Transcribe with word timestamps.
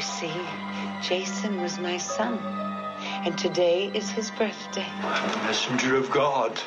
You 0.00 0.06
see, 0.06 0.32
Jason 1.02 1.60
was 1.60 1.78
my 1.78 1.98
son, 1.98 2.38
and 3.26 3.36
today 3.36 3.90
is 3.92 4.08
his 4.08 4.30
birthday. 4.30 4.86
I'm 5.02 5.40
a 5.40 5.44
messenger 5.44 5.94
of 5.94 6.10
God. 6.10 6.58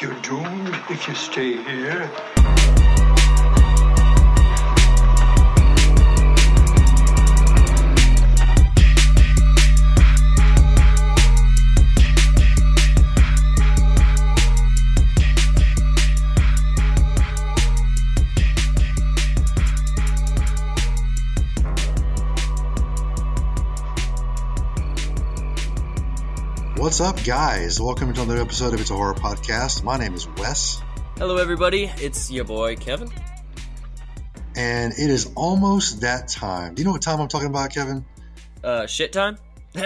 You're 0.00 0.18
doomed 0.22 0.74
if 0.88 1.06
you 1.06 1.14
stay 1.14 1.62
here. 1.62 2.10
What's 26.88 27.02
up, 27.02 27.22
guys? 27.22 27.78
Welcome 27.78 28.14
to 28.14 28.22
another 28.22 28.40
episode 28.40 28.72
of 28.72 28.80
It's 28.80 28.90
a 28.90 28.94
Horror 28.94 29.12
Podcast. 29.12 29.84
My 29.84 29.98
name 29.98 30.14
is 30.14 30.26
Wes, 30.26 30.80
Hello, 31.18 31.36
everybody. 31.36 31.92
It's 31.98 32.30
your 32.30 32.46
boy 32.46 32.76
Kevin. 32.76 33.12
and 34.56 34.94
it 34.94 35.10
is 35.10 35.30
almost 35.34 36.00
that 36.00 36.28
time. 36.28 36.74
Do 36.74 36.80
you 36.80 36.86
know 36.86 36.92
what 36.92 37.02
time 37.02 37.20
I'm 37.20 37.28
talking 37.28 37.48
about, 37.48 37.74
Kevin? 37.74 38.06
Uh, 38.64 38.86
shit 38.86 39.12
time. 39.12 39.36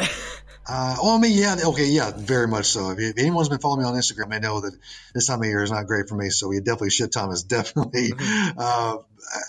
Uh, 0.65 0.95
oh, 1.02 1.16
I 1.16 1.20
mean, 1.20 1.37
yeah, 1.37 1.57
okay, 1.65 1.87
yeah, 1.87 2.12
very 2.16 2.46
much 2.46 2.66
so. 2.66 2.95
If, 2.96 3.19
anyone's 3.19 3.48
been 3.48 3.59
following 3.59 3.82
me 3.82 3.88
on 3.88 3.96
Instagram, 3.96 4.30
they 4.30 4.38
know 4.38 4.60
that 4.60 4.73
this 5.12 5.27
time 5.27 5.41
of 5.41 5.46
year 5.46 5.65
is 5.65 5.73
not 5.73 5.88
great 5.88 6.09
for 6.09 6.15
me. 6.15 6.30
So, 6.30 6.46
we 6.46 6.60
definitely 6.60 6.91
shit 6.91 7.10
time 7.10 7.32
is 7.32 7.43
definitely 7.59 8.12
uh, 8.57 8.98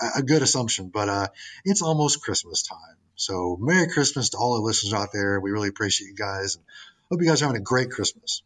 a, 0.02 0.08
a 0.18 0.24
good 0.24 0.42
assumption. 0.42 0.90
But 0.92 1.10
uh, 1.10 1.28
it's 1.66 1.84
almost 1.84 2.24
Christmas 2.24 2.64
time. 2.64 2.98
So, 3.14 3.60
Merry 3.62 3.90
Christmas 3.90 4.30
to 4.30 4.38
all 4.38 4.56
the 4.56 4.62
listeners 4.62 4.92
out 4.92 5.10
there. 5.14 5.40
We 5.40 5.52
really 5.52 5.70
appreciate 5.70 6.08
you 6.08 6.16
guys. 6.16 6.58
Hope 7.12 7.22
you 7.22 7.28
guys 7.28 7.42
are 7.42 7.46
having 7.46 7.62
a 7.62 7.64
great 7.64 7.92
Christmas. 7.92 8.44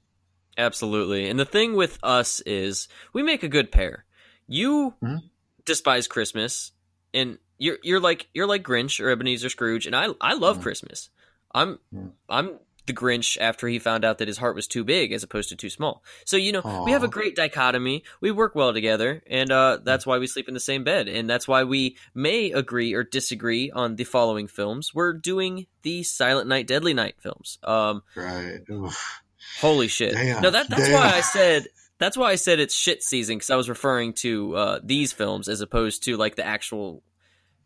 Absolutely. 0.58 1.30
And 1.30 1.40
the 1.40 1.46
thing 1.46 1.76
with 1.76 2.00
us 2.04 2.40
is 2.42 2.88
we 3.14 3.22
make 3.24 3.44
a 3.44 3.48
good 3.48 3.72
pair. 3.72 4.06
You 4.48 4.96
Mhm. 5.04 5.30
despise 5.66 6.08
Christmas, 6.08 6.72
and 7.14 7.38
you're 7.58 7.78
you're 7.84 8.00
like 8.00 8.28
you're 8.34 8.48
like 8.48 8.64
Grinch 8.64 9.04
or 9.04 9.10
Ebenezer 9.10 9.50
Scrooge, 9.50 9.86
and 9.86 9.96
I 9.96 10.08
I 10.20 10.34
love 10.34 10.60
Mhm. 10.60 10.64
Christmas. 10.64 11.10
I'm 11.54 11.80
Mhm. 11.94 12.14
I'm 12.30 12.60
the 12.88 12.94
Grinch 12.94 13.38
after 13.40 13.68
he 13.68 13.80
found 13.80 14.04
out 14.04 14.18
that 14.18 14.28
his 14.28 14.38
heart 14.38 14.56
was 14.56 14.68
too 14.68 14.84
big 14.84 15.12
as 15.12 15.24
opposed 15.24 15.50
to 15.50 15.56
too 15.56 15.70
small. 15.70 16.04
So 16.26 16.38
you 16.38 16.52
know 16.52 16.84
we 16.86 16.92
have 16.92 17.04
a 17.04 17.08
great 17.08 17.36
dichotomy. 17.36 18.04
We 18.22 18.32
work 18.32 18.56
well 18.56 18.74
together, 18.74 19.22
and 19.28 19.52
uh, 19.52 19.80
that's 19.84 20.06
why 20.06 20.18
we 20.18 20.28
sleep 20.28 20.48
in 20.48 20.54
the 20.54 20.60
same 20.60 20.84
bed, 20.84 21.08
and 21.08 21.30
that's 21.30 21.48
why 21.48 21.64
we 21.64 21.98
may 22.16 22.52
agree 22.52 22.94
or 22.94 23.04
disagree 23.04 23.70
on 23.72 23.96
the 23.96 24.04
following 24.06 24.48
films. 24.48 24.94
We're 24.94 25.14
doing 25.14 25.68
the 25.84 26.04
Silent 26.04 26.48
Night, 26.48 26.68
Deadly 26.68 26.94
Night 26.94 27.16
films. 27.20 27.60
Um, 27.64 28.02
Right. 28.16 28.60
Oof. 28.72 29.22
Holy 29.62 29.88
shit! 29.88 30.14
Damn, 30.14 30.42
no, 30.42 30.50
that 30.50 30.70
that's 30.70 30.88
damn. 30.88 30.94
why 30.94 31.16
I 31.16 31.22
said 31.22 31.68
that's 32.00 32.18
why 32.18 32.32
I 32.32 32.36
said 32.36 32.60
it's 32.60 32.76
shit 32.76 33.02
season 33.02 33.38
because 33.38 33.50
I 33.50 33.56
was 33.56 33.70
referring 33.70 34.14
to 34.14 34.56
uh, 34.56 34.80
these 34.84 35.14
films 35.14 35.48
as 35.48 35.62
opposed 35.62 36.04
to 36.04 36.18
like 36.18 36.36
the 36.36 36.46
actual 36.46 37.02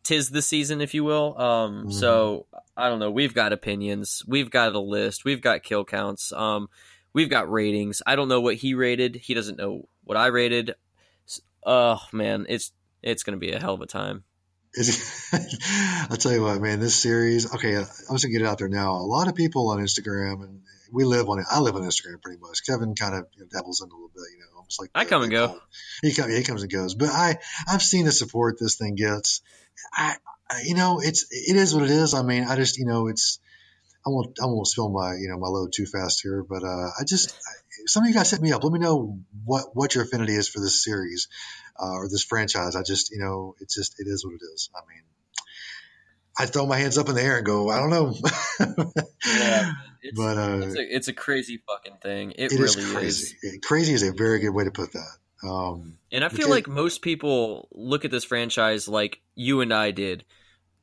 tis 0.04 0.30
the 0.30 0.42
season, 0.42 0.82
if 0.82 0.94
you 0.94 1.04
will. 1.04 1.38
Um, 1.40 1.86
Mhm. 1.88 1.94
so 1.94 2.48
I 2.76 2.90
don't 2.90 3.00
know. 3.00 3.12
We've 3.12 3.34
got 3.34 3.54
opinions. 3.54 4.24
We've 4.28 4.50
got 4.50 4.74
a 4.74 4.80
list. 4.80 5.26
We've 5.26 5.42
got 5.42 5.64
kill 5.64 5.86
counts. 5.86 6.32
Um, 6.32 6.70
we've 7.14 7.30
got 7.30 7.52
ratings. 7.52 8.02
I 8.06 8.16
don't 8.16 8.28
know 8.30 8.42
what 8.42 8.56
he 8.56 8.74
rated. 8.74 9.16
He 9.16 9.34
doesn't 9.34 9.58
know 9.58 9.88
what 10.04 10.18
I 10.18 10.28
rated. 10.28 10.76
Oh 11.66 12.00
man, 12.12 12.46
it's 12.50 12.72
it's 13.04 13.24
gonna 13.24 13.38
be 13.38 13.52
a 13.52 13.60
hell 13.60 13.74
of 13.76 13.82
a 13.82 13.86
time. 13.86 14.24
I'll 16.10 16.18
tell 16.18 16.32
you 16.32 16.42
what, 16.44 16.62
man, 16.62 16.80
this 16.80 16.96
series, 16.96 17.54
okay, 17.54 17.76
I'm 17.76 17.84
just 17.84 18.08
gonna 18.24 18.32
get 18.32 18.42
it 18.42 18.48
out 18.48 18.58
there 18.58 18.70
now. 18.70 18.94
A 18.94 19.04
lot 19.06 19.28
of 19.28 19.36
people 19.36 19.70
on 19.70 19.80
Instagram, 19.80 20.44
and 20.44 20.62
we 20.92 21.04
live 21.04 21.30
on 21.30 21.40
it. 21.40 21.46
I 21.52 21.60
live 21.60 21.76
on 21.76 21.82
Instagram 21.84 22.22
pretty 22.22 22.40
much. 22.40 22.66
Kevin 22.66 22.96
kind 22.96 23.16
of 23.16 23.28
you 23.36 23.42
know, 23.42 23.48
dabbles 23.52 23.82
in 23.82 23.90
a 23.90 23.94
little 23.94 24.10
bit, 24.14 24.24
you 24.34 24.40
know, 24.40 24.58
almost 24.58 24.80
like 24.82 24.90
I 24.96 25.06
come 25.06 25.24
and 25.24 25.32
go. 25.32 25.60
He 26.02 26.14
comes, 26.14 26.36
he 26.36 26.44
comes 26.44 26.62
and 26.64 26.72
goes. 26.72 26.96
But 26.96 27.10
I, 27.10 27.38
I've 27.68 27.82
seen 27.82 28.06
the 28.06 28.12
support 28.12 28.58
this 28.60 28.76
thing 28.76 28.96
gets. 28.96 29.42
I, 29.94 30.16
you 30.64 30.76
know, 30.76 31.00
it's 31.02 31.28
it 31.32 31.56
is 31.56 31.74
what 31.74 31.84
it 31.84 31.92
is. 31.92 32.14
I 32.14 32.24
mean, 32.24 32.44
I 32.44 32.56
just, 32.56 32.78
you 32.78 32.86
know, 32.86 33.08
it's. 33.08 33.40
I 34.04 34.10
won't, 34.10 34.36
I 34.42 34.48
won't 34.48 34.66
spill 34.66 34.90
my, 34.90 35.14
you 35.14 35.30
know, 35.30 35.38
my 35.38 35.48
load 35.48 35.74
too 35.76 35.86
fast 35.86 36.22
here, 36.24 36.44
but 36.44 36.64
uh, 36.64 36.90
I 37.00 37.04
just, 37.08 37.30
I, 37.30 37.52
some 37.86 38.02
of 38.02 38.10
you 38.10 38.16
guys 38.16 38.32
hit 38.32 38.42
me 38.42 38.52
up. 38.52 38.64
Let 38.64 38.74
me 38.74 38.80
know 38.80 39.20
what 39.46 39.76
what 39.76 39.94
your 39.94 40.04
affinity 40.06 40.34
is 40.34 40.50
for 40.50 40.60
this 40.60 40.84
series 40.84 41.28
uh, 41.80 41.92
or 41.92 42.10
this 42.10 42.24
franchise. 42.24 42.76
I 42.76 42.82
just, 42.82 43.12
you 43.12 43.20
know, 43.20 43.54
it's 43.60 43.76
just, 43.76 44.00
it 44.00 44.08
is 44.08 44.26
what 44.26 44.34
it 44.34 44.42
is. 44.56 44.72
I 44.76 44.80
mean, 44.90 45.04
I 46.36 46.48
throw 46.48 46.66
my 46.66 46.78
hands 46.78 46.98
up 46.98 47.10
in 47.10 47.16
the 47.16 47.22
air 47.22 47.38
and 47.38 47.46
go, 47.46 47.70
I 47.70 47.78
don't 47.78 47.90
know. 47.92 48.16
Yeah, 49.28 49.72
it's, 50.02 50.18
but 50.18 50.38
uh, 50.38 50.60
it's, 50.64 50.76
a, 50.76 50.96
it's 50.96 51.08
a 51.10 51.14
crazy 51.14 51.62
fucking 51.68 51.98
thing. 52.02 52.32
It, 52.32 52.54
it 52.54 52.60
is 52.60 52.76
really 52.76 52.96
crazy. 52.96 53.38
It- 53.44 53.62
crazy 53.62 53.94
is 53.94 54.02
a 54.02 54.14
very 54.14 54.40
good 54.40 54.50
way 54.50 54.64
to 54.64 54.72
put 54.72 54.94
that. 54.94 55.18
Um, 55.44 55.98
And 56.12 56.24
I 56.24 56.30
feel 56.30 56.50
like 56.50 56.68
most 56.68 57.02
people 57.02 57.68
look 57.72 58.06
at 58.06 58.12
this 58.12 58.24
franchise 58.24 58.88
like 58.88 59.22
you 59.36 59.62
and 59.62 59.74
I 59.74 59.92
did. 59.92 60.24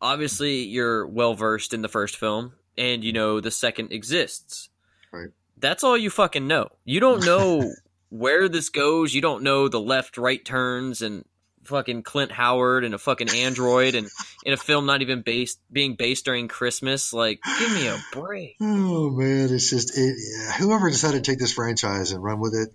Obviously, 0.00 0.64
you're 0.64 1.06
well 1.06 1.34
versed 1.34 1.74
in 1.74 1.82
the 1.82 1.88
first 1.88 2.16
film, 2.16 2.52
and 2.76 3.02
you 3.02 3.12
know 3.12 3.40
the 3.40 3.50
second 3.50 3.92
exists. 3.92 4.68
Right. 5.12 5.30
That's 5.56 5.82
all 5.82 5.96
you 5.96 6.10
fucking 6.10 6.46
know. 6.46 6.68
You 6.84 7.00
don't 7.00 7.24
know 7.24 7.72
where 8.10 8.48
this 8.48 8.68
goes. 8.68 9.12
You 9.14 9.20
don't 9.20 9.42
know 9.42 9.68
the 9.68 9.80
left 9.80 10.16
right 10.18 10.44
turns 10.44 11.02
and 11.02 11.24
fucking 11.64 12.02
Clint 12.02 12.32
Howard 12.32 12.84
and 12.84 12.94
a 12.94 12.98
fucking 12.98 13.28
android 13.28 13.94
and 13.94 14.08
in 14.44 14.52
a 14.52 14.56
film 14.56 14.86
not 14.86 15.02
even 15.02 15.22
based 15.22 15.60
being 15.70 15.94
based 15.96 16.24
during 16.24 16.48
Christmas. 16.48 17.12
Like, 17.12 17.40
give 17.58 17.72
me 17.72 17.86
a 17.88 17.98
break. 18.12 18.56
Oh 19.00 19.10
man, 19.10 19.52
it's 19.52 19.70
just 19.70 19.96
it, 19.96 20.16
whoever 20.58 20.90
decided 20.90 21.24
to 21.24 21.30
take 21.30 21.38
this 21.38 21.52
franchise 21.52 22.10
and 22.12 22.22
run 22.22 22.40
with 22.40 22.54
it 22.54 22.70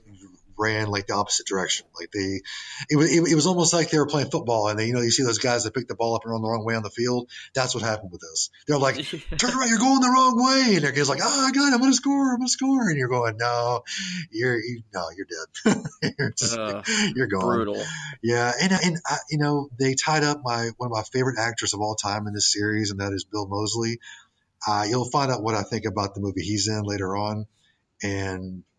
ran 0.57 0.87
like 0.87 1.07
the 1.07 1.15
opposite 1.15 1.45
direction. 1.45 1.85
Like 1.99 2.11
they, 2.11 2.41
it 2.89 2.95
was 2.95 3.11
it, 3.11 3.31
it 3.31 3.35
was 3.35 3.45
almost 3.45 3.73
like 3.73 3.89
they 3.89 3.97
were 3.97 4.07
playing 4.07 4.29
football, 4.29 4.67
and 4.67 4.79
they, 4.79 4.87
you 4.87 4.93
know 4.93 5.01
you 5.01 5.11
see 5.11 5.23
those 5.23 5.39
guys 5.39 5.63
that 5.63 5.73
pick 5.73 5.87
the 5.87 5.95
ball 5.95 6.15
up 6.15 6.23
and 6.23 6.31
run 6.31 6.41
the 6.41 6.47
wrong 6.47 6.65
way 6.65 6.75
on 6.75 6.83
the 6.83 6.89
field. 6.89 7.29
That's 7.53 7.73
what 7.73 7.83
happened 7.83 8.11
with 8.11 8.21
this. 8.21 8.49
They're 8.67 8.77
like, 8.77 8.95
turn 9.37 9.51
around, 9.51 9.69
you're 9.69 9.79
going 9.79 10.01
the 10.01 10.09
wrong 10.09 10.43
way, 10.43 10.75
and 10.75 10.83
their 10.83 10.91
kid's 10.91 11.09
like, 11.09 11.21
oh, 11.23 11.45
I 11.47 11.51
got 11.51 11.67
it, 11.67 11.73
I'm 11.73 11.79
gonna 11.79 11.93
score, 11.93 12.33
I'm 12.33 12.39
gonna 12.39 12.49
score, 12.49 12.89
and 12.89 12.97
you're 12.97 13.09
going, 13.09 13.37
no, 13.37 13.83
you're 14.31 14.59
you, 14.59 14.83
no, 14.93 15.05
you're 15.15 15.27
dead. 15.27 15.83
you're, 16.19 16.31
just, 16.31 16.57
Ugh, 16.57 16.87
you're 17.15 17.27
gone. 17.27 17.41
brutal. 17.41 17.83
Yeah, 18.21 18.51
and 18.61 18.71
and 18.71 18.97
uh, 19.09 19.17
you 19.29 19.37
know 19.37 19.69
they 19.79 19.95
tied 19.95 20.23
up 20.23 20.41
my 20.43 20.69
one 20.77 20.87
of 20.87 20.91
my 20.91 21.03
favorite 21.03 21.37
actors 21.39 21.73
of 21.73 21.81
all 21.81 21.95
time 21.95 22.27
in 22.27 22.33
this 22.33 22.51
series, 22.51 22.91
and 22.91 22.99
that 22.99 23.13
is 23.13 23.23
Bill 23.23 23.47
Moseley. 23.47 23.99
Uh, 24.65 24.85
you'll 24.89 25.09
find 25.09 25.31
out 25.31 25.43
what 25.43 25.55
I 25.55 25.63
think 25.63 25.85
about 25.85 26.15
the 26.15 26.21
movie 26.21 26.41
he's 26.41 26.67
in 26.67 26.83
later 26.83 27.15
on. 27.15 27.45
And 28.01 28.63
uh, 28.63 28.72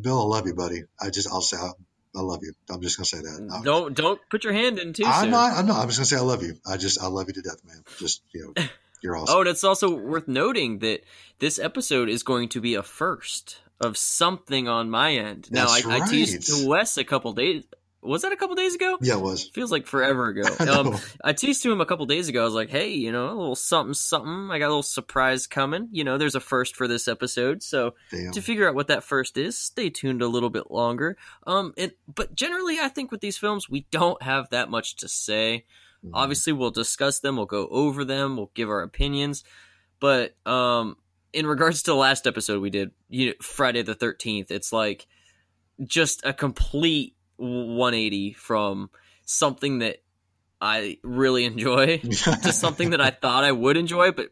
Bill, 0.00 0.20
I 0.20 0.36
love 0.36 0.46
you, 0.46 0.54
buddy. 0.54 0.82
I 1.00 1.10
just 1.10 1.28
I'll 1.28 1.40
say 1.40 1.56
I, 1.56 1.70
I 2.16 2.20
love 2.20 2.40
you. 2.42 2.52
I'm 2.70 2.80
just 2.82 2.96
gonna 2.96 3.06
say 3.06 3.18
that. 3.18 3.40
Mm. 3.40 3.52
I'm- 3.52 3.62
Don't 3.62 3.94
don't 3.94 4.20
put 4.30 4.44
your 4.44 4.52
hand 4.52 4.78
in 4.78 4.92
too 4.92 5.04
I'm 5.06 5.22
soon. 5.24 5.30
not. 5.30 5.52
I'm 5.54 5.66
not. 5.66 5.80
I'm 5.80 5.88
just 5.88 5.98
gonna 5.98 6.06
say 6.06 6.16
I 6.16 6.20
love 6.20 6.42
you. 6.42 6.54
I 6.66 6.76
just 6.76 7.02
I 7.02 7.06
love 7.06 7.26
you 7.28 7.34
to 7.34 7.42
death, 7.42 7.60
man. 7.64 7.82
Just 7.98 8.22
you 8.32 8.52
know, 8.56 8.64
you're 9.02 9.16
awesome. 9.16 9.36
Oh, 9.36 9.40
and 9.40 9.48
it's 9.48 9.64
also 9.64 9.94
worth 9.94 10.28
noting 10.28 10.78
that 10.80 11.02
this 11.38 11.58
episode 11.58 12.08
is 12.08 12.22
going 12.22 12.48
to 12.50 12.60
be 12.60 12.74
a 12.74 12.82
first 12.82 13.58
of 13.80 13.96
something 13.96 14.66
on 14.68 14.90
my 14.90 15.12
end. 15.14 15.48
Now, 15.52 15.66
That's 15.68 15.86
I, 15.86 15.98
I 15.98 16.08
teased 16.08 16.50
right. 16.50 16.58
to 16.62 16.68
Wes 16.68 16.96
a 16.98 17.04
couple 17.04 17.32
days. 17.32 17.64
Was 18.00 18.22
that 18.22 18.32
a 18.32 18.36
couple 18.36 18.54
days 18.54 18.74
ago? 18.76 18.96
yeah, 19.00 19.14
it 19.14 19.20
was. 19.20 19.48
Feels 19.48 19.72
like 19.72 19.86
forever 19.86 20.28
ago. 20.28 20.42
I. 20.60 20.66
Um, 20.68 20.96
I 21.24 21.32
teased 21.32 21.62
to 21.64 21.72
him 21.72 21.80
a 21.80 21.86
couple 21.86 22.06
days 22.06 22.28
ago. 22.28 22.42
I 22.42 22.44
was 22.44 22.54
like, 22.54 22.70
"Hey, 22.70 22.90
you 22.90 23.10
know, 23.10 23.26
a 23.26 23.34
little 23.34 23.56
something, 23.56 23.94
something. 23.94 24.50
I 24.50 24.58
got 24.58 24.66
a 24.66 24.68
little 24.68 24.82
surprise 24.84 25.46
coming. 25.48 25.88
You 25.90 26.04
know, 26.04 26.16
there's 26.16 26.36
a 26.36 26.40
first 26.40 26.76
for 26.76 26.86
this 26.86 27.08
episode. 27.08 27.62
So 27.62 27.94
Damn. 28.12 28.30
to 28.32 28.40
figure 28.40 28.68
out 28.68 28.74
what 28.76 28.86
that 28.88 29.02
first 29.02 29.36
is, 29.36 29.58
stay 29.58 29.90
tuned 29.90 30.22
a 30.22 30.28
little 30.28 30.50
bit 30.50 30.70
longer. 30.70 31.16
Um, 31.46 31.74
and 31.76 31.90
but 32.12 32.34
generally, 32.34 32.78
I 32.78 32.88
think 32.88 33.10
with 33.10 33.20
these 33.20 33.36
films, 33.36 33.68
we 33.68 33.86
don't 33.90 34.22
have 34.22 34.48
that 34.50 34.70
much 34.70 34.96
to 34.96 35.08
say. 35.08 35.64
Mhm. 36.06 36.10
Obviously, 36.14 36.52
we'll 36.52 36.70
discuss 36.70 37.18
them, 37.18 37.36
we'll 37.36 37.46
go 37.46 37.66
over 37.68 38.04
them, 38.04 38.36
we'll 38.36 38.52
give 38.54 38.68
our 38.70 38.82
opinions. 38.82 39.42
But 39.98 40.36
um, 40.46 40.96
in 41.32 41.44
regards 41.48 41.82
to 41.82 41.90
the 41.90 41.96
last 41.96 42.28
episode 42.28 42.62
we 42.62 42.70
did, 42.70 42.92
you 43.08 43.26
know, 43.26 43.32
Friday 43.42 43.82
the 43.82 43.96
Thirteenth, 43.96 44.52
it's 44.52 44.72
like 44.72 45.08
just 45.84 46.24
a 46.24 46.32
complete 46.32 47.16
180 47.38 48.34
from 48.34 48.90
something 49.24 49.78
that 49.80 50.02
I 50.60 50.98
really 51.02 51.44
enjoy 51.44 51.98
to 51.98 52.52
something 52.52 52.90
that 52.90 53.00
I 53.00 53.10
thought 53.10 53.44
I 53.44 53.52
would 53.52 53.76
enjoy, 53.76 54.12
but 54.12 54.30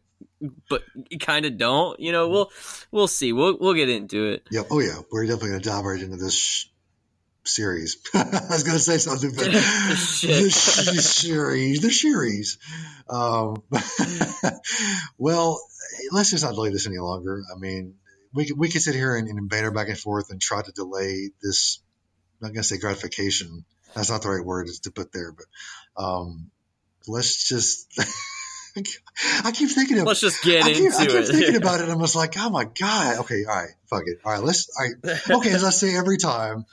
but 0.68 0.82
kind 1.20 1.46
of 1.46 1.56
don't. 1.56 1.98
You 2.00 2.12
know, 2.12 2.28
we'll 2.28 2.50
we'll 2.90 3.08
see. 3.08 3.32
We'll 3.32 3.56
we'll 3.58 3.74
get 3.74 3.88
into 3.88 4.26
it. 4.26 4.46
Yep. 4.50 4.66
Oh 4.70 4.80
yeah, 4.80 4.98
we're 5.10 5.24
definitely 5.26 5.50
gonna 5.50 5.62
dive 5.62 5.84
right 5.84 6.00
into 6.00 6.16
this 6.16 6.34
sh- 6.34 6.66
series. 7.44 7.98
I 8.14 8.24
was 8.50 8.64
gonna 8.64 8.78
say 8.78 8.98
something, 8.98 9.30
but 9.34 9.44
The 9.52 9.94
sh- 9.96 11.00
series, 11.00 11.80
the 11.80 11.90
series. 11.90 12.58
Um, 13.08 13.62
well, 15.18 15.60
let's 16.12 16.30
just 16.30 16.44
not 16.44 16.54
delay 16.54 16.70
this 16.70 16.86
any 16.86 16.98
longer. 16.98 17.42
I 17.54 17.58
mean, 17.58 17.94
we 18.34 18.46
could, 18.46 18.58
we 18.58 18.68
could 18.68 18.82
sit 18.82 18.94
here 18.94 19.16
and, 19.16 19.28
and 19.28 19.48
banter 19.48 19.70
back 19.70 19.88
and 19.88 19.98
forth 19.98 20.30
and 20.30 20.40
try 20.40 20.62
to 20.62 20.72
delay 20.72 21.30
this. 21.42 21.80
I'm 22.40 22.48
not 22.48 22.54
gonna 22.54 22.64
say 22.64 22.78
gratification. 22.78 23.64
That's 23.94 24.10
not 24.10 24.22
the 24.22 24.30
right 24.30 24.44
word 24.44 24.68
to 24.82 24.90
put 24.90 25.12
there, 25.12 25.32
but 25.32 26.02
um, 26.02 26.50
let's 27.06 27.48
just 27.48 27.88
I 29.44 29.52
keep 29.52 29.70
thinking 29.70 29.98
of. 29.98 30.06
Let's 30.06 30.20
just 30.20 30.42
get 30.42 30.64
I 30.64 30.74
keep, 30.74 30.84
into 30.84 30.96
I 30.96 31.06
keep 31.06 31.14
it. 31.14 31.26
thinking 31.28 31.56
about 31.62 31.80
it. 31.80 31.84
and 31.84 31.92
I 31.92 31.96
was 31.96 32.14
like, 32.14 32.34
oh 32.36 32.50
my 32.50 32.64
god. 32.64 33.20
Okay, 33.20 33.44
all 33.44 33.54
right, 33.54 33.70
fuck 33.88 34.02
it. 34.06 34.18
All 34.24 34.32
right, 34.32 34.42
let's. 34.42 34.68
All 34.78 34.86
right, 34.86 35.30
okay. 35.30 35.50
As 35.50 35.64
I 35.64 35.70
say 35.70 35.96
every 35.96 36.18
time, 36.18 36.66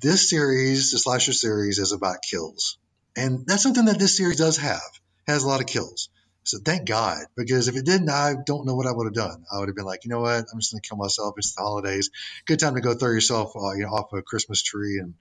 this 0.00 0.28
series, 0.28 0.92
the 0.92 0.98
slasher 0.98 1.32
series, 1.32 1.78
is 1.78 1.92
about 1.92 2.18
kills, 2.28 2.78
and 3.16 3.44
that's 3.46 3.62
something 3.62 3.86
that 3.86 3.98
this 3.98 4.16
series 4.16 4.36
does 4.38 4.58
have. 4.58 4.80
Has 5.26 5.44
a 5.44 5.48
lot 5.48 5.60
of 5.60 5.66
kills. 5.66 6.10
So 6.44 6.58
thank 6.58 6.86
God, 6.86 7.18
because 7.36 7.68
if 7.68 7.76
it 7.76 7.84
didn't, 7.84 8.10
I 8.10 8.34
don't 8.44 8.66
know 8.66 8.74
what 8.74 8.86
I 8.86 8.92
would 8.92 9.06
have 9.06 9.14
done. 9.14 9.44
I 9.52 9.58
would 9.58 9.68
have 9.68 9.76
been 9.76 9.84
like, 9.84 10.04
you 10.04 10.10
know 10.10 10.20
what, 10.20 10.44
I'm 10.52 10.58
just 10.58 10.72
gonna 10.72 10.80
kill 10.80 10.96
myself. 10.96 11.34
It's 11.36 11.54
the 11.54 11.62
holidays. 11.62 12.10
Good 12.46 12.58
time 12.58 12.74
to 12.74 12.80
go 12.80 12.94
throw 12.94 13.10
yourself, 13.10 13.52
uh, 13.56 13.72
you 13.72 13.84
know, 13.84 13.90
off 13.90 14.12
a 14.12 14.22
Christmas 14.22 14.62
tree 14.62 14.98
and 14.98 15.14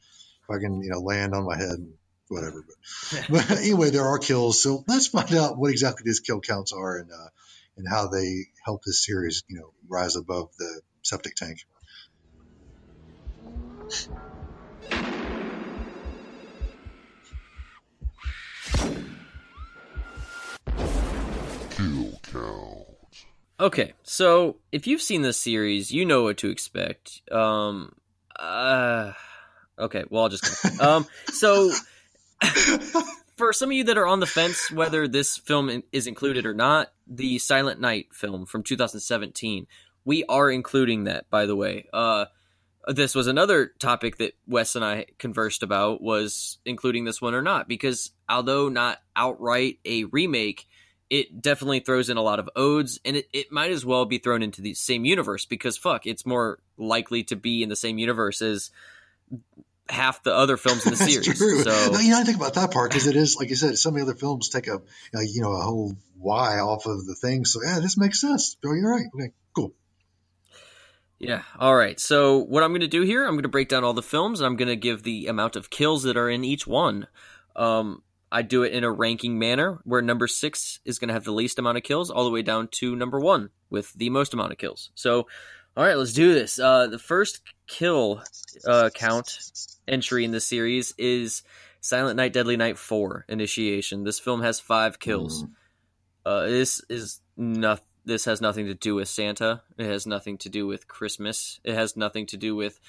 fucking, 0.47 0.81
you 0.83 0.89
know, 0.89 0.99
land 0.99 1.33
on 1.35 1.45
my 1.45 1.57
head 1.57 1.77
and 1.77 1.93
whatever. 2.27 2.63
But, 2.65 3.25
but 3.29 3.51
anyway, 3.51 3.91
there 3.91 4.05
are 4.05 4.17
kills. 4.17 4.61
So 4.63 4.83
let's 4.87 5.07
find 5.07 5.33
out 5.35 5.57
what 5.57 5.71
exactly 5.71 6.03
these 6.05 6.21
kill 6.21 6.41
counts 6.41 6.73
are 6.73 6.97
and 6.97 7.11
uh, 7.11 7.29
and 7.77 7.87
how 7.87 8.07
they 8.07 8.47
help 8.65 8.83
this 8.83 9.05
series, 9.05 9.43
you 9.47 9.57
know, 9.57 9.73
rise 9.87 10.15
above 10.15 10.49
the 10.57 10.81
septic 11.03 11.35
tank. 11.35 11.59
Okay, 23.61 23.93
so 24.01 24.57
if 24.71 24.87
you've 24.87 25.03
seen 25.03 25.21
this 25.21 25.37
series, 25.37 25.91
you 25.91 26.03
know 26.03 26.23
what 26.23 26.37
to 26.37 26.49
expect. 26.49 27.21
Um, 27.31 27.93
uh, 28.35 29.13
okay, 29.77 30.03
well, 30.09 30.23
I'll 30.23 30.29
just 30.29 30.81
um. 30.81 31.05
So, 31.27 31.71
for 33.37 33.53
some 33.53 33.69
of 33.69 33.73
you 33.73 33.83
that 33.83 33.99
are 33.99 34.07
on 34.07 34.19
the 34.19 34.25
fence 34.25 34.71
whether 34.71 35.07
this 35.07 35.37
film 35.37 35.83
is 35.91 36.07
included 36.07 36.47
or 36.47 36.55
not, 36.55 36.91
the 37.05 37.37
Silent 37.37 37.79
Night 37.79 38.07
film 38.11 38.47
from 38.47 38.63
2017, 38.63 39.67
we 40.05 40.23
are 40.23 40.49
including 40.49 41.03
that. 41.03 41.29
By 41.29 41.45
the 41.45 41.55
way, 41.55 41.85
uh, 41.93 42.25
this 42.87 43.13
was 43.13 43.27
another 43.27 43.73
topic 43.77 44.17
that 44.17 44.33
Wes 44.47 44.75
and 44.75 44.83
I 44.83 45.05
conversed 45.19 45.61
about 45.61 46.01
was 46.01 46.57
including 46.65 47.05
this 47.05 47.21
one 47.21 47.35
or 47.35 47.43
not 47.43 47.67
because 47.67 48.09
although 48.27 48.69
not 48.69 48.97
outright 49.15 49.77
a 49.85 50.05
remake 50.05 50.65
it 51.11 51.41
definitely 51.41 51.81
throws 51.81 52.09
in 52.09 52.15
a 52.15 52.21
lot 52.21 52.39
of 52.39 52.49
odes 52.55 52.99
and 53.03 53.17
it, 53.17 53.27
it 53.33 53.51
might 53.51 53.69
as 53.69 53.85
well 53.85 54.05
be 54.05 54.17
thrown 54.17 54.41
into 54.41 54.61
the 54.61 54.73
same 54.73 55.03
universe 55.03 55.45
because 55.45 55.77
fuck 55.77 56.07
it's 56.07 56.25
more 56.25 56.57
likely 56.77 57.21
to 57.25 57.35
be 57.35 57.61
in 57.61 57.67
the 57.67 57.75
same 57.75 57.97
universe 57.97 58.41
as 58.41 58.71
half 59.89 60.23
the 60.23 60.33
other 60.33 60.55
films 60.55 60.85
in 60.85 60.91
the 60.91 60.95
series 61.09 61.37
true. 61.37 61.61
so 61.63 61.91
No, 61.91 61.99
you 61.99 62.11
know, 62.11 62.19
I 62.19 62.23
think 62.23 62.37
about 62.37 62.53
that 62.53 62.71
part 62.71 62.91
because 62.91 63.07
it 63.07 63.17
is, 63.17 63.35
like 63.37 63.49
you 63.49 63.57
said, 63.57 63.77
some 63.77 63.93
of 63.93 63.97
the 63.99 64.09
other 64.09 64.17
films 64.17 64.47
take 64.47 64.67
a, 64.67 64.81
you 65.13 65.41
know, 65.41 65.51
a 65.51 65.61
whole 65.61 65.93
Y 66.17 66.59
off 66.59 66.85
of 66.85 67.05
the 67.05 67.15
thing. 67.15 67.43
So 67.43 67.59
yeah, 67.61 67.79
this 67.81 67.97
makes 67.97 68.21
sense. 68.21 68.55
Oh, 68.65 68.73
you're 68.73 68.89
right. 68.89 69.05
Okay, 69.13 69.33
cool. 69.53 69.73
yeah 71.19 71.41
all 71.59 71.75
right 71.75 71.99
so 71.99 72.37
what 72.37 72.63
i'm 72.63 72.71
going 72.71 72.81
to 72.81 72.87
do 72.87 73.01
here 73.01 73.25
i'm 73.25 73.33
going 73.33 73.43
to 73.43 73.49
break 73.49 73.67
down 73.67 73.83
all 73.83 73.93
the 73.93 74.01
films 74.01 74.39
and 74.39 74.47
i'm 74.47 74.55
going 74.55 74.69
to 74.69 74.77
give 74.77 75.03
the 75.03 75.27
amount 75.27 75.55
of 75.57 75.69
kills 75.69 76.03
that 76.03 76.15
are 76.15 76.29
in 76.29 76.43
each 76.45 76.65
one 76.65 77.05
um, 77.55 78.01
i 78.31 78.41
do 78.41 78.63
it 78.63 78.73
in 78.73 78.83
a 78.83 78.91
ranking 78.91 79.37
manner 79.37 79.79
where 79.83 80.01
number 80.01 80.27
six 80.27 80.79
is 80.85 80.99
going 80.99 81.07
to 81.07 81.13
have 81.13 81.23
the 81.23 81.31
least 81.31 81.59
amount 81.59 81.77
of 81.77 81.83
kills 81.83 82.09
all 82.09 82.23
the 82.23 82.31
way 82.31 82.41
down 82.41 82.67
to 82.67 82.95
number 82.95 83.19
one 83.19 83.49
with 83.69 83.93
the 83.93 84.09
most 84.09 84.33
amount 84.33 84.51
of 84.51 84.57
kills 84.57 84.91
so 84.95 85.27
all 85.75 85.83
right 85.83 85.97
let's 85.97 86.13
do 86.13 86.33
this 86.33 86.59
uh, 86.59 86.87
the 86.87 86.99
first 86.99 87.41
kill 87.67 88.21
uh, 88.67 88.89
count 88.93 89.39
entry 89.87 90.25
in 90.25 90.31
the 90.31 90.41
series 90.41 90.93
is 90.97 91.43
silent 91.79 92.17
night 92.17 92.33
deadly 92.33 92.57
night 92.57 92.77
4 92.77 93.25
initiation 93.29 94.03
this 94.03 94.19
film 94.19 94.41
has 94.41 94.59
five 94.59 94.99
kills 94.99 95.45
uh, 96.25 96.47
this 96.47 96.83
is 96.89 97.19
not. 97.37 97.81
This 98.03 98.25
has 98.25 98.41
nothing 98.41 98.65
to 98.65 98.73
do 98.73 98.95
with 98.95 99.07
Santa. 99.07 99.61
It 99.77 99.85
has 99.85 100.07
nothing 100.07 100.39
to 100.39 100.49
do 100.49 100.65
with 100.65 100.87
Christmas. 100.87 101.59
It 101.63 101.75
has 101.75 101.95
nothing 101.95 102.25
to 102.27 102.37
do 102.37 102.55
with 102.55 102.79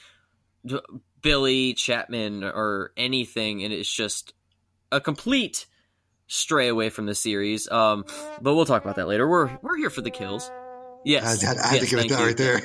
Billy 1.21 1.75
Chapman 1.75 2.45
or 2.45 2.93
anything. 2.97 3.63
And 3.63 3.75
it's 3.75 3.93
just 3.93 4.33
a 4.93 5.01
complete 5.01 5.67
stray 6.29 6.69
away 6.69 6.89
from 6.91 7.07
the 7.07 7.15
series. 7.15 7.69
Um, 7.71 8.05
but 8.41 8.55
we'll 8.55 8.65
talk 8.67 8.83
about 8.85 8.97
that 8.97 9.09
later. 9.09 9.29
We're 9.29 9.59
we're 9.63 9.77
here 9.77 9.91
for 9.91 10.03
the 10.03 10.11
kills. 10.11 10.51
Yes, 11.05 11.43
I, 11.43 11.49
had- 11.49 11.59
I 11.59 11.67
had 11.67 11.75
yes, 11.81 11.91
to 11.91 11.97
give 11.97 12.05
it 12.05 12.09
that 12.11 12.21
you. 12.21 12.27
right 12.27 12.37
there. 12.37 12.61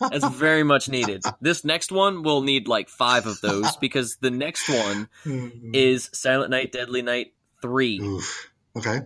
That's 0.10 0.28
very 0.36 0.64
much 0.64 0.90
needed. 0.90 1.22
This 1.40 1.64
next 1.64 1.90
one 1.90 2.22
will 2.22 2.42
need 2.42 2.68
like 2.68 2.90
five 2.90 3.26
of 3.26 3.40
those 3.40 3.74
because 3.80 4.16
the 4.16 4.30
next 4.30 4.68
one 4.68 5.08
is 5.24 6.10
Silent 6.12 6.50
Night, 6.50 6.72
Deadly 6.72 7.00
Night 7.00 7.32
three. 7.62 7.98
Oof. 8.00 8.50
Okay. 8.76 9.00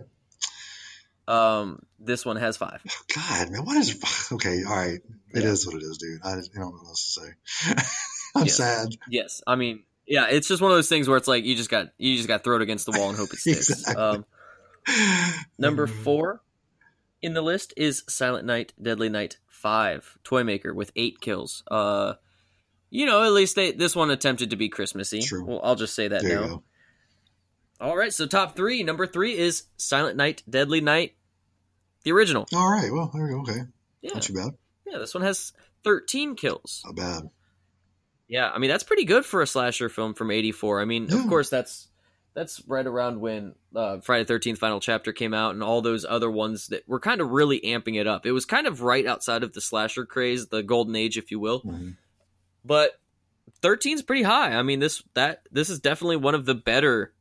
Um, 1.27 1.83
this 1.99 2.25
one 2.25 2.37
has 2.37 2.57
five. 2.57 2.81
God, 3.15 3.51
man, 3.51 3.63
what 3.65 3.77
is? 3.77 3.95
Okay, 4.33 4.63
all 4.67 4.75
right. 4.75 4.99
It 5.33 5.43
is 5.43 5.65
Yeah. 5.65 5.73
what 5.73 5.81
it 5.83 5.85
is, 5.85 5.97
dude. 5.97 6.19
I, 6.23 6.31
I 6.31 6.33
don't 6.35 6.55
know 6.55 6.69
what 6.71 6.87
else 6.87 7.13
to 7.15 7.21
say. 7.21 7.83
I'm 8.35 8.45
Yes. 8.45 8.55
sad. 8.57 8.89
Yes, 9.09 9.41
I 9.47 9.55
mean, 9.55 9.83
yeah, 10.09 10.25
it's 10.29 10.47
just 10.49 10.61
one 10.61 10.71
of 10.71 10.77
those 10.77 10.89
things 10.89 11.07
where 11.07 11.15
it's 11.17 11.27
like 11.27 11.45
you 11.45 11.55
just 11.55 11.69
got 11.69 11.87
you 11.97 12.15
just 12.17 12.27
got 12.27 12.43
thrown 12.43 12.61
against 12.61 12.85
the 12.85 12.97
wall 12.99 13.07
and 13.09 13.17
hope 13.17 13.29
it 13.31 13.39
sticks. 13.39 13.69
Exactly. 13.69 14.03
um, 14.03 14.25
number 15.57 15.87
four 15.87 16.41
in 17.21 17.33
the 17.33 17.41
list 17.41 17.73
is 17.77 18.03
Silent 18.07 18.45
Night, 18.45 18.73
Deadly 18.81 19.09
Night 19.09 19.37
Five, 19.47 20.17
Toymaker 20.23 20.73
with 20.73 20.91
eight 20.95 21.19
kills. 21.21 21.63
Uh, 21.69 22.13
you 22.89 23.05
know, 23.05 23.23
at 23.23 23.31
least 23.31 23.55
they 23.55 23.71
this 23.71 23.95
one 23.95 24.09
attempted 24.09 24.49
to 24.49 24.55
be 24.55 24.69
Christmassy. 24.69 25.21
True. 25.21 25.45
Well, 25.45 25.61
I'll 25.63 25.75
just 25.75 25.93
say 25.95 26.07
that 26.07 26.21
There 26.23 26.31
you 26.31 26.39
now. 26.41 26.47
go. 26.47 26.63
All 27.81 27.95
right, 27.97 28.13
so 28.13 28.25
top 28.25 28.55
three. 28.57 28.83
Number 28.83 29.05
three 29.07 29.37
is 29.37 29.63
Silent 29.77 30.17
Night, 30.17 30.43
Deadly 30.49 30.81
Night, 30.81 31.15
the 32.03 32.11
original. 32.11 32.45
All 32.53 32.69
right. 32.69 32.91
Well, 32.91 33.09
there 33.13 33.23
we 33.23 33.29
go. 33.31 33.39
Okay. 33.41 33.61
Yeah, 34.01 34.11
Not 34.15 34.23
too 34.23 34.33
bad. 34.33 34.51
yeah, 34.87 34.97
this 34.97 35.13
one 35.13 35.23
has 35.23 35.53
thirteen 35.83 36.35
kills. 36.35 36.81
Not 36.85 36.95
bad. 36.95 37.29
Yeah, 38.29 38.49
I 38.49 38.59
mean 38.59 38.69
that's 38.69 38.83
pretty 38.83 39.03
good 39.05 39.25
for 39.25 39.41
a 39.41 39.47
slasher 39.47 39.89
film 39.89 40.13
from 40.13 40.31
'84. 40.31 40.79
I 40.81 40.85
mean, 40.85 41.07
Yeah. 41.09 41.19
of 41.21 41.27
course 41.27 41.49
that's 41.49 41.87
that's 42.35 42.61
right 42.67 42.85
around 42.85 43.19
when 43.19 43.55
uh, 43.75 43.99
Friday 44.01 44.23
Thirteenth 44.23 44.59
Final 44.59 44.79
Chapter 44.79 45.11
came 45.11 45.33
out, 45.33 45.55
and 45.55 45.63
all 45.63 45.81
those 45.81 46.05
other 46.07 46.29
ones 46.29 46.67
that 46.67 46.87
were 46.87 46.99
kind 46.99 47.21
of 47.21 47.31
really 47.31 47.59
amping 47.61 47.99
it 47.99 48.05
up. 48.07 48.25
It 48.27 48.31
was 48.31 48.45
kind 48.45 48.67
of 48.67 48.81
right 48.81 49.05
outside 49.05 49.41
of 49.43 49.53
the 49.53 49.61
slasher 49.61 50.05
craze, 50.05 50.47
the 50.47 50.61
golden 50.63 50.95
age, 50.95 51.17
if 51.17 51.31
you 51.31 51.39
will. 51.39 51.61
Mhm. 51.63 51.97
But 52.63 52.99
13's 53.63 54.03
pretty 54.03 54.23
high. 54.23 54.53
I 54.55 54.61
mean 54.61 54.79
this 54.79 55.01
that 55.15 55.41
this 55.51 55.69
is 55.71 55.79
definitely 55.79 56.17
one 56.17 56.35
of 56.35 56.45
the 56.45 56.55
better 56.55 57.13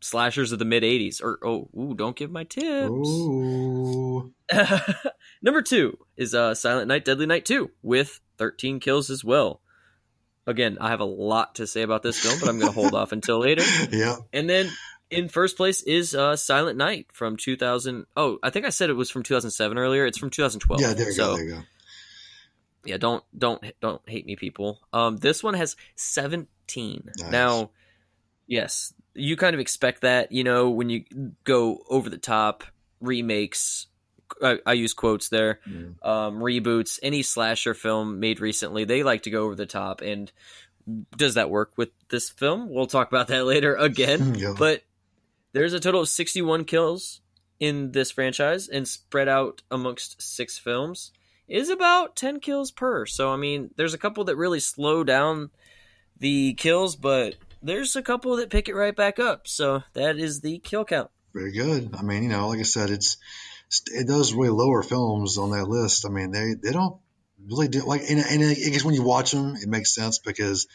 slashers 0.00 0.52
of 0.52 0.60
the 0.60 0.64
mid 0.64 0.84
'80s. 0.84 1.20
Or 1.20 1.40
oh, 1.44 1.68
ooh, 1.76 1.94
don't 1.94 2.14
give 2.16 2.30
my 2.30 2.44
tips. 2.44 2.92
Number 5.42 5.62
two 5.62 5.98
is 6.16 6.34
uh, 6.34 6.54
Silent 6.54 6.88
Night, 6.88 7.04
Deadly 7.04 7.26
Night 7.26 7.44
2 7.44 7.70
with 7.82 8.20
13 8.38 8.78
kills 8.80 9.10
as 9.10 9.24
well. 9.24 9.60
Again, 10.46 10.78
I 10.80 10.90
have 10.90 11.00
a 11.00 11.04
lot 11.04 11.56
to 11.56 11.66
say 11.66 11.82
about 11.82 12.02
this 12.02 12.18
film, 12.18 12.38
but 12.38 12.48
I'm 12.48 12.58
going 12.58 12.72
to 12.72 12.80
hold 12.80 12.94
off 12.94 13.12
until 13.12 13.40
later. 13.40 13.62
Yeah. 13.90 14.16
And 14.32 14.48
then 14.48 14.70
in 15.10 15.28
first 15.28 15.56
place 15.56 15.82
is 15.82 16.14
uh, 16.14 16.36
Silent 16.36 16.78
Night 16.78 17.06
from 17.12 17.36
2000. 17.36 18.06
Oh, 18.16 18.38
I 18.42 18.50
think 18.50 18.66
I 18.66 18.70
said 18.70 18.90
it 18.90 18.94
was 18.94 19.10
from 19.10 19.22
2007 19.22 19.78
earlier. 19.78 20.06
It's 20.06 20.18
from 20.18 20.30
2012. 20.30 20.80
Yeah. 20.80 20.94
There 20.94 21.06
you 21.06 21.12
so, 21.12 21.26
go. 21.26 21.36
There 21.36 21.44
you 21.44 21.54
go. 21.54 21.60
yeah, 22.84 22.96
don't 22.96 23.24
don't 23.36 23.62
don't 23.80 24.02
hate 24.08 24.26
me, 24.26 24.36
people. 24.36 24.80
Um, 24.92 25.16
this 25.16 25.42
one 25.42 25.54
has 25.54 25.76
17. 25.96 27.10
Nice. 27.18 27.30
Now, 27.30 27.70
yes, 28.46 28.92
you 29.14 29.36
kind 29.36 29.54
of 29.54 29.60
expect 29.60 30.02
that, 30.02 30.30
you 30.32 30.44
know, 30.44 30.70
when 30.70 30.90
you 30.90 31.04
go 31.44 31.78
over 31.88 32.08
the 32.10 32.18
top 32.18 32.64
remakes. 33.00 33.86
I, 34.42 34.58
I 34.66 34.72
use 34.74 34.94
quotes 34.94 35.28
there. 35.28 35.60
Mm. 35.68 35.94
Um, 36.06 36.38
reboots, 36.40 36.98
any 37.02 37.22
slasher 37.22 37.74
film 37.74 38.20
made 38.20 38.40
recently, 38.40 38.84
they 38.84 39.02
like 39.02 39.22
to 39.24 39.30
go 39.30 39.44
over 39.44 39.54
the 39.54 39.66
top. 39.66 40.00
And 40.00 40.30
does 41.16 41.34
that 41.34 41.50
work 41.50 41.72
with 41.76 41.90
this 42.08 42.30
film? 42.30 42.68
We'll 42.70 42.86
talk 42.86 43.08
about 43.08 43.28
that 43.28 43.44
later 43.44 43.74
again. 43.74 44.34
Yeah. 44.36 44.54
But 44.58 44.82
there's 45.52 45.72
a 45.72 45.80
total 45.80 46.02
of 46.02 46.08
61 46.08 46.64
kills 46.64 47.20
in 47.58 47.92
this 47.92 48.10
franchise, 48.10 48.68
and 48.68 48.86
spread 48.86 49.28
out 49.28 49.62
amongst 49.70 50.20
six 50.20 50.58
films 50.58 51.12
is 51.48 51.70
about 51.70 52.16
10 52.16 52.40
kills 52.40 52.70
per. 52.70 53.06
So, 53.06 53.32
I 53.32 53.36
mean, 53.36 53.70
there's 53.76 53.94
a 53.94 53.98
couple 53.98 54.24
that 54.24 54.36
really 54.36 54.60
slow 54.60 55.04
down 55.04 55.50
the 56.18 56.54
kills, 56.54 56.96
but 56.96 57.36
there's 57.62 57.96
a 57.96 58.02
couple 58.02 58.36
that 58.36 58.50
pick 58.50 58.68
it 58.68 58.74
right 58.74 58.94
back 58.94 59.18
up. 59.18 59.48
So, 59.48 59.82
that 59.94 60.18
is 60.18 60.40
the 60.40 60.58
kill 60.58 60.84
count. 60.84 61.10
Very 61.32 61.52
good. 61.52 61.94
I 61.96 62.02
mean, 62.02 62.24
you 62.24 62.28
know, 62.28 62.48
like 62.48 62.60
I 62.60 62.64
said, 62.64 62.90
it's 62.90 63.16
those 64.06 64.32
really 64.32 64.50
lower 64.50 64.82
films 64.82 65.38
on 65.38 65.50
that 65.50 65.68
list. 65.68 66.06
I 66.06 66.10
mean, 66.10 66.30
they 66.30 66.54
they 66.54 66.72
don't 66.72 66.98
really 67.48 67.68
do 67.68 67.82
like, 67.82 68.02
and, 68.08 68.20
and 68.20 68.44
I 68.44 68.54
guess 68.54 68.84
when 68.84 68.94
you 68.94 69.02
watch 69.02 69.32
them, 69.32 69.56
it 69.56 69.68
makes 69.68 69.94
sense 69.94 70.18
because 70.18 70.66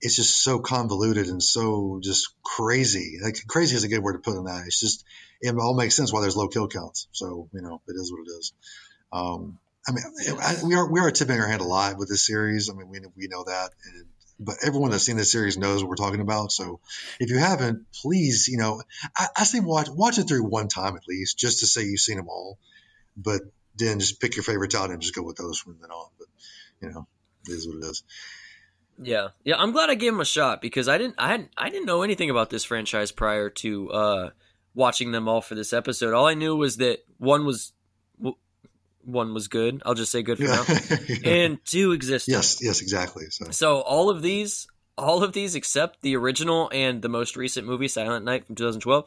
it's 0.00 0.16
just 0.16 0.42
so 0.42 0.58
convoluted 0.58 1.28
and 1.28 1.42
so 1.42 2.00
just 2.02 2.34
crazy. 2.42 3.18
Like 3.22 3.36
crazy 3.46 3.76
is 3.76 3.84
a 3.84 3.88
good 3.88 4.02
word 4.02 4.14
to 4.14 4.18
put 4.18 4.36
on 4.36 4.44
that. 4.44 4.64
It's 4.66 4.80
just 4.80 5.04
it 5.40 5.54
all 5.56 5.74
makes 5.74 5.96
sense 5.96 6.12
why 6.12 6.20
there's 6.20 6.36
low 6.36 6.48
kill 6.48 6.68
counts. 6.68 7.08
So 7.12 7.48
you 7.52 7.62
know, 7.62 7.80
it 7.88 7.92
is 7.92 8.12
what 8.12 8.20
it 8.26 8.30
is. 8.30 8.52
Um, 9.12 9.58
I 9.86 9.92
mean, 9.92 10.04
I, 10.40 10.56
we 10.64 10.74
are 10.74 10.90
we 10.90 11.00
are 11.00 11.10
tipping 11.10 11.38
our 11.38 11.46
hand 11.46 11.60
a 11.60 11.64
lot 11.64 11.98
with 11.98 12.08
this 12.08 12.26
series. 12.26 12.70
I 12.70 12.74
mean, 12.74 12.88
we 12.88 13.00
we 13.16 13.28
know 13.28 13.44
that, 13.44 13.70
and, 13.86 14.06
but 14.44 14.56
everyone 14.64 14.90
that's 14.90 15.04
seen 15.04 15.16
this 15.16 15.32
series 15.32 15.56
knows 15.56 15.82
what 15.82 15.88
we're 15.88 15.96
talking 15.96 16.20
about. 16.20 16.52
So 16.52 16.80
if 17.18 17.30
you 17.30 17.38
haven't, 17.38 17.86
please, 17.92 18.48
you 18.48 18.58
know, 18.58 18.82
I, 19.16 19.26
I 19.36 19.44
say 19.44 19.60
watch 19.60 19.88
watch 19.88 20.18
it 20.18 20.28
through 20.28 20.44
one 20.44 20.68
time 20.68 20.96
at 20.96 21.08
least, 21.08 21.38
just 21.38 21.60
to 21.60 21.66
say 21.66 21.82
you've 21.82 22.00
seen 22.00 22.16
them 22.16 22.28
all. 22.28 22.58
But 23.16 23.42
then 23.76 24.00
just 24.00 24.20
pick 24.20 24.36
your 24.36 24.44
favorites 24.44 24.74
out 24.74 24.90
and 24.90 25.00
just 25.00 25.14
go 25.14 25.22
with 25.22 25.36
those 25.36 25.58
from 25.58 25.78
then 25.80 25.90
on. 25.90 26.08
But 26.18 26.28
you 26.80 26.92
know, 26.92 27.06
it 27.48 27.52
is 27.52 27.66
what 27.66 27.78
it 27.78 27.84
is. 27.84 28.02
Yeah, 29.02 29.28
yeah. 29.42 29.56
I'm 29.58 29.72
glad 29.72 29.90
I 29.90 29.94
gave 29.94 30.12
him 30.12 30.20
a 30.20 30.24
shot 30.24 30.60
because 30.60 30.88
I 30.88 30.98
didn't, 30.98 31.16
I 31.18 31.28
hadn't, 31.28 31.50
I 31.56 31.68
didn't 31.70 31.86
know 31.86 32.02
anything 32.02 32.30
about 32.30 32.50
this 32.50 32.64
franchise 32.64 33.10
prior 33.10 33.50
to 33.50 33.90
uh, 33.90 34.30
watching 34.74 35.10
them 35.12 35.28
all 35.28 35.40
for 35.40 35.54
this 35.54 35.72
episode. 35.72 36.14
All 36.14 36.26
I 36.26 36.34
knew 36.34 36.54
was 36.54 36.76
that 36.76 37.00
one 37.18 37.44
was, 37.44 37.72
one 39.06 39.34
was 39.34 39.48
good. 39.48 39.82
I'll 39.84 39.94
just 39.94 40.10
say 40.12 40.22
good 40.22 40.38
for 40.38 40.44
Yeah. 40.44 40.64
now, 40.66 41.06
and 41.30 41.58
two 41.64 41.92
existed. 41.92 42.32
yes, 42.32 42.58
yes, 42.62 42.80
exactly. 42.82 43.26
So 43.30 43.50
So 43.50 43.80
all 43.80 44.10
of 44.10 44.22
these, 44.22 44.66
all 44.98 45.22
of 45.22 45.32
these 45.32 45.54
except 45.54 46.02
the 46.02 46.16
original 46.16 46.70
and 46.72 47.02
the 47.02 47.08
most 47.08 47.36
recent 47.36 47.66
movie, 47.66 47.88
Silent 47.88 48.24
Night 48.24 48.46
from 48.46 48.54
2012, 48.56 49.04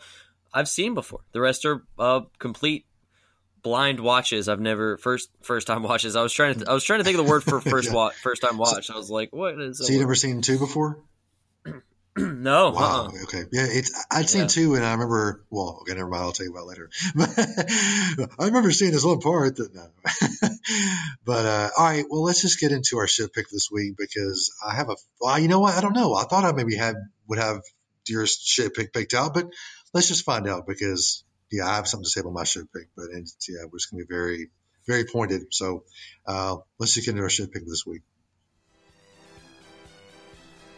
I've 0.54 0.68
seen 0.70 0.94
before. 0.94 1.22
The 1.34 1.42
rest 1.42 1.66
are 1.66 1.84
uh, 2.00 2.22
complete 2.40 2.86
blind 3.64 4.00
watches. 4.00 4.48
I've 4.48 4.62
never 4.62 4.98
first 4.98 5.30
first 5.42 5.68
time 5.68 5.84
watches. 5.84 6.16
I 6.16 6.22
was 6.22 6.32
trying 6.34 6.60
to 6.60 6.70
I 6.70 6.74
was 6.74 6.84
trying 6.84 7.00
to 7.00 7.04
think 7.04 7.18
of 7.20 7.26
the 7.26 7.30
word 7.30 7.44
for 7.44 7.60
first 7.76 7.90
Yeah. 7.90 7.96
wa- 7.96 8.12
first 8.22 8.42
time 8.42 8.58
watch. 8.58 8.90
I 8.90 8.96
was 8.96 9.10
like, 9.10 9.34
what 9.34 9.60
is? 9.60 9.80
so 9.86 9.92
you 9.92 10.00
never 10.00 10.16
seen 10.16 10.42
two 10.42 10.58
before? 10.58 11.00
no. 12.42 12.72
Wow. 12.72 13.06
uh-uh. 13.06 13.24
Okay. 13.24 13.44
Yeah, 13.52 13.68
it's 13.68 14.06
I'd 14.10 14.30
seen 14.30 14.42
Yeah. 14.42 14.48
two, 14.48 14.76
and 14.76 14.86
I 14.86 14.92
remember. 14.94 15.46
Well, 15.50 15.80
okay, 15.82 15.94
never 15.94 16.10
mind. 16.10 16.24
I'll 16.24 16.32
tell 16.32 16.46
you 16.46 16.52
about 16.52 16.64
it 16.64 16.68
later. 16.68 16.90
I 18.40 18.46
remember 18.46 18.72
seeing 18.72 18.92
this 18.92 19.04
one 19.04 19.20
part 19.20 19.56
that 19.58 19.74
no. 19.74 19.88
but 21.26 21.46
uh, 21.46 21.70
all 21.78 21.86
right, 21.86 22.06
well, 22.10 22.24
let's 22.24 22.42
just 22.42 22.60
get 22.60 22.72
into 22.72 22.98
our 22.98 23.08
ship 23.08 23.34
pick 23.34 23.50
this 23.50 23.70
week 23.72 23.96
because 23.98 24.52
I 24.66 24.76
have 24.76 24.90
a. 24.90 24.96
Well, 25.22 25.38
you 25.40 25.48
know 25.48 25.60
what? 25.60 25.76
I 25.76 25.82
don't 25.82 25.94
know. 25.94 26.14
I 26.16 26.24
thought 26.24 26.44
I 26.44 26.52
maybe 26.52 26.76
had 26.76 26.96
would 27.28 27.40
have 27.40 27.62
your 28.08 28.26
ship 28.26 28.74
pick 28.76 28.94
picked 28.94 29.14
out, 29.14 29.34
but 29.34 29.48
let's 29.94 30.08
just 30.08 30.26
find 30.26 30.48
out 30.48 30.66
because 30.66 31.24
yeah, 31.52 31.68
I 31.68 31.76
have 31.76 31.88
something 31.88 32.06
to 32.06 32.10
say 32.10 32.22
about 32.22 32.34
my 32.34 32.44
ship 32.44 32.68
pick, 32.74 32.90
but 32.96 33.06
it's, 33.12 33.48
yeah, 33.50 33.66
it's 33.74 33.86
going 33.86 34.02
to 34.02 34.08
be 34.08 34.14
very 34.14 34.50
very 34.86 35.04
pointed. 35.06 35.54
So 35.54 35.84
uh, 36.26 36.58
let's 36.80 36.94
just 36.94 37.06
get 37.06 37.12
into 37.12 37.24
our 37.24 37.30
ship 37.30 37.52
pick 37.52 37.66
this 37.66 37.86
week. 37.86 38.02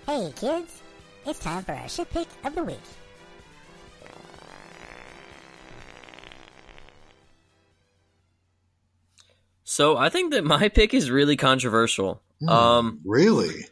Hey 0.06 0.34
kids, 0.36 0.82
it's 1.30 1.40
time 1.40 1.64
for 1.64 1.74
our 1.74 1.88
shit 1.90 2.10
pick 2.12 2.28
of 2.44 2.56
the 2.56 2.64
week. 2.64 2.80
So 9.64 9.98
I 9.98 10.10
think 10.10 10.34
that 10.34 10.44
my 10.44 10.70
pick 10.70 10.94
is 10.94 11.12
really 11.12 11.38
controversial. 11.38 12.22
Hmm, 12.40 12.50
Um, 12.50 13.00
really? 13.06 13.66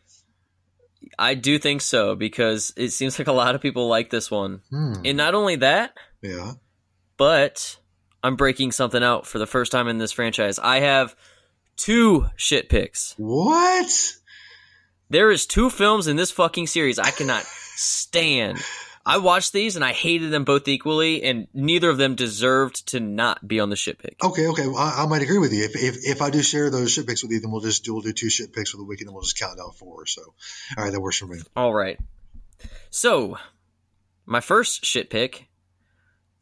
I 1.17 1.33
do 1.33 1.57
think 1.57 1.81
so 1.81 2.15
because 2.15 2.73
it 2.77 2.89
seems 2.91 3.17
like 3.17 3.27
a 3.27 3.31
lot 3.33 3.55
of 3.55 3.61
people 3.61 3.87
like 3.87 4.09
this 4.09 4.29
one, 4.29 4.61
Hmm. 4.69 4.93
and 5.05 5.17
not 5.17 5.33
only 5.33 5.55
that, 5.57 5.97
Yeah. 6.21 6.53
but 7.17 7.77
I'm 8.23 8.35
breaking 8.35 8.71
something 8.71 9.01
out 9.03 9.25
for 9.25 9.39
the 9.39 9.47
first 9.47 9.71
time 9.71 9.87
in 9.87 9.97
this 9.97 10.11
franchise. 10.11 10.59
I 10.59 10.81
have 10.81 11.15
two 11.75 12.27
shit 12.35 12.69
picks. 12.69 13.13
What? 13.17 14.16
There 15.09 15.31
is 15.31 15.45
two 15.45 15.69
films 15.69 16.07
in 16.07 16.17
this 16.17 16.31
fucking 16.31 16.67
series 16.67 16.99
I 16.99 17.11
cannot 17.11 17.43
stand. 17.75 18.61
I 19.05 19.19
watched 19.19 19.53
these 19.53 19.77
and 19.77 19.85
I 19.85 19.93
hated 19.93 20.31
them 20.31 20.43
both 20.43 20.67
equally, 20.67 21.23
and 21.23 21.47
neither 21.53 21.89
of 21.89 21.97
them 21.97 22.15
deserved 22.15 22.89
to 22.89 22.99
not 22.99 23.47
be 23.47 23.61
on 23.61 23.69
the 23.69 23.77
shit 23.77 23.99
pick. 23.99 24.21
Okay, 24.21 24.47
okay. 24.47 24.67
Well, 24.67 24.75
I, 24.75 25.03
I 25.03 25.05
might 25.05 25.21
agree 25.21 25.37
with 25.37 25.53
you. 25.53 25.63
If, 25.63 25.75
if 25.77 25.95
if 26.03 26.21
I 26.21 26.29
do 26.29 26.43
share 26.43 26.69
those 26.69 26.91
shit 26.91 27.07
picks 27.07 27.23
with 27.23 27.31
you, 27.31 27.39
then 27.39 27.51
we'll 27.51 27.61
just 27.61 27.85
do 27.85 27.93
we'll 27.93 28.01
do 28.01 28.11
two 28.11 28.29
shit 28.29 28.51
picks 28.51 28.71
for 28.71 28.77
the 28.77 28.83
week, 28.83 28.99
and 28.99 29.07
then 29.07 29.13
we'll 29.13 29.23
just 29.23 29.39
count 29.39 29.57
down 29.57 29.71
four. 29.71 30.05
So, 30.07 30.21
all 30.77 30.83
right, 30.83 30.91
that 30.91 30.99
works 30.99 31.19
for 31.19 31.27
me. 31.27 31.39
All 31.55 31.73
right. 31.73 31.97
So, 32.89 33.37
my 34.25 34.41
first 34.41 34.83
shit 34.83 35.09
pick, 35.09 35.47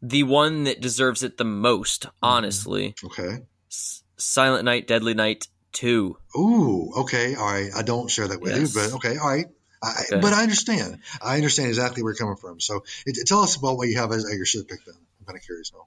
the 0.01 0.23
one 0.23 0.63
that 0.63 0.81
deserves 0.81 1.21
it 1.21 1.37
the 1.37 1.45
most, 1.45 2.03
mm-hmm. 2.03 2.17
honestly, 2.23 2.95
Okay. 3.03 3.43
S- 3.69 4.01
Silent 4.17 4.65
Night, 4.65 4.87
Deadly 4.87 5.13
Night 5.13 5.49
2. 5.75 6.17
Ooh. 6.37 6.91
Okay. 7.01 7.35
All 7.35 7.45
right. 7.45 7.69
I 7.75 7.81
don't 7.83 8.09
share 8.09 8.27
that 8.27 8.41
with 8.41 8.55
Yes. 8.55 8.73
you, 8.75 8.81
but 8.81 8.95
okay. 8.95 9.17
All 9.17 9.27
right. 9.29 9.45
I, 9.83 10.03
Okay. 10.11 10.19
But 10.21 10.33
I 10.33 10.41
understand. 10.41 10.99
I 11.21 11.35
understand 11.35 11.69
exactly 11.69 12.01
where 12.01 12.11
you're 12.13 12.17
coming 12.17 12.37
from. 12.37 12.59
So, 12.59 12.83
it, 13.05 13.17
tell 13.27 13.39
us 13.41 13.55
about 13.55 13.77
what 13.77 13.87
you 13.87 13.97
have 13.97 14.11
as, 14.11 14.25
as 14.25 14.35
your 14.35 14.45
shit 14.45 14.67
pick. 14.67 14.83
Then 14.85 14.95
I'm 15.19 15.25
kind 15.27 15.37
of 15.37 15.43
curious 15.45 15.71
now. 15.73 15.85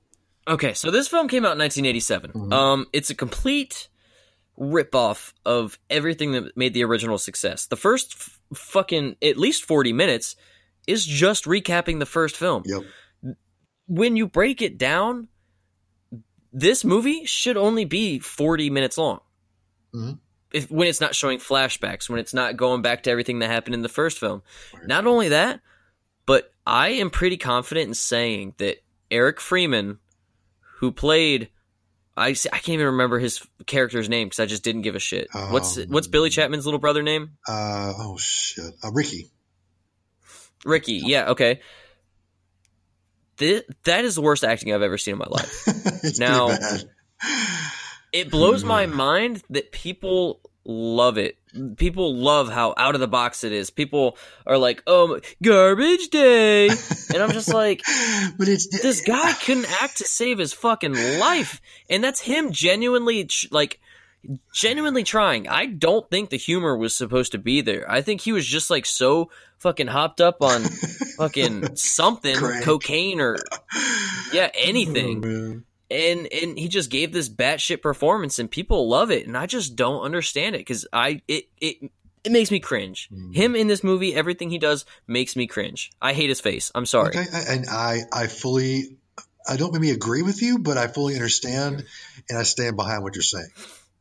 Okay, 0.54 0.73
so 0.75 0.90
this 0.90 1.09
film 1.09 1.26
came 1.28 1.45
out 1.45 1.52
in 1.52 1.59
1987. 1.59 2.30
Mhm. 2.33 2.52
Um, 2.52 2.87
it's 2.92 3.11
a 3.11 3.14
complete 3.14 3.88
ripoff 4.59 5.33
of 5.45 5.78
everything 5.90 6.33
that 6.33 6.57
made 6.57 6.75
the 6.75 6.85
original 6.85 7.18
success. 7.18 7.66
The 7.66 7.76
first 7.76 8.14
f- 8.16 8.40
fucking 8.54 9.16
at 9.23 9.37
least 9.37 9.64
40 9.64 9.92
minutes 9.92 10.37
is 10.87 11.04
just 11.04 11.45
recapping 11.45 11.99
the 11.99 12.07
first 12.07 12.37
film. 12.37 12.62
Yep. 12.66 12.83
When 13.87 14.16
you 14.16 14.26
break 14.26 14.62
it 14.62 14.78
down, 14.78 15.28
this 16.52 16.85
movie 16.85 17.25
should 17.25 17.57
only 17.57 17.85
be 17.85 18.18
40 18.18 18.71
minutes 18.71 18.97
long. 18.99 19.21
Mhm. 19.95 20.18
If 20.52 20.71
when 20.71 20.88
it's 20.88 21.00
not 21.00 21.14
showing 21.14 21.38
flashbacks, 21.38 22.09
when 22.09 22.21
it's 22.21 22.33
not 22.35 22.57
going 22.57 22.80
back 22.83 23.02
to 23.02 23.11
everything 23.11 23.40
that 23.40 23.50
happened 23.50 23.75
in 23.75 23.83
the 23.83 23.88
first 23.88 24.18
film. 24.18 24.42
Not 24.87 25.07
only 25.07 25.28
that, 25.28 25.61
but 26.26 26.52
I 26.66 26.88
am 26.90 27.11
pretty 27.11 27.37
confident 27.37 27.88
in 27.88 27.95
saying 27.95 28.54
that 28.59 28.78
Eric 29.11 29.40
Freeman, 29.40 29.99
who 30.78 30.90
played, 30.92 31.50
I, 32.16 32.28
I 32.28 32.33
can't 32.59 32.68
even 32.71 32.87
remember 32.87 33.18
his 33.18 33.47
character's 33.66 34.09
name 34.09 34.26
because 34.28 34.40
I 34.40 34.47
just 34.47 34.64
didn't 34.64 34.83
give 34.83 34.95
a 34.95 34.99
shit. 34.99 35.28
what's 35.33 35.76
Um, 35.76 35.85
what's 35.88 36.07
Billy 36.07 36.30
Chapman's 36.30 36.64
little 36.66 36.80
brother 36.80 37.02
name? 37.02 37.33
Uh. 37.47 37.92
Oh 37.99 38.16
shit. 38.18 38.73
Uh, 38.83 38.90
Ricky. 38.92 39.30
Ricky. 40.64 41.00
Yeah. 41.04 41.30
Okay. 41.30 41.61
Th- 43.37 43.64
that 43.85 44.04
is 44.04 44.14
the 44.16 44.23
worst 44.23 44.45
acting 44.45 44.73
I've 44.75 44.83
ever 44.83 44.99
seen 44.99 45.12
in 45.12 45.18
my 45.18 45.26
life. 45.28 45.68
Now-. 46.18 46.57
It 48.12 48.31
blows 48.31 48.65
my 48.65 48.87
hmm. 48.87 48.95
mind 48.95 49.43
that 49.50 49.73
people 49.73 50.41
love 50.65 51.19
it. 51.19 51.37
People 51.77 52.15
love 52.15 52.50
how 52.50 52.75
out 52.77 52.95
of 52.95 53.00
the 53.00 53.09
box 53.09 53.43
it 53.43 53.53
is. 53.53 53.71
People 53.71 54.19
are 54.47 54.59
like, 54.59 54.83
"Oh, 54.87 55.19
garbage 55.43 56.09
day," 56.09 56.69
and 57.15 57.23
I'm 57.23 57.33
just 57.33 57.53
like, 57.53 57.83
but 58.37 58.49
it's 58.49 58.69
this 58.83 59.00
guy 59.00 59.33
couldn't 59.45 59.71
act 59.83 59.99
to 59.99 60.05
save 60.05 60.38
his 60.38 60.53
fucking 60.53 60.95
life 61.19 61.61
and 61.88 62.03
that's 62.03 62.21
him 62.21 62.53
genuinely 62.53 63.29
like 63.50 63.81
genuinely 64.53 65.05
trying 65.05 65.49
i 65.49 65.65
don't 65.65 66.11
think 66.11 66.29
the 66.29 66.37
humor 66.37 66.77
was 66.77 66.95
supposed 66.95 67.33
to 67.33 67.38
be 67.38 67.61
there 67.61 67.88
i 67.91 68.03
think 68.03 68.21
he 68.21 68.33
was 68.33 68.45
just 68.45 68.69
like 68.69 68.85
so 68.85 69.31
fucking 69.59 69.87
hopped 69.87 70.21
up 70.21 70.43
on 70.43 70.62
fucking 71.17 71.77
something 71.77 72.35
Crank. 72.35 72.65
cocaine 72.65 73.21
or 73.21 73.37
yeah 74.33 74.50
Oh, 74.55 74.59
anything 74.61 75.21
man. 75.21 75.65
And 75.90 76.26
and 76.33 76.59
he 76.59 76.68
just 76.68 76.90
gave 76.90 77.12
this 77.12 77.28
batshit 77.28 77.83
performance 77.83 78.38
and 78.38 78.50
people 78.50 78.88
love 78.88 79.11
it 79.11 79.26
and 79.26 79.37
i 79.37 79.47
just 79.47 79.76
don't 79.76 80.02
understand 80.02 80.54
it 80.54 80.59
because 80.59 80.87
i 80.92 81.21
it 81.28 81.45
it 81.61 81.90
it 82.25 82.33
makes 82.33 82.50
me 82.50 82.59
cringe. 82.59 83.09
Mm. 83.12 83.35
Him 83.35 83.54
in 83.54 83.68
this 83.68 83.85
movie, 83.85 84.12
everything 84.12 84.50
he 84.50 84.59
does 84.59 84.85
makes 85.07 85.37
me 85.37 85.47
cringe. 85.47 85.92
I 86.02 86.12
hate 86.14 86.28
his 86.28 86.40
face. 86.40 86.73
I'm 86.75 86.85
sorry. 86.85 87.11
Okay, 87.11 87.25
and 87.49 87.66
I 87.71 88.00
I 88.12 88.26
fully 88.26 88.99
I 89.49 89.57
don't 89.57 89.73
maybe 89.73 89.92
agree 89.92 90.23
with 90.23 90.42
you, 90.42 90.59
but 90.59 90.76
I 90.76 90.88
fully 90.88 91.14
understand 91.14 91.85
and 92.28 92.37
I 92.38 92.42
stand 92.42 92.76
behind 92.76 93.04
what 93.04 93.14
you're 93.14 93.23
saying. 93.23 93.49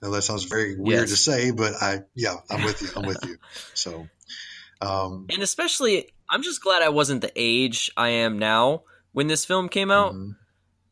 Now 0.01 0.10
that 0.10 0.24
sounds 0.24 0.46
very 0.46 0.75
weird 0.75 1.01
Yes. 1.01 1.12
to 1.12 1.15
say, 1.15 1.51
but 1.51 1.74
I 1.79 2.00
yeah, 2.15 2.38
I'm 2.50 2.63
with 2.63 2.82
you. 2.82 2.89
I'm 2.96 3.06
with 3.06 3.24
you. 3.24 3.38
So 3.75 4.08
um 4.82 5.25
and 5.29 5.41
especially 5.41 6.10
i'm 6.29 6.44
just 6.44 6.62
glad 6.62 6.82
i 6.82 6.89
wasn't 6.89 7.22
the 7.22 7.32
age 7.36 7.91
i 7.98 8.10
am 8.10 8.38
now 8.38 8.84
when 9.12 9.27
this 9.27 9.46
film 9.46 9.70
came 9.70 9.89
out 9.89 10.13
mhm. 10.13 10.36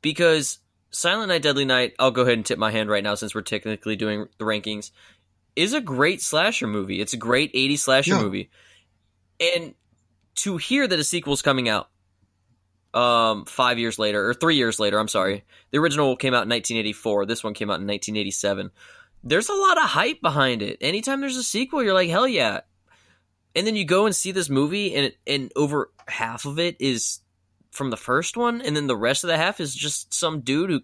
because 0.01 0.59
silent 0.95 1.29
night 1.29 1.41
deadly 1.41 1.65
night 1.65 1.93
i'll 1.99 2.11
go 2.11 2.21
ahead 2.21 2.33
and 2.33 2.45
tip 2.45 2.57
my 2.57 2.71
hand 2.71 2.89
right 2.89 3.03
now 3.03 3.15
since 3.15 3.35
we're 3.35 3.41
technically 3.41 3.95
doing 3.95 4.27
the 4.37 4.45
rankings 4.45 4.91
is 5.55 5.73
a 5.73 5.79
great 5.79 6.21
slasher 6.21 6.67
movie. 6.67 6.99
It's 6.99 7.13
a 7.13 7.17
great 7.17 7.53
80s 7.53 7.79
slasher 7.79 8.15
Yeah. 8.15 8.21
movie. 8.21 8.49
And 9.39 9.73
to 10.35 10.57
hear 10.57 10.85
that 10.85 10.99
a 10.99 11.03
sequel's 11.03 11.41
coming 11.41 11.69
out 11.69 11.89
um 12.93 13.45
five 13.45 13.77
years 13.79 13.99
later 13.99 14.27
or 14.29 14.33
three 14.33 14.55
years 14.55 14.79
later 14.79 14.97
i'm 14.97 15.09
sorry 15.09 15.43
the 15.71 15.77
original 15.77 16.15
came 16.15 16.33
out 16.33 16.43
in 16.43 16.49
1984 16.49 17.25
this 17.25 17.43
one 17.43 17.53
came 17.53 17.69
out 17.69 17.79
in 17.81 17.87
1987 17.87 18.71
there's 19.23 19.49
a 19.49 19.53
lot 19.53 19.77
of 19.77 19.85
hype 19.85 20.21
behind 20.21 20.61
it. 20.61 20.77
Anytime 20.81 21.19
there's 21.19 21.35
a 21.35 21.43
sequel 21.43 21.83
you're 21.83 21.95
like 21.95 22.09
hell 22.09 22.27
yeah. 22.27 22.61
And 23.55 23.65
then 23.65 23.75
you 23.75 23.83
go 23.83 24.05
and 24.05 24.15
see 24.15 24.31
this 24.31 24.49
movie 24.49 24.93
and 24.93 25.11
and 25.25 25.51
over 25.55 25.89
half 26.07 26.45
of 26.45 26.59
it 26.59 26.75
is 26.79 27.19
from 27.75 27.89
the 27.89 27.97
first 27.97 28.37
one 28.37 28.61
and 28.61 28.75
then 28.75 28.87
the 28.87 28.97
rest 28.97 29.23
of 29.23 29.27
the 29.27 29.37
half 29.37 29.59
is 29.59 29.75
just 29.75 30.13
some 30.13 30.41
dude 30.41 30.69
who 30.69 30.81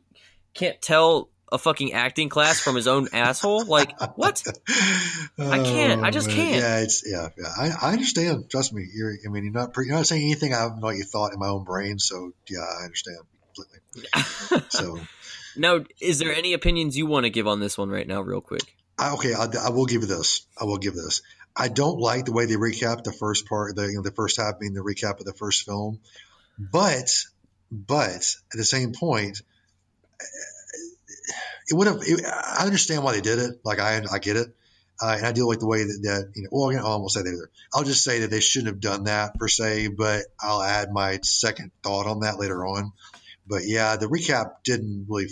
can't 0.54 0.82
tell 0.82 1.30
a 1.52 1.58
fucking 1.58 1.94
acting 1.94 2.30
class 2.30 2.60
from 2.60 2.76
his 2.76 2.88
own 2.88 3.08
asshole 3.14 3.66
like 3.66 4.00
what 4.18 4.42
I 5.38 5.58
can't. 5.64 6.04
I 6.04 6.08
oh, 6.08 6.12
just 6.12 6.30
Oh, 6.30 6.32
man. 6.32 6.38
can't. 6.38 6.62
Yeah, 6.62 6.80
it's 6.80 7.04
yeah, 7.06 7.28
yeah. 7.38 7.50
I, 7.58 7.90
I 7.90 7.94
understand. 7.94 8.50
Trust 8.50 8.74
me. 8.74 8.88
You're. 8.94 9.12
I 9.12 9.30
mean, 9.30 9.44
you're 9.44 9.54
not. 9.54 9.74
Pre, 9.74 9.86
you're 9.86 9.98
not 9.98 10.08
saying 10.08 10.24
anything 10.24 10.54
I 10.54 10.60
haven't 10.62 10.96
you 10.96 11.04
thought 11.04 11.34
in 11.34 11.40
my 11.40 11.50
own 11.50 11.66
brain. 11.66 12.00
So 12.00 12.32
yeah, 12.50 12.60
I 12.60 12.86
understand 12.86 13.18
completely. 13.54 14.62
So 14.70 15.00
now 15.58 15.82
is 16.00 16.20
there 16.20 16.34
any 16.34 16.54
opinions 16.54 16.98
you 16.98 17.06
want 17.06 17.26
to 17.26 17.30
give 17.30 17.48
on 17.48 17.60
this 17.60 17.78
one 17.78 17.90
right 17.90 18.08
now 18.08 18.22
real 18.22 18.40
quick 18.40 18.74
I, 18.98 19.14
okay, 19.14 19.34
I, 19.34 19.48
I 19.66 19.70
will 19.70 19.86
give 19.86 20.02
you 20.02 20.08
this. 20.08 20.46
I 20.60 20.66
will 20.66 20.78
give 20.78 20.94
this. 20.94 21.24
I 21.56 21.68
don't 21.68 22.00
like 22.00 22.26
the 22.26 22.32
way 22.32 22.46
they 22.46 22.54
recap 22.54 23.04
the 23.04 23.12
first 23.12 23.48
part, 23.48 23.76
the 23.76 23.88
you 23.88 23.96
know 23.96 24.04
the 24.04 24.12
first 24.12 24.38
half 24.38 24.60
being 24.60 24.74
the 24.74 24.82
recap 24.82 25.20
of 25.20 25.26
the 25.26 25.34
first 25.34 25.66
film, 25.66 26.00
but 26.72 27.26
but 27.72 28.36
at 28.54 28.58
the 28.58 28.64
same 28.64 28.92
point, 28.94 29.42
it 31.68 31.74
would 31.74 31.88
have. 31.88 32.02
I 32.02 32.66
understand 32.66 33.04
why 33.04 33.14
they 33.14 33.22
did 33.22 33.40
it. 33.40 33.62
Like 33.64 33.80
I 33.80 34.04
I 34.12 34.20
get 34.20 34.38
it. 34.38 34.50
Uh, 35.02 35.16
and 35.18 35.26
I 35.26 35.32
do 35.32 35.48
like 35.48 35.58
the 35.58 35.68
way 35.68 35.84
that, 35.84 36.00
that 36.04 36.32
you 36.36 36.44
know. 36.44 36.50
Well, 36.52 36.78
I 36.78 36.98
won't 36.98 37.10
say 37.10 37.24
that. 37.24 37.48
I'll 37.74 37.84
just 37.84 38.04
say 38.04 38.20
that 38.20 38.30
they 38.30 38.40
shouldn't 38.40 38.68
have 38.68 38.80
done 38.80 39.06
that 39.06 39.34
per 39.36 39.48
se, 39.48 39.88
but 39.88 40.26
I'll 40.40 40.62
add 40.62 40.92
my 40.92 41.20
second 41.24 41.72
thought 41.82 42.06
on 42.06 42.20
that 42.20 42.38
later 42.38 42.66
on. 42.66 42.92
But 43.48 43.64
yeah, 43.66 43.96
the 43.96 44.06
recap 44.06 44.64
didn't 44.64 45.08
really 45.10 45.30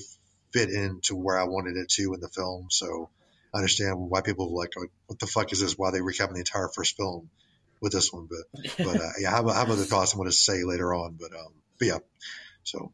fit 0.52 0.72
into 0.72 1.16
where 1.16 1.38
I 1.38 1.44
wanted 1.44 1.78
it 1.78 1.90
to 1.90 2.14
in 2.16 2.20
the 2.20 2.30
film, 2.30 2.68
so 2.72 3.10
I 3.54 3.58
understand 3.58 4.00
why 4.00 4.22
people 4.22 4.48
are 4.48 4.58
like, 4.58 4.74
"What 5.06 5.20
the 5.20 5.28
fuck 5.28 5.52
is 5.54 5.60
this?" 5.60 5.78
Why 5.78 5.92
they 5.92 6.00
recapping 6.00 6.34
the 6.34 6.40
entire 6.40 6.70
first 6.70 6.98
film 6.98 7.30
with 7.82 7.92
this 7.92 8.12
one? 8.12 8.28
But 8.30 8.62
but 8.84 9.00
uh, 9.00 9.10
yeah, 9.20 9.34
I 9.34 9.36
have, 9.38 9.48
I 9.48 9.60
have 9.60 9.70
other 9.70 9.84
thoughts 9.84 10.14
I'm 10.14 10.20
going 10.20 10.30
to 10.30 10.36
say 10.36 10.64
later 10.64 10.94
on. 10.94 11.18
But 11.20 11.38
um, 11.38 11.54
but 11.78 11.88
yeah, 11.88 11.98
so 12.64 12.92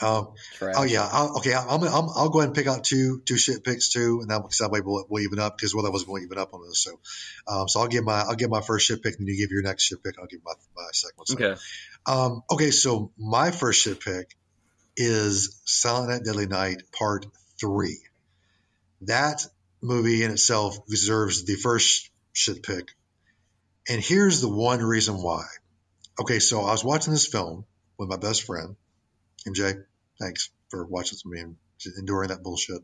um, 0.00 0.32
oh 0.76 0.84
yeah, 0.84 1.08
I'll, 1.10 1.38
okay. 1.38 1.54
I'm, 1.54 1.82
I'm, 1.82 2.08
I'll 2.14 2.28
go 2.28 2.38
ahead 2.38 2.50
and 2.50 2.56
pick 2.56 2.68
out 2.68 2.84
two 2.84 3.20
two 3.24 3.36
shit 3.36 3.64
picks 3.64 3.88
too, 3.88 4.20
and 4.20 4.30
that, 4.30 4.42
that 4.60 4.70
way 4.70 4.80
we'll, 4.80 5.04
we'll 5.08 5.24
even 5.24 5.40
up 5.40 5.56
because 5.56 5.74
well, 5.74 5.84
that 5.84 5.90
was 5.90 6.04
going 6.04 6.22
to 6.22 6.26
even 6.26 6.38
up 6.38 6.54
on 6.54 6.62
this. 6.62 6.82
So, 6.84 7.00
um, 7.48 7.68
so 7.68 7.80
I'll 7.80 7.88
give 7.88 8.04
my 8.04 8.20
I'll 8.20 8.36
give 8.36 8.50
my 8.50 8.60
first 8.60 8.86
shit 8.86 9.02
pick, 9.02 9.18
and 9.18 9.26
you 9.26 9.36
give 9.36 9.50
your 9.50 9.62
next 9.62 9.84
shit 9.84 10.02
pick. 10.02 10.14
I'll 10.18 10.26
give 10.26 10.40
my 10.44 10.52
my 10.76 10.88
second 10.92 11.16
one. 11.16 11.26
So, 11.26 11.34
Okay. 11.34 11.60
um, 12.06 12.42
okay, 12.52 12.70
so 12.70 13.10
my 13.18 13.50
first 13.50 13.82
shit 13.82 14.00
pick 14.00 14.36
is 14.96 15.60
Silent 15.64 16.10
Night, 16.10 16.24
Deadly 16.24 16.46
Night 16.46 16.82
Part 16.92 17.26
Three. 17.60 17.98
That 19.02 19.44
movie 19.80 20.22
in 20.22 20.30
itself 20.30 20.86
deserves 20.86 21.44
the 21.44 21.54
first 21.54 22.10
shit 22.32 22.62
pick, 22.62 22.92
and 23.88 24.02
here's 24.02 24.40
the 24.40 24.48
one 24.48 24.80
reason 24.80 25.16
why. 25.22 25.44
Okay, 26.20 26.38
so 26.38 26.60
I 26.60 26.72
was 26.72 26.84
watching 26.84 27.12
this 27.12 27.26
film 27.26 27.64
with 27.96 28.08
my 28.08 28.16
best 28.16 28.44
friend, 28.44 28.76
MJ. 29.46 29.84
Thanks 30.20 30.50
for 30.68 30.84
watching 30.84 31.18
with 31.24 31.32
me 31.32 31.40
and 31.40 31.56
enduring 31.98 32.28
that 32.28 32.42
bullshit. 32.42 32.82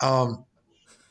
Um, 0.00 0.44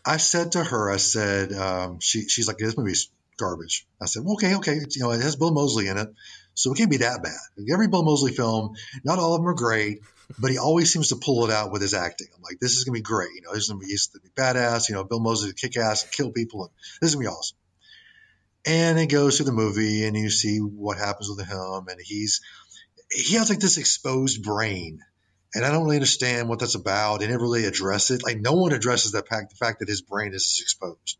I 0.05 0.17
said 0.17 0.53
to 0.53 0.63
her, 0.63 0.91
I 0.91 0.97
said, 0.97 1.51
um, 1.53 1.99
she, 1.99 2.27
she's 2.27 2.47
like, 2.47 2.57
this 2.57 2.77
movie's 2.77 3.09
garbage. 3.37 3.87
I 4.01 4.05
said, 4.05 4.23
well, 4.23 4.33
okay, 4.33 4.55
okay. 4.55 4.75
You 4.75 5.03
know, 5.03 5.11
it 5.11 5.21
has 5.21 5.35
Bill 5.35 5.51
Moseley 5.51 5.87
in 5.87 5.97
it, 5.97 6.09
so 6.53 6.71
it 6.71 6.77
can't 6.77 6.91
be 6.91 6.97
that 6.97 7.23
bad. 7.23 7.67
Every 7.71 7.87
Bill 7.87 8.03
Moseley 8.03 8.31
film, 8.31 8.75
not 9.03 9.19
all 9.19 9.33
of 9.33 9.41
them 9.41 9.49
are 9.49 9.55
great, 9.55 10.01
but 10.37 10.51
he 10.51 10.57
always 10.57 10.93
seems 10.93 11.09
to 11.09 11.15
pull 11.15 11.45
it 11.45 11.51
out 11.51 11.71
with 11.71 11.81
his 11.81 11.93
acting. 11.93 12.27
I'm 12.35 12.41
like, 12.43 12.59
this 12.59 12.73
is 12.73 12.83
gonna 12.83 12.97
be 12.97 13.01
great. 13.01 13.29
You 13.33 13.41
know, 13.41 13.53
this 13.53 13.63
is 13.63 13.69
gonna 13.69 13.79
be, 13.79 13.87
he's 13.87 14.07
gonna 14.07 14.23
be 14.23 14.29
badass. 14.41 14.89
You 14.89 14.95
know, 14.95 15.03
Bill 15.03 15.19
Moseley 15.19 15.49
to 15.49 15.55
kick 15.55 15.77
ass 15.77 16.03
and 16.03 16.11
kill 16.11 16.31
people, 16.31 16.63
and 16.63 16.71
this 17.01 17.09
is 17.09 17.15
gonna 17.15 17.25
be 17.25 17.33
awesome. 17.33 17.57
And 18.65 18.99
it 18.99 19.07
goes 19.07 19.37
through 19.37 19.45
the 19.45 19.51
movie, 19.53 20.05
and 20.05 20.15
you 20.17 20.29
see 20.29 20.57
what 20.57 20.97
happens 20.97 21.29
with 21.29 21.47
him, 21.47 21.87
and 21.87 21.99
he's 22.01 22.41
he 23.11 23.35
has 23.35 23.49
like 23.49 23.59
this 23.59 23.77
exposed 23.77 24.43
brain 24.43 24.99
and 25.53 25.65
I 25.65 25.71
don't 25.71 25.83
really 25.83 25.95
understand 25.95 26.47
what 26.47 26.59
that's 26.59 26.75
about. 26.75 27.19
They 27.19 27.27
never 27.27 27.43
really 27.43 27.65
address 27.65 28.11
it. 28.11 28.23
Like 28.23 28.39
no 28.39 28.53
one 28.53 28.71
addresses 28.71 29.13
that 29.13 29.27
fact, 29.27 29.51
the 29.51 29.55
fact 29.55 29.79
that 29.79 29.89
his 29.89 30.01
brain 30.01 30.33
is 30.33 30.59
exposed. 30.61 31.17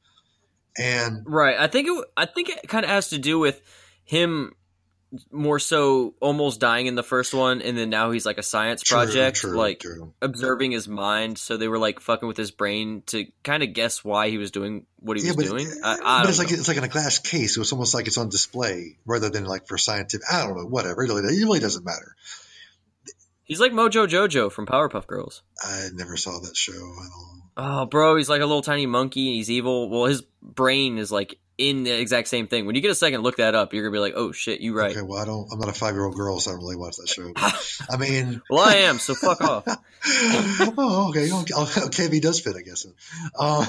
And 0.78 1.24
Right. 1.26 1.60
I 1.60 1.68
think 1.68 1.88
it. 1.88 2.06
I 2.16 2.26
think 2.26 2.50
it 2.50 2.68
kind 2.68 2.86
of 2.86 2.92
has 2.92 3.10
to 3.10 3.18
do 3.18 3.40
with 3.40 3.60
him 4.04 4.54
more 5.32 5.60
so 5.60 6.14
almost 6.20 6.60
dying 6.60 6.88
in 6.88 6.96
the 6.96 7.04
first 7.04 7.34
one, 7.34 7.62
and 7.62 7.78
then 7.78 7.90
now 7.90 8.12
he's 8.12 8.26
like 8.26 8.38
a 8.38 8.44
science 8.44 8.82
True, 8.82 8.98
project, 8.98 9.38
true, 9.38 9.58
like 9.58 9.80
true. 9.80 10.14
observing 10.22 10.72
his 10.72 10.88
mind. 10.88 11.38
So 11.38 11.58
they 11.58 11.68
were 11.68 11.80
like 11.80 12.00
fucking 12.00 12.28
with 12.28 12.38
his 12.38 12.52
brain 12.52 13.04
to 13.08 13.26
kind 13.44 13.64
of 13.64 13.74
guess 13.74 14.04
why 14.04 14.30
he 14.30 14.38
was 14.38 14.52
doing 14.52 14.86
what 14.98 15.18
he 15.18 15.24
yeah, 15.24 15.34
was 15.34 15.50
but, 15.50 15.58
doing. 15.58 15.68
I, 15.84 16.00
I 16.04 16.22
but 16.22 16.30
it's 16.30 16.40
like 16.40 16.52
it's 16.52 16.68
like 16.68 16.78
in 16.78 16.84
a 16.84 16.90
glass 16.90 17.20
case, 17.20 17.56
so 17.56 17.62
it's 17.62 17.72
almost 17.72 17.94
like 17.94 18.08
it's 18.08 18.18
on 18.18 18.30
display 18.30 18.98
rather 19.06 19.30
than 19.30 19.46
like 19.46 19.68
for 19.68 19.78
scientific. 19.78 20.26
I 20.32 20.46
don't 20.46 20.58
know, 20.58 20.66
whatever. 20.66 21.04
It 21.04 21.08
really, 21.08 21.24
it 21.24 21.44
really 21.44 21.60
doesn't 21.60 21.86
matter. 21.86 22.16
He's 23.44 23.60
like 23.60 23.72
Mojo 23.72 24.08
Jojo 24.08 24.52
from 24.52 24.68
Powerpuff 24.68 25.08
Girls. 25.08 25.42
I 25.60 25.88
never 25.94 26.18
saw 26.18 26.40
that 26.40 26.56
show. 26.56 26.74
I 26.74 27.08
don't. 27.10 27.42
Oh, 27.58 27.86
bro, 27.88 28.16
he's 28.16 28.30
like 28.30 28.42
a 28.42 28.46
little 28.46 28.62
tiny 28.62 28.86
monkey. 28.86 29.36
He's 29.36 29.50
evil. 29.50 29.90
Well, 29.90 30.06
his 30.06 30.22
brain 30.42 31.00
is 31.00 31.12
like 31.12 31.40
in 31.60 31.84
the 31.84 31.92
exact 31.92 32.30
same 32.30 32.48
thing. 32.48 32.66
When 32.66 32.76
you 32.76 32.82
get 32.82 32.90
a 32.90 32.96
second, 32.96 33.22
look 33.22 33.36
that 33.38 33.54
up. 33.54 33.74
You're 33.74 33.84
gonna 33.84 33.94
be 33.94 34.00
like, 34.00 34.14
oh 34.16 34.32
shit, 34.32 34.62
you 34.62 34.76
right. 34.76 34.92
Okay, 34.92 35.02
well, 35.02 35.22
I 35.22 35.26
don't. 35.26 35.52
I'm 35.52 35.60
not 35.60 35.68
a 35.68 35.74
five 35.74 35.94
year 35.94 36.06
old 36.06 36.16
girl, 36.16 36.40
so 36.40 36.52
I 36.52 36.54
don't 36.54 36.62
really 36.62 36.78
watch 36.78 36.96
that 36.96 37.10
show. 37.10 37.34
I 37.90 37.98
mean, 37.98 38.42
Well, 38.50 38.68
I 38.68 38.76
am. 38.76 38.98
So 38.98 39.14
fuck 39.14 39.42
off. 39.42 39.66
oh, 40.08 41.10
okay. 41.10 41.30
Okay, 41.32 41.82
okay, 42.08 42.20
does 42.22 42.40
fit, 42.40 42.56
I 42.56 42.62
guess. 42.62 42.88
Um, 43.38 43.66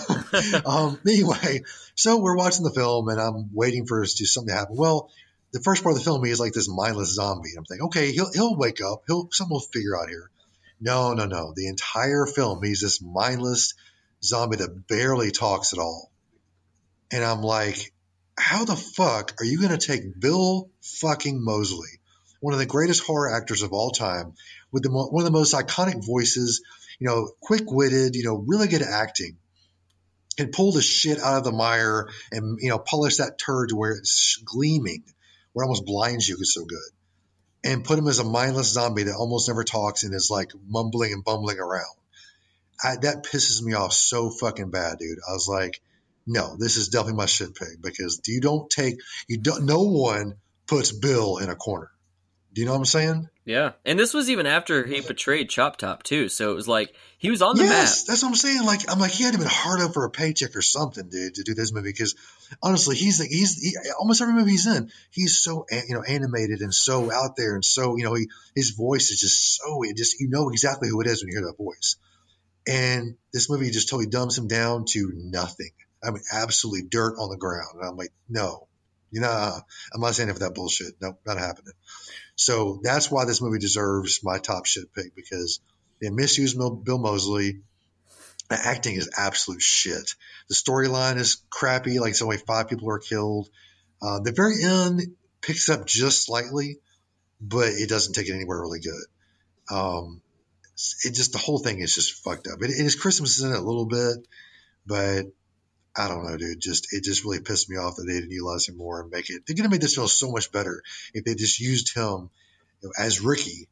um, 0.64 1.00
anyway, 1.07 1.62
so 1.96 2.18
we're 2.18 2.37
watching 2.37 2.62
the 2.62 2.70
film, 2.70 3.09
and 3.09 3.20
I'm 3.20 3.50
waiting 3.53 3.87
for 3.87 4.03
us 4.03 4.14
to 4.14 4.26
something 4.26 4.55
to 4.55 4.59
happen. 4.59 4.76
Well, 4.76 5.11
the 5.53 5.61
first 5.61 5.83
part 5.83 5.92
of 5.92 5.98
the 5.98 6.05
film, 6.05 6.24
he's 6.24 6.38
like 6.38 6.53
this 6.53 6.68
mindless 6.68 7.14
zombie. 7.14 7.50
I'm 7.59 7.64
thinking, 7.64 7.87
okay, 7.87 8.12
he'll 8.12 8.33
he'll 8.33 8.57
wake 8.57 8.81
up. 8.81 9.03
He'll 9.09 9.29
something 9.33 9.53
will 9.53 9.61
figure 9.61 9.98
out 9.98 10.09
here. 10.09 10.31
No, 10.81 11.12
no, 11.12 11.26
no. 11.26 11.53
The 11.57 11.66
entire 11.66 12.24
film, 12.24 12.62
he's 12.62 12.81
this 12.81 13.03
mindless 13.03 13.74
zombie 14.22 14.59
that 14.59 14.87
barely 14.87 15.33
talks 15.33 15.72
at 15.72 15.81
all. 15.81 16.10
And 17.12 17.25
I'm 17.25 17.42
like, 17.42 17.92
how 18.38 18.64
the 18.64 18.77
fuck 18.77 19.35
are 19.40 19.44
you 19.44 19.59
going 19.59 19.77
to 19.77 19.87
take 19.87 20.18
Bill 20.18 20.70
fucking 20.81 21.42
Moseley, 21.42 22.01
one 22.40 22.55
of 22.55 22.61
the 22.61 22.66
greatest 22.66 23.03
horror 23.03 23.35
actors 23.35 23.62
of 23.62 23.73
all 23.73 23.90
time, 23.90 24.35
with 24.73 24.83
the 24.83 24.90
one 24.90 25.23
of 25.23 25.25
the 25.25 25.38
most 25.38 25.55
iconic 25.55 26.05
voices, 26.05 26.62
you 26.99 27.07
know, 27.07 27.31
quick 27.40 27.70
witted, 27.70 28.14
you 28.14 28.25
know, 28.25 28.37
really 28.37 28.68
good 28.68 28.83
acting, 28.83 29.37
and 30.38 30.53
pull 30.53 30.73
the 30.73 30.83
shit 30.83 31.18
out 31.18 31.38
of 31.38 31.44
the 31.44 31.53
mire 31.53 32.09
and 32.33 32.59
you 32.61 32.70
know 32.70 32.79
polish 32.79 33.16
that 33.16 33.38
turd 33.38 33.70
to 33.70 33.77
where 33.77 33.92
it's 33.92 34.40
gleaming, 34.44 35.05
where 35.53 35.64
it 35.64 35.66
almost 35.66 35.85
blinds 35.85 36.29
you. 36.29 36.37
It's 36.40 36.55
so 36.55 36.64
good, 36.64 36.79
and 37.64 37.85
put 37.85 37.99
him 37.99 38.09
as 38.09 38.20
a 38.20 38.25
mindless 38.25 38.73
zombie 38.73 39.05
that 39.05 39.16
almost 39.16 39.49
never 39.49 39.64
talks 39.64 40.05
and 40.05 40.14
is 40.14 40.31
like 40.31 40.53
mumbling 40.66 41.12
and 41.12 41.25
bumbling 41.25 41.59
around. 41.59 41.96
I, 42.83 42.96
that 43.03 43.25
pisses 43.25 43.61
me 43.61 43.75
off 43.75 43.92
so 43.92 44.31
fucking 44.31 44.70
bad, 44.70 44.99
dude. 44.99 45.18
I 45.29 45.33
was 45.33 45.46
like, 45.46 45.83
no, 46.31 46.57
this 46.57 46.77
is 46.77 46.88
definitely 46.88 47.14
my 47.14 47.27
shit 47.27 47.55
pig 47.57 47.83
because 47.83 48.21
you 48.27 48.40
don't 48.40 48.71
take 48.71 49.01
you 49.27 49.38
don't. 49.38 49.64
No 49.64 49.83
one 49.83 50.37
puts 50.66 50.93
Bill 50.93 51.38
in 51.38 51.51
a 51.51 51.57
corner. 51.57 51.90
Do 52.53 52.61
you 52.61 52.66
know 52.66 52.73
what 52.73 52.79
I'm 52.79 52.85
saying? 52.85 53.29
Yeah, 53.45 53.73
and 53.85 53.99
this 53.99 54.14
was 54.14 54.31
even 54.31 54.47
after 54.47 54.87
he 54.87 55.01
betrayed 55.01 55.51
Chop 55.51 55.77
Top 55.77 56.05
too. 56.05 56.29
So 56.29 56.53
it 56.53 56.55
was 56.55 56.69
like 56.69 56.95
he 57.19 57.31
was 57.31 57.43
on 57.43 57.57
the 57.57 57.64
yes, 57.64 58.03
map. 58.03 58.07
that's 58.07 58.23
what 58.23 58.29
I'm 58.29 58.35
saying. 58.37 58.64
Like 58.64 58.88
I'm 58.88 59.01
like 59.01 59.11
he 59.11 59.25
had 59.25 59.33
to 59.33 59.38
been 59.38 59.49
hard 59.49 59.81
up 59.81 59.93
for 59.93 60.05
a 60.05 60.11
paycheck 60.11 60.55
or 60.55 60.62
something, 60.62 61.09
dude, 61.09 61.35
to 61.35 61.43
do 61.43 61.55
this 61.55 61.73
movie. 61.73 61.90
Because 61.90 62.14
honestly, 62.62 62.95
he's 62.95 63.19
like 63.19 63.31
he's 63.31 63.61
he, 63.61 63.77
almost 63.99 64.23
every 64.23 64.35
movie 64.35 64.53
he's 64.53 64.69
in, 64.69 64.93
he's 65.11 65.38
so 65.38 65.66
you 65.71 65.95
know 65.95 66.03
animated 66.03 66.61
and 66.61 66.73
so 66.73 67.12
out 67.12 67.35
there 67.37 67.55
and 67.55 67.64
so 67.64 67.97
you 67.97 68.05
know 68.05 68.14
he, 68.14 68.29
his 68.55 68.71
voice 68.71 69.11
is 69.11 69.19
just 69.19 69.57
so 69.57 69.83
it 69.83 69.97
just 69.97 70.21
you 70.21 70.29
know 70.29 70.51
exactly 70.51 70.88
who 70.88 71.01
it 71.01 71.09
is 71.09 71.23
when 71.23 71.33
you 71.33 71.38
hear 71.38 71.47
that 71.49 71.59
voice. 71.59 71.97
And 72.69 73.16
this 73.33 73.51
movie 73.51 73.71
just 73.71 73.88
totally 73.88 74.09
dumbs 74.09 74.38
him 74.38 74.47
down 74.47 74.85
to 74.90 75.11
nothing. 75.14 75.73
I 76.03 76.11
mean, 76.11 76.23
absolutely 76.33 76.89
dirt 76.89 77.17
on 77.19 77.31
the 77.31 77.37
ground. 77.37 77.77
And 77.77 77.89
I'm 77.89 77.97
like, 77.97 78.13
no, 78.29 78.69
you 79.11 79.21
know, 79.21 79.61
I'm 79.93 80.01
not 80.01 80.15
saying 80.15 80.33
for 80.33 80.41
that 80.41 80.55
bullshit. 80.55 80.95
No, 81.01 81.19
not 81.27 81.39
happening. 81.39 81.75
So 82.37 82.81
that's 82.83 83.11
why 83.11 83.25
this 83.25 83.43
movie 83.43 83.59
deserves 83.59 84.21
my 84.23 84.39
top 84.39 84.67
shit 84.67 84.95
pick 84.95 85.15
because 85.15 85.61
they 86.01 86.11
misused 86.11 86.59
Bill 86.59 86.99
Moseley. 86.99 87.61
The 88.49 88.59
acting 88.59 88.97
is 88.97 89.11
absolute 89.17 89.63
shit. 89.63 90.15
The 90.49 90.55
storyline 90.55 91.19
is 91.19 91.43
crappy. 91.51 92.01
Like, 92.01 92.11
it's 92.11 92.23
only 92.23 92.39
five 92.39 92.69
people 92.69 92.91
are 92.91 92.99
killed. 92.99 93.49
Uh, 94.03 94.21
the 94.21 94.33
very 94.33 94.63
end 94.63 95.03
picks 95.41 95.69
up 95.69 95.87
just 95.87 96.25
slightly, 96.25 96.79
but 97.41 97.69
it 97.69 97.89
doesn't 97.89 98.15
take 98.15 98.29
it 98.29 98.35
anywhere 98.35 98.61
really 98.61 98.81
good. 98.81 99.75
Um, 99.75 100.23
it 101.05 101.15
just 101.15 101.33
the 101.33 101.39
whole 101.39 101.59
thing 101.59 101.79
is 101.79 101.95
just 101.95 102.25
fucked 102.25 102.49
up. 102.49 102.63
It, 102.63 102.71
it 102.71 102.85
is 102.85 102.95
Christmas 102.95 103.41
in 103.41 103.53
it 103.53 103.59
a 103.59 103.63
little 103.63 103.87
bit, 103.87 104.27
but 104.87 105.27
I 105.96 106.09
don't 106.09 106.24
know, 106.24 106.37
dude. 106.37 106.61
Just 106.61 106.92
it 106.92 107.03
just 107.03 107.24
really 107.24 107.40
pissed 107.40 107.68
me 107.68 107.76
off 107.76 107.96
that 107.96 108.05
they 108.05 108.14
didn't 108.14 108.31
utilize 108.31 108.68
him 108.68 108.76
more 108.76 109.00
and 109.00 109.11
make 109.11 109.29
it. 109.31 109.42
They're 109.46 109.57
gonna 109.57 109.68
make 109.68 109.81
this 109.81 109.94
feel 109.96 110.09
so 110.09 110.31
much 110.31 110.53
better 110.53 110.83
if 111.14 111.24
they 111.24 111.35
just 111.35 111.59
used 111.59 111.94
him 111.94 112.31
you 112.83 112.88
know, 112.88 112.92
as 112.98 113.20
Ricky. 113.20 113.68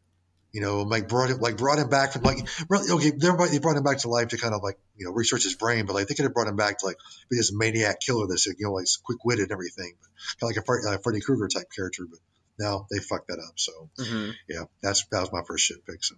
You 0.51 0.63
know, 0.63 0.81
like 0.83 1.09
brought 1.09 1.29
him 1.29 1.41
like 1.41 1.59
brought 1.59 1.79
him 1.79 1.91
back 1.91 2.15
from 2.15 2.23
like 2.23 2.39
really, 2.71 2.91
okay, 2.91 3.11
they 3.11 3.29
brought, 3.29 3.51
they 3.51 3.59
brought 3.59 3.77
him 3.77 3.83
back 3.85 3.99
to 3.99 4.09
life 4.09 4.29
to 4.29 4.39
kind 4.39 4.55
of 4.55 4.63
like 4.63 4.79
you 4.97 5.07
know 5.07 5.13
research 5.13 5.45
his 5.45 5.55
brain, 5.55 5.85
but 5.85 5.93
like 5.93 6.09
they 6.09 6.15
could 6.15 6.25
have 6.25 6.33
brought 6.33 6.49
him 6.49 6.57
back 6.57 6.79
to 6.79 6.87
like 6.87 6.97
be 7.31 7.37
this 7.37 7.53
maniac 7.53 8.01
killer 8.01 8.27
that's 8.27 8.47
you 8.47 8.55
know 8.61 8.73
like 8.73 8.87
quick 9.05 9.25
witted 9.25 9.45
and 9.45 9.53
everything, 9.53 9.93
but 10.01 10.09
kind 10.41 10.51
of 10.51 10.57
like 10.57 10.63
a 10.63 10.65
Freddy, 10.67 10.97
uh, 10.97 10.99
Freddy 11.05 11.21
Krueger 11.21 11.49
type 11.49 11.67
character. 11.77 12.07
But 12.11 12.19
now 12.59 12.87
they 12.91 12.99
fucked 12.99 13.29
that 13.29 13.39
up. 13.47 13.59
So 13.59 13.91
Mhm. 14.01 14.33
yeah, 14.49 14.65
that's 14.83 15.05
that 15.13 15.21
was 15.21 15.33
my 15.33 15.43
first 15.47 15.65
shit 15.67 15.85
pick. 15.87 16.03
So 16.03 16.17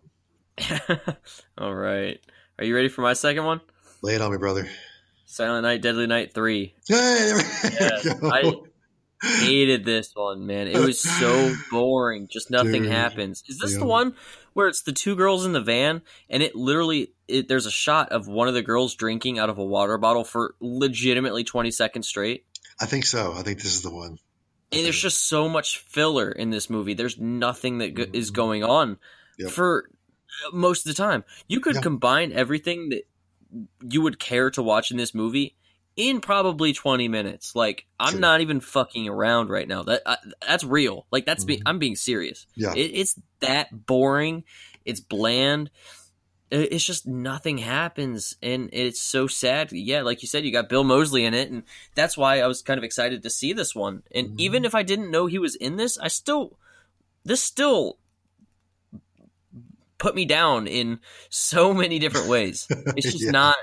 All 1.59 1.75
right, 1.75 2.21
are 2.59 2.65
you 2.65 2.75
ready 2.77 2.89
for 2.89 3.03
my 3.03 3.15
second 3.15 3.45
one? 3.45 3.61
lay 4.01 4.15
it 4.15 4.21
on 4.23 4.31
me, 4.31 4.39
brother. 4.39 4.67
Silent 5.31 5.63
Night, 5.63 5.81
Deadly 5.81 6.07
Night 6.09 6.35
three. 6.35 6.75
Hey, 6.89 6.97
there 6.97 7.37
we 7.37 7.43
Yes, 7.81 8.21
go. 8.21 8.31
I- 8.31 8.55
Hated 9.23 9.85
this 9.85 10.13
one, 10.15 10.47
man. 10.47 10.67
It 10.67 10.79
was 10.79 10.99
so 10.99 11.55
boring. 11.71 12.27
Just 12.27 12.51
nothing 12.51 12.85
Dude, 12.85 12.91
happens. 12.91 13.45
Is 13.49 13.59
this 13.59 13.75
yeah. 13.75 13.81
the 13.81 13.85
one 13.85 14.15
where 14.55 14.67
it's 14.67 14.81
the 14.81 14.93
two 14.93 15.15
girls 15.15 15.45
in 15.45 15.53
the 15.53 15.61
van 15.61 16.01
and 16.31 16.43
it 16.43 16.57
literally 16.57 17.13
it, 17.29 17.47
there's 17.47 17.67
a 17.67 17.71
shot 17.71 18.13
of 18.13 18.27
one 18.29 18.49
of 18.49 18.55
the 18.55 18.63
girls 18.63 18.95
drinking 18.95 19.39
out 19.39 19.51
of 19.51 19.59
a 19.59 19.65
water 19.65 19.99
bottle 19.99 20.25
for 20.25 20.55
legitimately 20.59 21.45
20 21.45 21.71
seconds 21.71 22.09
straight? 22.09 22.47
I 22.81 22.87
think 22.87 23.05
so. 23.05 23.35
I 23.35 23.43
think 23.43 23.59
this 23.59 23.75
is 23.75 23.83
the 23.83 23.91
one. 23.95 24.19
And 24.73 24.85
there's 24.87 24.99
just 25.03 25.29
so 25.29 25.51
much 25.51 25.79
filler 25.81 26.33
in 26.33 26.49
this 26.49 26.71
movie. 26.71 26.95
There's 26.95 27.19
nothing 27.19 27.79
that 27.79 27.93
go- 27.93 28.07
is 28.11 28.29
mm-hmm. 28.31 28.37
going 28.37 28.65
on 28.65 28.97
Yep. 29.39 29.51
for 29.51 29.91
uh, 30.47 30.57
most 30.57 30.87
of 30.87 30.97
the 30.97 31.03
time. 31.03 31.25
You 31.47 31.61
could 31.61 31.75
Yeah. 31.75 31.83
combine 31.83 32.33
everything 32.33 32.89
that 32.89 33.03
you 33.83 34.03
would 34.03 34.19
care 34.19 34.51
to 34.51 34.63
watch 34.63 34.91
in 34.91 34.97
this 34.97 35.15
movie 35.15 35.57
in 35.97 36.21
probably 36.21 36.73
20 36.73 37.09
minutes. 37.09 37.55
Like 37.57 37.87
I'm 37.99 38.13
Sure. 38.13 38.21
not 38.21 38.41
even 38.41 38.61
fucking 38.61 39.09
around 39.09 39.51
right 39.51 39.67
now. 39.69 39.83
That 39.83 40.03
I, 40.07 40.17
that's 40.47 40.65
real. 40.65 41.07
Like 41.11 41.27
that's 41.27 41.45
be, 41.45 41.57
Mhm. 41.59 41.63
I'm 41.67 41.79
being 41.79 41.97
serious. 41.97 42.47
Yeah. 42.55 42.73
It, 42.75 42.91
it's 42.95 43.19
that 43.41 43.87
boring. 43.87 44.45
It's 44.85 45.01
bland. 45.01 45.71
It- 46.51 46.73
It's 46.73 46.85
just 46.85 47.07
nothing 47.07 47.59
happens, 47.59 48.37
and 48.43 48.71
it's 48.73 49.01
so 49.01 49.27
sad. 49.29 49.71
Yeah, 49.73 50.03
like 50.03 50.23
you 50.23 50.27
said, 50.29 50.45
you 50.45 50.51
got 50.53 50.69
Bill 50.69 50.83
Moseley 50.85 51.25
in 51.25 51.33
it, 51.35 51.51
and 51.51 51.63
that's 51.95 52.17
why 52.17 52.41
I 52.41 52.47
was 52.49 52.61
kind 52.63 52.79
of 52.79 52.83
excited 52.85 53.23
to 53.23 53.31
see 53.31 53.53
this 53.53 53.73
one. 53.75 54.03
And 54.13 54.31
Mhm. 54.31 54.41
even 54.41 54.65
if 54.65 54.75
I 54.75 54.83
didn't 54.83 55.11
know 55.13 55.27
he 55.27 55.39
was 55.39 55.55
in 55.55 55.77
this, 55.77 55.97
I 55.99 56.09
still 56.09 56.59
this 57.25 57.43
still 57.43 57.99
put 60.01 60.17
me 60.17 60.25
down 60.25 60.67
in 60.67 60.99
so 61.29 61.73
many 61.73 62.01
different 62.01 62.27
ways. 62.27 62.67
It's 62.97 63.13
just 63.13 63.25
Yeah. 63.27 63.31
not. 63.31 63.57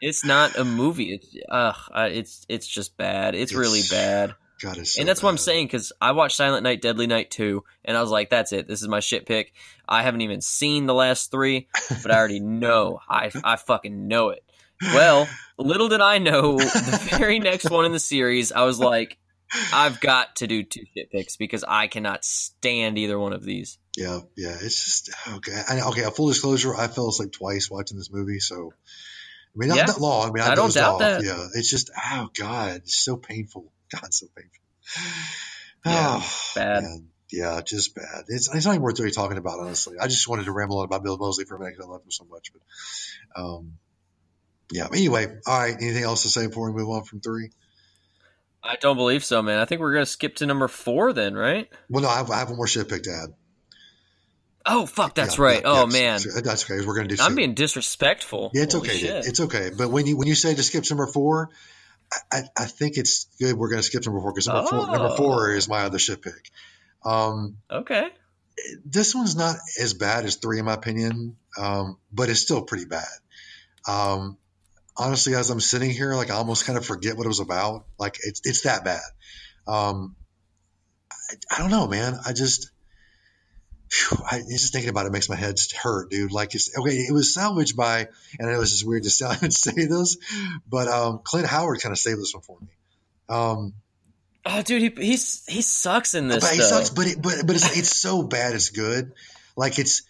It's 0.00 0.24
not 0.24 0.56
a 0.56 0.64
movie. 0.64 1.14
It's 1.14 1.34
uh, 1.50 1.72
it's 2.12 2.44
it's 2.48 2.66
just 2.66 2.96
bad. 2.96 3.34
It's, 3.34 3.52
really 3.52 3.80
bad. 3.90 4.34
God, 4.60 4.76
it's 4.78 4.94
so 4.94 5.00
and 5.00 5.08
that's 5.08 5.22
what 5.22 5.30
I'm 5.30 5.38
saying 5.38 5.66
because 5.66 5.92
I 6.00 6.12
watched 6.12 6.36
Silent 6.36 6.62
Night, 6.62 6.82
Deadly 6.82 7.06
Night 7.08 7.30
2, 7.32 7.64
and 7.84 7.96
I 7.96 8.00
was 8.00 8.10
like, 8.10 8.30
that's 8.30 8.52
it. 8.52 8.68
This 8.68 8.82
is 8.82 8.86
my 8.88 9.00
shit 9.00 9.26
pick. 9.26 9.52
I 9.88 10.02
haven't 10.02 10.20
even 10.20 10.40
seen 10.40 10.86
the 10.86 10.94
last 10.94 11.30
three, 11.32 11.68
but 12.02 12.12
I 12.12 12.16
already 12.18 12.38
know. 12.64 13.00
I, 13.08 13.30
I 13.42 13.56
fucking 13.56 14.06
know 14.06 14.28
it. 14.30 14.44
Well, 14.82 15.28
little 15.58 15.88
did 15.88 16.00
I 16.00 16.18
know, 16.18 16.58
the 16.58 17.08
very 17.18 17.40
next 17.40 17.68
one 17.70 17.84
in 17.84 17.90
the 17.92 17.98
series, 17.98 18.52
I 18.52 18.62
was 18.62 18.78
like, 18.78 19.18
I've 19.72 19.98
got 20.00 20.36
to 20.36 20.46
do 20.46 20.62
two 20.62 20.82
shit 20.94 21.10
picks 21.10 21.36
because 21.36 21.64
I 21.66 21.88
cannot 21.88 22.24
stand 22.24 22.98
either 22.98 23.18
one 23.18 23.32
of 23.32 23.42
these. 23.44 23.78
Yeah, 23.98 24.20
yeah. 24.36 24.56
It's 24.60 24.84
just 24.84 25.10
okay. 25.38 25.60
I, 25.68 25.80
okay, 25.88 26.02
a 26.04 26.12
full 26.12 26.28
disclosure, 26.28 26.72
I 26.72 26.86
fell 26.86 27.08
asleep 27.08 27.32
twice 27.32 27.68
watching 27.68 27.98
this 27.98 28.12
movie, 28.12 28.38
so 28.38 28.72
I 28.72 29.58
mean, 29.58 29.70
not 29.70 29.78
Yeah. 29.78 29.86
that 29.86 30.00
long. 30.00 30.28
I 30.28 30.32
mean, 30.32 30.44
I, 30.44 30.52
I 30.52 30.54
don't 30.54 30.72
doubt 30.72 30.94
off. 30.94 30.98
that. 31.00 31.24
Yeah, 31.24 31.48
it's 31.54 31.68
just 31.68 31.90
oh 31.96 32.28
god, 32.38 32.76
it's 32.76 32.94
so 32.94 33.16
painful. 33.16 33.72
God, 33.92 34.14
so 34.14 34.26
painful. 34.36 34.52
Yeah, 35.86 36.20
oh, 36.20 36.32
bad. 36.54 36.82
man. 36.82 37.08
Yeah, 37.30 37.60
just 37.64 37.94
bad. 37.94 38.24
It's 38.28 38.52
it's 38.54 38.66
not 38.66 38.72
even 38.72 38.82
worth 38.82 38.98
really 39.00 39.10
talking 39.12 39.38
about, 39.38 39.58
honestly. 39.58 39.96
I 39.98 40.06
just 40.06 40.28
wanted 40.28 40.44
to 40.44 40.52
ramble 40.52 40.78
on 40.78 40.84
about 40.84 41.02
Bill 41.02 41.16
Moseley 41.16 41.44
for 41.44 41.56
a 41.56 41.58
minute 41.58 41.74
because 41.76 41.86
I 41.86 41.90
love 41.92 42.02
him 42.02 42.10
so 42.10 42.24
much. 42.30 42.52
But 42.52 43.40
um, 43.40 43.78
yeah. 44.70 44.88
Anyway, 44.92 45.26
all 45.46 45.58
right. 45.58 45.74
Anything 45.74 46.02
else 46.04 46.22
to 46.22 46.28
say 46.28 46.46
before 46.46 46.70
we 46.70 46.78
move 46.78 46.88
on 46.90 47.04
from 47.04 47.20
three? 47.20 47.50
I 48.62 48.76
don't 48.76 48.96
believe 48.96 49.24
so, 49.24 49.40
man. 49.40 49.60
I 49.60 49.64
think 49.64 49.80
we're 49.80 49.92
going 49.92 50.04
to 50.04 50.10
skip 50.10 50.36
to 50.36 50.46
number 50.46 50.68
four 50.68 51.12
then, 51.12 51.34
right? 51.34 51.68
Well, 51.88 52.02
no, 52.02 52.08
I 52.08 52.18
have, 52.18 52.30
I 52.30 52.38
have 52.40 52.48
one 52.48 52.56
more 52.56 52.66
shit 52.66 52.88
pick 52.88 53.04
to 53.04 53.10
add. 53.10 53.30
Oh, 54.68 54.86
fuck, 54.86 55.14
that's 55.14 55.38
Yeah, 55.38 55.44
right. 55.44 55.62
yeah, 55.62 55.70
oh, 55.70 55.84
yes. 55.84 55.92
man. 55.92 56.18
So 56.20 56.40
That's 56.40 56.70
okay. 56.70 56.84
We're 56.86 56.94
gonna 56.94 57.08
do. 57.08 57.16
I'm 57.20 57.30
shit. 57.30 57.36
being 57.36 57.54
disrespectful. 57.54 58.50
Yeah, 58.54 58.62
it's 58.64 58.74
Holy 58.74 58.88
okay. 58.88 58.98
shit. 58.98 59.26
It's 59.26 59.40
okay. 59.40 59.70
But 59.76 59.88
when 59.90 60.06
you 60.06 60.16
when 60.16 60.28
you 60.28 60.34
say 60.34 60.54
to 60.54 60.62
skip 60.62 60.84
number 60.90 61.06
four, 61.06 61.50
I, 62.32 62.42
I, 62.56 62.64
think 62.64 62.96
it's 62.96 63.26
good. 63.38 63.54
We're 63.54 63.68
going 63.68 63.80
to 63.80 63.82
skip 63.82 64.04
number 64.06 64.20
four 64.20 64.32
because 64.32 64.46
number, 64.46 64.68
four, 64.70 64.86
number 64.86 65.08
Oh. 65.12 65.16
four 65.16 65.52
is 65.54 65.68
my 65.68 65.82
other 65.82 65.98
shit 65.98 66.22
pick. 66.22 66.50
Um, 67.04 67.58
Okay. 67.70 68.08
this 68.84 69.14
one's 69.14 69.36
not 69.36 69.56
as 69.78 69.92
bad 69.94 70.24
as 70.24 70.36
three 70.36 70.58
in 70.58 70.64
my 70.64 70.72
opinion, 70.72 71.36
um, 71.58 71.98
but 72.10 72.30
it's 72.30 72.40
still 72.40 72.62
pretty 72.62 72.86
bad. 72.86 73.04
Um, 73.86 74.38
honestly, 74.96 75.34
as 75.34 75.50
I'm 75.50 75.60
sitting 75.60 75.90
here, 75.90 76.14
like 76.14 76.30
I 76.30 76.34
almost 76.36 76.64
kind 76.64 76.78
of 76.78 76.86
forget 76.86 77.16
what 77.16 77.24
it 77.26 77.28
was 77.28 77.40
about. 77.40 77.84
Like 77.98 78.16
it's 78.24 78.40
it's 78.44 78.62
that 78.62 78.84
bad. 78.84 79.00
Um, 79.66 80.16
I, 81.12 81.34
I 81.56 81.58
don't 81.58 81.70
know, 81.70 81.86
man. 81.88 82.18
I 82.24 82.32
just. 82.32 82.70
I, 84.30 84.40
just 84.48 84.72
thinking 84.72 84.90
about 84.90 85.06
it 85.06 85.12
makes 85.12 85.28
my 85.28 85.36
head 85.36 85.56
hurt, 85.82 86.10
dude. 86.10 86.32
Like 86.32 86.54
it's 86.54 86.76
okay. 86.78 86.92
It 86.96 87.12
was 87.12 87.32
salvaged 87.34 87.76
by, 87.76 88.08
and 88.38 88.48
I 88.48 88.52
know 88.52 88.60
it's 88.60 88.70
just 88.72 88.86
weird 88.86 89.04
to 89.04 89.10
sound 89.10 89.52
say 89.52 89.72
this, 89.86 90.16
but 90.68 90.88
um, 90.88 91.20
Clint 91.24 91.46
Howard 91.46 91.80
kind 91.80 91.92
of 91.92 91.98
saved 91.98 92.20
this 92.20 92.34
one 92.34 92.42
for 92.42 92.58
me. 92.60 92.68
Um, 93.28 93.74
Oh, 94.50 94.62
dude, 94.62 94.80
he 94.96 95.04
he's 95.04 95.44
he 95.46 95.60
sucks 95.60 96.14
in 96.14 96.28
this. 96.28 96.42
but 96.42 96.52
he 96.54 96.60
though. 96.60 96.66
sucks. 96.66 96.90
But 96.90 97.06
it, 97.06 97.20
but 97.20 97.34
but 97.46 97.56
it's, 97.56 97.76
it's 97.76 97.94
so 97.96 98.22
bad, 98.22 98.54
it's 98.54 98.70
good. 98.70 99.12
Like 99.56 99.78
it's 99.78 100.02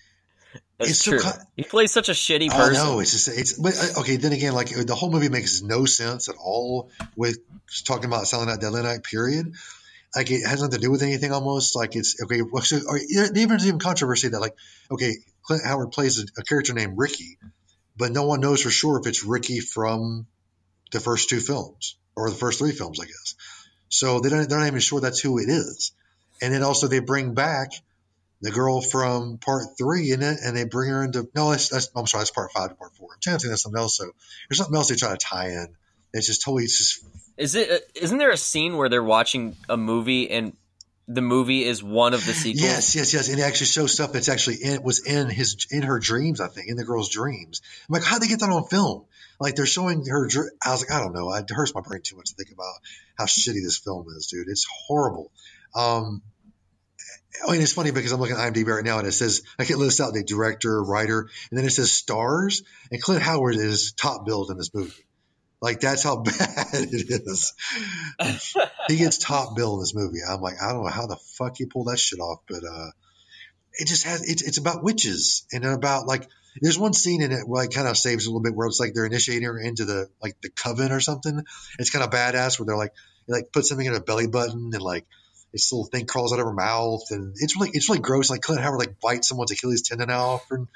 That's 0.79 0.91
it's 0.91 1.05
so 1.05 1.13
true. 1.13 1.21
cut- 1.21 1.41
he 1.57 1.65
plays 1.65 1.91
such 1.91 2.09
a 2.09 2.13
shitty 2.13 2.51
person. 2.51 2.77
I 2.77 2.79
know 2.79 3.01
it's 3.01 3.11
just 3.13 3.27
it's 3.29 3.55
but 3.55 3.75
uh, 3.77 4.01
okay. 4.01 4.17
Then 4.17 4.33
again, 4.33 4.53
like 4.53 4.69
the 4.69 4.95
whole 4.95 5.11
movie 5.11 5.29
makes 5.29 5.61
no 5.63 5.87
sense 5.87 6.29
at 6.29 6.37
all 6.39 6.91
with 7.17 7.39
talking 7.85 8.05
about 8.05 8.27
Silent 8.29 8.51
Night 8.51 8.61
Deadly 8.61 8.83
Night. 8.83 9.03
Period. 9.03 9.55
Like 10.15 10.31
it 10.31 10.47
has 10.47 10.61
nothing 10.63 10.77
to 10.77 10.81
do 10.81 10.91
with 10.91 11.03
anything. 11.03 11.33
Almost 11.33 11.77
like 11.77 11.95
it's 11.95 12.21
okay. 12.23 12.41
So, 12.63 12.81
or, 12.89 12.99
even 12.99 13.49
there's 13.49 13.67
even 13.67 13.79
controversy 13.79 14.29
that 14.29 14.41
like 14.41 14.55
okay, 14.91 15.17
Clint 15.43 15.65
Howard 15.65 15.93
plays 15.93 16.19
a, 16.19 16.27
a 16.39 16.43
character 16.43 16.73
named 16.73 16.95
Ricky, 16.97 17.39
but 17.97 18.13
no 18.13 18.25
one 18.25 18.41
knows 18.41 18.63
for 18.63 18.71
sure 18.71 18.99
if 18.99 19.07
it's 19.07 19.25
Ricky 19.25 19.61
from 19.61 20.27
the 20.93 21.01
first 21.01 21.29
two 21.29 21.41
films 21.41 21.97
or 22.17 22.31
the 22.31 22.37
first 22.37 22.59
three 22.59 22.73
films, 22.73 23.01
I 23.01 23.05
guess. 23.05 23.35
So 23.89 24.21
they 24.21 24.31
don't 24.31 24.49
they're 24.49 24.59
not 24.59 24.67
even 24.67 24.81
sure 24.81 25.01
that's 25.01 25.21
who 25.21 25.39
it 25.39 25.49
is. 25.49 25.93
And 26.41 26.55
then 26.55 26.63
also 26.63 26.89
they 26.89 27.01
bring 27.01 27.35
back 27.35 27.73
the 28.41 28.51
girl 28.51 28.81
from 28.81 29.39
part 29.39 29.65
three 29.77 30.13
in 30.13 30.23
it, 30.23 30.39
and 30.45 30.57
they 30.57 30.65
bring 30.65 30.91
her 30.91 31.05
into 31.05 31.29
no, 31.35 31.51
that's, 31.51 31.69
that's 31.69 31.91
I'm 31.97 32.07
sorry, 32.07 32.21
that's 32.23 32.31
part 32.31 32.53
five 32.53 32.71
to 32.71 32.75
part 32.77 32.95
four. 32.97 33.09
I'm 33.13 33.21
trying 33.21 33.37
to 33.37 33.41
think 33.41 33.51
that's 33.53 33.63
something 33.63 33.81
else. 33.81 33.97
So 33.97 34.11
there's 34.49 34.59
something 34.59 34.77
else 34.77 34.89
they 34.89 34.97
try 34.97 35.11
to 35.11 35.17
tie 35.17 35.49
in. 35.49 35.75
It's 36.13 36.27
just 36.27 36.43
totally 36.43 36.65
it's 36.65 36.79
just 36.79 37.05
Is 37.39 37.55
it? 37.55 37.71
uh, 37.71 37.79
Isn't 37.95 38.19
there 38.19 38.31
a 38.31 38.37
scene 38.37 38.77
where 38.77 38.89
they're 38.89 39.03
watching 39.03 39.57
a 39.69 39.77
movie 39.77 40.31
and 40.31 40.55
the 41.07 41.23
movie 41.23 41.65
is 41.65 41.83
one 41.83 42.13
of 42.13 42.27
the 42.27 42.33
sequels? 42.35 42.63
yes, 42.63 42.95
yes, 42.95 43.15
yes. 43.15 43.29
And 43.29 43.39
it 43.39 43.43
actually 43.43 43.69
shows 43.69 43.93
stuff 43.95 44.13
that's 44.13 44.29
actually 44.29 44.57
in 44.57 44.83
was 44.83 45.07
in 45.07 45.29
his 45.31 45.67
in 45.71 45.83
her 45.83 45.99
dreams. 45.99 46.41
I 46.41 46.49
think 46.49 46.69
in 46.69 46.77
the 46.77 46.85
girl's 46.85 47.11
dreams. 47.11 47.63
I'm 47.89 47.95
like, 47.95 48.03
how'd 48.03 48.21
they 48.21 48.27
get 48.29 48.41
that 48.41 48.51
on 48.51 48.65
film? 48.65 49.07
Like 49.41 49.55
they're 49.55 49.67
showing 49.67 50.05
her. 50.07 50.29
I 50.65 50.73
was 50.73 50.81
like, 50.83 50.91
I 50.91 51.01
don't 51.03 51.15
know. 51.15 51.33
It 51.33 51.49
hurts 51.49 51.75
my 51.75 51.81
brain 51.81 52.03
too 52.03 52.17
much 52.17 52.31
to 52.31 52.35
think 52.35 52.51
about 52.53 52.75
how 53.17 53.25
shitty 53.25 53.63
this 53.63 53.79
film 53.79 54.07
is, 54.17 54.27
dude. 54.27 54.49
It's 54.49 54.67
horrible. 54.87 55.31
Um, 55.75 56.23
I 57.47 57.53
mean, 57.53 57.63
it's 57.63 57.73
funny 57.73 57.93
because 57.93 58.11
I'm 58.11 58.21
looking 58.21 58.37
at 58.37 58.53
IMDb 58.53 58.67
right 58.67 58.85
now 58.85 58.99
and 58.99 59.07
it 59.07 59.13
says 59.13 59.43
I 59.59 59.65
can 59.65 59.79
list 59.79 60.01
out 60.01 60.13
the 60.13 60.25
director, 60.25 60.83
writer, 60.83 61.29
and 61.51 61.59
then 61.59 61.65
it 61.65 61.71
says 61.71 61.93
stars, 61.93 62.65
and 62.91 63.01
Clint 63.01 63.23
Howard 63.23 63.55
is 63.55 63.93
top 63.93 64.27
billed 64.27 64.51
in 64.51 64.57
this 64.57 64.75
movie. 64.75 64.93
Like 65.61 65.81
that's 65.81 66.03
how 66.03 66.17
bad 66.23 66.37
it 66.73 67.11
is. 67.11 67.55
he 68.89 68.97
gets 68.97 69.19
top 69.19 69.57
bill 69.57 69.75
in 69.75 69.81
this 69.81 69.95
movie. 69.95 70.19
I'm 70.29 70.41
like, 70.41 70.63
I 70.63 70.73
don't 70.73 70.85
know 70.85 70.91
how 70.91 71.07
the 71.07 71.19
fuck 71.37 71.57
he 71.57 71.67
pulled 71.67 71.89
that 71.89 71.99
shit 71.99 72.21
off, 72.21 72.41
but 72.49 72.63
uh, 72.65 72.91
it 73.75 73.89
just 73.89 74.05
has. 74.05 74.29
It's 74.29 74.43
it's 74.43 74.59
about 74.59 74.83
witches 74.83 75.47
and 75.53 75.65
about 75.65 76.07
like. 76.07 76.27
There's 76.61 76.79
one 76.79 76.93
scene 76.93 77.23
in 77.23 77.31
it 77.31 77.47
where 77.47 77.63
it 77.63 77.73
kind 77.73 77.87
of 77.87 77.97
saves 77.97 78.27
a 78.27 78.31
little 78.31 78.43
bit 78.43 78.53
where 78.53 78.67
it's 78.67 78.81
like 78.81 78.93
they're 78.93 79.07
initiating 79.07 79.45
her 79.45 79.61
into 79.61 79.85
the 79.85 80.09
like 80.21 80.41
the 80.41 80.51
coven 80.51 80.91
or 80.91 80.99
something. 80.99 81.45
It's 81.79 81.91
kind 81.91 82.05
of 82.05 82.11
badass 82.11 82.59
where 82.59 82.67
they're 82.67 82.77
like 82.77 82.95
like 83.29 83.53
put 83.53 83.65
something 83.65 83.87
in 83.87 83.93
her 83.93 84.01
belly 84.01 84.27
button 84.27 84.71
and 84.73 84.83
like 84.83 85.07
this 85.53 85.73
little 85.73 85.87
thing 85.87 86.07
crawls 86.07 86.33
out 86.33 86.39
of 86.39 86.47
her 86.47 86.53
mouth 86.53 87.03
and 87.11 87.35
it's 87.39 87.57
really 87.57 87.71
it's 87.73 87.89
really 87.89 88.01
gross. 88.01 88.31
Like 88.31 88.43
Clint 88.43 88.63
Howard 88.63 88.79
like 88.79 89.01
bites 89.01 89.29
someone's 89.29 89.51
Achilles 89.51 89.83
tendon 89.83 90.11
off 90.11 90.51
and 90.51 90.69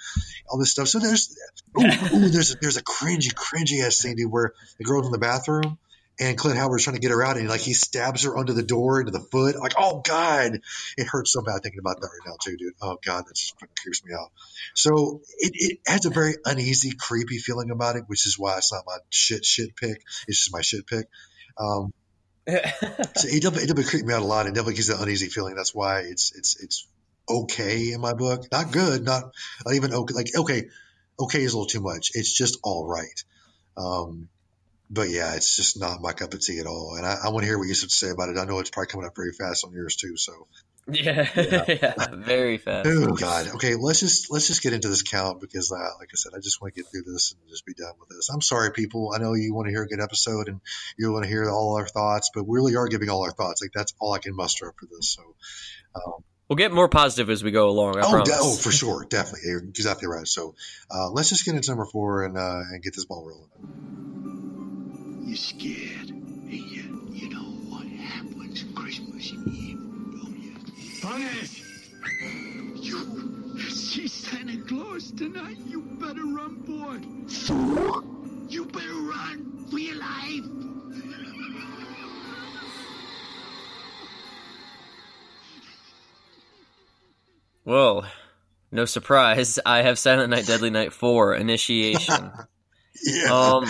all 0.48 0.58
this 0.58 0.70
stuff. 0.70 0.88
So 0.88 0.98
there's 0.98 1.36
ooh, 1.78 1.84
ooh 1.84 2.28
there's 2.28 2.56
there's 2.56 2.76
a 2.76 2.82
cringy 2.82 3.32
cringy 3.32 3.84
ass 3.84 3.96
scene 3.96 4.16
dude 4.16 4.30
where 4.30 4.52
the 4.78 4.84
girl's 4.84 5.06
in 5.06 5.12
the 5.12 5.18
bathroom 5.18 5.78
and 6.20 6.36
Clint 6.36 6.58
Howard's 6.58 6.84
trying 6.84 6.96
to 6.96 7.00
get 7.00 7.10
her 7.10 7.24
out 7.24 7.36
and 7.36 7.48
like 7.48 7.60
he 7.60 7.72
stabs 7.72 8.24
her 8.24 8.36
under 8.36 8.52
the 8.52 8.62
door 8.62 9.00
into 9.00 9.12
the 9.12 9.20
foot. 9.20 9.56
Like 9.56 9.74
oh 9.78 10.00
god, 10.00 10.60
it 10.96 11.06
hurts 11.06 11.32
so 11.32 11.42
bad 11.42 11.62
thinking 11.62 11.80
about 11.80 12.00
that 12.00 12.06
right 12.06 12.26
now 12.26 12.36
too, 12.42 12.56
dude. 12.56 12.74
Oh 12.80 12.98
god, 13.04 13.24
that 13.26 13.34
just 13.34 13.58
fucking 13.58 13.74
creeps 13.82 14.04
me 14.04 14.14
out. 14.14 14.30
So 14.74 15.20
it, 15.38 15.52
it 15.54 15.78
has 15.86 16.06
a 16.06 16.10
very 16.10 16.34
uneasy, 16.44 16.92
creepy 16.92 17.38
feeling 17.38 17.70
about 17.70 17.96
it, 17.96 18.04
which 18.06 18.26
is 18.26 18.38
why 18.38 18.56
it's 18.56 18.72
not 18.72 18.84
my 18.86 18.98
shit 19.10 19.44
shit 19.44 19.76
pick. 19.76 20.02
It's 20.28 20.38
just 20.38 20.52
my 20.52 20.62
shit 20.62 20.86
pick. 20.86 21.06
Um, 21.58 21.92
so 22.48 22.54
it 22.56 23.42
definitely, 23.42 23.64
it 23.64 23.66
definitely 23.68 23.84
creeped 23.84 24.06
me 24.06 24.14
out 24.14 24.22
a 24.22 24.26
lot. 24.26 24.46
It 24.46 24.50
definitely 24.54 24.74
gives 24.74 24.88
an 24.88 25.00
uneasy 25.00 25.28
feeling. 25.28 25.54
That's 25.54 25.74
why 25.74 26.00
it's 26.00 26.32
it's 26.34 26.62
it's 26.62 26.86
okay 27.28 27.92
in 27.92 28.00
my 28.00 28.14
book. 28.14 28.50
Not 28.50 28.72
good, 28.72 29.04
not 29.04 29.32
not 29.64 29.74
even 29.74 29.92
okay. 29.94 30.14
Like 30.14 30.26
okay, 30.36 30.68
okay 31.18 31.42
is 31.42 31.52
a 31.52 31.56
little 31.56 31.68
too 31.68 31.80
much. 31.80 32.10
It's 32.14 32.32
just 32.32 32.58
all 32.62 32.86
right. 32.86 33.24
Um, 33.76 34.28
but 34.92 35.08
yeah, 35.08 35.34
it's 35.34 35.56
just 35.56 35.80
not 35.80 36.02
my 36.02 36.12
cup 36.12 36.34
of 36.34 36.40
tea 36.40 36.58
at 36.58 36.66
all. 36.66 36.96
And 36.96 37.06
I, 37.06 37.16
I 37.24 37.28
want 37.30 37.44
to 37.44 37.46
hear 37.46 37.56
what 37.56 37.64
you 37.64 37.70
have 37.70 37.80
to 37.80 37.88
say 37.88 38.10
about 38.10 38.28
it. 38.28 38.36
I 38.36 38.44
know 38.44 38.58
it's 38.58 38.68
probably 38.68 38.88
coming 38.88 39.06
up 39.06 39.16
very 39.16 39.32
fast 39.32 39.64
on 39.64 39.72
yours 39.72 39.96
too. 39.96 40.18
So 40.18 40.46
yeah, 40.92 41.26
yeah, 41.34 41.94
very 42.12 42.58
fast. 42.58 42.86
Oh 42.90 43.14
God. 43.14 43.48
Okay, 43.54 43.74
let's 43.74 44.00
just 44.00 44.30
let's 44.30 44.48
just 44.48 44.62
get 44.62 44.74
into 44.74 44.88
this 44.88 45.02
count 45.02 45.40
because, 45.40 45.72
uh, 45.72 45.98
like 45.98 46.08
I 46.12 46.16
said, 46.16 46.32
I 46.36 46.40
just 46.40 46.60
want 46.60 46.74
to 46.74 46.82
get 46.82 46.90
through 46.90 47.10
this 47.10 47.32
and 47.32 47.40
just 47.48 47.64
be 47.64 47.72
done 47.72 47.94
with 48.00 48.10
this. 48.10 48.28
I'm 48.28 48.42
sorry, 48.42 48.70
people. 48.72 49.12
I 49.14 49.18
know 49.18 49.32
you 49.32 49.54
want 49.54 49.66
to 49.66 49.72
hear 49.72 49.84
a 49.84 49.88
good 49.88 50.00
episode 50.00 50.48
and 50.48 50.60
you 50.98 51.10
want 51.10 51.24
to 51.24 51.28
hear 51.30 51.48
all 51.48 51.76
our 51.78 51.86
thoughts, 51.86 52.30
but 52.34 52.46
we 52.46 52.56
really 52.56 52.76
are 52.76 52.88
giving 52.88 53.08
all 53.08 53.24
our 53.24 53.32
thoughts. 53.32 53.62
Like 53.62 53.70
that's 53.72 53.94
all 53.98 54.12
I 54.12 54.18
can 54.18 54.36
muster 54.36 54.68
up 54.68 54.74
for 54.78 54.86
this. 54.86 55.16
So, 55.16 55.22
um, 55.94 56.24
We'll 56.48 56.56
get 56.58 56.72
more 56.72 56.88
positive 56.88 57.30
as 57.30 57.42
we 57.42 57.50
go 57.50 57.70
along. 57.70 57.96
I 57.96 58.02
oh, 58.04 58.24
de- 58.24 58.32
oh, 58.34 58.56
for 58.56 58.72
sure, 58.72 59.06
definitely, 59.08 59.48
you're 59.48 59.62
exactly 59.62 60.06
right. 60.06 60.26
So, 60.26 60.54
uh, 60.90 61.08
let's 61.10 61.30
just 61.30 61.46
get 61.46 61.54
into 61.54 61.70
number 61.70 61.86
four 61.86 62.24
and 62.24 62.36
uh, 62.36 62.60
and 62.72 62.82
get 62.82 62.94
this 62.94 63.06
ball 63.06 63.26
rolling. 63.26 64.61
You're 65.24 65.36
scared, 65.36 66.10
And 66.10 66.52
you? 66.52 67.08
You 67.12 67.28
know 67.30 67.50
what 67.70 67.86
happens 67.86 68.64
Christmas 68.74 69.32
Eve, 69.32 69.78
don't 69.78 70.38
you? 70.42 70.54
Punish! 71.00 71.62
You 72.82 73.60
see 73.70 74.08
Santa 74.08 74.58
Claus 74.66 75.10
tonight? 75.12 75.56
You 75.66 75.82
better 75.82 76.24
run, 76.24 76.56
boy. 76.66 76.98
You 78.48 78.64
better 78.66 78.94
run 78.94 79.66
for 79.70 79.78
your 79.78 79.96
life. 79.96 80.44
Well, 87.64 88.04
no 88.72 88.84
surprise. 88.86 89.58
I 89.64 89.82
have 89.82 89.98
Silent 89.98 90.30
Night, 90.30 90.46
Deadly 90.46 90.70
Night 90.70 90.92
4 90.92 91.36
Initiation. 91.36 92.32
Yeah. 93.04 93.32
Um, 93.32 93.64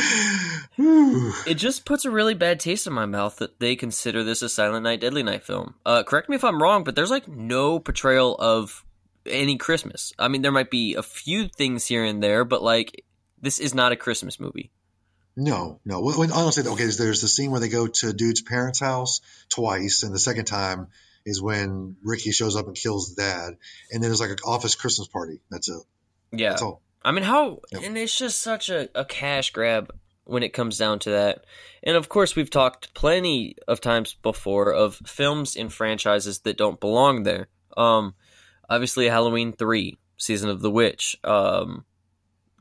it 1.46 1.54
just 1.54 1.84
puts 1.84 2.04
a 2.04 2.10
really 2.10 2.34
bad 2.34 2.60
taste 2.60 2.86
in 2.86 2.92
my 2.92 3.06
mouth 3.06 3.36
that 3.36 3.60
they 3.60 3.76
consider 3.76 4.24
this 4.24 4.42
a 4.42 4.48
Silent 4.48 4.84
Night, 4.84 5.00
Deadly 5.00 5.22
Night 5.22 5.42
film. 5.42 5.74
Uh, 5.86 6.02
correct 6.02 6.28
me 6.28 6.36
if 6.36 6.44
I'm 6.44 6.62
wrong, 6.62 6.84
but 6.84 6.96
there's 6.96 7.10
like 7.10 7.28
no 7.28 7.78
portrayal 7.78 8.34
of 8.36 8.84
any 9.26 9.56
Christmas. 9.56 10.12
I 10.18 10.28
mean, 10.28 10.42
there 10.42 10.52
might 10.52 10.70
be 10.70 10.94
a 10.94 11.02
few 11.02 11.48
things 11.48 11.86
here 11.86 12.04
and 12.04 12.22
there, 12.22 12.44
but 12.44 12.62
like, 12.62 13.04
this 13.40 13.58
is 13.58 13.74
not 13.74 13.92
a 13.92 13.96
Christmas 13.96 14.40
movie. 14.40 14.70
No, 15.36 15.80
no. 15.84 16.00
When, 16.00 16.18
when, 16.18 16.32
honestly, 16.32 16.66
okay, 16.66 16.82
there's, 16.82 16.98
there's 16.98 17.20
the 17.22 17.28
scene 17.28 17.50
where 17.50 17.60
they 17.60 17.68
go 17.68 17.86
to 17.86 18.12
dude's 18.12 18.42
parents' 18.42 18.80
house 18.80 19.20
twice, 19.48 20.02
and 20.02 20.14
the 20.14 20.18
second 20.18 20.44
time 20.44 20.88
is 21.24 21.40
when 21.40 21.96
Ricky 22.02 22.32
shows 22.32 22.56
up 22.56 22.66
and 22.66 22.76
kills 22.76 23.14
dad, 23.14 23.56
and 23.90 24.02
then 24.02 24.10
there's 24.10 24.20
like 24.20 24.30
an 24.30 24.38
office 24.44 24.74
Christmas 24.74 25.08
party. 25.08 25.40
That's 25.50 25.68
it. 25.68 25.82
Yeah. 26.32 26.50
That's 26.50 26.62
all. 26.62 26.82
I 27.04 27.12
mean, 27.12 27.24
how, 27.24 27.60
and 27.72 27.96
it's 27.98 28.16
just 28.16 28.40
such 28.40 28.68
a, 28.68 28.88
a 28.94 29.04
cash 29.04 29.50
grab 29.50 29.92
when 30.24 30.42
it 30.42 30.52
comes 30.52 30.78
down 30.78 30.98
to 31.00 31.10
that. 31.10 31.44
And 31.82 31.96
of 31.96 32.08
course, 32.08 32.36
we've 32.36 32.50
talked 32.50 32.94
plenty 32.94 33.56
of 33.66 33.80
times 33.80 34.14
before 34.14 34.72
of 34.72 34.94
films 35.06 35.56
and 35.56 35.72
franchises 35.72 36.40
that 36.40 36.56
don't 36.56 36.80
belong 36.80 37.24
there. 37.24 37.48
Um, 37.76 38.14
obviously, 38.68 39.08
Halloween 39.08 39.52
3, 39.52 39.98
Season 40.16 40.48
of 40.48 40.60
the 40.60 40.70
Witch, 40.70 41.16
um, 41.24 41.84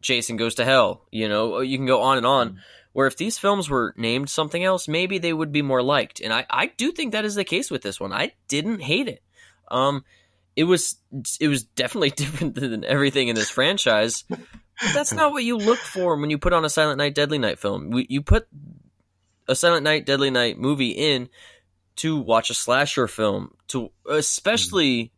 Jason 0.02 0.38
Goes 0.38 0.56
to 0.56 0.66
Hell, 0.66 1.06
you 1.12 1.30
know, 1.30 1.60
you 1.60 1.78
can 1.78 1.86
go 1.86 2.02
on 2.02 2.18
and 2.18 2.26
on. 2.26 2.60
Where 2.94 3.08
if 3.08 3.16
these 3.16 3.38
films 3.38 3.70
were 3.70 3.94
named 3.96 4.30
something 4.30 4.62
else, 4.62 4.90
maybe 4.90 5.18
they 5.18 5.32
would 5.32 5.54
be 5.54 5.62
more 5.62 5.82
liked. 5.82 6.20
And 6.20 6.34
I, 6.34 6.46
I 6.50 6.66
do 6.66 6.92
think 6.92 7.14
that 7.14 7.24
is 7.24 7.36
the 7.36 7.46
case 7.46 7.72
with 7.72 7.84
this 7.84 8.02
one. 8.02 8.12
I 8.12 8.34
didn't 8.50 8.82
hate 8.82 9.08
it. 9.08 9.24
Um, 9.70 10.04
it 10.56 10.66
was 10.66 10.98
it 11.40 11.48
was 11.48 11.64
definitely 11.64 12.10
different 12.16 12.56
than 12.56 12.84
everything 12.84 13.28
in 13.28 13.36
this 13.36 13.50
franchise. 13.50 14.24
That's 14.94 15.14
not 15.14 15.32
what 15.32 15.44
you 15.44 15.58
look 15.58 15.80
for 15.80 16.18
when 16.18 16.30
you 16.30 16.38
put 16.38 16.54
on 16.54 16.66
a 16.66 16.70
Silent 16.70 16.98
Night, 16.98 17.14
Deadly 17.14 17.38
Night 17.38 17.60
film. 17.60 17.92
You 17.94 18.22
put 18.22 18.48
a 19.48 19.56
Silent 19.56 19.84
Night, 19.84 20.06
Deadly 20.06 20.32
Night 20.32 20.58
movie 20.58 20.90
in 20.90 21.30
to 21.98 22.18
watch 22.18 22.50
a 22.50 22.56
slasher 22.56 23.08
film, 23.08 23.54
to 23.68 23.92
especially 24.10 25.12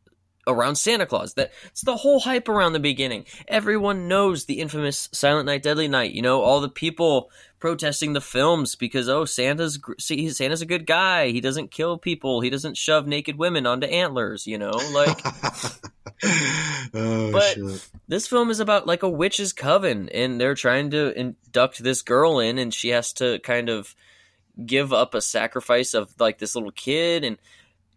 around 0.46 0.76
Santa 0.76 1.06
Claus. 1.06 1.36
That 1.36 1.54
it's 1.68 1.82
the 1.82 1.96
whole 1.96 2.20
hype 2.20 2.50
around 2.50 2.74
the 2.74 2.80
beginning. 2.80 3.26
Everyone 3.48 4.10
knows 4.10 4.46
the 4.46 4.60
infamous 4.60 5.08
Silent 5.14 5.46
Night, 5.46 5.64
Deadly 5.64 5.88
Night. 5.88 6.12
You 6.12 6.22
know, 6.22 6.42
all 6.42 6.60
the 6.60 6.70
people 6.70 7.30
protesting 7.64 8.12
the 8.12 8.20
films 8.20 8.76
because 8.76 9.08
oh, 9.08 9.24
Santa's 9.24 9.80
see, 9.98 10.30
Santa's 10.32 10.62
a 10.62 10.66
good 10.66 10.86
guy. 10.86 11.30
He 11.30 11.40
doesn't 11.40 11.72
kill 11.72 11.98
people. 11.98 12.42
He 12.42 12.50
doesn't 12.50 12.76
shove 12.76 13.08
naked 13.08 13.38
women 13.38 13.66
onto 13.66 13.88
antlers. 13.88 14.46
You 14.46 14.58
know, 14.58 14.72
like. 14.92 15.18
oh 16.94 17.32
But- 17.32 17.54
shit. 17.54 17.90
this 18.10 18.28
film 18.28 18.50
is 18.50 18.60
about 18.60 18.86
like 18.86 19.02
a 19.04 19.10
witch's 19.10 19.54
coven 19.54 20.10
and 20.10 20.42
they're 20.42 20.56
trying 20.56 20.90
to 20.90 21.18
induct 21.18 21.82
this 21.82 22.02
girl 22.02 22.40
in 22.40 22.58
and 22.58 22.74
she 22.74 22.90
has 22.90 23.14
to 23.14 23.40
kind 23.40 23.70
of 23.70 23.96
give 24.66 24.92
up 24.92 25.14
a 25.14 25.22
sacrifice 25.22 25.94
of 25.94 26.14
like 26.20 26.40
this 26.40 26.56
little 26.56 26.72
kid 26.72 27.24
and 27.24 27.38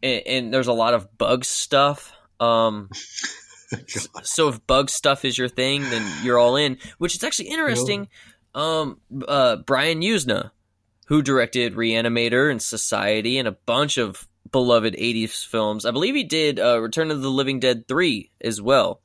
and, 0.01 0.23
and 0.27 0.55
there's 0.55 0.69
a 0.69 0.73
lot 0.73 0.95
of 0.95 1.19
bug 1.19 1.45
stuff 1.45 2.13
um 2.39 2.89
so 4.23 4.49
if 4.49 4.65
bug 4.69 4.91
stuff 4.91 5.25
is 5.25 5.37
your 5.37 5.49
thing 5.49 5.83
then 5.83 6.25
you're 6.25 6.39
all 6.39 6.55
in 6.57 6.79
which 6.99 7.17
is 7.17 7.25
actually 7.25 7.49
interesting 7.49 8.09
um 8.57 8.99
uh 9.29 9.55
brian 9.57 10.01
yuzna 10.01 10.51
who 11.07 11.23
directed 11.23 11.75
reanimator 11.75 12.51
and 12.51 12.61
society 12.61 13.39
and 13.39 13.47
a 13.47 13.53
bunch 13.53 13.97
of 13.99 14.27
beloved 14.51 14.95
80s 14.95 15.47
films 15.47 15.85
i 15.85 15.91
believe 15.93 16.15
he 16.17 16.25
did 16.25 16.59
uh 16.59 16.81
return 16.81 17.11
of 17.13 17.21
the 17.23 17.31
living 17.31 17.61
dead 17.61 17.87
3 17.87 18.31
as 18.41 18.61
well 18.61 19.01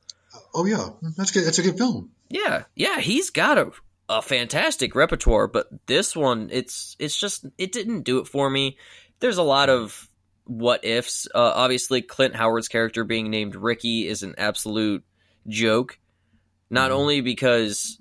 Oh 0.54 0.64
yeah, 0.66 0.88
that's 1.16 1.30
good. 1.30 1.44
That's 1.46 1.58
a 1.58 1.62
good 1.62 1.76
film. 1.78 2.10
yeah, 2.30 2.64
yeah, 2.74 3.00
he's 3.00 3.28
got 3.30 3.58
a 3.58 3.70
a 4.08 4.20
fantastic 4.22 4.94
repertoire, 4.94 5.46
but 5.46 5.66
this 5.86 6.14
one, 6.16 6.48
it's 6.52 6.96
it's 6.98 7.16
just 7.18 7.46
it 7.58 7.72
didn't 7.72 8.02
do 8.02 8.18
it 8.18 8.26
for 8.26 8.48
me. 8.50 8.76
There's 9.20 9.36
a 9.38 9.42
lot 9.42 9.68
of 9.70 10.08
what 10.44 10.84
ifs. 10.86 11.26
Uh, 11.34 11.52
obviously, 11.54 12.00
Clint 12.02 12.34
Howard's 12.34 12.68
character 12.68 13.04
being 13.04 13.30
named 13.30 13.56
Ricky 13.56 14.06
is 14.06 14.22
an 14.22 14.34
absolute 14.38 15.04
joke. 15.48 15.98
Not 16.70 16.90
Mhm. 16.90 16.94
only 16.94 17.20
because 17.22 17.98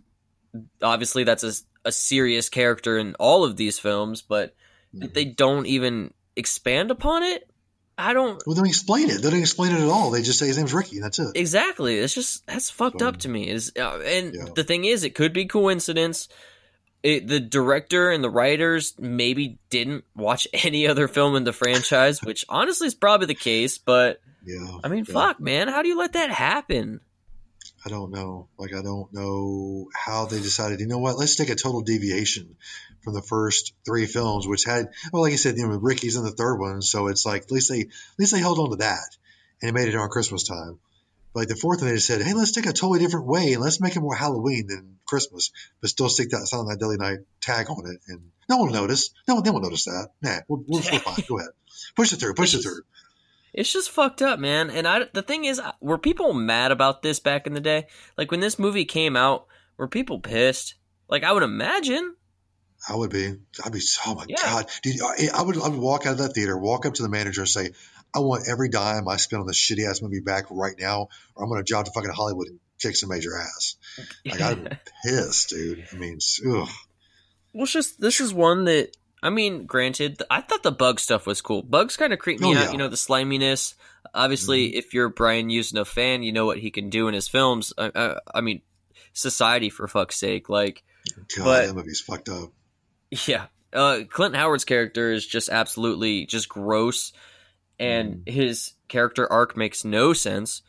obviously 0.82 1.24
that's 1.24 1.44
a, 1.44 1.54
a 1.86 1.92
serious 1.92 2.50
character 2.50 2.98
in 2.98 3.16
all 3.16 3.44
of 3.44 3.56
these 3.58 3.80
films, 3.80 4.22
but 4.22 4.56
that 4.94 5.14
they 5.14 5.26
don't 5.26 5.66
even 5.68 6.14
expand 6.36 6.92
upon 6.92 7.24
it. 7.24 7.48
I 7.98 8.14
don't 8.14 8.42
Well, 8.46 8.56
they 8.56 8.62
don't 8.62 8.68
explain 8.70 9.10
it. 9.10 9.22
They 9.22 9.30
don't 9.30 9.40
explain 9.40 9.76
it 9.76 9.82
at 9.82 9.90
all. 9.90 10.12
They 10.12 10.22
just 10.22 10.40
say 10.40 10.48
his 10.48 10.58
name's 10.58 10.74
Ricky, 10.74 10.96
and 10.98 11.06
that's 11.06 11.20
it. 11.20 11.36
Exactly. 11.36 11.98
It's 12.00 12.16
just 12.16 12.46
that's 12.48 12.70
fucked 12.70 13.02
up 13.02 13.16
Um, 13.16 13.20
to 13.20 13.30
me. 13.30 13.50
Is 13.50 13.72
uh, 13.78 14.00
and 14.00 14.34
yeah. 14.34 14.46
the 14.56 14.64
thing 14.64 14.86
is, 14.86 15.04
it 15.04 15.14
could 15.14 15.34
be 15.34 15.46
coincidence. 15.46 16.28
It, 17.04 17.28
the 17.28 17.40
director 17.40 18.12
and 18.12 18.24
the 18.24 18.30
writers 18.30 18.94
maybe 19.00 19.60
didn't 19.70 20.04
watch 20.16 20.48
any 20.54 20.88
other 20.88 21.08
film 21.08 21.36
in 21.36 21.44
the 21.44 21.54
franchise, 21.54 22.22
which 22.22 22.46
honestly 22.50 22.88
is 22.88 22.96
probably 22.96 23.28
the 23.28 23.36
case. 23.36 23.78
But 23.78 24.20
Yeah. 24.46 24.78
I 24.84 24.88
mean, 24.88 25.06
yeah. 25.08 25.14
fuck, 25.14 25.40
man, 25.40 25.68
how 25.68 25.82
do 25.82 25.90
you 25.90 25.98
let 25.98 26.14
that 26.14 26.32
happen? 26.32 27.02
I 27.86 27.90
don't 27.90 28.12
know. 28.12 28.48
Like, 28.58 28.74
I 28.74 28.82
don't 28.82 29.12
know 29.12 29.90
how 29.94 30.26
they 30.26 30.40
decided. 30.40 30.80
You 30.80 30.88
know 30.88 31.00
what? 31.00 31.18
Let's 31.18 31.36
take 31.36 31.50
a 31.50 31.56
total 31.56 31.82
deviation 31.82 32.56
from 33.04 33.14
the 33.14 33.22
first 33.22 33.74
three 33.86 34.06
films, 34.06 34.48
which 34.48 34.66
had, 34.66 34.90
well, 35.12 35.24
like 35.24 35.34
I 35.34 35.38
said, 35.38 35.58
you 35.58 35.68
know, 35.68 35.76
Ricky's 35.78 36.16
in 36.16 36.24
the 36.24 36.32
third 36.32 36.58
one, 36.58 36.82
so 36.82 37.08
it's 37.08 37.26
like 37.26 37.44
at 37.44 37.52
least 37.52 37.70
they 37.70 37.82
at 37.82 38.20
least 38.20 38.34
they 38.34 38.40
held 38.40 38.60
on 38.60 38.70
to 38.72 38.76
that 38.78 39.18
and 39.62 39.70
it 39.70 39.74
made 39.74 39.88
it 39.88 39.96
on 39.96 40.10
Christmas 40.10 40.44
time. 40.44 40.80
But 41.34 41.42
like 41.42 41.48
the 41.48 41.56
fourth 41.56 41.82
one, 41.82 41.90
they 41.90 41.96
just 41.96 42.08
said, 42.08 42.22
hey, 42.22 42.34
let's 42.34 42.52
take 42.52 42.66
a 42.66 42.74
totally 42.74 43.00
different 43.00 43.26
way 43.26 43.54
and 43.54 43.62
let's 43.62 43.80
make 43.80 43.96
it 43.96 44.02
more 44.02 44.16
Halloween 44.16 44.68
than 44.68 45.00
Christmas, 45.06 45.52
but 45.80 45.90
still 45.90 46.10
stick 46.10 46.30
that 46.32 46.48
Silent 46.48 46.70
Night 46.70 46.80
Deadly 46.80 46.98
Night 46.98 47.20
tag 47.40 47.70
on 47.70 47.88
it, 47.88 48.00
and 48.08 48.32
no 48.50 48.58
one 48.58 48.68
will 48.68 48.82
notice. 48.82 49.12
No 49.28 49.36
one, 49.36 49.44
they 49.44 49.50
won't 49.50 49.64
notice 49.64 49.86
that. 49.86 50.10
Nah, 50.22 50.40
we're, 50.48 50.58
we're, 50.68 50.82
we're 50.92 51.00
fine. 51.00 51.24
Go 51.28 51.40
ahead, 51.40 51.52
push 51.96 52.14
it 52.14 52.18
through, 52.18 52.34
push 52.34 52.54
it 52.54 52.62
through. 52.62 52.82
It's 53.54 53.72
just 53.72 53.90
fucked 53.92 54.22
up, 54.22 54.40
man. 54.40 54.70
And 54.70 54.88
I, 54.88 55.06
the 55.14 55.22
thing 55.22 55.46
is, 55.46 55.62
were 55.82 55.98
people 55.98 56.34
mad 56.34 56.72
about 56.72 57.02
this 57.02 57.20
back 57.20 57.48
in 57.48 57.54
the 57.54 57.60
day? 57.60 57.88
Like 58.18 58.32
when 58.32 58.40
this 58.40 58.58
movie 58.58 58.86
came 58.86 59.16
out, 59.18 59.48
were 59.78 59.88
people 59.90 60.20
pissed? 60.20 60.76
Like 61.10 61.24
I 61.24 61.32
would 61.34 61.44
imagine. 61.44 62.16
I 62.88 62.96
would 62.96 63.12
be. 63.12 63.36
I'd 63.64 63.72
be. 63.74 63.82
Oh 64.08 64.16
my 64.16 64.26
Yeah. 64.28 64.38
god, 64.42 64.66
dude! 64.82 65.02
I, 65.02 65.28
I 65.36 65.42
would. 65.44 65.58
I 65.62 65.68
would 65.68 65.80
walk 65.80 66.06
out 66.06 66.14
of 66.14 66.18
that 66.20 66.34
theater, 66.34 66.58
walk 66.58 66.86
up 66.86 66.94
to 66.96 67.04
the 67.04 67.10
manager, 67.10 67.42
and 67.42 67.50
say, 67.50 67.72
"I 68.16 68.20
want 68.20 68.48
every 68.50 68.70
dime 68.70 69.08
I 69.08 69.18
spent 69.18 69.42
on 69.42 69.46
this 69.48 69.60
shitty 69.60 69.88
ass 69.88 70.02
movie 70.02 70.20
back 70.22 70.46
right 70.50 70.74
now, 70.80 71.10
or 71.36 71.44
I'm 71.44 71.50
going 71.50 71.60
to 71.60 71.64
job 71.64 71.86
to 71.86 71.92
fucking 71.92 72.10
Hollywood 72.10 72.48
and 72.48 72.60
kick 72.80 72.96
some 72.96 73.10
major 73.10 73.38
ass." 73.38 73.76
Like 74.26 74.42
I'd 74.42 74.64
be 74.64 74.76
pissed, 75.06 75.50
dude. 75.50 75.86
I 75.92 75.96
mean, 75.98 76.18
ugh. 76.48 76.70
Well, 77.54 77.64
it's 77.64 77.72
just 77.74 78.00
this 78.02 78.20
is 78.20 78.34
one 78.34 78.64
that 78.66 78.96
I 79.24 79.30
mean, 79.30 79.66
granted, 79.66 80.22
I 80.32 80.42
thought 80.42 80.64
the 80.64 80.72
bug 80.72 81.00
stuff 81.00 81.28
was 81.28 81.42
cool. 81.42 81.62
Bugs 81.62 81.96
kind 81.98 82.12
of 82.14 82.20
creep 82.20 82.40
me 82.40 82.48
Oh, 82.48 82.52
out, 82.52 82.54
yeah. 82.56 82.64
Mm-hmm. 82.64 82.72
you 82.74 82.78
know, 82.80 82.88
the 82.88 82.98
sliminess. 82.98 83.76
Obviously, 84.14 84.76
if 84.76 84.94
you're 84.94 85.10
Brian 85.10 85.50
Yuzna 85.50 85.86
fan, 85.86 86.24
you 86.24 86.32
know 86.32 86.46
what 86.46 86.58
he 86.58 86.72
can 86.72 86.90
do 86.90 87.08
in 87.08 87.14
his 87.14 87.28
films. 87.28 87.72
I, 87.78 87.92
I, 87.96 88.16
I 88.36 88.42
mean, 88.42 88.62
Society 89.14 89.70
for 89.70 89.88
fuck's 89.88 90.16
sake, 90.18 90.50
like, 90.50 90.84
God, 91.38 91.44
But- 91.46 91.68
that 91.68 91.76
movie's 91.76 92.00
fucked 92.02 92.30
up. 92.30 92.52
yeah. 93.28 93.46
Uh, 93.74 94.00
Clint 94.10 94.36
Howard's 94.36 94.66
character 94.66 95.12
is 95.12 95.26
just 95.26 95.50
absolutely 95.50 96.26
just 96.26 96.50
gross, 96.50 97.14
and 97.80 98.26
Mm. 98.26 98.30
his 98.30 98.74
character 98.90 99.32
arc 99.32 99.56
makes 99.56 99.86
no 99.86 100.12
sense 100.14 100.62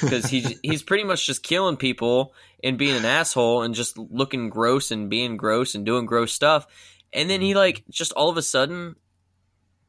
because 0.00 0.26
he's 0.26 0.58
he's 0.62 0.82
pretty 0.82 1.04
much 1.04 1.24
just 1.24 1.42
killing 1.44 1.76
people 1.76 2.34
and 2.64 2.76
being 2.76 2.96
an 2.96 3.04
asshole 3.04 3.62
and 3.62 3.74
just 3.76 3.96
looking 3.96 4.48
gross 4.50 4.90
and 4.90 5.08
being 5.08 5.36
gross 5.36 5.74
and 5.76 5.86
doing 5.86 6.04
gross 6.06 6.32
stuff. 6.32 6.66
And 7.12 7.28
then 7.28 7.40
he 7.40 7.54
like 7.54 7.84
just 7.90 8.12
all 8.12 8.28
of 8.28 8.36
a 8.36 8.42
sudden 8.42 8.96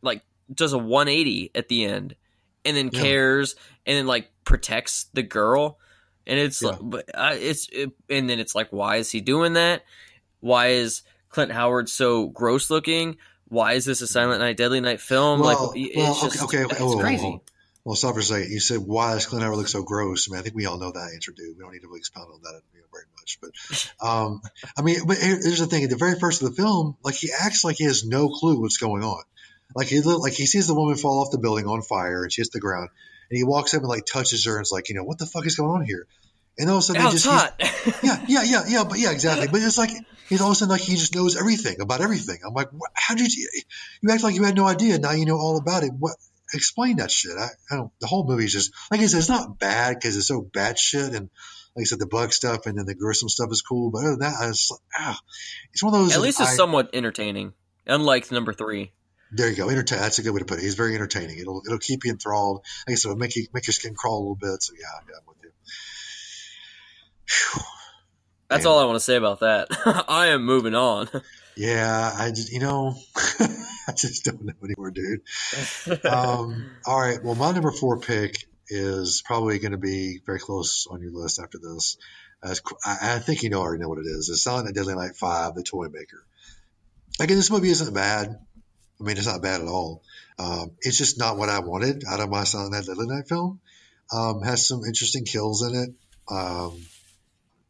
like 0.01 0.21
does 0.53 0.73
a 0.73 0.77
180 0.77 1.51
at 1.53 1.67
the 1.67 1.85
end 1.85 2.15
and 2.65 2.75
then 2.75 2.89
Yeah. 2.91 3.01
cares 3.01 3.55
and 3.85 3.97
then 3.97 4.07
like 4.07 4.31
protects 4.45 5.05
the 5.13 5.23
girl 5.23 5.79
and 6.25 6.39
it's 6.39 6.61
Yeah. 6.61 6.69
like 6.69 6.79
but 6.81 7.09
uh, 7.13 7.35
it's 7.35 7.67
it, 7.69 7.91
and 8.09 8.29
then 8.29 8.39
it's 8.39 8.55
like 8.55 8.69
why 8.71 8.97
is 8.97 9.11
he 9.11 9.21
doing 9.21 9.53
that? 9.53 9.83
Why 10.39 10.67
is 10.67 11.01
Clint 11.29 11.51
Howard 11.51 11.89
so 11.89 12.27
gross 12.27 12.69
looking? 12.69 13.17
Why 13.47 13.73
is 13.73 13.85
this 13.85 14.01
a 14.01 14.07
Silent 14.07 14.41
Night 14.41 14.57
Deadly 14.57 14.79
Night 14.79 15.01
film? 15.01 15.39
Well, 15.39 15.71
like 15.73 15.77
it's 15.81 15.97
well, 15.97 16.13
just 16.13 16.43
okay, 16.43 16.63
okay, 16.63 16.75
it's 16.75 16.93
oh, 16.93 16.99
crazy. 16.99 17.25
oh, 17.25 17.41
oh. 17.41 17.43
Well, 17.85 17.95
stop 17.95 18.13
for 18.13 18.19
a 18.19 18.23
second. 18.23 18.51
You 18.51 18.59
said, 18.59 18.79
why 18.79 19.13
does 19.13 19.25
Clint 19.25 19.43
Howard 19.43 19.57
look 19.57 19.67
so 19.67 19.83
gross? 19.83 20.29
I 20.29 20.33
mean, 20.33 20.39
I 20.39 20.43
think 20.43 20.55
we 20.55 20.65
all 20.65 20.77
know 20.77 20.91
that 20.91 21.11
answer, 21.13 21.31
dude. 21.31 21.57
We 21.57 21.63
don't 21.63 21.71
need 21.71 21.79
to 21.79 21.87
really 21.87 21.99
expound 21.99 22.27
on 22.31 22.41
that 22.41 22.61
you 22.73 22.81
know, 22.81 22.87
very 22.91 23.05
much. 23.17 23.39
But, 23.41 24.05
um, 24.05 24.41
I 24.77 24.81
mean, 24.81 24.97
but 25.07 25.17
here's 25.17 25.59
the 25.59 25.65
thing. 25.65 25.83
At 25.83 25.89
the 25.89 25.95
very 25.95 26.19
first 26.19 26.43
of 26.43 26.49
the 26.49 26.61
film, 26.61 26.97
like, 27.03 27.15
he 27.15 27.31
acts 27.31 27.63
like 27.63 27.77
he 27.77 27.85
has 27.85 28.05
no 28.05 28.29
clue 28.29 28.59
what's 28.61 28.77
going 28.77 29.03
on. 29.03 29.23
Like 29.75 29.87
he 29.87 30.01
like 30.01 30.33
he 30.33 30.45
sees 30.45 30.67
the 30.67 30.73
woman 30.73 30.95
fall 30.95 31.21
off 31.21 31.31
the 31.31 31.37
building 31.37 31.67
on 31.67 31.81
fire 31.81 32.23
and 32.23 32.33
she 32.33 32.41
hits 32.41 32.49
the 32.49 32.59
ground, 32.59 32.89
and 33.29 33.37
he 33.37 33.43
walks 33.43 33.73
up 33.73 33.81
and 33.81 33.89
like 33.89 34.05
touches 34.05 34.45
her 34.45 34.55
and 34.57 34.63
is 34.63 34.71
like, 34.71 34.89
you 34.89 34.95
know, 34.95 35.03
what 35.03 35.19
the 35.19 35.25
fuck 35.25 35.45
is 35.45 35.55
going 35.55 35.69
on 35.69 35.85
here? 35.85 36.07
And 36.57 36.69
all 36.69 36.77
of 36.77 36.79
a 36.79 36.83
sudden, 36.83 37.03
Ow, 37.03 37.05
he 37.05 37.11
just 37.11 37.25
hot. 37.25 37.55
yeah, 38.03 38.25
yeah, 38.27 38.43
yeah, 38.43 38.63
yeah, 38.67 38.83
but 38.83 38.99
yeah, 38.99 39.11
exactly. 39.11 39.47
But 39.47 39.61
it's 39.61 39.77
like 39.77 39.91
he's 40.27 40.41
all 40.41 40.47
of 40.47 40.53
a 40.53 40.55
sudden 40.55 40.71
like 40.71 40.81
he 40.81 40.95
just 40.95 41.15
knows 41.15 41.37
everything 41.37 41.81
about 41.81 42.01
everything. 42.01 42.39
I'm 42.45 42.53
like, 42.53 42.69
how 42.93 43.15
did 43.15 43.31
you? 43.33 43.47
You 44.01 44.11
act 44.11 44.23
like 44.23 44.35
you 44.35 44.43
had 44.43 44.55
no 44.55 44.67
idea. 44.67 44.97
Now 44.97 45.11
you 45.11 45.25
know 45.25 45.37
all 45.37 45.57
about 45.57 45.83
it. 45.83 45.91
What? 45.97 46.15
Explain 46.53 46.97
that 46.97 47.11
shit. 47.11 47.37
I, 47.37 47.49
I 47.71 47.75
don't. 47.75 47.91
The 47.99 48.07
whole 48.07 48.25
movie 48.25 48.45
is 48.45 48.53
just 48.53 48.73
like 48.91 49.01
I 49.01 49.05
said. 49.05 49.19
It's 49.19 49.29
not 49.29 49.59
bad 49.59 49.95
because 49.95 50.17
it's 50.17 50.27
so 50.27 50.41
bad 50.41 50.77
shit, 50.79 51.13
and 51.13 51.29
like 51.75 51.83
I 51.83 51.85
said, 51.85 51.99
the 51.99 52.07
bug 52.07 52.33
stuff 52.33 52.65
and 52.65 52.77
then 52.77 52.85
the 52.85 52.95
gruesome 52.95 53.29
stuff 53.29 53.49
is 53.51 53.61
cool. 53.61 53.91
But 53.91 53.99
other 53.99 54.09
than 54.11 54.19
that, 54.19 54.49
it's 54.49 54.71
like, 54.71 54.79
ah, 54.97 55.19
it's 55.73 55.83
one 55.83 55.93
of 55.93 55.99
those. 56.01 56.15
At 56.15 56.21
least 56.21 56.39
it's 56.39 56.51
I- 56.51 56.55
somewhat 56.55 56.89
entertaining, 56.93 57.53
unlike 57.85 58.31
number 58.31 58.53
three. 58.53 58.91
There 59.31 59.47
you 59.47 59.55
go. 59.55 59.69
Entertain. 59.69 59.99
That's 59.99 60.17
a 60.17 60.23
good 60.23 60.31
way 60.31 60.39
to 60.39 60.45
put 60.45 60.57
it. 60.57 60.63
He's 60.63 60.73
very 60.73 60.95
entertaining. 60.95 61.37
It'll 61.37 61.61
it'll 61.65 61.77
keep 61.77 62.03
you 62.03 62.11
enthralled. 62.11 62.65
Like 62.87 62.93
I 62.93 62.95
said, 62.95 63.09
it'll 63.09 63.19
make 63.19 63.35
you 63.35 63.45
make 63.53 63.67
your 63.67 63.73
skin 63.73 63.93
crawl 63.93 64.17
a 64.17 64.21
little 64.21 64.35
bit. 64.35 64.63
So 64.63 64.73
yeah, 64.73 64.87
yeah, 65.07 65.15
I'm 65.19 65.23
with 65.27 65.37
you. 65.43 65.51
Phew. 67.27 67.61
That's 68.49 68.65
all 68.65 68.79
I 68.79 68.85
want 68.85 68.95
to 68.95 69.01
say 69.01 69.15
about 69.15 69.41
that. 69.41 69.67
I 70.07 70.27
am 70.27 70.43
moving 70.43 70.73
on. 70.73 71.07
Yeah, 71.59 72.09
I 72.17 72.31
just 72.31 72.53
you 72.53 72.61
know, 72.61 72.95
I 73.17 73.91
just 73.93 74.23
don't 74.23 74.45
know 74.45 74.53
anymore, 74.63 74.91
dude. 74.91 75.21
Um, 76.05 76.71
all 76.85 76.97
right. 76.97 77.21
Well, 77.21 77.35
my 77.35 77.51
number 77.51 77.71
four 77.71 77.99
pick 77.99 78.45
is 78.69 79.21
probably 79.25 79.59
going 79.59 79.73
to 79.73 79.77
be 79.77 80.21
very 80.25 80.39
close 80.39 80.87
on 80.89 81.01
your 81.01 81.11
list 81.11 81.37
after 81.37 81.57
this. 81.57 81.97
As 82.41 82.61
I, 82.85 83.15
I 83.15 83.19
think 83.19 83.43
you 83.43 83.49
know 83.49 83.59
already 83.59 83.81
know 83.81 83.89
what 83.89 83.97
it 83.97 84.05
is. 84.05 84.29
It's 84.29 84.41
Silent 84.41 84.67
Night, 84.67 84.75
Deadly 84.75 84.95
Night 84.95 85.17
Five, 85.17 85.55
The 85.55 85.63
Toy 85.63 85.87
Maker. 85.89 86.23
Again, 87.19 87.35
this 87.35 87.51
movie 87.51 87.71
isn't 87.71 87.93
bad. 87.93 88.29
I 88.29 89.03
mean, 89.03 89.17
it's 89.17 89.27
not 89.27 89.41
bad 89.41 89.59
at 89.59 89.67
all. 89.67 90.01
Um, 90.37 90.71
it's 90.79 90.97
just 90.97 91.19
not 91.19 91.37
what 91.37 91.49
I 91.49 91.59
wanted 91.59 92.05
out 92.09 92.21
of 92.21 92.29
my 92.29 92.45
Silent 92.45 92.71
Night, 92.71 92.85
Deadly 92.85 93.07
Night 93.07 93.27
film. 93.27 93.59
Um, 94.13 94.43
has 94.43 94.65
some 94.65 94.85
interesting 94.85 95.25
kills 95.25 95.61
in 95.61 95.75
it. 95.75 95.89
Um, 96.33 96.81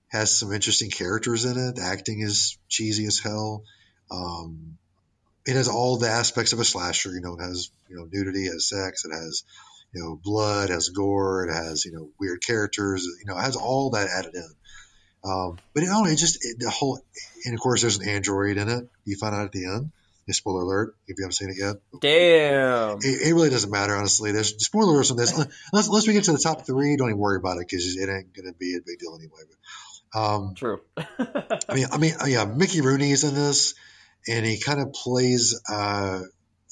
has 0.10 0.38
some 0.38 0.54
interesting 0.54 0.92
characters 0.92 1.46
in 1.46 1.58
it. 1.58 1.78
The 1.78 1.82
acting 1.82 2.20
is 2.20 2.60
cheesy 2.68 3.08
as 3.08 3.18
hell. 3.18 3.64
Um, 4.12 4.78
it 5.46 5.56
has 5.56 5.68
all 5.68 5.98
the 5.98 6.10
aspects 6.10 6.54
of 6.54 6.60
a 6.60 6.66
slasher. 6.66 7.12
You 7.12 7.22
know, 7.22 7.36
it 7.36 7.42
has 7.42 7.70
you 7.90 7.98
know 7.98 8.08
nudity, 8.12 8.46
it 8.46 8.54
has 8.54 8.68
sex, 8.70 9.06
it 9.06 9.12
has 9.12 9.44
you 9.94 10.04
know 10.04 10.20
blood, 10.22 10.70
it 10.70 10.74
has 10.74 10.90
gore, 10.90 11.48
it 11.48 11.54
has 11.54 11.86
you 11.86 11.92
know 11.92 12.10
weird 12.20 12.46
characters. 12.46 13.06
You 13.06 13.26
know, 13.26 13.38
it 13.38 13.42
has 13.42 13.56
all 13.56 13.92
that 13.92 14.10
added 14.10 14.36
in. 14.36 14.50
Um, 15.24 15.58
but 15.74 15.84
it 15.84 15.90
only 15.90 16.16
just 16.16 16.46
it, 16.46 16.60
the 16.60 16.70
whole, 16.70 17.02
and 17.46 17.54
of 17.54 17.60
course, 17.60 17.82
there's 17.82 18.00
an 18.00 18.08
android 18.08 18.58
in 18.58 18.70
it. 18.70 18.90
You 19.06 19.18
find 19.18 19.36
out 19.36 19.46
at 19.46 19.52
the 19.52 19.66
end. 19.66 19.92
Spoiler 20.32 20.62
alert! 20.62 20.96
If 21.08 21.18
you 21.18 21.24
haven't 21.24 21.34
seen 21.34 21.50
it 21.50 21.58
yet, 21.58 21.78
Damn. 22.02 22.98
it, 23.00 23.30
it 23.30 23.34
really 23.34 23.50
doesn't 23.50 23.72
matter, 23.72 23.96
honestly. 23.96 24.32
There's 24.32 24.64
spoiler 24.64 24.94
alerts 24.94 25.12
on 25.12 25.18
this. 25.18 25.32
Unless, 25.32 25.88
unless 25.88 26.08
we 26.08 26.14
get 26.14 26.26
to 26.26 26.32
the 26.34 26.38
top 26.38 26.66
three, 26.66 26.96
don't 26.98 27.10
even 27.10 27.18
worry 27.18 27.38
about 27.38 27.58
it 27.58 27.68
because 27.68 27.98
it 27.98 28.10
ain't 28.10 28.34
going 28.34 28.46
to 28.46 28.58
be 28.58 28.76
a 28.76 28.80
big 28.80 29.00
deal 29.00 29.16
anyway. 29.16 29.42
But, 30.14 30.20
um, 30.20 30.54
True. 30.56 30.82
I 30.98 31.74
mean, 31.74 31.88
I 31.92 31.98
mean, 31.98 32.14
yeah, 32.28 32.46
Mickey 32.46 32.82
Rooney 32.82 33.12
is 33.12 33.24
in 33.24 33.34
this, 33.34 33.76
and 34.28 34.46
he 34.46 34.60
kind 34.60 34.80
of 34.80 34.94
plays 34.94 35.60
uh, 35.70 36.22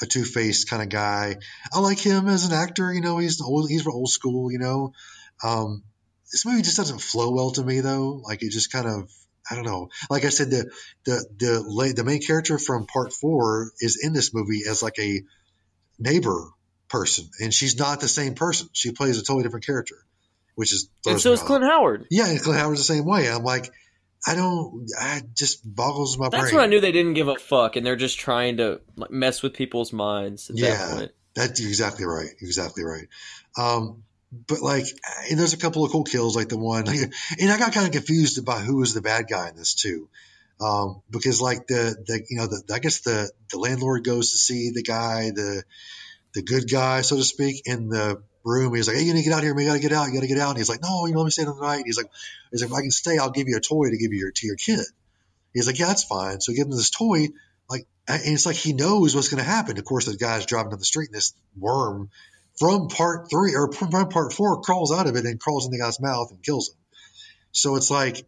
a 0.01 0.05
two-faced 0.05 0.69
kind 0.69 0.83
of 0.83 0.89
guy. 0.89 1.37
I 1.73 1.79
like 1.79 1.99
him 1.99 2.27
as 2.27 2.45
an 2.45 2.53
actor. 2.53 2.93
You 2.93 3.01
know, 3.01 3.17
he's 3.17 3.41
old, 3.41 3.69
he's 3.69 3.85
old 3.87 4.09
school. 4.09 4.51
You 4.51 4.59
know, 4.59 4.93
um, 5.43 5.83
this 6.31 6.45
movie 6.45 6.61
just 6.61 6.77
doesn't 6.77 7.01
flow 7.01 7.31
well 7.31 7.51
to 7.51 7.63
me 7.63 7.79
though. 7.79 8.21
Like 8.23 8.43
it 8.43 8.51
just 8.51 8.71
kind 8.71 8.87
of, 8.87 9.09
I 9.49 9.55
don't 9.55 9.65
know. 9.65 9.89
Like 10.09 10.25
I 10.25 10.29
said, 10.29 10.49
the 10.49 10.71
the 11.05 11.25
the 11.39 11.93
the 11.95 12.03
main 12.03 12.21
character 12.21 12.59
from 12.59 12.85
Part 12.85 13.13
Four 13.13 13.71
is 13.79 13.99
in 14.03 14.13
this 14.13 14.33
movie 14.33 14.63
as 14.69 14.83
like 14.83 14.99
a 14.99 15.21
neighbor 15.97 16.49
person, 16.89 17.29
and 17.39 17.53
she's 17.53 17.77
not 17.77 18.01
the 18.01 18.07
same 18.07 18.35
person. 18.35 18.67
She 18.73 18.91
plays 18.91 19.17
a 19.17 19.23
totally 19.23 19.43
different 19.43 19.65
character, 19.65 19.95
which 20.55 20.73
is 20.73 20.89
and 21.05 21.19
so 21.19 21.31
is. 21.31 21.41
Clint 21.41 21.63
Howard. 21.63 22.07
Yeah, 22.11 22.27
and 22.27 22.41
Clint 22.41 22.59
Howard's 22.59 22.81
the 22.81 22.93
same 22.93 23.05
way. 23.05 23.31
I'm 23.31 23.43
like, 23.43 23.71
I 24.25 24.35
don't. 24.35 24.87
I 24.99 25.21
just 25.35 25.61
boggles 25.63 26.17
my 26.17 26.25
That's 26.25 26.31
brain. 26.31 26.43
That's 26.43 26.53
when 26.53 26.63
I 26.63 26.67
knew 26.67 26.79
they 26.79 26.91
didn't 26.91 27.13
give 27.13 27.27
a 27.27 27.35
fuck, 27.35 27.75
and 27.75 27.85
they're 27.85 27.95
just 27.95 28.19
trying 28.19 28.57
to 28.57 28.81
mess 29.09 29.43
with 29.43 29.53
people's 29.53 29.93
minds 29.93 30.51
Yeah. 30.53 30.95
that. 30.95 31.11
That's 31.35 31.59
exactly 31.59 32.05
right. 32.05 32.29
Exactly 32.41 32.83
right. 32.83 33.07
Um, 33.57 34.03
but 34.31 34.59
like, 34.59 34.85
and 35.29 35.39
there's 35.39 35.53
a 35.53 35.57
couple 35.57 35.85
of 35.85 35.91
cool 35.91 36.03
kills, 36.03 36.35
like 36.35 36.49
the 36.49 36.57
one, 36.57 36.87
and 36.87 37.51
I 37.51 37.57
got 37.57 37.73
kind 37.73 37.85
of 37.85 37.93
confused 37.93 38.39
about 38.39 38.61
who 38.61 38.77
was 38.77 38.93
the 38.93 39.01
bad 39.01 39.27
guy 39.29 39.49
in 39.49 39.55
this 39.55 39.75
too, 39.75 40.09
um, 40.59 41.01
because 41.09 41.39
like 41.39 41.67
the 41.67 41.95
the 42.05 42.25
you 42.29 42.37
know 42.37 42.47
the 42.47 42.73
I 42.73 42.79
guess 42.79 43.01
the 43.01 43.31
the 43.51 43.59
landlord 43.59 44.03
goes 44.03 44.31
to 44.31 44.37
see 44.37 44.71
the 44.71 44.83
guy, 44.83 45.31
the 45.33 45.63
the 46.33 46.41
good 46.41 46.69
guy, 46.69 47.01
so 47.01 47.15
to 47.17 47.23
speak, 47.23 47.63
and 47.67 47.91
the 47.91 48.21
room. 48.47 48.73
He's 48.73 48.87
like, 48.87 48.97
"Hey, 48.97 49.03
you 49.03 49.13
need 49.13 49.23
to 49.23 49.29
get 49.29 49.37
out 49.37 49.43
here. 49.43 49.57
You 49.57 49.67
gotta 49.67 49.79
get 49.79 49.91
out. 49.91 50.07
You 50.07 50.13
gotta 50.13 50.27
get 50.27 50.39
out." 50.39 50.49
And 50.49 50.57
he's 50.57 50.69
like, 50.69 50.81
"No, 50.81 51.05
you 51.05 51.13
know, 51.13 51.19
let 51.19 51.25
me 51.25 51.31
stay 51.31 51.43
the 51.43 51.53
night." 51.53 51.77
And 51.77 51.85
he's 51.85 51.97
like, 51.97 52.09
"He's 52.51 52.61
like, 52.61 52.71
if 52.71 52.75
I 52.77 52.81
can 52.81 52.91
stay, 52.91 53.17
I'll 53.17 53.31
give 53.31 53.47
you 53.47 53.57
a 53.57 53.61
toy 53.61 53.89
to 53.89 53.97
give 53.97 54.13
you 54.13 54.19
your, 54.19 54.31
to 54.31 54.47
your 54.47 54.55
kid." 54.55 54.85
He's 55.53 55.67
like, 55.67 55.77
"Yeah, 55.79 55.87
that's 55.87 56.03
fine." 56.03 56.41
So 56.41 56.53
give 56.53 56.65
him 56.65 56.71
this 56.71 56.89
toy, 56.89 57.27
like, 57.69 57.85
and 58.07 58.21
it's 58.25 58.45
like 58.45 58.55
he 58.55 58.73
knows 58.73 59.15
what's 59.15 59.29
going 59.29 59.43
to 59.43 59.49
happen. 59.49 59.77
Of 59.77 59.85
course, 59.85 60.05
the 60.05 60.15
guy's 60.15 60.45
driving 60.45 60.71
down 60.71 60.79
the 60.79 60.85
street, 60.85 61.09
and 61.09 61.15
this 61.17 61.33
worm 61.57 62.09
from 62.57 62.87
part 62.87 63.29
three 63.29 63.55
or 63.55 63.71
from 63.71 63.89
part 63.89 64.33
four 64.33 64.61
crawls 64.61 64.91
out 64.91 65.07
of 65.07 65.15
it 65.15 65.25
and 65.25 65.39
crawls 65.39 65.65
in 65.65 65.71
the 65.71 65.77
guy's 65.77 65.99
mouth 65.99 66.31
and 66.31 66.41
kills 66.43 66.69
him. 66.69 66.75
So 67.51 67.75
it's 67.75 67.91
like 67.91 68.25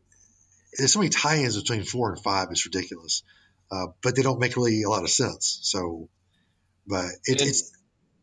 there's 0.78 0.94
so 0.94 1.00
many 1.00 1.10
tie-ins 1.10 1.60
between 1.60 1.84
four 1.84 2.12
and 2.12 2.22
five. 2.22 2.48
It's 2.52 2.66
ridiculous, 2.66 3.24
uh, 3.72 3.88
but 4.04 4.16
they 4.16 4.22
don't 4.22 4.40
make 4.40 4.56
really 4.56 4.84
a 4.84 4.90
lot 4.90 5.04
of 5.04 5.10
sense. 5.10 5.60
So, 5.64 6.10
but 6.88 7.06
it, 7.26 7.42
it's 7.42 7.72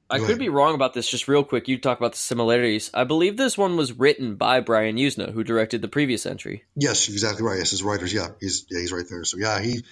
I 0.08 0.18
could 0.20 0.38
be 0.38 0.48
wrong 0.48 0.74
about 0.74 0.94
this. 0.94 1.08
Just 1.08 1.26
real 1.26 1.42
quick, 1.42 1.66
you 1.68 1.78
talk 1.78 1.98
about 1.98 2.12
the 2.12 2.18
similarities. 2.18 2.90
I 2.94 3.04
believe 3.04 3.36
this 3.36 3.58
one 3.58 3.76
was 3.76 3.92
written 3.92 4.36
by 4.36 4.60
Brian 4.60 4.96
Yuzna, 4.96 5.32
who 5.32 5.42
directed 5.42 5.82
the 5.82 5.88
previous 5.88 6.26
entry. 6.26 6.64
Yes, 6.76 7.08
exactly 7.08 7.44
right. 7.44 7.58
Yes, 7.58 7.70
his 7.70 7.82
writers. 7.82 8.12
Yeah, 8.12 8.28
he's 8.40 8.66
yeah, 8.70 8.80
he's 8.80 8.92
right 8.92 9.06
there. 9.08 9.24
So 9.24 9.36
yeah, 9.38 9.60
he 9.60 9.82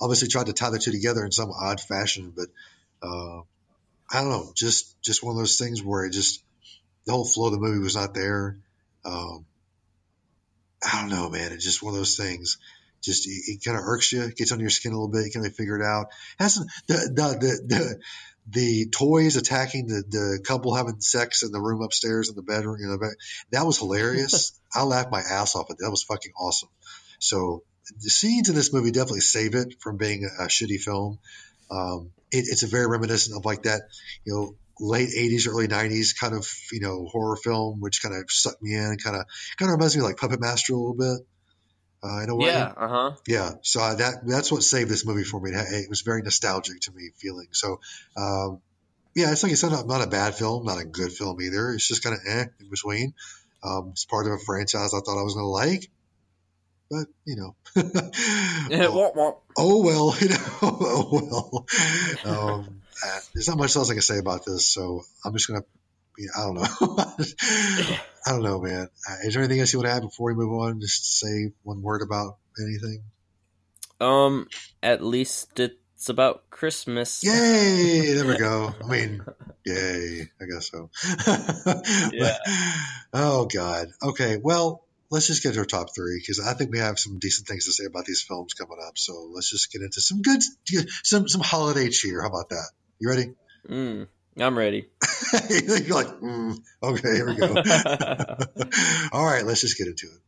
obviously 0.00 0.28
tried 0.28 0.46
to 0.46 0.52
tie 0.52 0.70
the 0.70 0.78
two 0.78 0.92
together 0.92 1.24
in 1.24 1.32
some 1.32 1.50
odd 1.50 1.80
fashion, 1.80 2.32
but 2.36 2.46
uh, 3.02 3.40
I 4.10 4.20
don't 4.20 4.30
know, 4.30 4.52
just 4.54 5.00
just 5.02 5.22
one 5.22 5.34
of 5.34 5.38
those 5.38 5.56
things 5.56 5.82
where 5.82 6.04
it 6.04 6.12
just 6.12 6.42
the 7.04 7.12
whole 7.12 7.24
flow 7.24 7.46
of 7.46 7.52
the 7.52 7.58
movie 7.58 7.82
was 7.82 7.96
not 7.96 8.14
there. 8.14 8.58
Um, 9.04 9.46
I 10.84 11.00
don't 11.00 11.10
know, 11.10 11.28
man. 11.28 11.52
It's 11.52 11.64
just 11.64 11.82
one 11.82 11.94
of 11.94 11.98
those 11.98 12.16
things. 12.16 12.58
Just 13.02 13.26
it, 13.26 13.42
it 13.46 13.64
kind 13.64 13.76
of 13.76 13.84
irks 13.84 14.12
you, 14.12 14.30
gets 14.32 14.52
under 14.52 14.62
your 14.62 14.70
skin 14.70 14.92
a 14.92 14.94
little 14.94 15.08
bit. 15.08 15.24
You 15.24 15.30
can't 15.32 15.42
really 15.42 15.54
figure 15.54 15.76
it 15.76 15.84
out. 15.84 16.08
Has 16.38 16.54
some, 16.54 16.66
the, 16.86 16.94
the 16.94 17.38
the 17.38 17.74
the 17.74 18.00
the 18.48 18.86
toys 18.90 19.36
attacking 19.36 19.86
the 19.88 20.02
the 20.08 20.44
couple 20.46 20.74
having 20.74 21.00
sex 21.00 21.42
in 21.42 21.50
the 21.52 21.60
room 21.60 21.82
upstairs 21.82 22.28
in 22.28 22.36
the 22.36 22.42
bedroom. 22.42 22.76
You 22.80 22.88
know, 22.88 22.98
that- 23.50 23.66
was 23.66 23.78
hilarious. 23.78 24.58
I 24.74 24.82
laughed 24.82 25.10
my 25.10 25.20
ass 25.20 25.56
off 25.56 25.70
at 25.70 25.78
that. 25.78 25.84
That 25.84 25.90
was 25.90 26.02
fucking 26.02 26.32
awesome. 26.38 26.68
So 27.18 27.62
the 28.02 28.10
scenes 28.10 28.48
in 28.48 28.54
this 28.54 28.72
movie 28.72 28.90
definitely 28.90 29.20
save 29.20 29.54
it 29.54 29.80
from 29.80 29.96
being 29.96 30.24
a, 30.24 30.44
a 30.44 30.46
shitty 30.48 30.80
film. 30.80 31.18
Um, 31.70 32.12
it, 32.30 32.44
it's 32.48 32.62
a 32.62 32.68
very 32.68 32.86
reminiscent 32.86 33.36
of 33.36 33.44
like 33.44 33.62
that, 33.62 33.82
you 34.24 34.34
know, 34.34 34.54
late 34.78 35.08
'80s, 35.16 35.48
early 35.48 35.66
'90s 35.68 36.18
kind 36.18 36.34
of 36.34 36.48
you 36.72 36.80
know 36.80 37.06
horror 37.10 37.36
film, 37.36 37.80
which 37.80 38.02
kind 38.02 38.14
of 38.14 38.30
sucked 38.30 38.62
me 38.62 38.74
in. 38.74 38.96
Kind 39.02 39.16
of 39.16 39.24
kind 39.58 39.70
of 39.70 39.76
reminds 39.76 39.96
me 39.96 40.00
of 40.00 40.06
like 40.06 40.18
Puppet 40.18 40.40
Master 40.40 40.74
a 40.74 40.76
little 40.76 40.94
bit. 40.96 41.26
Uh, 42.02 42.22
in 42.22 42.30
a 42.30 42.36
way, 42.36 42.46
Yeah, 42.46 42.72
uh 42.76 42.88
huh. 42.88 43.16
yeah. 43.26 43.50
So 43.62 43.80
I, 43.80 43.94
that 43.96 44.26
that's 44.26 44.52
what 44.52 44.62
saved 44.62 44.90
this 44.90 45.06
movie 45.06 45.24
for 45.24 45.40
me. 45.40 45.50
It, 45.50 45.84
it 45.84 45.88
was 45.88 46.02
very 46.02 46.22
nostalgic 46.22 46.80
to 46.82 46.92
me, 46.92 47.10
feeling 47.16 47.48
so. 47.52 47.80
Um, 48.16 48.60
yeah, 49.14 49.32
it's 49.32 49.42
like 49.42 49.52
it's 49.52 49.62
not, 49.62 49.86
not 49.86 50.06
a 50.06 50.06
bad 50.06 50.34
film, 50.34 50.66
not 50.66 50.78
a 50.78 50.84
good 50.84 51.10
film 51.10 51.40
either. 51.40 51.72
It's 51.72 51.88
just 51.88 52.04
kind 52.04 52.14
of 52.14 52.20
eh 52.26 52.44
in 52.60 52.68
between. 52.68 53.14
Um, 53.64 53.88
it's 53.92 54.04
part 54.04 54.26
of 54.26 54.32
a 54.32 54.38
franchise 54.38 54.92
I 54.92 55.00
thought 55.00 55.18
I 55.18 55.22
was 55.22 55.34
going 55.34 55.46
to 55.46 55.48
like, 55.48 55.90
but 56.90 57.06
you 57.24 57.36
know, 57.36 57.56
oh, 57.76 57.82
Womp 58.70 59.16
womp. 59.16 59.36
oh 59.56 59.82
well, 59.82 60.14
you 60.20 60.28
know, 60.28 60.36
oh 60.62 61.08
well. 61.12 61.66
Um, 62.24 62.82
uh, 63.04 63.18
there's 63.34 63.48
not 63.48 63.58
much 63.58 63.74
else 63.74 63.90
I 63.90 63.94
can 63.94 64.02
say 64.02 64.18
about 64.18 64.44
this, 64.44 64.66
so 64.66 65.02
I'm 65.24 65.32
just 65.32 65.48
gonna. 66.16 66.26
Yeah, 66.26 66.30
I 66.36 66.40
don't 66.46 66.54
know. 66.54 67.96
I 68.26 68.30
don't 68.32 68.42
know, 68.42 68.60
man. 68.60 68.88
Uh, 69.08 69.14
is 69.24 69.34
there 69.34 69.42
anything 69.42 69.60
else 69.60 69.72
you 69.72 69.78
want 69.78 69.88
to 69.88 69.94
add 69.94 70.02
before 70.02 70.32
we 70.32 70.34
move 70.34 70.52
on? 70.52 70.80
Just 70.80 71.18
say 71.18 71.52
one 71.62 71.82
word 71.82 72.02
about 72.02 72.38
anything. 72.60 73.02
Um, 74.00 74.48
at 74.82 75.02
least 75.02 75.58
it's 75.58 76.08
about 76.08 76.50
Christmas. 76.50 77.22
Yay! 77.24 78.14
There 78.16 78.26
we 78.26 78.36
go. 78.38 78.74
I 78.82 78.88
mean, 78.88 79.22
yay! 79.64 80.28
I 80.40 80.44
guess 80.44 80.70
so. 80.70 80.90
Yeah. 82.12 82.36
oh 83.12 83.46
God. 83.46 83.88
Okay. 84.02 84.38
Well, 84.42 84.84
let's 85.10 85.26
just 85.26 85.42
get 85.42 85.54
to 85.54 85.60
our 85.60 85.64
top 85.64 85.94
three 85.94 86.18
because 86.18 86.40
I 86.40 86.54
think 86.54 86.72
we 86.72 86.78
have 86.78 86.98
some 86.98 87.18
decent 87.18 87.46
things 87.46 87.66
to 87.66 87.72
say 87.72 87.84
about 87.84 88.06
these 88.06 88.22
films 88.22 88.54
coming 88.54 88.78
up. 88.84 88.98
So 88.98 89.28
let's 89.32 89.50
just 89.50 89.72
get 89.72 89.82
into 89.82 90.00
some 90.00 90.22
good, 90.22 90.42
some 91.04 91.28
some 91.28 91.42
holiday 91.42 91.88
cheer. 91.90 92.22
How 92.22 92.28
about 92.28 92.50
that? 92.50 92.70
You 92.98 93.08
ready? 93.08 93.34
Mm, 93.68 94.08
I'm 94.38 94.56
ready. 94.58 94.88
You're 95.48 95.96
like, 95.96 96.20
mm, 96.20 96.58
okay, 96.82 97.14
here 97.14 97.26
we 97.26 97.36
go. 97.36 97.48
All 99.12 99.24
right, 99.24 99.44
let's 99.46 99.62
just 99.62 99.78
get 99.78 99.86
into 99.86 100.06
it. 100.06 100.20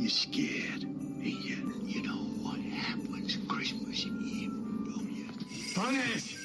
You're 0.00 0.10
scared, 0.10 0.82
ain't 0.82 1.44
you? 1.44 1.80
You 1.84 2.02
know 2.02 2.24
what 2.42 2.58
happens 2.60 3.38
Christmas 3.48 4.04
Eve, 4.04 4.50
don't 4.50 5.12
you? 5.14 5.28
Punish! 5.76 6.36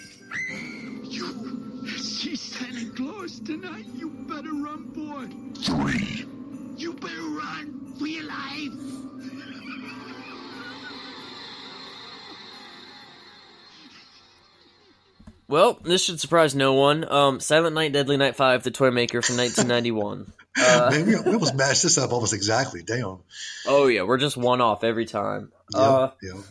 You 1.10 1.98
see 1.98 2.36
Santa 2.36 2.92
Claus 2.96 3.40
tonight? 3.40 3.86
You 3.96 4.12
better 4.12 4.54
run, 4.54 4.84
boy. 4.94 5.28
Three. 5.64 6.26
You 6.78 6.94
better 6.94 7.30
run 7.30 7.96
for 7.98 8.06
your 8.08 8.26
life. 8.26 9.59
Well, 15.50 15.80
this 15.84 16.04
should 16.06 16.20
surprise 16.20 16.54
no 16.56 16.74
one. 16.76 17.12
Um, 17.12 17.40
Silent 17.40 17.74
Night, 17.76 17.92
Deadly 17.92 18.16
Night 18.18 18.36
Five, 18.36 18.64
the 18.64 18.72
toy 18.72 18.92
maker 18.92 19.22
from 19.22 19.36
1991. 19.38 20.32
Uh, 20.58 20.90
Man, 20.92 21.06
we, 21.06 21.16
we 21.16 21.34
almost 21.34 21.56
matched 21.56 21.84
this 21.84 21.98
up 21.98 22.12
almost 22.12 22.34
exactly. 22.34 22.84
Damn. 22.84 23.20
oh 23.68 23.88
yeah, 23.88 24.04
we're 24.04 24.18
just 24.18 24.38
one 24.38 24.62
off 24.62 24.84
every 24.84 25.06
time. 25.06 25.52
Yeah, 25.74 25.80
Uh, 25.80 26.12
yeah. 26.22 26.42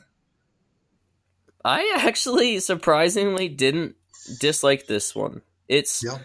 I 1.64 1.94
actually 1.98 2.58
surprisingly 2.60 3.48
didn't 3.48 3.96
dislike 4.40 4.86
this 4.86 5.14
one. 5.14 5.42
It's 5.68 6.02
Yeah. 6.04 6.18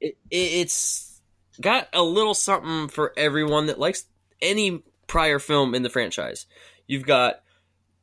it, 0.00 0.16
it's 0.30 1.20
got 1.60 1.88
a 1.92 2.02
little 2.02 2.34
something 2.34 2.88
for 2.88 3.12
everyone 3.16 3.66
that 3.66 3.78
likes 3.78 4.04
any 4.40 4.82
prior 5.06 5.38
film 5.38 5.74
in 5.74 5.82
the 5.82 5.90
franchise. 5.90 6.46
You've 6.86 7.04
got 7.06 7.42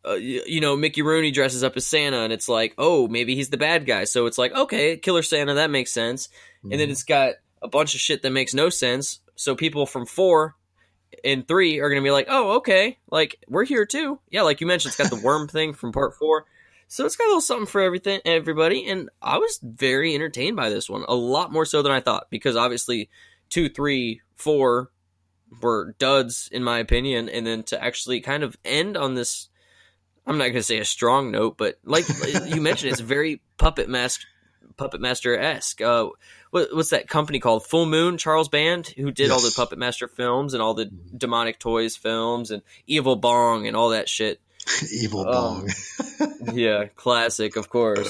uh, 0.07 0.13
you, 0.13 0.61
know 0.61 0.75
Mickey 0.75 1.01
Rooney 1.01 1.31
dresses 1.31 1.63
up 1.63 1.75
as 1.77 1.85
Santa 1.85 2.19
and 2.19 2.31
it's 2.33 2.47
like, 2.49 2.73
"Oh, 2.77 3.07
maybe 3.07 3.35
he's 3.35 3.49
the 3.49 3.57
bad 3.57 3.85
guy." 3.85 4.03
So 4.03 4.25
it's 4.25 4.37
like, 4.37 4.53
"Okay, 4.53 4.97
Killer 4.97 5.23
Santa, 5.23 5.55
that 5.55 5.69
makes 5.71 5.91
sense." 5.91 6.29
And 6.63 6.79
then 6.79 6.87
Mhm. 6.87 6.91
it's 6.91 7.03
got 7.03 7.33
a 7.61 7.67
bunch 7.67 7.95
of 7.95 8.01
shit 8.01 8.21
that 8.21 8.31
makes 8.31 8.53
no 8.53 8.69
sense. 8.69 9.19
So 9.35 9.55
people 9.55 9.85
from 9.85 10.05
4 10.05 10.55
and 11.23 11.47
3 11.47 11.79
are 11.79 11.89
going 11.89 12.01
to 12.01 12.05
be 12.07 12.11
like, 12.11 12.27
"Oh, 12.29 12.57
okay. 12.57 12.97
Like 13.09 13.37
we're 13.47 13.65
here 13.65 13.85
too." 13.85 14.19
Yeah, 14.29 14.43
like 14.43 14.61
you 14.61 14.67
mentioned 14.67 14.91
it's 14.91 14.97
got 14.97 15.09
the 15.09 15.15
worm 15.25 15.47
thing 15.47 15.73
from 15.73 15.91
part 15.91 16.15
4. 16.15 16.45
So 16.87 17.05
it's 17.05 17.15
got 17.15 17.25
a 17.25 17.27
little 17.27 17.41
something 17.41 17.65
for 17.65 17.81
everything, 17.81 18.21
everybody, 18.25 18.87
and 18.87 19.09
I 19.21 19.39
was 19.39 19.59
very 19.63 20.13
entertained 20.13 20.55
by 20.55 20.69
this 20.69 20.87
one, 20.87 21.03
a 21.07 21.15
lot 21.15 21.51
more 21.51 21.65
so 21.65 21.81
than 21.81 21.91
I 21.91 21.99
thought, 21.99 22.27
because 22.29 22.55
obviously 22.55 23.09
two, 23.49 23.69
three, 23.69 24.21
four 24.35 24.91
were 25.61 25.95
duds 25.97 26.47
in 26.51 26.63
my 26.63 26.77
opinion, 26.77 27.27
and 27.27 27.45
then 27.45 27.63
to 27.63 27.83
actually 27.83 28.21
kind 28.21 28.43
of 28.43 28.55
end 28.63 28.97
on 28.97 29.15
this, 29.15 29.49
I'm 30.27 30.37
not 30.37 30.45
going 30.45 30.55
to 30.55 30.63
say 30.63 30.79
a 30.79 30.85
strong 30.85 31.31
note, 31.31 31.57
but 31.57 31.77
like 31.83 32.05
you 32.47 32.61
mentioned, 32.61 32.91
it's 32.91 33.01
very 33.01 33.41
puppet 33.57 33.87
mask, 33.89 34.21
puppet 34.77 34.99
master 35.01 35.37
esque. 35.37 35.81
Uh, 35.81 36.09
what, 36.51 36.73
what's 36.75 36.89
that 36.91 37.07
company 37.07 37.39
called? 37.39 37.65
Full 37.67 37.85
Moon 37.85 38.17
Charles 38.17 38.49
Band, 38.49 38.87
who 38.87 39.11
did 39.11 39.29
all 39.29 39.41
the 39.41 39.53
Puppet 39.55 39.77
Master 39.77 40.07
films 40.07 40.53
and 40.53 40.63
all 40.63 40.73
the 40.73 40.85
Mhm. 40.85 41.17
demonic 41.19 41.59
toys 41.59 41.95
films 41.97 42.49
and 42.49 42.61
Evil 42.87 43.17
Bong 43.17 43.67
and 43.67 43.75
all 43.75 43.89
that 43.89 44.07
shit. 44.09 44.39
Evil 44.91 45.21
Um, 45.27 45.67
bong. 45.67 45.69
Yeah, 46.53 46.85
classic, 46.95 47.55
of 47.57 47.69
course. 47.69 48.07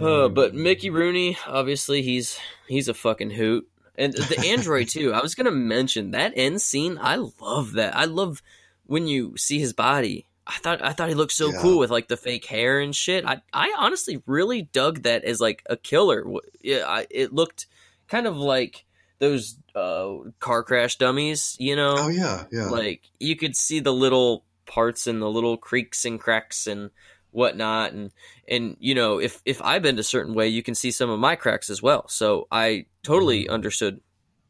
Uh, 0.00 0.28
but 0.28 0.54
Mickey 0.54 0.90
Rooney, 0.90 1.36
obviously, 1.46 2.02
he's 2.02 2.38
he's 2.68 2.86
a 2.88 2.94
fucking 2.94 3.30
hoot, 3.30 3.66
and 3.96 4.12
the 4.12 4.44
android 4.46 4.88
too. 4.88 5.12
I 5.12 5.20
was 5.20 5.34
gonna 5.34 5.50
mention 5.50 6.12
that 6.12 6.32
end 6.36 6.62
scene. 6.62 6.96
I 7.00 7.16
love 7.40 7.72
that. 7.72 7.96
I 7.96 8.04
love 8.04 8.40
when 8.86 9.06
you 9.08 9.36
see 9.36 9.58
his 9.58 9.72
body. 9.72 10.26
I 10.50 10.54
thought 10.58 10.82
I 10.82 10.92
thought 10.92 11.08
he 11.08 11.14
looked 11.14 11.32
so 11.32 11.52
Yeah. 11.52 11.60
cool 11.60 11.78
with 11.78 11.90
like 11.90 12.08
the 12.08 12.16
fake 12.16 12.44
hair 12.46 12.80
and 12.80 12.94
shit. 12.94 13.24
I 13.24 13.40
I 13.52 13.74
honestly 13.78 14.22
really 14.26 14.62
dug 14.62 15.02
that 15.04 15.24
as 15.24 15.40
like 15.40 15.62
a 15.70 15.76
killer. 15.76 16.24
Yeah, 16.60 16.84
I, 16.86 17.06
it 17.10 17.32
looked 17.32 17.66
kind 18.08 18.26
of 18.26 18.36
like 18.36 18.84
those 19.20 19.56
uh, 19.74 20.14
car 20.40 20.62
crash 20.62 20.96
dummies, 20.96 21.56
you 21.58 21.76
know 21.76 21.94
oh 21.96 22.08
yeah, 22.08 22.44
yeah. 22.50 22.68
like 22.70 23.02
you 23.20 23.36
could 23.36 23.54
see 23.56 23.80
the 23.80 23.92
little 23.92 24.44
parts 24.66 25.06
and 25.06 25.20
the 25.22 25.28
little 25.30 25.56
creaks 25.56 26.04
and 26.04 26.20
cracks 26.20 26.66
and 26.66 26.90
whatnot 27.32 27.92
and 27.92 28.10
and 28.48 28.76
you 28.80 28.94
know 28.94 29.18
if 29.20 29.40
if 29.44 29.62
i 29.62 29.78
bend 29.78 29.98
a 30.00 30.02
certain 30.02 30.34
way 30.34 30.48
you 30.48 30.62
can 30.64 30.74
see 30.74 30.90
some 30.90 31.10
of 31.10 31.18
my 31.20 31.36
cracks 31.36 31.70
as 31.70 31.80
well 31.82 32.08
so 32.08 32.48
i 32.50 32.84
totally 33.04 33.46
Mm-hmm. 33.46 33.54
understood 33.54 34.00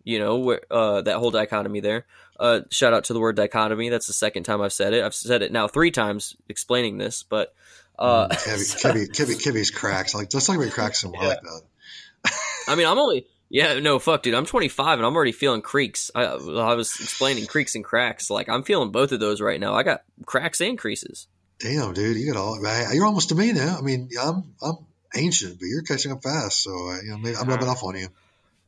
you 0.04 0.18
know 0.18 0.36
where 0.36 0.62
uh 0.70 1.02
that 1.02 1.16
whole 1.18 1.30
dichotomy 1.30 1.80
there 1.80 2.06
uh 2.40 2.60
shout 2.70 2.92
out 2.92 3.04
to 3.04 3.12
the 3.12 3.20
word 3.20 3.36
dichotomy 3.36 3.88
that's 3.88 4.08
the 4.08 4.12
second 4.12 4.42
time 4.42 4.60
i've 4.60 4.72
said 4.72 4.92
it 4.92 5.04
i've 5.04 5.14
said 5.14 5.42
it 5.42 5.52
now 5.52 5.68
three 5.68 5.92
times 5.92 6.34
explaining 6.48 6.98
this 6.98 7.22
but 7.22 7.54
uh 7.98 8.28
Kevy, 8.30 8.80
Kevy, 8.80 9.08
Kevy, 9.08 9.36
Kevy's 9.36 9.70
cracks. 9.70 10.14
Like 10.14 10.32
let's 10.32 10.46
talk 10.46 10.56
about 10.56 10.72
cracks 10.72 11.04
and 11.04 11.12
more 11.12 11.22
like 11.22 11.40
that. 11.42 12.32
I 12.66 12.74
mean, 12.74 12.86
I'm 12.86 12.98
only 12.98 13.26
yeah, 13.52 13.80
no, 13.80 13.98
fuck, 13.98 14.22
dude. 14.22 14.34
I'm 14.34 14.46
25 14.46 15.00
and 15.00 15.06
I'm 15.06 15.14
already 15.16 15.32
feeling 15.32 15.60
creaks. 15.60 16.12
I, 16.14 16.22
I 16.22 16.74
was 16.74 17.00
explaining 17.00 17.46
creaks 17.46 17.74
and 17.74 17.84
cracks. 17.84 18.30
Like 18.30 18.48
I'm 18.48 18.62
feeling 18.62 18.92
both 18.92 19.10
of 19.10 19.18
those 19.18 19.40
right 19.40 19.58
now. 19.58 19.74
I 19.74 19.82
got 19.82 20.02
cracks 20.24 20.60
and 20.60 20.78
creases. 20.78 21.26
Damn, 21.58 21.92
dude, 21.92 22.16
you 22.16 22.32
got 22.32 22.40
all. 22.40 22.58
You're 22.94 23.04
almost 23.04 23.30
to 23.30 23.34
me 23.34 23.52
now. 23.52 23.76
I 23.76 23.82
mean, 23.82 24.08
I'm 24.18 24.54
I'm 24.62 24.76
ancient, 25.14 25.58
but 25.58 25.66
you're 25.66 25.82
catching 25.82 26.12
up 26.12 26.22
fast. 26.22 26.62
So 26.62 26.70
uh, 26.70 27.00
you 27.02 27.10
know, 27.10 27.18
maybe 27.18 27.36
I'm 27.36 27.48
rubbing 27.48 27.68
off 27.68 27.82
on 27.82 27.98
you. 27.98 28.08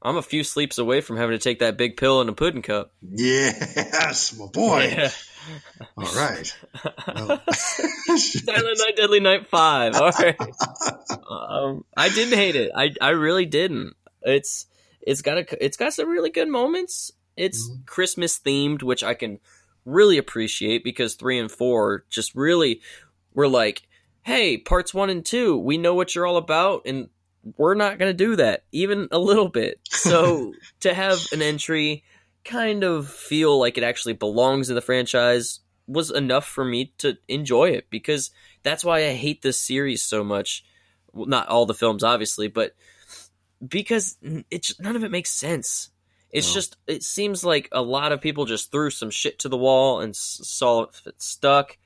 I'm 0.04 0.16
a 0.16 0.22
few 0.22 0.42
sleeps 0.44 0.78
away 0.78 1.00
from 1.00 1.16
having 1.16 1.38
to 1.38 1.42
take 1.42 1.60
that 1.60 1.76
big 1.76 1.96
pill 1.96 2.20
in 2.20 2.28
a 2.28 2.32
pudding 2.32 2.62
cup. 2.62 2.92
Yes, 3.02 4.36
my 4.38 4.46
boy. 4.46 4.88
Yeah. 4.90 5.10
All 5.96 6.14
right. 6.16 6.56
Well, 7.14 7.42
Silent 7.52 8.78
Night, 8.78 8.96
Deadly 8.96 9.20
Night 9.20 9.48
Five. 9.48 9.94
All 9.96 10.10
right. 10.10 10.36
um, 11.28 11.84
I 11.96 12.08
didn't 12.08 12.38
hate 12.38 12.56
it. 12.56 12.70
I 12.74 12.90
I 13.00 13.10
really 13.10 13.46
didn't. 13.46 13.94
It's 14.22 14.66
it's 15.00 15.22
got 15.22 15.38
a 15.38 15.64
it's 15.64 15.76
got 15.76 15.92
some 15.94 16.08
really 16.08 16.30
good 16.30 16.48
moments. 16.48 17.12
It's 17.36 17.68
Mhm. 17.68 17.86
Christmas 17.86 18.38
themed, 18.38 18.82
which 18.82 19.02
I 19.02 19.14
can 19.14 19.40
really 19.84 20.18
appreciate 20.18 20.84
because 20.84 21.14
three 21.14 21.38
and 21.38 21.50
four 21.50 22.04
just 22.08 22.34
really 22.34 22.80
were 23.34 23.48
like, 23.48 23.82
hey, 24.22 24.58
parts 24.58 24.94
one 24.94 25.10
and 25.10 25.24
two, 25.26 25.56
we 25.56 25.76
know 25.78 25.94
what 25.94 26.14
you're 26.14 26.26
all 26.26 26.36
about, 26.36 26.82
and 26.86 27.08
we're 27.56 27.74
not 27.74 27.98
gonna 27.98 28.12
do 28.14 28.36
that 28.36 28.64
even 28.72 29.08
a 29.10 29.18
little 29.18 29.48
bit. 29.48 29.80
So 29.88 30.54
to 30.80 30.94
have 30.94 31.18
an 31.32 31.42
entry 31.42 32.04
kind 32.44 32.82
of 32.84 33.08
feel 33.08 33.58
like 33.58 33.78
it 33.78 33.84
actually 33.84 34.14
belongs 34.14 34.68
in 34.68 34.74
the 34.74 34.80
franchise 34.80 35.60
was 35.86 36.10
enough 36.10 36.46
for 36.46 36.64
me 36.64 36.92
to 36.98 37.16
enjoy 37.28 37.70
it 37.70 37.88
because 37.90 38.30
that's 38.62 38.84
why 38.84 39.06
I 39.06 39.12
hate 39.14 39.42
this 39.42 39.58
series 39.60 40.02
so 40.02 40.22
much. 40.24 40.64
Well, 41.12 41.26
not 41.26 41.48
all 41.48 41.66
the 41.66 41.74
films, 41.74 42.02
obviously, 42.04 42.48
but 42.48 42.74
because 43.66 44.16
it's 44.50 44.78
none 44.80 44.96
of 44.96 45.04
it 45.04 45.10
makes 45.10 45.30
sense. 45.30 45.90
It's 46.30 46.48
No. 46.48 46.54
just 46.54 46.76
it 46.86 47.02
seems 47.02 47.44
like 47.44 47.68
a 47.72 47.82
lot 47.82 48.12
of 48.12 48.20
people 48.20 48.44
just 48.46 48.72
threw 48.72 48.90
some 48.90 49.10
shit 49.10 49.38
to 49.40 49.48
the 49.48 49.56
wall 49.58 50.00
and 50.00 50.10
s- 50.10 50.40
saw 50.44 50.84
if 50.84 51.06
it 51.06 51.20
stuck. 51.22 51.76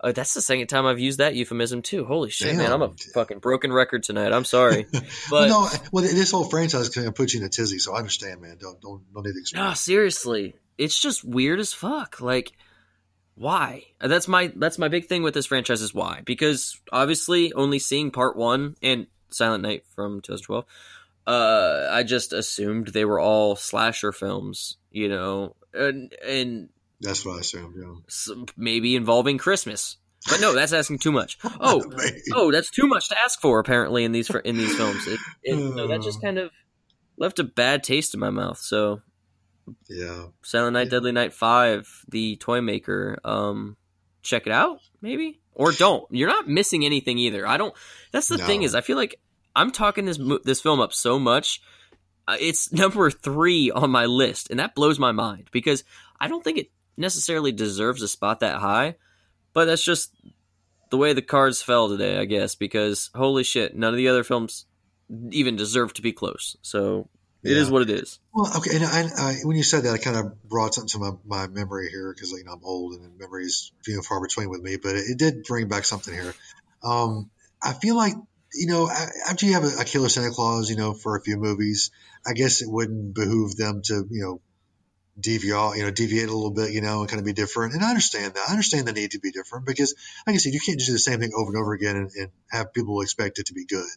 Uh, 0.00 0.12
that's 0.12 0.34
the 0.34 0.40
second 0.40 0.68
time 0.68 0.86
I've 0.86 1.00
used 1.00 1.18
that 1.18 1.34
euphemism 1.34 1.82
too. 1.82 2.04
Holy 2.04 2.30
shit, 2.30 2.56
man! 2.56 2.72
I'm 2.72 2.82
a 2.82 2.92
fucking 3.14 3.40
broken 3.40 3.72
record 3.72 4.04
tonight. 4.04 4.32
I'm 4.32 4.44
sorry, 4.44 4.86
but 5.30 5.48
no, 5.48 5.68
well, 5.90 6.04
this 6.04 6.30
whole 6.30 6.44
franchise 6.44 6.88
kind 6.90 7.08
of 7.08 7.14
puts 7.16 7.34
you 7.34 7.40
in 7.40 7.46
a 7.46 7.48
tizzy, 7.48 7.78
so 7.78 7.94
I 7.94 7.98
understand, 7.98 8.40
man. 8.40 8.58
Don't 8.60 8.80
don't 8.80 9.02
don't 9.12 9.26
need 9.26 9.32
to 9.32 9.40
explain. 9.40 9.64
No, 9.64 9.74
seriously, 9.74 10.54
it's 10.76 11.00
just 11.00 11.24
weird 11.24 11.58
as 11.58 11.72
fuck. 11.72 12.20
Like, 12.20 12.52
why? 13.34 13.84
That's 14.00 14.28
my 14.28 14.52
that's 14.54 14.78
my 14.78 14.86
big 14.86 15.06
thing 15.06 15.24
with 15.24 15.34
this 15.34 15.46
franchise 15.46 15.82
is 15.82 15.92
why. 15.92 16.22
Because 16.24 16.80
obviously, 16.92 17.52
only 17.52 17.80
seeing 17.80 18.12
part 18.12 18.36
one 18.36 18.76
and 18.80 19.08
Silent 19.30 19.62
Night 19.62 19.84
from 19.94 20.20
2012, 20.20 20.64
uh, 21.26 21.88
I 21.90 22.04
just 22.04 22.32
assumed 22.32 22.88
they 22.88 23.04
were 23.04 23.20
all 23.20 23.56
slasher 23.56 24.12
films, 24.12 24.76
you 24.92 25.08
know, 25.08 25.56
and 25.74 26.14
and 26.24 26.68
That's 27.00 27.24
what 27.24 27.36
I 27.36 27.40
assumed. 27.40 27.74
Yeah. 27.78 27.94
s- 28.08 28.30
maybe 28.56 28.96
involving 28.96 29.38
Christmas. 29.38 29.96
But 30.28 30.40
no, 30.40 30.52
that's 30.52 30.72
asking 30.72 30.98
too 30.98 31.12
much. 31.12 31.38
Oh, 31.60 31.82
oh, 32.34 32.50
that's 32.50 32.70
too 32.70 32.86
much 32.88 33.08
to 33.10 33.16
ask 33.24 33.40
for 33.40 33.60
apparently 33.60 34.04
in 34.04 34.12
these 34.12 34.28
in 34.44 34.56
these 34.56 34.74
films. 34.76 35.06
It, 35.06 35.20
it, 35.44 35.56
no, 35.56 35.86
that 35.86 36.02
just 36.02 36.20
kind 36.22 36.38
of 36.38 36.50
left 37.16 37.38
a 37.38 37.44
bad 37.44 37.82
taste 37.84 38.14
in 38.14 38.20
my 38.20 38.30
mouth. 38.30 38.58
So 38.58 39.00
yeah. 39.88 40.26
Silent 40.42 40.74
Night, 40.74 40.86
Yeah. 40.86 40.90
Deadly 40.90 41.12
Night 41.12 41.32
Five, 41.34 41.88
the 42.08 42.36
toy 42.36 42.60
maker. 42.60 43.18
Um, 43.24 43.76
check 44.22 44.46
it 44.46 44.52
out, 44.52 44.80
maybe 45.00 45.40
or 45.54 45.72
don't. 45.72 46.04
You're 46.10 46.28
not 46.28 46.48
missing 46.48 46.84
anything 46.84 47.18
either. 47.18 47.46
I 47.46 47.56
don't. 47.56 47.74
That's 48.12 48.28
the 48.28 48.38
thing 48.38 48.62
is, 48.62 48.74
I 48.74 48.80
feel 48.80 48.96
like 48.96 49.20
I'm 49.54 49.70
talking 49.70 50.04
this 50.04 50.18
this 50.44 50.60
film 50.60 50.80
up 50.80 50.92
so 50.92 51.18
much. 51.18 51.60
Uh, 52.26 52.36
it's 52.40 52.72
number 52.82 53.10
three 53.10 53.70
on 53.70 53.90
my 53.90 54.06
list, 54.06 54.50
and 54.50 54.58
that 54.58 54.74
blows 54.74 54.98
my 54.98 55.12
mind 55.12 55.48
because 55.52 55.84
I 56.20 56.26
don't 56.28 56.42
think 56.42 56.58
it 56.58 56.70
necessarily 56.98 57.52
deserves 57.52 58.02
a 58.02 58.08
spot 58.08 58.40
that 58.40 58.58
high. 58.58 58.96
But 59.54 59.64
that's 59.64 59.84
just 59.84 60.14
the 60.90 60.98
way 60.98 61.12
the 61.12 61.22
cards 61.22 61.62
fell 61.62 61.88
today, 61.88 62.18
I 62.18 62.24
guess. 62.24 62.54
Because 62.54 63.10
holy 63.14 63.44
shit, 63.44 63.76
none 63.76 63.92
of 63.92 63.96
the 63.96 64.08
other 64.08 64.24
films 64.24 64.66
even 65.30 65.56
deserve 65.56 65.94
to 65.94 66.02
be 66.02 66.12
close. 66.12 66.56
So 66.62 67.08
it 67.42 67.56
is 67.56 67.68
Yeah. 67.68 67.72
what 67.72 67.82
it 67.82 67.90
is. 67.90 68.18
Well, 68.34 68.52
okay, 68.58 68.76
and 68.76 68.84
I, 68.84 69.08
I, 69.16 69.34
when 69.42 69.56
you 69.56 69.62
said 69.62 69.84
that, 69.84 69.94
I 69.94 69.98
kind 69.98 70.16
of 70.16 70.42
brought 70.44 70.74
something 70.74 70.88
to 70.90 70.98
my, 70.98 71.46
my 71.46 71.46
memory 71.48 71.88
here 71.88 72.12
because 72.14 72.30
you 72.32 72.44
know 72.44 72.52
I'm 72.52 72.64
old 72.64 72.92
and 72.94 73.18
memories 73.18 73.72
few 73.84 73.94
and 73.94 74.04
far 74.04 74.20
between 74.20 74.50
with 74.50 74.60
me, 74.60 74.76
but 74.76 74.94
it, 74.96 75.04
it 75.08 75.18
did 75.18 75.44
bring 75.44 75.68
back 75.68 75.84
something 75.84 76.12
here. 76.12 76.34
Um, 76.84 77.30
I 77.62 77.72
feel 77.72 77.96
like 77.96 78.12
you 78.54 78.66
know 78.66 78.88
after 79.28 79.46
you 79.46 79.54
have 79.54 79.64
a, 79.64 79.80
a 79.80 79.84
killer 79.84 80.08
Santa 80.08 80.30
Claus, 80.30 80.70
you 80.70 80.76
know, 80.76 80.94
for 80.94 81.16
a 81.16 81.22
few 81.22 81.36
movies, 81.36 81.90
I 82.26 82.34
guess 82.34 82.62
it 82.62 82.70
wouldn't 82.70 83.14
behoove 83.14 83.56
them 83.56 83.80
to 83.86 84.06
you 84.10 84.22
know 84.22 84.40
deviate, 85.18 85.76
you 85.76 85.84
know, 85.84 85.90
deviate 85.90 86.28
a 86.28 86.34
little 86.34 86.50
bit, 86.52 86.72
you 86.72 86.80
know, 86.80 87.00
and 87.00 87.08
kind 87.08 87.20
of 87.20 87.26
be 87.26 87.32
different. 87.32 87.74
And 87.74 87.84
I 87.84 87.88
understand 87.88 88.34
that. 88.34 88.48
I 88.48 88.52
understand 88.52 88.86
the 88.86 88.92
need 88.92 89.12
to 89.12 89.20
be 89.20 89.30
different 89.30 89.66
because, 89.66 89.94
like 90.26 90.34
I 90.34 90.38
said, 90.38 90.52
you 90.54 90.60
can't 90.60 90.78
just 90.78 90.88
do 90.88 90.92
the 90.94 90.98
same 90.98 91.20
thing 91.20 91.32
over 91.36 91.50
and 91.50 91.60
over 91.60 91.72
again 91.72 91.96
and, 91.96 92.10
and 92.14 92.30
have 92.50 92.72
people 92.72 93.00
expect 93.00 93.38
it 93.38 93.46
to 93.46 93.54
be 93.54 93.64
good. 93.64 93.88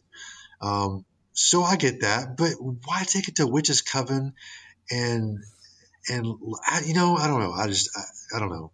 Um, 0.60 1.04
so 1.32 1.62
I 1.62 1.76
get 1.76 2.02
that, 2.02 2.36
but 2.36 2.52
why 2.60 3.04
take 3.04 3.28
it 3.28 3.36
to 3.36 3.46
witches 3.46 3.82
coven 3.82 4.34
and 4.90 5.38
and 6.08 6.26
I, 6.66 6.82
you 6.84 6.94
know 6.94 7.16
I 7.16 7.26
don't 7.28 7.40
know 7.40 7.52
I 7.52 7.68
just 7.68 7.90
I, 7.96 8.36
I 8.36 8.40
don't 8.40 8.50
know 8.50 8.72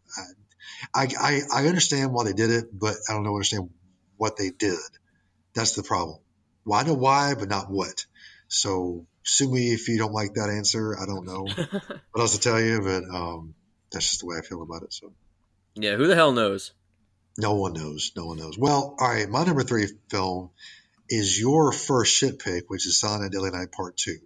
I, 0.95 1.09
I 1.19 1.41
I 1.53 1.67
understand 1.67 2.13
why 2.13 2.25
they 2.25 2.33
did 2.33 2.51
it, 2.51 2.67
but 2.73 2.97
I 3.09 3.13
don't 3.13 3.25
know 3.25 3.35
understand 3.35 3.71
what 4.17 4.37
they 4.37 4.51
did. 4.51 4.79
That's 5.55 5.75
the 5.75 5.83
problem. 5.83 6.19
Well, 6.65 6.81
I 6.81 6.83
know 6.85 6.95
why, 6.95 7.35
but 7.39 7.49
not 7.49 7.71
what. 7.71 8.07
So 8.49 9.07
sue 9.23 9.51
me 9.51 9.73
if 9.73 9.89
you 9.89 9.99
don't 9.99 10.13
like 10.13 10.35
that 10.35 10.51
answer. 10.51 10.97
I 10.99 11.07
don't 11.07 11.27
know 11.27 11.47
what 12.13 12.21
else 12.21 12.35
to 12.35 12.41
tell 12.41 12.61
you, 12.61 12.81
but 12.81 13.05
um, 13.15 13.55
that's 13.93 14.09
just 14.09 14.21
the 14.21 14.27
way 14.27 14.37
I 14.39 14.43
feel 14.43 14.63
about 14.63 14.83
it. 14.83 14.93
So 14.93 15.13
Yeah, 15.75 15.97
who 15.97 16.07
the 16.07 16.15
hell 16.15 16.33
knows? 16.33 16.73
no 17.37 17.55
one 17.55 17.73
knows. 17.73 18.11
No 18.17 18.27
one 18.27 18.39
knows. 18.39 18.59
Well, 18.59 18.97
all 18.99 19.09
right. 19.09 19.29
My 19.29 19.45
number 19.45 19.63
three 19.63 19.87
film 20.11 20.51
is 21.09 21.39
your 21.39 21.71
first 21.73 22.13
shit 22.13 22.41
pick, 22.41 22.69
which 22.69 22.85
is 22.85 22.99
Silent 22.99 23.23
Night 23.23 23.33
Deadly 23.33 23.51
Night 23.51 23.71
Part 23.71 23.97
Two. 23.97 24.19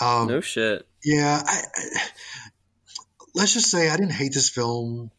Um, 0.00 0.28
no 0.28 0.40
shit. 0.40 0.86
Yeah, 1.04 1.42
I, 1.44 1.62
I, 1.76 2.00
let's 3.34 3.52
just 3.54 3.70
say 3.70 3.88
I 3.88 3.96
didn't 3.96 4.12
hate 4.12 4.32
this 4.32 4.48
film. 4.48 5.10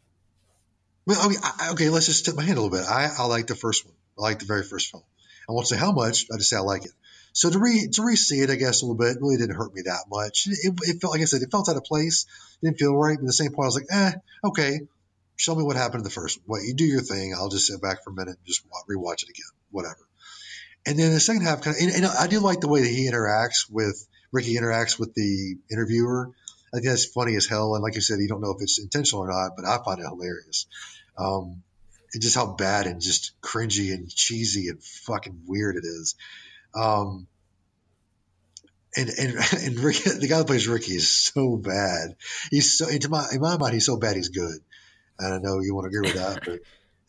Well, 1.05 1.19
I 1.19 1.27
mean, 1.27 1.39
I, 1.43 1.71
okay, 1.73 1.89
let's 1.89 2.05
just 2.05 2.23
tip 2.25 2.35
my 2.35 2.43
hand 2.43 2.57
a 2.57 2.61
little 2.61 2.77
bit. 2.77 2.87
I, 2.87 3.09
I 3.17 3.25
like 3.25 3.47
the 3.47 3.55
first 3.55 3.85
one. 3.85 3.95
I 4.17 4.21
like 4.21 4.39
the 4.39 4.45
very 4.45 4.63
first 4.63 4.91
film. 4.91 5.03
I 5.49 5.51
won't 5.51 5.67
say 5.67 5.75
how 5.77 5.91
much. 5.91 6.27
I 6.31 6.37
just 6.37 6.49
say 6.49 6.55
I 6.57 6.61
like 6.61 6.85
it. 6.85 6.91
So 7.33 7.49
to 7.49 7.59
re 7.59 7.87
to 7.93 8.03
re-see 8.03 8.41
it, 8.41 8.49
I 8.49 8.55
guess 8.55 8.81
a 8.81 8.85
little 8.85 8.97
bit 8.97 9.21
really 9.21 9.37
didn't 9.37 9.55
hurt 9.55 9.73
me 9.73 9.83
that 9.83 10.05
much. 10.09 10.47
It, 10.47 10.73
it 10.83 11.01
felt 11.01 11.13
like 11.13 11.21
I 11.21 11.25
said, 11.25 11.41
it 11.41 11.51
felt 11.51 11.69
out 11.69 11.77
of 11.77 11.83
place. 11.83 12.25
Didn't 12.61 12.77
feel 12.77 12.95
right. 12.95 13.17
But 13.17 13.23
at 13.23 13.27
the 13.27 13.33
same 13.33 13.51
point, 13.51 13.65
I 13.65 13.67
was 13.67 13.75
like, 13.75 13.87
eh, 13.91 14.11
okay. 14.45 14.79
Show 15.37 15.55
me 15.55 15.63
what 15.63 15.75
happened 15.75 16.01
in 16.01 16.03
the 16.03 16.09
first. 16.09 16.39
What 16.45 16.61
you 16.63 16.73
do 16.73 16.85
your 16.85 17.01
thing. 17.01 17.33
I'll 17.33 17.49
just 17.49 17.67
sit 17.67 17.81
back 17.81 18.03
for 18.03 18.11
a 18.11 18.13
minute 18.13 18.37
and 18.37 18.45
just 18.45 18.63
wa- 18.69 18.83
rewatch 18.87 19.23
it 19.23 19.29
again. 19.29 19.49
Whatever. 19.71 20.07
And 20.85 20.99
then 20.99 21.13
the 21.13 21.19
second 21.19 21.43
half, 21.43 21.61
kind 21.61 21.75
of, 21.75 21.81
and, 21.81 21.95
and 21.95 22.05
I 22.05 22.27
do 22.27 22.39
like 22.39 22.59
the 22.59 22.67
way 22.67 22.81
that 22.81 22.89
he 22.89 23.09
interacts 23.09 23.69
with 23.69 24.07
Ricky 24.31 24.55
interacts 24.55 24.99
with 24.99 25.13
the 25.13 25.57
interviewer. 25.71 26.31
I 26.73 26.77
think 26.77 26.87
that's 26.87 27.05
funny 27.05 27.35
as 27.35 27.47
hell. 27.47 27.75
And 27.75 27.83
like 27.83 27.95
you 27.95 28.01
said, 28.01 28.19
you 28.19 28.27
don't 28.27 28.41
know 28.41 28.51
if 28.51 28.61
it's 28.61 28.79
intentional 28.79 29.23
or 29.23 29.29
not, 29.29 29.51
but 29.55 29.65
I 29.65 29.83
find 29.83 29.99
it 29.99 30.07
hilarious. 30.07 30.67
Um, 31.17 31.63
just 32.19 32.35
how 32.35 32.53
bad 32.53 32.87
and 32.87 33.01
just 33.01 33.33
cringy 33.41 33.93
and 33.93 34.09
cheesy 34.09 34.69
and 34.69 34.81
fucking 34.83 35.43
weird 35.47 35.75
it 35.75 35.85
is. 35.85 36.15
Um, 36.75 37.27
and 38.95 39.09
and 39.09 39.35
and 39.63 39.79
Ricky, 39.79 40.09
the 40.09 40.27
guy 40.27 40.39
that 40.39 40.47
plays 40.47 40.67
Ricky 40.67 40.95
is 40.95 41.09
so 41.09 41.57
bad. 41.57 42.15
He's 42.49 42.77
so 42.77 42.87
into 42.87 43.09
my 43.09 43.27
in 43.33 43.41
my 43.41 43.57
mind, 43.57 43.73
he's 43.73 43.85
so 43.85 43.97
bad 43.97 44.15
he's 44.15 44.29
good. 44.29 44.59
I 45.19 45.37
know 45.37 45.59
you 45.59 45.75
want 45.75 45.85
to 45.91 45.95
agree 45.97 46.09
with 46.09 46.19
that, 46.19 46.43
but 46.45 46.59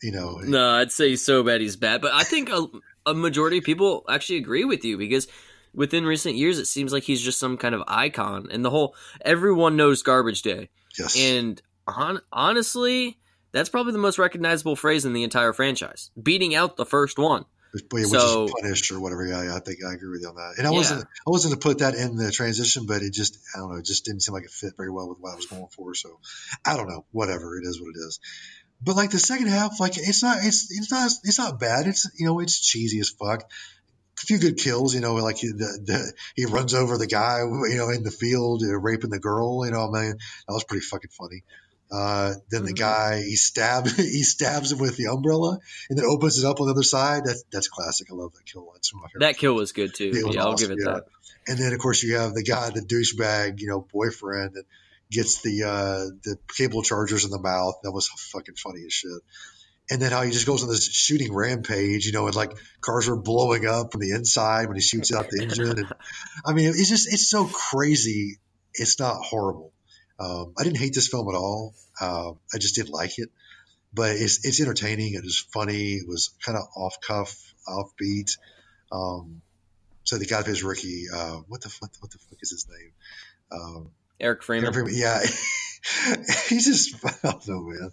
you 0.01 0.11
know, 0.11 0.37
No, 0.43 0.69
I'd 0.69 0.91
say 0.91 1.09
he's 1.09 1.25
so 1.25 1.43
bad 1.43 1.61
he's 1.61 1.75
bad, 1.75 2.01
but 2.01 2.13
I 2.13 2.23
think 2.23 2.49
a, 2.49 2.67
a 3.05 3.13
majority 3.13 3.57
of 3.57 3.63
people 3.63 4.05
actually 4.07 4.37
agree 4.37 4.65
with 4.65 4.85
you 4.85 4.97
because 4.97 5.27
within 5.73 6.05
recent 6.05 6.35
years 6.35 6.59
it 6.59 6.65
seems 6.65 6.93
like 6.93 7.03
he's 7.03 7.21
just 7.21 7.39
some 7.39 7.57
kind 7.57 7.73
of 7.73 7.81
icon 7.87 8.49
and 8.51 8.63
the 8.63 8.69
whole 8.69 8.95
everyone 9.21 9.75
knows 9.75 10.03
garbage 10.03 10.43
day. 10.43 10.69
yes, 10.97 11.17
And 11.19 11.59
hon- 11.87 12.21
honestly, 12.31 13.17
that's 13.51 13.69
probably 13.69 13.93
the 13.93 13.97
most 13.97 14.19
recognizable 14.19 14.75
phrase 14.75 15.05
in 15.05 15.13
the 15.13 15.23
entire 15.23 15.53
franchise, 15.53 16.11
beating 16.21 16.53
out 16.53 16.77
the 16.77 16.85
first 16.85 17.17
one. 17.17 17.45
Which, 17.73 18.05
so- 18.07 18.45
is 18.45 18.53
punished 18.61 18.91
or 18.91 18.99
whatever. 18.99 19.25
Yeah, 19.25 19.43
yeah, 19.43 19.55
I 19.55 19.59
think 19.59 19.79
I 19.83 19.93
agree 19.93 20.11
with 20.11 20.21
you 20.21 20.29
on 20.29 20.35
that. 20.35 20.55
And 20.57 20.67
I 20.67 20.71
Yeah. 20.71 20.77
wasn't 20.77 21.01
I 21.03 21.29
wasn't 21.29 21.53
to 21.55 21.59
put 21.59 21.79
that 21.79 21.95
in 21.95 22.15
the 22.15 22.31
transition, 22.31 22.85
but 22.85 23.01
it 23.01 23.11
just 23.13 23.37
I 23.55 23.59
don't 23.59 23.71
know, 23.71 23.77
it 23.77 23.85
just 23.85 24.05
didn't 24.05 24.21
seem 24.21 24.33
like 24.33 24.43
it 24.43 24.51
fit 24.51 24.73
very 24.77 24.91
well 24.91 25.09
with 25.09 25.17
what 25.19 25.33
I 25.33 25.35
was 25.35 25.45
going 25.47 25.67
for. 25.75 25.93
So 25.95 26.19
I 26.65 26.77
don't 26.77 26.87
know, 26.87 27.05
whatever 27.11 27.57
it 27.57 27.65
is, 27.65 27.81
what 27.81 27.89
it 27.95 27.99
is. 27.99 28.19
But 28.81 28.95
like 28.95 29.11
the 29.11 29.19
second 29.19 29.47
half, 29.47 29.79
like 29.79 29.97
it's 29.97 30.21
not 30.21 30.37
it's 30.43 30.69
it's 30.69 30.91
not 30.91 31.09
it's 31.23 31.39
not 31.39 31.59
bad. 31.59 31.87
It's 31.87 32.09
you 32.19 32.25
know 32.25 32.39
it's 32.39 32.59
cheesy 32.59 32.99
as 32.99 33.09
fuck. 33.09 33.43
A 34.21 34.25
few 34.25 34.37
good 34.37 34.57
kills, 34.57 34.93
you 34.93 35.01
know, 35.01 35.15
like 35.15 35.37
he, 35.37 35.47
the, 35.47 35.79
the 35.83 36.13
he 36.35 36.45
runs 36.45 36.73
over 36.73 36.97
the 36.97 37.07
guy, 37.07 37.39
you 37.39 37.75
know, 37.77 37.89
in 37.89 38.03
the 38.03 38.11
field, 38.11 38.61
uh, 38.63 38.77
raping 38.77 39.09
the 39.09 39.19
girl. 39.19 39.65
You 39.65 39.71
know, 39.71 39.89
man, 39.89 40.17
that 40.47 40.53
was 40.53 40.63
pretty 40.63 40.85
fucking 40.85 41.09
funny. 41.11 41.43
Uh, 41.93 42.33
then 42.49 42.65
the 42.65 42.73
Mhm. 42.73 42.77
guy 42.79 43.21
he 43.21 43.35
stabs 43.35 43.95
he 43.97 44.23
stabs 44.23 44.71
him 44.71 44.79
with 44.79 44.97
the 44.97 45.05
umbrella 45.05 45.59
and 45.89 45.99
then 45.99 46.05
opens 46.05 46.39
it 46.39 46.45
up 46.45 46.59
on 46.59 46.65
the 46.67 46.73
other 46.73 46.81
side. 46.83 47.21
That's 47.25 47.43
that's 47.51 47.67
classic. 47.67 48.07
I 48.11 48.15
love 48.15 48.33
that 48.33 48.45
kill. 48.51 48.67
That's 48.73 48.91
one 48.93 49.03
my 49.03 49.09
favorite. 49.09 49.27
That 49.27 49.37
kill 49.37 49.53
was 49.53 49.71
good 49.73 49.93
too. 49.93 50.09
Was 50.25 50.35
Yeah, 50.35 50.43
I'll 50.43 50.55
give 50.55 50.71
it 50.71 50.79
yeah. 50.83 50.93
that. 50.93 51.03
And 51.47 51.59
then 51.59 51.71
of 51.73 51.79
course 51.79 52.01
you 52.01 52.15
have 52.15 52.33
the 52.33 52.41
guy, 52.43 52.71
the 52.71 52.81
douchebag, 52.81 53.59
you 53.59 53.67
know, 53.67 53.85
boyfriend 53.93 54.53
that 54.55 54.63
gets 55.11 55.41
the 55.43 55.63
uh, 55.63 56.05
the 56.23 56.37
cable 56.57 56.81
chargers 56.81 57.25
in 57.25 57.31
the 57.31 57.39
mouth. 57.39 57.75
That 57.83 57.91
was 57.91 58.07
fucking 58.07 58.55
funny 58.55 58.81
as 58.87 58.93
shit. 58.93 59.11
And 59.91 60.01
then 60.01 60.11
how 60.11 60.21
he 60.23 60.31
just 60.31 60.47
goes 60.47 60.63
on 60.63 60.69
this 60.69 60.89
shooting 60.91 61.33
rampage, 61.33 62.05
you 62.07 62.13
know, 62.13 62.25
and 62.25 62.35
like 62.35 62.53
cars 62.81 63.09
are 63.09 63.17
blowing 63.17 63.67
up 63.67 63.91
from 63.91 64.01
the 64.01 64.11
inside 64.11 64.67
when 64.67 64.75
he 64.77 64.81
shoots 64.81 65.13
out 65.13 65.29
the 65.29 65.43
engine. 65.43 65.77
And 65.77 65.93
I 66.45 66.53
mean, 66.53 66.69
it's 66.69 66.89
just 66.89 67.11
it's 67.11 67.29
so 67.29 67.45
crazy. 67.45 68.39
It's 68.73 68.97
not 68.97 69.17
horrible. 69.21 69.73
Um, 70.23 70.53
I 70.57 70.63
didn't 70.63 70.77
hate 70.77 70.93
this 70.93 71.07
film 71.07 71.27
at 71.27 71.35
all. 71.35 71.73
Uh, 71.99 72.31
I 72.53 72.57
just 72.57 72.75
didn't 72.75 72.91
like 72.91 73.19
it, 73.19 73.29
but 73.93 74.11
it's 74.11 74.45
it's 74.45 74.61
entertaining. 74.61 75.13
It 75.13 75.23
was 75.23 75.39
funny. 75.53 75.93
It 75.95 76.07
was 76.07 76.33
kind 76.45 76.57
of 76.57 76.65
off 76.75 77.01
cuff, 77.01 77.53
offbeat. 77.67 78.37
Um, 78.91 79.41
so 80.03 80.17
the 80.17 80.25
guy 80.25 80.37
that 80.37 80.45
plays 80.45 80.63
Ricky, 80.63 81.05
uh, 81.13 81.37
what 81.47 81.61
the 81.61 81.69
fuck, 81.69 81.91
what 81.99 82.11
the 82.11 82.17
fuck 82.17 82.37
is 82.41 82.51
his 82.51 82.67
name? 82.69 82.91
Um, 83.51 83.89
Eric 84.19 84.43
Freeman. 84.43 84.65
Aaron 84.65 84.73
Freeman, 84.73 84.93
yeah, 84.95 85.19
he's 86.47 86.65
just 86.65 87.05
I 87.25 87.31
don't 87.31 87.47
know, 87.47 87.61
man. 87.61 87.91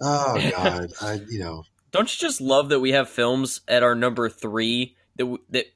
Oh 0.00 0.50
God, 0.50 0.92
I 1.00 1.20
you 1.28 1.38
know 1.38 1.64
Don't 1.90 2.12
you 2.12 2.26
just 2.26 2.40
love 2.40 2.70
that 2.70 2.80
we 2.80 2.92
have 2.92 3.08
films 3.08 3.60
at 3.68 3.82
our 3.82 3.94
number 3.94 4.28
three 4.28 4.96
that 5.16 5.38
that 5.50 5.66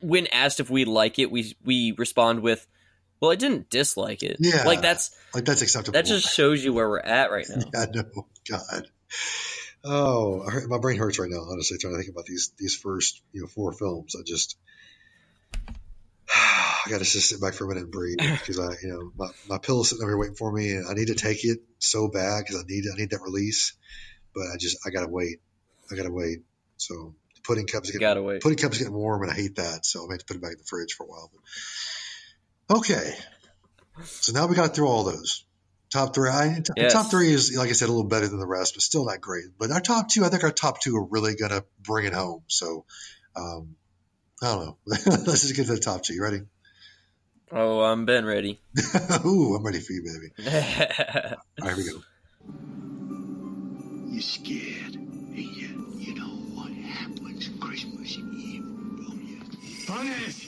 when 0.00 0.28
asked 0.28 0.60
if 0.60 0.70
we 0.70 0.84
like 0.84 1.18
it, 1.18 1.30
we 1.30 1.56
we 1.64 1.92
respond 1.92 2.40
with, 2.40 2.66
"Well, 3.20 3.30
I 3.30 3.36
didn't 3.36 3.70
dislike 3.70 4.22
it." 4.22 4.36
Yeah. 4.40 4.64
like 4.64 4.80
that's 4.82 5.10
like 5.34 5.44
that's 5.44 5.62
acceptable. 5.62 5.94
that 5.94 6.06
just 6.06 6.34
shows 6.34 6.64
you 6.64 6.72
where 6.72 6.88
we're 6.88 7.00
at 7.00 7.30
right 7.30 7.46
now. 7.54 7.62
yeah, 7.74 7.86
no, 7.94 8.26
God. 8.48 8.86
Oh, 9.84 10.44
my 10.68 10.78
brain 10.78 10.98
hurts 10.98 11.18
right 11.18 11.30
now. 11.30 11.40
Honestly, 11.50 11.78
trying 11.78 11.94
to 11.94 11.98
think 11.98 12.10
about 12.10 12.26
these 12.26 12.52
these 12.58 12.74
first 12.74 13.22
you 13.32 13.42
know 13.42 13.46
four 13.46 13.72
films. 13.72 14.14
I 14.18 14.22
just 14.26 14.56
I 16.34 16.90
got 16.90 16.98
to 16.98 17.04
just 17.04 17.28
sit 17.28 17.40
back 17.40 17.54
for 17.54 17.64
a 17.64 17.68
minute 17.68 17.84
and 17.84 17.92
breathe 17.92 18.18
because 18.18 18.58
I 18.58 18.74
you 18.82 18.88
know 18.88 19.12
my 19.16 19.30
my 19.48 19.58
pillow's 19.58 19.90
sitting 19.90 20.02
over 20.02 20.10
here 20.12 20.18
waiting 20.18 20.36
for 20.36 20.52
me 20.52 20.72
and 20.72 20.86
I 20.88 20.94
need 20.94 21.08
to 21.08 21.14
take 21.14 21.44
it 21.44 21.60
so 21.78 22.08
bad 22.08 22.44
because 22.44 22.62
I 22.62 22.64
need 22.66 22.84
I 22.92 22.96
need 22.96 23.10
that 23.10 23.20
release, 23.22 23.74
but 24.34 24.42
I 24.52 24.56
just 24.58 24.78
I 24.86 24.90
gotta 24.90 25.08
wait. 25.08 25.40
I 25.90 25.96
gotta 25.96 26.12
wait. 26.12 26.38
So 26.76 27.14
pudding 27.44 27.66
cup's 27.66 27.88
getting 27.90 28.00
Gotta 28.06 28.22
wait. 28.22 28.42
pudding 28.42 28.58
cup's 28.58 28.78
getting 28.78 28.92
warm 28.94 29.22
and 29.22 29.30
I 29.30 29.34
hate 29.34 29.56
that, 29.56 29.86
so 29.86 30.04
I 30.04 30.06
might 30.08 30.14
have 30.14 30.18
to 30.20 30.26
put 30.26 30.36
it 30.36 30.42
back 30.42 30.52
in 30.52 30.58
the 30.58 30.64
fridge 30.64 30.94
for 30.94 31.04
a 31.04 31.06
while. 31.06 31.30
But, 31.32 31.40
okay, 32.70 33.14
so 34.04 34.32
now 34.32 34.46
we 34.46 34.54
got 34.54 34.74
through 34.74 34.88
all 34.88 35.04
those. 35.04 35.44
Top 35.90 36.14
three. 36.14 36.28
I, 36.28 36.62
Yes. 36.76 36.92
Top 36.92 37.10
three 37.10 37.32
is, 37.32 37.56
like 37.56 37.70
I 37.70 37.72
said, 37.72 37.88
a 37.88 37.92
little 37.92 38.08
better 38.08 38.28
than 38.28 38.38
the 38.38 38.46
rest, 38.46 38.74
but 38.74 38.82
still 38.82 39.06
not 39.06 39.20
great. 39.20 39.44
But 39.58 39.70
our 39.70 39.80
top 39.80 40.08
two, 40.10 40.24
I 40.24 40.28
think 40.28 40.44
our 40.44 40.50
top 40.50 40.80
two 40.80 40.96
are 40.96 41.04
really 41.04 41.34
going 41.34 41.50
to 41.50 41.64
bring 41.80 42.04
it 42.04 42.12
home. 42.12 42.42
So, 42.46 42.84
um, 43.34 43.76
I 44.42 44.54
don't 44.54 44.66
know. 44.66 44.78
Let's 44.86 45.24
just 45.24 45.56
get 45.56 45.66
to 45.66 45.74
the 45.74 45.80
top 45.80 46.02
two. 46.02 46.14
You 46.14 46.22
ready? 46.22 46.42
Oh, 47.50 47.80
I'm 47.80 48.04
Ben 48.04 48.26
ready. 48.26 48.60
Ooh, 49.24 49.54
I'm 49.54 49.64
ready 49.64 49.80
for 49.80 49.94
you, 49.94 50.02
baby. 50.02 50.50
All 51.62 51.68
right, 51.68 51.74
here 51.74 51.76
we 51.76 51.90
go. 51.90 52.02
You're 54.10 54.20
scared, 54.20 54.94
and 54.94 55.38
you, 55.38 55.94
you 55.96 56.14
know 56.14 56.28
what 56.54 56.70
happens 56.72 57.48
Christmas 57.58 58.18
Eve, 58.18 58.62
don't 58.62 59.26
you? 59.26 59.40
Honest! 59.88 60.46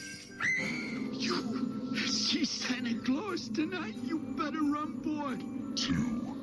You 1.12 1.59
see 2.31 2.45
Santa 2.45 2.95
Claus 3.05 3.49
tonight? 3.49 3.95
You 4.05 4.20
better 4.20 4.62
run, 4.62 4.93
boy. 5.03 5.74
Two. 5.74 6.37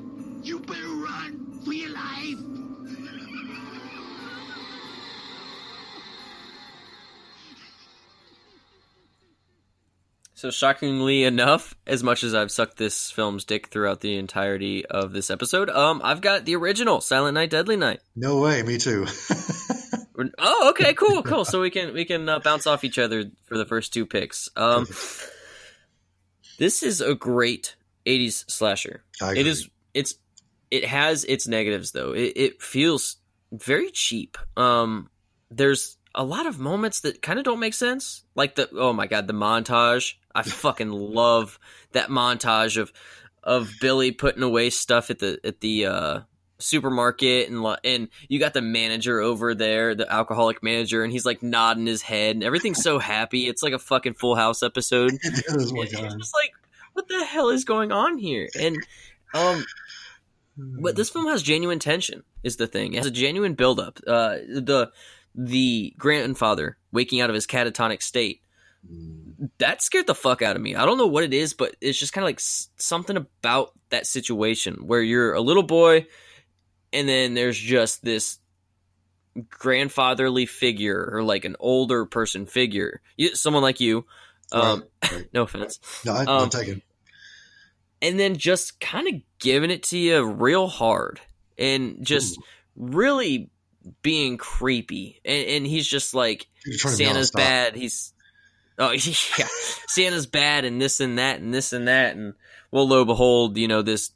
You 0.44 0.60
better 0.60 0.82
run 0.82 1.62
for 1.64 1.72
your 1.72 1.92
life. 1.92 2.38
so, 10.34 10.52
shockingly 10.52 11.24
enough, 11.24 11.74
as 11.88 12.04
much 12.04 12.24
as 12.24 12.36
I've 12.36 12.52
sucked 12.52 12.76
this 12.78 13.10
film's 13.10 13.46
dick 13.46 13.68
throughout 13.68 14.02
the 14.02 14.18
entirety 14.18 14.86
of 14.86 15.14
this 15.14 15.30
episode, 15.30 15.70
um, 15.70 16.02
I've 16.04 16.20
got 16.20 16.44
the 16.44 16.58
original 16.58 17.00
Silent 17.00 17.36
Night, 17.36 17.50
Deadly 17.50 17.78
Night. 17.78 18.02
No 18.14 18.42
way. 18.42 18.62
Me 18.62 18.78
too. 18.78 19.08
Oh, 20.40 20.70
okay, 20.72 20.96
cool, 20.96 21.22
cool. 21.22 21.46
So 21.46 21.62
we 21.62 21.70
can 21.70 21.94
we 21.94 22.04
can 22.04 22.28
uh, 22.28 22.40
bounce 22.40 22.66
off 22.66 22.84
each 22.84 22.98
other 22.98 23.26
for 23.46 23.56
the 23.56 23.68
first 23.68 23.94
two 23.94 24.08
picks. 24.08 24.50
Um, 24.56 24.88
this 26.58 26.84
is 26.84 27.02
a 27.02 27.16
great 27.16 27.76
'80s 28.06 28.50
slasher. 28.50 29.04
It 29.38 29.48
is. 29.48 29.70
It's. 29.94 30.16
It 30.70 30.86
has 30.86 31.24
its 31.24 31.48
negatives 31.48 31.92
though. 31.92 32.12
It, 32.12 32.34
it 32.36 32.62
feels 32.62 33.18
very 33.52 33.90
cheap. 33.92 34.38
Um, 34.58 35.10
there's 35.50 35.98
a 36.14 36.24
lot 36.24 36.46
of 36.46 36.60
moments 36.60 37.02
that 37.02 37.22
kind 37.22 37.40
of 37.40 37.46
don't 37.46 37.60
make 37.60 37.74
sense. 37.74 38.24
Like 38.36 38.56
the 38.56 38.70
oh 38.74 38.94
my 38.94 39.08
god, 39.08 39.28
the 39.28 39.34
montage. 39.34 40.16
I 40.34 40.44
fucking 40.44 40.92
love 40.92 41.60
that 41.94 42.10
montage 42.10 42.78
of 42.78 42.92
of 43.44 43.72
Billy 43.80 44.12
putting 44.12 44.44
away 44.44 44.70
stuff 44.70 45.10
at 45.10 45.20
the 45.20 45.40
at 45.44 45.62
the 45.62 45.86
uh, 45.86 46.20
supermarket 46.60 47.50
and 47.50 47.66
and 47.84 48.10
you 48.28 48.40
got 48.40 48.54
the 48.54 48.62
manager 48.62 49.20
over 49.20 49.54
there, 49.54 49.96
the 49.96 50.12
alcoholic 50.12 50.64
manager, 50.64 51.04
and 51.04 51.12
he's 51.12 51.26
like 51.26 51.44
nodding 51.44 51.86
his 51.86 52.02
head 52.02 52.36
and 52.36 52.44
everything's 52.44 52.82
so 52.82 53.00
happy. 53.00 53.48
It's 53.48 53.64
like 53.64 53.74
a 53.74 53.80
fucking 53.80 54.16
Full 54.16 54.36
House 54.36 54.64
episode. 54.64 55.12
It's 56.08 56.18
just 56.18 56.36
like 56.36 56.52
what 56.94 57.08
the 57.08 57.24
hell 57.26 57.50
is 57.50 57.64
going 57.64 57.92
on 57.92 58.18
here? 58.18 58.50
And 58.60 58.78
um, 59.34 59.64
but 60.58 60.96
this 60.96 61.10
film 61.10 61.28
has 61.28 61.44
genuine 61.44 61.80
tension. 61.80 62.24
Is 62.44 62.56
the 62.56 62.68
thing? 62.68 62.94
It 62.94 62.98
has 62.98 63.08
a 63.08 63.12
genuine 63.12 63.54
buildup. 63.54 64.00
Uh, 64.08 64.38
the 64.48 64.92
the 65.36 65.94
grandfather 65.98 66.78
waking 66.92 67.22
out 67.22 67.30
of 67.30 67.36
his 67.36 67.46
catatonic 67.46 68.02
state 68.02 68.42
that 69.58 69.82
scared 69.82 70.08
the 70.08 70.16
fuck 70.16 70.42
out 70.42 70.56
of 70.56 70.62
me. 70.62 70.76
I 70.76 70.86
don't 70.86 70.98
know 70.98 71.08
what 71.08 71.24
it 71.24 71.34
is, 71.34 71.54
but 71.54 71.76
it's 71.82 72.00
just 72.00 72.14
kind 72.14 72.24
of 72.24 72.28
like 72.28 72.40
s- 72.40 72.70
something 72.78 73.18
about 73.18 73.74
that 73.90 74.08
situation 74.08 74.76
where 74.88 75.02
you're 75.02 75.34
a 75.34 75.42
little 75.42 75.64
boy, 75.64 76.08
and 76.98 77.08
then 77.08 77.34
there's 77.34 77.58
just 77.58 78.04
this 78.04 78.40
grandfatherly 79.50 80.46
figure 80.46 81.10
or 81.12 81.24
like 81.24 81.46
an 81.46 81.56
older 81.60 82.06
person 82.06 82.46
figure, 82.46 83.02
you, 83.16 83.36
someone 83.36 83.64
like 83.64 83.80
you. 83.80 84.06
Um, 84.52 84.84
Right, 85.04 85.12
right. 85.12 85.28
no 85.34 85.44
offense. 85.44 85.80
No, 86.06 86.14
I, 86.14 86.22
um, 86.22 86.44
I'm 86.44 86.50
taking. 86.50 86.82
and 88.02 88.20
then 88.20 88.38
just 88.38 88.80
kind 88.80 89.08
of 89.08 89.22
giving 89.40 89.72
it 89.72 89.84
to 89.84 89.98
you 89.98 90.24
real 90.24 90.68
hard 90.68 91.20
and 91.58 92.06
just 92.06 92.40
really 92.76 93.50
being 94.02 94.38
creepy 94.38 95.20
and, 95.26 95.48
and 95.48 95.68
he's 95.68 95.88
just 95.88 96.14
like 96.14 96.48
You're 96.66 96.78
trying 96.78 96.94
to 96.94 96.98
be 96.98 97.06
santa's 97.06 97.32
bad 97.32 97.76
he's 97.76 98.14
oh 98.80 98.92
yeah 98.92 99.48
santa's 99.88 100.28
bad 100.28 100.66
and 100.66 100.82
this 100.82 101.00
and 101.00 101.18
that 101.20 101.40
and 101.40 101.54
this 101.54 101.74
and 101.74 101.88
that 101.88 102.16
and 102.16 102.34
well 102.72 102.88
lo 102.88 103.00
and 103.00 103.08
behold 103.08 103.58
you 103.58 103.68
know 103.68 103.82
this 103.82 104.12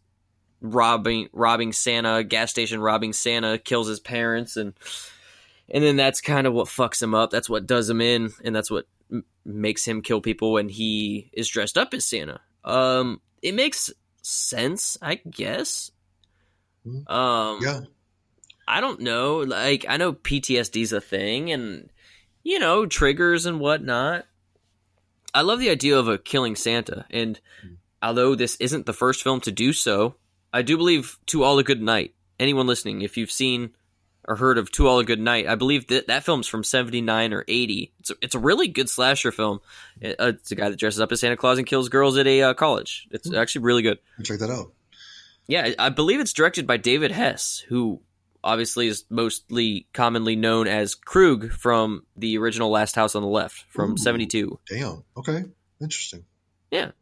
robbing 0.62 1.28
robbing 1.34 1.74
santa 1.74 2.24
gas 2.24 2.52
station 2.52 2.80
robbing 2.80 3.14
santa 3.14 3.58
kills 3.58 3.88
his 3.88 4.00
parents 4.00 4.56
and 4.58 4.74
and 5.70 5.84
then 5.84 5.96
that's 5.96 6.22
kind 6.22 6.46
of 6.46 6.54
what 6.54 6.68
fucks 6.68 7.02
him 7.02 7.16
up 7.16 7.32
that's 7.32 7.50
what 7.50 7.66
does 7.66 7.90
him 7.90 8.00
in 8.00 8.32
and 8.44 8.56
that's 8.56 8.70
what 8.70 8.86
m- 9.12 9.26
makes 9.44 9.84
him 9.86 10.02
kill 10.04 10.22
people 10.22 10.52
when 10.52 10.70
he 10.70 11.30
is 11.34 11.48
dressed 11.50 11.78
up 11.78 11.94
as 11.94 12.06
santa 12.06 12.40
um 12.64 13.20
it 13.42 13.56
makes 13.56 13.90
sense 14.22 14.98
i 15.02 15.16
guess 15.16 15.92
Mhm. 16.86 17.10
um 17.12 17.60
Yeah, 17.62 17.82
I 18.68 18.82
don't 18.82 19.02
know. 19.02 19.38
Like 19.40 19.86
I 19.88 19.98
know 19.98 20.14
PTSD's 20.14 20.94
a 20.94 21.02
thing, 21.02 21.52
and 21.52 21.90
you 22.44 22.58
know 22.58 22.86
triggers 22.88 23.46
and 23.46 23.60
whatnot. 23.60 24.26
I 25.34 25.42
love 25.42 25.60
the 25.60 25.70
idea 25.70 25.98
of 26.00 26.08
a 26.08 26.18
killing 26.18 26.56
Santa, 26.56 27.06
and 27.12 27.40
although 28.02 28.34
this 28.34 28.56
isn't 28.56 28.86
the 28.88 28.94
first 28.94 29.22
film 29.24 29.42
to 29.42 29.52
do 29.52 29.74
so, 29.74 30.16
I 30.54 30.62
do 30.62 30.78
believe 30.78 31.18
"To 31.28 31.44
All 31.44 31.60
a 31.60 31.64
Good 31.64 31.82
Night." 31.82 32.14
Anyone 32.40 32.68
listening, 32.68 33.02
if 33.02 33.18
you've 33.18 33.32
seen 33.32 33.72
or 34.28 34.36
heard 34.36 34.58
of 34.58 34.72
"To 34.74 34.88
All 34.88 35.00
a 35.00 35.04
Good 35.06 35.20
Night," 35.20 35.48
I 35.48 35.56
believe 35.56 35.88
that 35.88 36.08
that 36.08 36.24
film's 36.24 36.48
from 36.48 36.64
'79 36.64 37.34
or 37.34 37.44
'80. 37.48 37.94
It's 38.00 38.10
a, 38.12 38.16
it's 38.22 38.36
a 38.36 38.40
really 38.40 38.68
good 38.68 38.90
slasher 38.90 39.32
film. 39.32 39.60
It- 40.00 40.16
uh, 40.20 40.28
it's 40.28 40.52
a 40.52 40.56
guy 40.56 40.70
that 40.70 40.80
dresses 40.80 41.00
up 41.02 41.12
as 41.12 41.20
Santa 41.22 41.38
Claus 41.38 41.58
and 41.58 41.68
kills 41.68 41.90
girls 41.90 42.18
at 42.18 42.28
a 42.28 42.42
uh, 42.42 42.54
college. 42.54 43.08
It's 43.12 43.34
actually 43.34 43.64
really 43.64 43.82
good. 43.84 44.00
check 44.24 44.40
that 44.40 44.50
out. 44.50 44.74
Yeah, 45.48 45.72
I 45.80 45.90
believe 45.90 46.20
it's 46.20 46.34
directed 46.34 46.66
by 46.68 46.78
David 46.78 47.12
Hess, 47.12 47.64
who 47.68 48.02
obviously 48.44 48.88
is 48.88 49.06
mostly 49.10 49.88
commonly 49.94 50.36
known 50.36 50.68
as 50.68 50.96
Krug 50.96 51.52
from 51.52 52.06
the 52.16 52.38
original 52.38 52.70
Last 52.72 52.96
House 52.96 53.16
on 53.16 53.22
the 53.22 53.28
Left 53.28 53.66
from 53.70 53.94
Ooh. 53.94 53.98
72. 53.98 54.60
Damn. 54.70 55.04
Okay. 55.18 55.44
Interesting. 55.82 56.26
Yeah, 56.72 56.86
a 56.92 56.94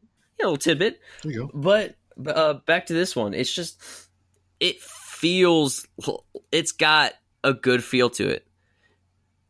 little 0.41 0.57
tidbit. 0.57 0.99
There 1.21 1.31
you 1.31 1.47
go. 1.47 1.51
But 1.53 1.95
uh, 2.27 2.53
back 2.65 2.87
to 2.87 2.93
this 2.93 3.15
one. 3.15 3.33
It's 3.33 3.53
just, 3.53 3.81
it 4.59 4.81
feels, 4.81 5.85
it's 6.51 6.71
got 6.71 7.13
a 7.43 7.53
good 7.53 7.83
feel 7.83 8.09
to 8.11 8.27
it. 8.27 8.45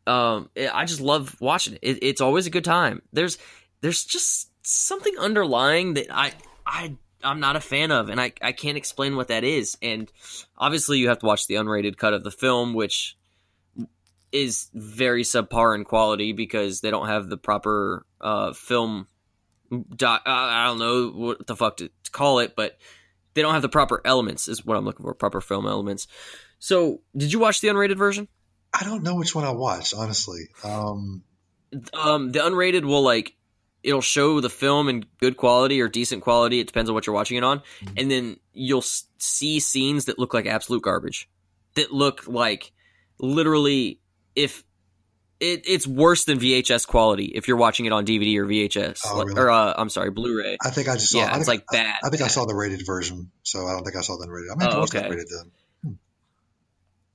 Um, 0.08 0.50
it- 0.56 0.74
I 0.74 0.86
just 0.86 1.02
love 1.02 1.36
watching 1.40 1.76
it. 1.76 1.80
it. 1.82 2.00
It's 2.02 2.22
always 2.22 2.48
a 2.48 2.50
good 2.50 2.66
time. 2.66 3.02
There's, 3.14 3.38
there's 3.82 4.04
just 4.04 4.50
something 4.64 5.18
underlying 5.20 5.94
that 5.96 6.08
I, 6.12 6.34
I, 6.66 6.96
I'm 7.24 7.40
not 7.40 7.56
a 7.56 7.62
fan 7.62 7.92
of, 7.92 8.10
and 8.10 8.20
I, 8.20 8.32
I 8.42 8.52
can't 8.52 8.78
explain 8.78 9.16
what 9.16 9.28
that 9.28 9.44
is. 9.44 9.78
And 9.82 10.12
obviously, 10.58 11.00
you 11.00 11.10
have 11.10 11.20
to 11.20 11.26
watch 11.26 11.48
the 11.48 11.56
unrated 11.56 11.98
cut 11.98 12.14
of 12.14 12.24
the 12.24 12.32
film, 12.32 12.74
which 12.74 13.18
is 14.32 14.70
very 14.74 15.24
subpar 15.24 15.76
in 15.76 15.84
quality 15.84 16.34
because 16.34 16.82
they 16.82 16.92
don't 16.92 17.08
have 17.08 17.30
the 17.30 17.38
proper 17.38 18.06
uh, 18.22 18.54
film 18.54 19.08
doc, 19.96 20.24
uh, 20.26 20.30
I 20.30 20.66
don't 20.66 20.80
know 20.80 21.10
what 21.10 21.48
the 21.48 21.56
fuck 21.56 21.78
to, 21.78 21.90
to 22.04 22.12
call 22.12 22.40
it, 22.40 22.56
but 22.56 22.78
they 23.34 23.42
don't 23.42 23.54
have 23.54 23.62
the 23.62 23.70
proper 23.70 24.02
elements. 24.06 24.48
Is 24.48 24.66
what 24.66 24.78
I'm 24.78 24.86
looking 24.86 25.04
for. 25.04 25.14
Proper 25.14 25.42
film 25.42 25.66
elements. 25.68 26.08
So, 26.60 27.02
did 27.16 27.32
you 27.32 27.40
watch 27.40 27.62
the 27.62 27.68
unrated 27.70 27.98
version? 27.98 28.28
I 28.74 28.84
don't 28.84 29.04
know 29.04 29.16
which 29.16 29.34
one 29.34 29.46
I 29.46 29.52
watched, 29.52 29.94
honestly. 29.96 30.50
Um, 30.64 31.24
Um, 31.94 32.32
the 32.32 32.40
unrated 32.40 32.84
will 32.84 33.02
like 33.02 33.36
it'll 33.82 34.02
show 34.02 34.42
the 34.42 34.50
film 34.50 34.90
in 34.90 35.06
good 35.20 35.38
quality 35.38 35.80
or 35.80 35.88
decent 35.88 36.22
quality. 36.22 36.60
It 36.60 36.68
depends 36.68 36.90
on 36.90 36.94
what 36.94 37.08
you're 37.08 37.16
watching 37.16 37.38
it 37.38 37.44
on, 37.44 37.62
and 37.96 38.12
then 38.12 38.38
you'll 38.54 38.80
s- 38.80 39.06
see 39.20 39.60
scenes 39.60 40.06
that 40.06 40.20
look 40.20 40.34
like 40.34 40.46
absolute 40.46 40.84
garbage. 40.84 41.30
That 41.76 41.94
look 41.94 42.28
like 42.28 42.72
literally 43.20 44.00
if. 44.36 44.64
It, 45.40 45.62
it's 45.66 45.88
worse 45.88 46.26
than 46.26 46.38
VHS 46.38 46.86
quality 46.86 47.26
if 47.34 47.48
you're 47.48 47.56
watching 47.58 47.86
it 47.86 47.94
on 47.94 48.06
DVD 48.06 48.38
or 48.38 48.46
VHS, 48.46 49.02
Oh, 49.06 49.18
like- 49.20 49.28
really? 49.28 49.40
or 49.42 49.50
uh, 49.50 49.74
I'm 49.78 49.88
sorry, 49.90 50.10
Blu-ray. 50.12 50.58
I 50.62 50.70
think 50.70 50.90
I 50.90 50.96
just 50.96 51.12
saw. 51.12 51.20
Yeah, 51.20 51.26
I 51.34 51.38
it's 51.38 51.48
think, 51.48 51.48
like 51.48 51.66
bad, 51.72 51.96
I, 52.04 52.08
I 52.08 52.10
think 52.10 52.22
I 52.24 52.28
saw 52.28 52.46
the 52.46 52.56
rated 52.56 52.86
version, 52.86 53.32
so 53.44 53.66
I 53.66 53.72
don't 53.72 53.84
think 53.86 53.96
I 53.96 54.02
saw 54.02 54.18
the 54.18 54.28
unrated. 54.28 54.52
I 54.52 54.56
mean, 54.60 54.70
I 54.70 54.78
Oh, 54.78 54.82
okay. 54.84 55.10
rated 55.10 55.28
then. 55.84 55.98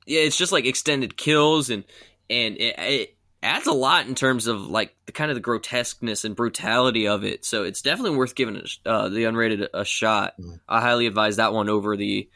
yeah, 0.07 0.21
it's 0.21 0.37
just 0.39 0.53
like 0.53 0.65
extended 0.67 1.17
kills 1.17 1.71
and 1.71 1.85
and 2.31 2.57
it, 2.57 2.75
it 2.79 3.17
adds 3.43 3.67
a 3.67 3.73
lot 3.73 4.07
in 4.07 4.15
terms 4.15 4.47
of 4.47 4.67
like 4.69 4.95
the 5.05 5.13
kind 5.13 5.31
of 5.31 5.35
the 5.35 5.41
grotesqueness 5.43 6.25
and 6.25 6.35
brutality 6.35 7.07
of 7.09 7.25
it. 7.25 7.45
So 7.45 7.65
it's 7.65 7.83
definitely 7.83 8.17
worth 8.17 8.35
giving 8.35 8.57
it, 8.57 8.71
uh, 8.87 9.11
the 9.11 9.25
unrated 9.25 9.69
a 9.75 9.85
shot. 9.85 10.33
Mm. 10.41 10.61
I 10.67 10.81
highly 10.81 11.07
advise 11.07 11.37
that 11.37 11.53
one 11.53 11.69
over 11.69 11.95
the 11.95 12.29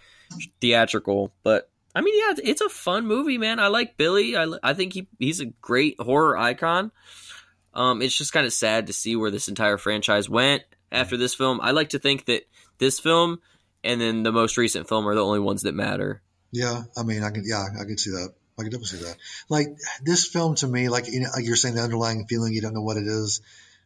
theatrical. 0.61 1.33
But 1.43 1.71
I 1.95 2.01
mean, 2.01 2.15
yeah, 2.19 2.51
it's 2.51 2.61
a 2.61 2.69
fun 2.69 3.07
movie, 3.07 3.39
man. 3.39 3.59
I 3.59 3.69
like 3.69 3.97
Billy. 3.97 4.37
I 4.37 4.47
I 4.63 4.75
think 4.75 4.93
he 4.93 5.09
he's 5.19 5.41
a 5.41 5.47
great 5.47 5.97
horror 6.01 6.37
icon. 6.37 6.93
Um, 7.75 8.03
it's 8.03 8.17
just 8.17 8.33
kind 8.33 8.47
of 8.47 8.53
sad 8.53 8.87
to 8.87 8.93
see 8.93 9.17
where 9.17 9.31
this 9.31 9.49
entire 9.49 9.79
franchise 9.79 10.29
went 10.29 10.63
after 10.91 11.17
this 11.17 11.35
film. 11.35 11.61
I 11.61 11.71
like 11.71 11.91
to 11.91 11.99
think 11.99 12.27
that 12.27 12.43
this 12.79 12.99
film 12.99 13.41
and 13.85 14.01
then 14.01 14.23
the 14.23 14.33
most 14.33 14.57
recent 14.57 14.89
film 14.89 15.09
are 15.09 15.15
the 15.15 15.25
only 15.25 15.41
ones 15.41 15.63
that 15.63 15.75
matter. 15.75 16.23
Yeah, 16.51 16.83
I 16.97 17.03
mean, 17.03 17.23
I 17.23 17.31
can. 17.31 17.45
Yeah, 17.47 17.65
I 17.79 17.85
can 17.85 17.99
see 17.99 18.11
that. 18.11 18.33
I 18.59 18.63
can 18.63 18.73
definitely 18.73 18.99
see 18.99 19.05
that. 19.05 19.17
Like 19.49 19.69
this 20.03 20.27
film 20.27 20.55
to 20.57 20.67
me, 20.67 20.89
like 20.89 21.07
you 21.09 21.21
know, 21.21 21.29
like 21.35 21.45
you're 21.45 21.57
saying, 21.57 21.75
the 21.75 21.83
underlying 21.83 22.27
feeling, 22.27 22.53
you 22.55 22.61
don't 22.61 22.75
know 22.75 22.83
what 22.83 22.97
it 22.97 23.07
is. 23.07 23.41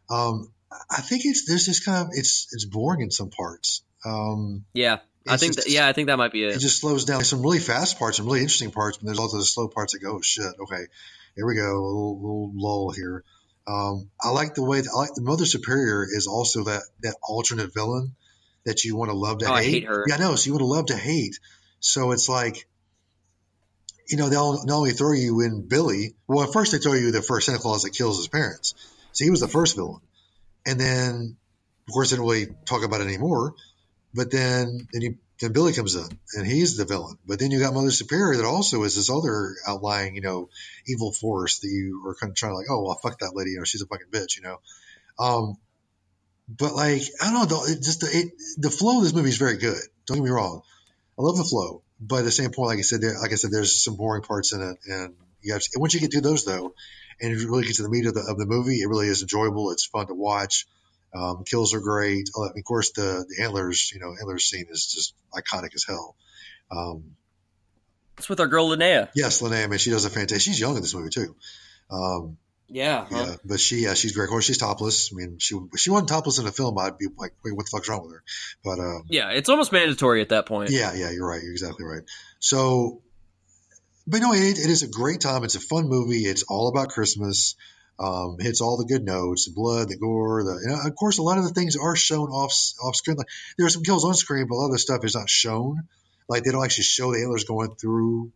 Um, 0.08 0.50
I 0.90 1.00
think 1.00 1.22
it's 1.24 1.46
there's 1.46 1.66
this 1.66 1.84
kind 1.84 2.06
of 2.06 2.12
it's 2.12 2.48
it's 2.52 2.64
boring 2.64 3.02
in 3.02 3.10
some 3.10 3.30
parts. 3.30 3.82
Um, 4.04 4.64
Yeah, 4.74 4.98
I 5.28 5.36
think 5.36 5.54
just- 5.54 5.66
that, 5.66 5.72
yeah, 5.72 5.86
I 5.88 5.92
think 5.92 6.08
that 6.08 6.16
might 6.18 6.32
be 6.32 6.44
it 6.44 6.56
it. 6.56 6.58
just 6.60 6.80
slows 6.80 7.04
down. 7.04 7.18
There's 7.18 7.28
some 7.28 7.42
really 7.42 7.58
fast 7.58 7.98
parts, 7.98 8.16
some 8.16 8.26
really 8.26 8.40
interesting 8.40 8.70
parts, 8.70 8.98
but 8.98 9.06
there's 9.06 9.18
also 9.18 9.38
the 9.38 9.44
slow 9.44 9.68
parts 9.68 9.92
that 9.92 10.00
go, 10.00 10.16
oh, 10.16 10.20
shit, 10.22 10.44
okay, 10.60 10.84
here 11.36 11.46
we 11.46 11.54
go, 11.54 11.62
a 11.62 11.84
little, 11.86 12.16
little 12.20 12.52
lull 12.54 12.90
here. 12.90 13.24
Um, 13.66 14.10
I 14.20 14.30
like 14.30 14.54
the 14.54 14.62
way 14.64 14.78
I 14.80 14.96
like 14.96 15.14
the 15.14 15.22
Mother 15.22 15.46
Superior 15.46 16.04
is 16.04 16.26
also 16.26 16.64
that 16.64 16.82
that 17.02 17.14
alternate 17.22 17.72
villain 17.72 18.16
that 18.64 18.84
you 18.84 18.96
want 18.96 19.10
to 19.12 19.16
love 19.16 19.38
to 19.38 19.46
Oh, 19.46 19.52
I 19.52 19.62
hate. 19.62 19.70
hate 19.70 19.84
her. 19.84 20.04
Yeah, 20.08 20.16
I 20.16 20.18
know. 20.18 20.34
So 20.34 20.46
you 20.46 20.52
want 20.54 20.62
to 20.62 20.66
love 20.66 20.86
to 20.86 20.96
hate. 20.96 21.38
So 21.78 22.10
it's 22.10 22.28
like, 22.28 22.66
you 24.08 24.16
know, 24.16 24.28
they'll 24.28 24.64
not 24.64 24.76
only 24.76 24.90
throw 24.92 25.12
you 25.12 25.40
in 25.42 25.66
Billy. 25.68 26.14
Well, 26.26 26.42
at 26.44 26.52
first 26.52 26.72
they 26.72 26.78
throw 26.78 26.94
you 26.94 27.12
the 27.12 27.22
first 27.22 27.46
Santa 27.46 27.60
Claus 27.60 27.82
that 27.82 27.90
kills 27.90 28.16
his 28.18 28.28
parents. 28.28 28.74
So 29.12 29.24
he 29.24 29.30
was 29.30 29.40
the 29.40 29.48
first 29.48 29.76
villain, 29.76 30.00
and 30.66 30.80
then 30.80 31.36
of 31.88 31.92
course 31.92 32.10
they 32.10 32.16
don't 32.16 32.26
really 32.26 32.48
talk 32.66 32.82
about 32.84 33.00
it 33.00 33.04
anymore. 33.04 33.54
But 34.14 34.30
then 34.30 34.86
then 34.92 35.02
you 35.02 35.18
then 35.40 35.52
Billy 35.52 35.72
comes 35.72 35.96
in 35.96 36.08
and 36.34 36.46
he's 36.46 36.76
the 36.76 36.84
villain. 36.84 37.18
But 37.26 37.38
then 37.38 37.50
you 37.50 37.58
got 37.58 37.74
Mother 37.74 37.90
Superior 37.90 38.36
that 38.36 38.46
also 38.46 38.82
is 38.84 38.94
this 38.94 39.10
other 39.10 39.56
outlying, 39.66 40.14
you 40.14 40.20
know, 40.20 40.50
evil 40.86 41.12
force 41.12 41.60
that 41.60 41.68
you 41.68 42.04
are 42.06 42.14
kind 42.14 42.30
of 42.30 42.36
trying 42.36 42.52
to 42.52 42.56
like, 42.56 42.70
oh 42.70 42.82
well, 42.82 43.00
fuck 43.02 43.18
that 43.20 43.34
lady, 43.34 43.50
you 43.50 43.58
know, 43.58 43.64
she's 43.64 43.82
a 43.82 43.86
fucking 43.86 44.08
bitch, 44.10 44.36
you 44.36 44.42
know. 44.42 44.60
Um, 45.18 45.56
but 46.48 46.74
like 46.74 47.02
I 47.20 47.32
don't 47.32 47.50
know, 47.50 47.64
it 47.64 47.82
just 47.82 48.02
it, 48.04 48.32
the 48.58 48.70
flow 48.70 48.98
of 48.98 49.04
this 49.04 49.14
movie 49.14 49.30
is 49.30 49.38
very 49.38 49.56
good. 49.56 49.82
Don't 50.06 50.18
get 50.18 50.24
me 50.24 50.30
wrong, 50.30 50.62
I 51.18 51.22
love 51.22 51.36
the 51.36 51.44
flow. 51.44 51.82
But 52.00 52.20
at 52.20 52.24
the 52.24 52.32
same 52.32 52.50
point, 52.50 52.68
like 52.68 52.78
I 52.78 52.82
said, 52.82 53.00
there, 53.00 53.14
like 53.20 53.30
I 53.30 53.36
said, 53.36 53.52
there's 53.52 53.82
some 53.82 53.94
boring 53.94 54.22
parts 54.22 54.52
in 54.52 54.60
it, 54.60 54.76
and 54.86 55.14
you 55.40 55.52
have 55.52 55.62
to, 55.62 55.78
once 55.78 55.94
you 55.94 56.00
get 56.00 56.10
through 56.10 56.22
those 56.22 56.44
though, 56.44 56.74
and 57.20 57.30
you 57.30 57.48
really 57.48 57.64
get 57.64 57.76
to 57.76 57.82
the 57.82 57.88
meat 57.88 58.06
of 58.06 58.14
the 58.14 58.26
of 58.28 58.38
the 58.38 58.46
movie, 58.46 58.80
it 58.80 58.88
really 58.88 59.06
is 59.06 59.22
enjoyable. 59.22 59.70
It's 59.70 59.86
fun 59.86 60.08
to 60.08 60.14
watch. 60.14 60.66
Um, 61.14 61.44
kills 61.44 61.74
are 61.74 61.80
great. 61.80 62.30
Oh, 62.36 62.44
Of 62.46 62.64
course, 62.64 62.92
the 62.92 63.24
the 63.28 63.42
antlers, 63.44 63.90
you 63.92 64.00
know, 64.00 64.14
antlers 64.18 64.44
scene 64.44 64.66
is 64.70 64.86
just 64.86 65.14
iconic 65.34 65.74
as 65.74 65.84
hell. 65.86 66.16
Um, 66.70 67.16
It's 68.18 68.28
with 68.28 68.40
our 68.40 68.46
girl 68.48 68.70
Linnea. 68.70 69.08
yes, 69.14 69.42
Linnea, 69.42 69.68
man, 69.68 69.78
she 69.78 69.90
does 69.90 70.04
a 70.04 70.10
fantastic. 70.10 70.40
She's 70.40 70.60
young 70.60 70.76
in 70.76 70.82
this 70.82 70.94
movie 70.94 71.10
too. 71.10 71.36
Um, 71.90 72.38
Yeah. 72.68 73.04
huh? 73.10 73.24
yeah, 73.28 73.34
but 73.44 73.60
she, 73.60 73.76
yeah, 73.80 73.92
she's 73.92 74.12
great. 74.12 74.24
Of 74.24 74.30
course, 74.30 74.44
she's 74.46 74.56
topless. 74.56 75.10
I 75.12 75.16
mean, 75.16 75.36
she 75.38 75.58
she 75.76 75.90
wasn't 75.90 76.08
topless 76.08 76.38
in 76.38 76.46
the 76.46 76.52
film, 76.52 76.78
I'd 76.78 76.96
be 76.96 77.08
like, 77.18 77.32
wait, 77.44 77.54
what 77.54 77.66
the 77.66 77.70
fuck's 77.70 77.88
wrong 77.90 78.02
with 78.04 78.12
her? 78.14 78.22
But 78.64 78.78
um, 78.80 79.02
Yeah, 79.10 79.30
it's 79.32 79.50
almost 79.50 79.70
mandatory 79.72 80.22
at 80.22 80.30
that 80.30 80.46
point. 80.46 80.70
yeah, 80.70 80.94
yeah, 80.94 81.10
you're 81.10 81.28
right. 81.28 81.42
You're 81.42 81.52
exactly 81.52 81.84
right. 81.84 82.02
So, 82.38 83.02
but 84.06 84.20
no, 84.22 84.32
it, 84.32 84.58
it 84.58 84.70
is 84.70 84.82
a 84.82 84.88
great 84.88 85.20
time. 85.20 85.44
It's 85.44 85.54
a 85.56 85.60
fun 85.60 85.88
movie. 85.88 86.22
It's 86.24 86.44
all 86.44 86.68
about 86.68 86.88
Christmas. 86.88 87.54
Um, 88.02 88.36
hits 88.40 88.60
all 88.60 88.78
the 88.78 88.84
good 88.84 89.04
notes, 89.04 89.44
the 89.46 89.52
blood, 89.52 89.88
the 89.88 89.96
gore, 89.96 90.42
the, 90.42 90.82
of 90.86 90.96
course, 90.96 91.18
a 91.18 91.22
lot 91.22 91.38
of 91.38 91.44
the 91.44 91.50
things 91.50 91.76
are 91.76 91.94
shown 91.94 92.30
off 92.30 92.52
off 92.82 92.96
screen. 92.96 93.16
Like 93.16 93.28
there 93.56 93.66
are 93.66 93.70
some 93.70 93.84
kills 93.84 94.04
on 94.04 94.14
screen, 94.14 94.46
but 94.48 94.56
a 94.56 94.58
lot 94.58 94.66
of 94.66 94.72
the 94.72 94.78
stuff 94.78 95.04
is 95.04 95.14
not 95.14 95.30
shown. 95.30 95.86
Like 96.28 96.42
they 96.42 96.50
don't 96.50 96.64
actually 96.64 96.84
show 96.84 97.12
the 97.12 97.20
antlers 97.20 97.44
going 97.44 97.76
through, 97.76 98.32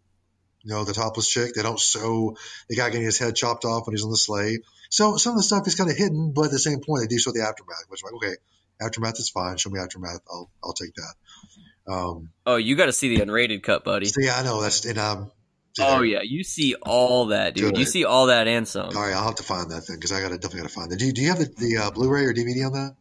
you 0.62 0.72
know, 0.72 0.84
the 0.84 0.92
topless 0.92 1.28
chick. 1.28 1.54
They 1.54 1.62
don't 1.62 1.80
show 1.80 2.36
the 2.68 2.76
guy 2.76 2.90
getting 2.90 3.06
his 3.06 3.18
head 3.18 3.34
chopped 3.34 3.64
off 3.64 3.86
when 3.86 3.94
he's 3.94 4.04
on 4.04 4.10
the 4.10 4.16
sleigh. 4.16 4.58
So 4.88 5.16
some 5.16 5.32
of 5.32 5.38
the 5.38 5.42
stuff 5.42 5.66
is 5.66 5.74
kind 5.74 5.90
of 5.90 5.96
hidden, 5.96 6.32
but 6.32 6.44
at 6.44 6.50
the 6.52 6.60
same 6.60 6.80
point, 6.80 7.02
they 7.02 7.08
do 7.08 7.18
show 7.18 7.32
the 7.32 7.42
aftermath, 7.42 7.86
which 7.88 8.00
is 8.00 8.04
like, 8.04 8.14
okay, 8.14 8.36
aftermath 8.80 9.18
is 9.18 9.30
fine. 9.30 9.56
Show 9.56 9.70
me 9.70 9.80
aftermath. 9.80 10.20
I'll 10.30 10.48
I'll 10.62 10.74
take 10.74 10.94
that. 10.94 11.92
Um, 11.92 12.30
Oh, 12.46 12.56
you 12.56 12.76
got 12.76 12.86
to 12.86 12.92
see 12.92 13.16
the 13.16 13.24
unrated 13.24 13.64
cut, 13.64 13.84
buddy. 13.84 14.06
so 14.06 14.20
yeah, 14.20 14.36
I 14.38 14.44
know 14.44 14.62
that's 14.62 14.84
and 14.84 14.98
um. 14.98 15.32
Oh 15.78 16.02
yeah, 16.02 16.22
you 16.22 16.42
see 16.42 16.74
all 16.74 17.26
that, 17.26 17.54
dude. 17.54 17.76
You 17.76 17.84
see 17.84 18.04
all 18.04 18.26
that 18.26 18.48
and 18.48 18.66
some. 18.66 18.96
All 18.96 19.02
right, 19.02 19.14
I'll 19.14 19.24
have 19.24 19.36
to 19.36 19.42
find 19.42 19.70
that 19.70 19.82
thing 19.82 19.96
because 19.96 20.12
I 20.12 20.20
got 20.20 20.28
to 20.28 20.38
definitely 20.38 20.60
got 20.62 20.68
to 20.68 20.74
find 20.74 20.90
that. 20.90 20.98
Do 20.98 21.06
you, 21.06 21.12
do 21.12 21.22
you 21.22 21.28
have 21.28 21.38
the, 21.38 21.52
the 21.56 21.76
uh, 21.78 21.90
Blu-ray 21.90 22.24
or 22.24 22.32
DVD 22.32 22.66
on 22.66 22.72
that? 22.72 22.96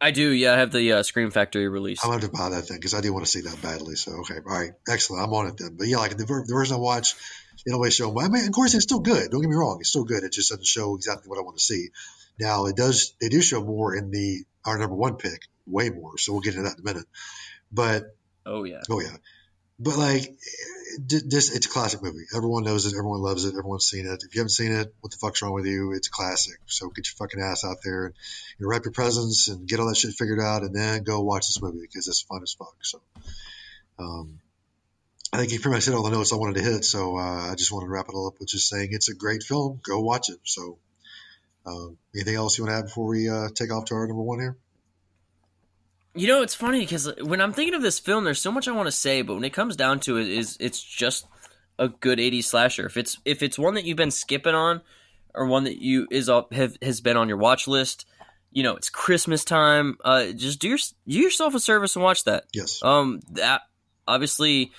I 0.00 0.10
do. 0.10 0.30
Yeah, 0.30 0.54
I 0.54 0.58
have 0.58 0.72
the 0.72 0.92
uh, 0.92 1.02
Scream 1.02 1.30
Factory 1.30 1.68
release. 1.68 2.04
I'm 2.04 2.10
gonna 2.10 2.20
have 2.20 2.30
to 2.30 2.36
buy 2.36 2.50
that 2.50 2.62
thing 2.62 2.76
because 2.76 2.94
I 2.94 3.00
do 3.00 3.12
want 3.12 3.24
to 3.24 3.30
see 3.30 3.40
that 3.42 3.62
badly. 3.62 3.94
So 3.94 4.12
okay, 4.20 4.34
all 4.44 4.58
right, 4.58 4.72
excellent. 4.88 5.24
I'm 5.24 5.32
on 5.32 5.46
it 5.46 5.56
then. 5.56 5.76
But 5.78 5.86
yeah, 5.86 5.98
like 5.98 6.16
the, 6.16 6.26
ver- 6.26 6.44
the 6.46 6.52
version 6.52 6.76
I 6.76 6.78
watched, 6.78 7.16
it 7.64 7.72
always 7.72 7.94
show. 7.94 8.18
I 8.20 8.28
mean, 8.28 8.46
of 8.46 8.52
course, 8.52 8.74
it's 8.74 8.84
still 8.84 9.00
good. 9.00 9.30
Don't 9.30 9.40
get 9.40 9.48
me 9.48 9.56
wrong, 9.56 9.78
it's 9.80 9.88
still 9.88 10.04
good. 10.04 10.22
It 10.22 10.32
just 10.32 10.50
doesn't 10.50 10.66
show 10.66 10.96
exactly 10.96 11.28
what 11.28 11.38
I 11.38 11.42
want 11.42 11.56
to 11.56 11.64
see. 11.64 11.88
Now 12.38 12.66
it 12.66 12.76
does. 12.76 13.14
They 13.20 13.28
do 13.28 13.40
show 13.40 13.64
more 13.64 13.94
in 13.94 14.10
the 14.10 14.44
our 14.66 14.76
number 14.76 14.96
one 14.96 15.16
pick, 15.16 15.42
way 15.66 15.88
more. 15.88 16.18
So 16.18 16.32
we'll 16.32 16.42
get 16.42 16.54
into 16.54 16.68
that 16.68 16.78
in 16.78 16.80
a 16.80 16.84
minute. 16.84 17.06
But 17.72 18.14
Oh 18.44 18.64
yeah. 18.64 18.82
Oh 18.90 19.00
yeah, 19.00 19.16
but 19.78 19.96
like 19.96 20.36
this, 20.98 21.54
it's 21.54 21.66
a 21.66 21.70
classic 21.70 22.02
movie. 22.02 22.24
Everyone 22.34 22.64
knows 22.64 22.86
it. 22.86 22.96
Everyone 22.96 23.20
loves 23.20 23.44
it. 23.44 23.54
Everyone's 23.56 23.86
seen 23.86 24.06
it. 24.06 24.22
If 24.22 24.34
you 24.34 24.40
haven't 24.40 24.50
seen 24.50 24.72
it, 24.72 24.94
what 25.00 25.12
the 25.12 25.18
fuck's 25.18 25.42
wrong 25.42 25.52
with 25.52 25.66
you? 25.66 25.92
It's 25.92 26.08
a 26.08 26.10
classic. 26.10 26.58
So 26.66 26.88
get 26.88 27.06
your 27.06 27.16
fucking 27.16 27.40
ass 27.40 27.64
out 27.64 27.78
there 27.84 28.06
and 28.06 28.14
you 28.58 28.64
know, 28.64 28.70
wrap 28.70 28.84
your 28.84 28.92
presents 28.92 29.48
and 29.48 29.68
get 29.68 29.80
all 29.80 29.88
that 29.88 29.96
shit 29.96 30.14
figured 30.14 30.40
out, 30.40 30.62
and 30.62 30.74
then 30.74 31.02
go 31.02 31.20
watch 31.20 31.48
this 31.48 31.60
movie 31.60 31.80
because 31.80 32.08
it's 32.08 32.22
fun 32.22 32.42
as 32.42 32.52
fuck. 32.52 32.74
So, 32.82 33.00
um, 33.98 34.40
I 35.32 35.38
think 35.38 35.52
you 35.52 35.60
pretty 35.60 35.76
much 35.76 35.84
hit 35.84 35.94
all 35.94 36.04
the 36.04 36.10
notes 36.10 36.32
I 36.32 36.36
wanted 36.36 36.56
to 36.56 36.70
hit. 36.70 36.84
So 36.84 37.18
uh, 37.18 37.50
I 37.50 37.54
just 37.56 37.72
wanted 37.72 37.86
to 37.86 37.92
wrap 37.92 38.08
it 38.08 38.14
all 38.14 38.28
up 38.28 38.38
with 38.38 38.48
just 38.48 38.68
saying 38.68 38.90
it's 38.92 39.10
a 39.10 39.14
great 39.14 39.42
film. 39.42 39.80
Go 39.82 40.00
watch 40.00 40.30
it. 40.30 40.38
So. 40.44 40.78
Um, 41.66 41.98
anything 42.14 42.36
else 42.36 42.56
you 42.56 42.64
want 42.64 42.74
to 42.74 42.78
add 42.78 42.84
before 42.84 43.08
we 43.08 43.28
uh, 43.28 43.48
take 43.52 43.72
off 43.72 43.86
to 43.86 43.96
our 43.96 44.06
number 44.06 44.22
one 44.22 44.38
here? 44.38 44.56
You 46.16 46.26
know, 46.26 46.42
it's 46.42 46.54
funny 46.54 46.80
because 46.80 47.12
when 47.20 47.40
I'm 47.40 47.52
thinking 47.52 47.74
of 47.74 47.82
this 47.82 47.98
film, 47.98 48.24
there's 48.24 48.40
so 48.40 48.50
much 48.50 48.68
I 48.68 48.72
want 48.72 48.86
to 48.86 48.92
say, 48.92 49.22
but 49.22 49.34
when 49.34 49.44
it 49.44 49.52
comes 49.52 49.76
down 49.76 50.00
to 50.00 50.16
it, 50.16 50.28
is 50.28 50.56
it's 50.58 50.82
just 50.82 51.26
a 51.78 51.88
good 51.88 52.18
'80s 52.18 52.44
slasher. 52.44 52.86
If 52.86 52.96
it's 52.96 53.18
if 53.24 53.42
it's 53.42 53.58
one 53.58 53.74
that 53.74 53.84
you've 53.84 53.96
been 53.96 54.10
skipping 54.10 54.54
on, 54.54 54.80
or 55.34 55.46
one 55.46 55.64
that 55.64 55.80
you 55.80 56.08
is 56.10 56.28
up 56.28 56.52
have, 56.54 56.76
has 56.82 57.00
been 57.00 57.16
on 57.16 57.28
your 57.28 57.36
watch 57.36 57.68
list, 57.68 58.06
you 58.50 58.62
know, 58.62 58.74
it's 58.74 58.88
Christmas 58.88 59.44
time. 59.44 59.98
Uh, 60.02 60.32
just 60.32 60.58
do 60.60 60.68
your 60.68 60.78
do 61.06 61.18
yourself 61.18 61.54
a 61.54 61.60
service 61.60 61.94
and 61.94 62.02
watch 62.02 62.24
that. 62.24 62.44
Yes. 62.54 62.82
Um, 62.82 63.20
that 63.32 63.60
obviously 64.08 64.72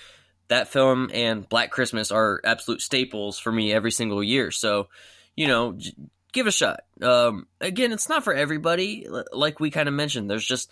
that 0.47 0.69
film 0.69 1.11
and 1.13 1.47
Black 1.47 1.71
Christmas 1.71 2.11
are 2.11 2.41
absolute 2.43 2.81
staples 2.81 3.37
for 3.37 3.51
me 3.51 3.71
every 3.71 3.91
single 3.91 4.23
year. 4.23 4.49
So, 4.49 4.87
you 5.35 5.47
know, 5.47 5.77
give 6.33 6.47
a 6.47 6.51
shot. 6.51 6.81
Um, 7.01 7.47
again, 7.61 7.91
it's 7.91 8.09
not 8.09 8.23
for 8.23 8.33
everybody. 8.33 9.07
Like 9.31 9.59
we 9.59 9.71
kind 9.71 9.87
of 9.87 9.95
mentioned, 9.95 10.29
there's 10.29 10.45
just 10.45 10.69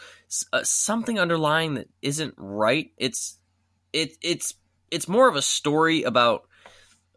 uh, 0.53 0.61
something 0.63 1.19
underlying 1.19 1.75
that 1.75 1.87
isn't 2.01 2.33
right. 2.37 2.91
It's 2.97 3.37
it 3.93 4.17
it's 4.21 4.53
it's 4.91 5.07
more 5.07 5.27
of 5.27 5.35
a 5.35 5.41
story 5.41 6.03
about 6.03 6.47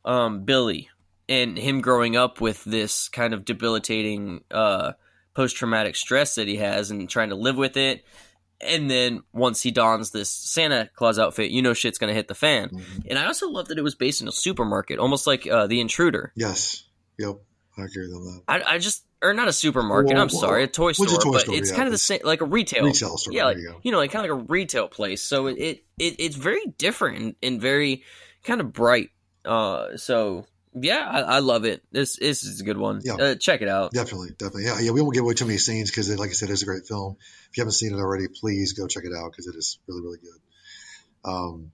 um 0.05 0.45
Billy 0.45 0.89
and 1.28 1.59
him 1.59 1.80
growing 1.80 2.16
up 2.16 2.41
with 2.41 2.64
this 2.64 3.09
kind 3.09 3.34
of 3.34 3.45
debilitating 3.45 4.45
uh 4.51 4.93
post 5.34 5.57
traumatic 5.57 5.97
stress 5.97 6.36
that 6.36 6.49
he 6.49 6.57
has 6.57 6.91
and 6.91 7.09
trying 7.09 7.28
to 7.30 7.34
live 7.34 7.57
with 7.57 7.76
it. 7.76 8.05
And 8.61 8.91
then 8.91 9.22
once 9.32 9.62
he 9.62 9.70
dons 9.70 10.11
this 10.11 10.30
Santa 10.30 10.91
Claus 10.95 11.18
outfit, 11.18 11.51
you 11.51 11.62
know 11.62 11.74
shit's 11.74 11.99
gonna 11.99 12.14
hit 12.14 12.28
the 12.28 12.34
fan. 12.34 12.70
Mhm. 12.70 13.07
And 13.11 13.18
I 13.18 13.26
also 13.26 13.49
love 13.49 13.68
that 13.68 13.78
it 13.78 13.84
was 13.84 13.95
based 13.95 14.20
in 14.20 14.28
a 14.28 14.32
supermarket, 14.32 14.99
almost 14.99 15.26
like 15.26 15.47
uh, 15.47 15.66
The 15.66 15.80
Intruder. 15.80 16.32
Yes. 16.34 16.84
Yep. 17.18 17.36
I 17.79 17.85
agree 17.85 18.09
with 18.09 18.24
that. 18.24 18.43
I, 18.49 18.74
I 18.74 18.79
just 18.79 19.05
or 19.22 19.35
not 19.35 19.49
a 19.49 19.53
supermarket. 19.53 20.12
Well, 20.12 20.22
I'm 20.22 20.31
sorry, 20.31 20.64
a 20.64 20.66
toy 20.66 20.93
store, 20.93 21.07
it's 21.07 21.14
a 21.14 21.18
toy 21.18 21.33
but 21.33 21.41
store, 21.43 21.55
it's 21.55 21.70
yeah, 21.70 21.76
kind 21.76 21.87
of 21.87 21.93
the 21.93 21.99
same, 21.99 22.20
like 22.24 22.41
a 22.41 22.45
retail 22.45 22.85
Retail 22.85 23.16
store. 23.16 23.33
Yeah, 23.33 23.45
like 23.47 23.59
you 23.59 23.74
you 23.83 23.93
know, 23.93 23.99
like 23.99 24.11
kind 24.11 24.29
of 24.29 24.37
like 24.37 24.41
a 24.41 24.45
retail 24.51 24.89
place. 24.89 25.22
So 25.22 25.47
it 25.47 25.59
it, 25.59 25.85
it 25.99 26.16
it's 26.18 26.37
very 26.37 26.66
different 26.76 27.18
and, 27.18 27.35
and 27.43 27.61
very 27.61 28.05
kind 28.45 28.61
of 28.61 28.72
bright. 28.72 29.11
Uh, 29.45 29.97
so 29.97 30.47
yeah, 30.74 31.09
I, 31.09 31.20
I 31.20 31.39
love 31.39 31.64
it. 31.64 31.83
This 31.91 32.16
this 32.16 32.45
is 32.45 32.61
a 32.61 32.64
good 32.64 32.79
one. 32.79 33.01
Yeah. 33.05 33.14
Uh, 33.14 33.35
check 33.35 33.62
it 33.62 33.68
out. 33.68 33.93
Definitely, 33.93 34.31
definitely. 34.31 34.64
Yeah, 34.64 34.81
yeah. 34.81 34.91
We 34.91 35.01
won't 35.01 35.14
give 35.14 35.24
away 35.24 35.35
too 35.35 35.47
many 35.47 35.59
scenes 35.59 35.91
because, 35.91 36.14
like 36.16 36.31
I 36.31 36.33
said, 36.33 36.51
it's 36.51 36.62
a 36.62 36.66
great 36.66 36.87
film. 36.87 37.16
If 37.51 37.57
you 37.57 37.62
haven't 37.62 37.72
seen 37.72 37.93
it 37.95 37.99
already, 37.99 38.29
please 38.29 38.72
go 38.72 38.87
check 38.87 39.05
it 39.05 39.12
out 39.16 39.31
because 39.33 39.47
it 39.47 39.57
is 39.57 39.79
really, 39.89 40.03
really 40.03 40.18
good. 40.18 41.31
Um, 41.31 41.72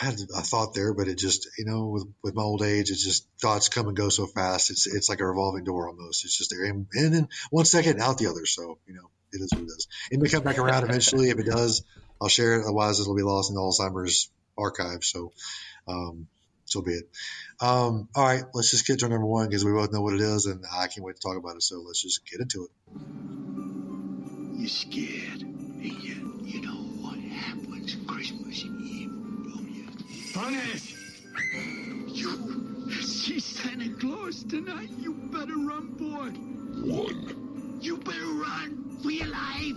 I 0.00 0.06
had 0.06 0.14
a 0.14 0.40
thought 0.40 0.74
there, 0.74 0.94
but 0.94 1.08
it 1.08 1.18
just, 1.18 1.48
you 1.58 1.66
know, 1.66 1.88
with, 1.88 2.06
with 2.22 2.34
my 2.34 2.42
old 2.42 2.62
age, 2.62 2.90
it's 2.90 3.04
just 3.04 3.28
thoughts 3.40 3.68
come 3.68 3.88
and 3.88 3.96
go 3.96 4.08
so 4.08 4.26
fast. 4.26 4.70
It's 4.70 4.86
it's 4.86 5.08
like 5.08 5.20
a 5.20 5.26
revolving 5.26 5.64
door 5.64 5.88
almost. 5.88 6.24
It's 6.24 6.36
just 6.36 6.50
there 6.50 6.64
and, 6.64 6.86
in, 6.94 7.14
in 7.14 7.28
one 7.50 7.66
second, 7.66 8.00
out 8.00 8.18
the 8.18 8.28
other. 8.28 8.46
So 8.46 8.78
you 8.86 8.94
know, 8.94 9.10
it 9.32 9.42
is 9.42 9.52
what 9.52 9.62
it 9.62 9.66
is. 9.66 9.88
It 10.10 10.20
may 10.20 10.28
come 10.28 10.42
back 10.42 10.58
around 10.58 10.84
eventually. 10.84 11.28
If 11.28 11.38
it 11.38 11.46
does, 11.46 11.82
I'll 12.20 12.28
share 12.28 12.54
it. 12.54 12.62
Otherwise, 12.62 13.00
it'll 13.00 13.14
be 13.14 13.22
lost 13.22 13.50
in 13.50 13.56
the 13.56 13.60
Alzheimer's 13.60 14.30
archive. 14.56 15.04
So, 15.04 15.32
um, 15.86 16.26
so 16.64 16.80
be 16.80 16.92
it. 16.92 17.08
Um, 17.60 18.08
all 18.14 18.24
right, 18.24 18.44
let's 18.54 18.70
just 18.70 18.86
get 18.86 19.00
to 19.00 19.08
number 19.08 19.26
one 19.26 19.46
because 19.46 19.64
we 19.64 19.72
both 19.72 19.92
know 19.92 20.00
what 20.00 20.14
it 20.14 20.20
is, 20.20 20.46
and 20.46 20.64
I 20.72 20.86
can't 20.86 21.04
wait 21.04 21.16
to 21.16 21.22
talk 21.22 21.36
about 21.36 21.56
it. 21.56 21.62
So 21.62 21.82
let's 21.86 22.02
just 22.02 22.26
get 22.30 22.40
into 22.40 22.64
it. 22.64 22.70
You're 24.58 24.68
scared. 24.68 25.51
Punish! 30.34 30.94
You 32.06 32.90
see 33.02 33.38
Santa 33.38 33.90
Claus 33.98 34.44
tonight? 34.44 34.88
You 34.98 35.12
better 35.32 35.56
run, 35.56 35.88
boy. 35.98 36.30
One. 36.90 37.78
You 37.82 37.98
better 37.98 38.26
run 38.26 38.98
for 39.02 39.10
your 39.10 39.26
life. 39.26 39.76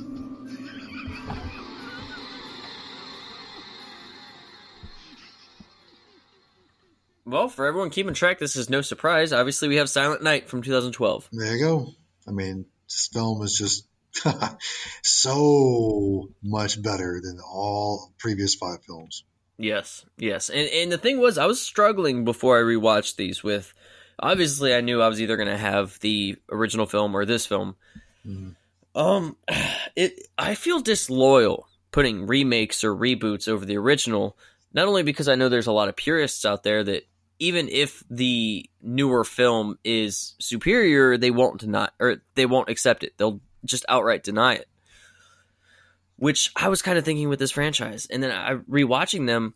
Well, 7.26 7.49
for 7.49 7.66
everyone 7.66 7.89
keeping 7.89 8.14
track, 8.14 8.39
this 8.39 8.56
is 8.56 8.70
no 8.70 8.82
surprise. 8.82 9.34
Obviously, 9.34 9.68
we 9.68 9.78
have 9.78 9.89
Silent 9.89 10.22
Night 10.22 10.47
from 10.47 10.62
2012. 10.62 11.30
There 11.32 11.56
you 11.56 11.60
go. 11.60 11.88
I 12.28 12.32
mean, 12.32 12.66
this 12.88 13.10
film 13.12 13.41
is 13.41 13.53
just 13.58 13.88
so 15.03 16.30
much 16.43 16.82
better 16.82 17.20
than 17.22 17.39
all 17.41 18.14
previous 18.20 18.56
five 18.56 18.84
films. 18.86 19.24
Yes, 19.58 20.06
yes. 20.18 20.49
And 20.49 20.68
and 20.70 20.91
the 20.91 20.97
thing 20.97 21.20
was, 21.20 21.38
I 21.38 21.45
was 21.45 21.62
struggling 21.62 22.26
before 22.26 22.58
I 22.58 22.62
rewatched 22.62 23.16
these 23.16 23.43
with. 23.43 23.74
Obviously, 24.20 24.74
I 24.74 24.82
knew 24.82 25.01
I 25.01 25.08
was 25.08 25.22
either 25.22 25.38
going 25.38 25.49
to 25.49 25.58
have 25.58 25.99
the 25.99 26.38
original 26.51 26.86
film 26.86 27.16
or 27.16 27.26
this 27.26 27.45
film. 27.45 27.76
Mhm. 28.28 28.56
Um, 28.93 29.38
it 29.95 30.28
I 30.38 30.56
feel 30.56 30.80
disloyal 30.80 31.68
putting 31.91 32.28
remakes 32.28 32.84
or 32.84 32.93
reboots 32.93 33.47
over 33.47 33.66
the 33.66 33.78
original. 33.78 34.38
Not 34.74 34.88
only 34.88 35.03
because 35.03 35.30
I 35.30 35.36
know 35.36 35.47
there's 35.47 35.68
a 35.68 35.72
lot 35.72 35.88
of 35.88 35.95
purists 35.95 36.43
out 36.43 36.64
there 36.64 36.84
that 36.84 37.08
even 37.39 37.70
if 37.70 38.03
the 38.10 38.70
newer 38.82 39.24
film 39.24 39.78
is 39.84 40.36
superior, 40.39 41.18
they 41.18 41.32
won't 41.32 41.62
deny 41.62 41.89
or 41.99 42.22
they 42.36 42.45
won't 42.45 42.70
accept 42.70 43.03
it. 43.03 43.14
They'll 43.18 43.39
just 43.64 43.86
outright 43.88 44.24
deny 44.24 44.56
it 44.56 44.68
which 46.18 46.51
I 46.55 46.70
was 46.70 46.82
kind 46.82 46.97
of 46.97 47.05
thinking 47.05 47.30
with 47.30 47.39
this 47.39 47.51
franchise. 47.51 48.07
And 48.09 48.24
then 48.24 48.32
I 48.32 48.55
rewatching 48.55 49.28
them, 49.28 49.53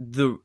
the, 0.00 0.38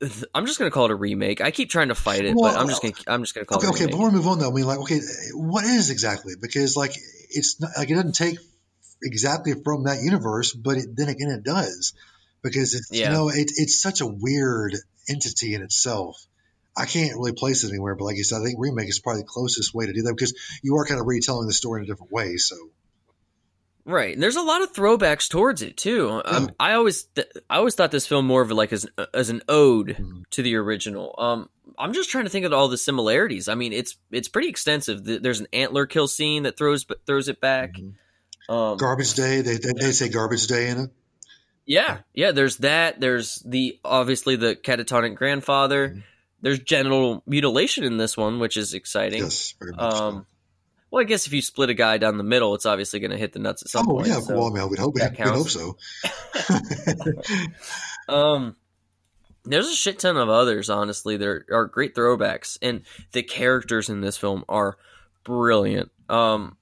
the 0.00 0.28
I'm 0.34 0.46
just 0.46 0.58
gonna 0.58 0.70
call 0.70 0.86
it 0.86 0.90
a 0.90 0.96
remake. 0.96 1.40
I 1.40 1.50
keep 1.50 1.70
trying 1.70 1.88
to 1.88 1.94
fight 1.94 2.24
it, 2.24 2.34
Well, 2.36 2.52
but 2.52 2.60
I'm 2.60 2.68
just 2.68 2.82
gonna 2.82 2.94
I'm 3.06 3.22
just 3.22 3.34
gonna 3.34 3.46
call 3.46 3.58
Okay, 3.58 3.66
it. 3.68 3.70
okay. 3.70 3.80
remake. 3.84 3.92
Before 3.92 4.10
we 4.10 4.16
move 4.16 4.26
on, 4.26 4.38
though, 4.38 4.50
I 4.50 4.52
mean, 4.54 4.66
like, 4.66 4.78
okay, 4.80 5.00
what 5.34 5.64
is 5.64 5.90
exactly? 5.90 6.34
Because 6.40 6.76
like, 6.76 6.92
it's 7.30 7.60
not, 7.60 7.70
like 7.76 7.90
it 7.90 7.94
doesn't 7.94 8.14
take 8.14 8.38
exactly 9.02 9.54
from 9.64 9.84
that 9.84 10.00
universe, 10.02 10.52
but 10.52 10.76
it, 10.78 10.96
then 10.96 11.08
again, 11.08 11.30
it 11.30 11.42
does 11.44 11.94
because 12.42 12.74
it's 12.74 12.90
Yeah. 12.92 13.08
you 13.10 13.14
know 13.14 13.28
it, 13.28 13.50
it's 13.56 13.80
such 13.80 14.00
a 14.00 14.06
weird 14.06 14.74
entity 15.08 15.54
in 15.54 15.62
itself. 15.62 16.16
I 16.76 16.84
can't 16.84 17.14
really 17.16 17.32
place 17.32 17.64
it 17.64 17.70
anywhere, 17.70 17.94
but 17.94 18.04
like 18.04 18.16
you 18.16 18.24
said, 18.24 18.40
I 18.42 18.44
think 18.44 18.56
remake 18.58 18.88
is 18.88 18.98
probably 19.00 19.22
the 19.22 19.28
closest 19.28 19.72
way 19.72 19.86
to 19.86 19.92
do 19.94 20.02
that 20.02 20.14
because 20.14 20.34
you 20.62 20.76
are 20.76 20.84
kind 20.84 21.00
of 21.00 21.06
retelling 21.06 21.46
the 21.46 21.54
story 21.54 21.80
in 21.80 21.84
a 21.84 21.86
different 21.86 22.12
way. 22.12 22.36
So 22.36 22.54
Right, 23.88 24.14
and 24.14 24.22
there's 24.22 24.34
a 24.36 24.42
lot 24.42 24.62
of 24.62 24.72
throwbacks 24.72 25.28
towards 25.30 25.62
it 25.62 25.76
too. 25.76 26.20
Um, 26.24 26.50
I 26.58 26.72
always, 26.72 27.04
th- 27.04 27.28
I 27.48 27.58
always 27.58 27.76
thought 27.76 27.92
this 27.92 28.04
film 28.06 28.26
more 28.26 28.42
of 28.42 28.50
like 28.50 28.72
as 28.72 28.84
as 29.14 29.30
an 29.30 29.42
ode 29.48 29.90
Mhm. 29.96 30.24
to 30.30 30.42
the 30.42 30.56
original. 30.56 31.14
Um, 31.16 31.48
I'm 31.78 31.92
just 31.92 32.10
trying 32.10 32.24
to 32.24 32.30
think 32.30 32.44
of 32.46 32.52
all 32.52 32.66
the 32.66 32.78
similarities. 32.78 33.46
I 33.48 33.54
mean, 33.54 33.72
it's 33.72 33.96
it's 34.10 34.26
pretty 34.28 34.48
extensive. 34.48 35.04
There's 35.04 35.38
an 35.38 35.46
antler 35.52 35.86
kill 35.86 36.08
scene 36.08 36.42
that 36.42 36.58
throws 36.58 36.84
throws 37.06 37.28
it 37.28 37.40
back. 37.40 37.74
Mhm. 37.74 37.94
Um, 38.52 38.76
Garbage 38.76 39.14
Day. 39.14 39.40
They, 39.42 39.56
they, 39.56 39.72
they 39.78 39.92
say 39.92 40.08
Garbage 40.08 40.48
Day 40.48 40.68
in 40.68 40.78
it. 40.80 40.90
yeah, 41.64 41.98
yeah. 42.12 42.32
There's 42.32 42.56
that. 42.58 42.98
There's 43.00 43.40
the 43.46 43.78
obviously 43.84 44.34
the 44.34 44.56
catatonic 44.56 45.14
grandfather. 45.14 45.90
Mhm. 45.90 46.02
There's 46.42 46.58
genital 46.58 47.22
mutilation 47.26 47.84
in 47.84 47.98
this 47.98 48.16
one, 48.16 48.40
which 48.40 48.56
is 48.56 48.74
exciting. 48.74 49.22
Yes, 49.22 49.54
very 49.60 49.72
much. 49.72 49.94
so. 49.96 50.26
Well, 50.96 51.04
I 51.04 51.08
guess 51.08 51.26
if 51.26 51.34
you 51.34 51.42
split 51.42 51.68
a 51.68 51.74
guy 51.74 51.98
down 51.98 52.16
the 52.16 52.24
middle, 52.24 52.54
it's 52.54 52.64
obviously 52.64 53.00
going 53.00 53.10
to 53.10 53.18
hit 53.18 53.34
the 53.34 53.38
nuts 53.38 53.60
at 53.60 53.68
some 53.68 53.86
oh 53.86 53.96
point. 53.96 54.06
yeah, 54.06 54.18
so- 54.20 54.34
well, 54.34 54.46
I 54.46 54.48
mean, 54.48 54.62
I 54.62 54.64
would 54.64 54.78
hope, 54.78 54.94
that 54.94 55.10
we'd 55.10 55.28
hope 55.28 55.50
so. 55.50 55.76
Um, 58.08 58.56
there's 59.44 59.66
a 59.66 59.74
shit 59.74 59.98
ton 59.98 60.16
of 60.16 60.30
others. 60.30 60.70
Honestly, 60.70 61.18
there 61.18 61.44
are 61.52 61.66
great 61.66 61.94
throwbacks, 61.94 62.56
and 62.62 62.80
the 63.12 63.22
characters 63.22 63.90
in 63.90 64.00
this 64.00 64.16
film 64.16 64.42
are 64.48 64.78
brilliant. 65.22 65.92
Um, 66.08 66.56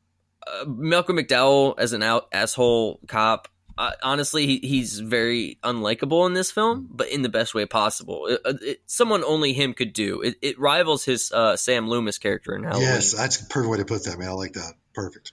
uh, 0.44 0.64
Malcolm 0.66 1.16
McDowell 1.16 1.74
as 1.78 1.92
an 1.92 2.02
out 2.02 2.26
asshole 2.32 2.98
cop. 3.06 3.46
Uh, 3.76 3.90
honestly, 4.02 4.46
he, 4.46 4.58
he's 4.58 5.00
very 5.00 5.58
unlikable 5.64 6.26
in 6.26 6.34
this 6.34 6.50
film, 6.52 6.88
but 6.92 7.08
in 7.08 7.22
the 7.22 7.28
best 7.28 7.54
way 7.54 7.66
possible. 7.66 8.26
It, 8.26 8.40
it- 8.44 8.62
it- 8.62 8.80
someone 8.86 9.24
only 9.24 9.52
him 9.52 9.74
could 9.74 9.92
do. 9.92 10.20
It, 10.22 10.36
it 10.42 10.58
rivals 10.60 11.04
his 11.04 11.32
uh, 11.32 11.56
Sam 11.56 11.88
Loomis 11.88 12.18
character 12.18 12.54
in 12.54 12.62
Halloween. 12.62 12.86
yes, 12.88 13.12
that's 13.12 13.40
a 13.40 13.46
perfect 13.46 13.70
way 13.70 13.78
to 13.78 13.84
put 13.84 14.04
that, 14.04 14.18
man. 14.18 14.28
I 14.28 14.32
like 14.32 14.52
that. 14.52 14.74
Perfect. 14.94 15.32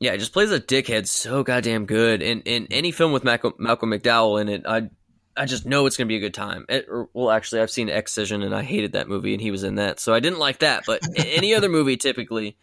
Yeah, 0.00 0.12
he 0.12 0.18
just 0.18 0.32
plays 0.34 0.50
a 0.50 0.60
dickhead 0.60 1.06
so 1.06 1.42
goddamn 1.42 1.86
good. 1.86 2.20
And 2.20 2.42
in 2.44 2.66
any 2.70 2.90
film 2.90 3.12
with 3.12 3.24
Malcolm, 3.24 3.54
Malcolm 3.58 3.90
McDowell 3.90 4.40
in 4.40 4.48
it, 4.48 4.66
I 4.66 4.90
I 5.36 5.46
just 5.46 5.64
know 5.66 5.86
it's 5.86 5.96
gonna 5.96 6.08
be 6.08 6.16
a 6.16 6.20
good 6.20 6.34
time. 6.34 6.66
It, 6.68 6.86
or- 6.90 7.08
well, 7.14 7.30
actually, 7.30 7.62
I've 7.62 7.70
seen 7.70 7.88
Excision 7.88 8.42
and 8.42 8.54
I 8.54 8.62
hated 8.62 8.92
that 8.92 9.08
movie, 9.08 9.32
and 9.32 9.40
he 9.40 9.50
was 9.50 9.62
in 9.64 9.76
that, 9.76 9.98
so 10.00 10.12
I 10.12 10.20
didn't 10.20 10.40
like 10.40 10.58
that. 10.58 10.82
But 10.86 11.00
any 11.18 11.54
other 11.54 11.68
movie, 11.70 11.96
typically, 11.96 12.56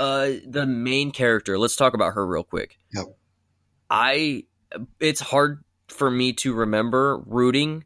uh, 0.00 0.30
the 0.44 0.66
main 0.66 1.12
character. 1.12 1.56
Let's 1.58 1.76
talk 1.76 1.94
about 1.94 2.14
her 2.14 2.26
real 2.26 2.42
quick. 2.44 2.78
Yep. 2.94 3.04
I 3.90 4.44
it's 5.00 5.20
hard 5.20 5.62
for 5.88 6.10
me 6.10 6.32
to 6.34 6.54
remember 6.54 7.18
rooting 7.26 7.84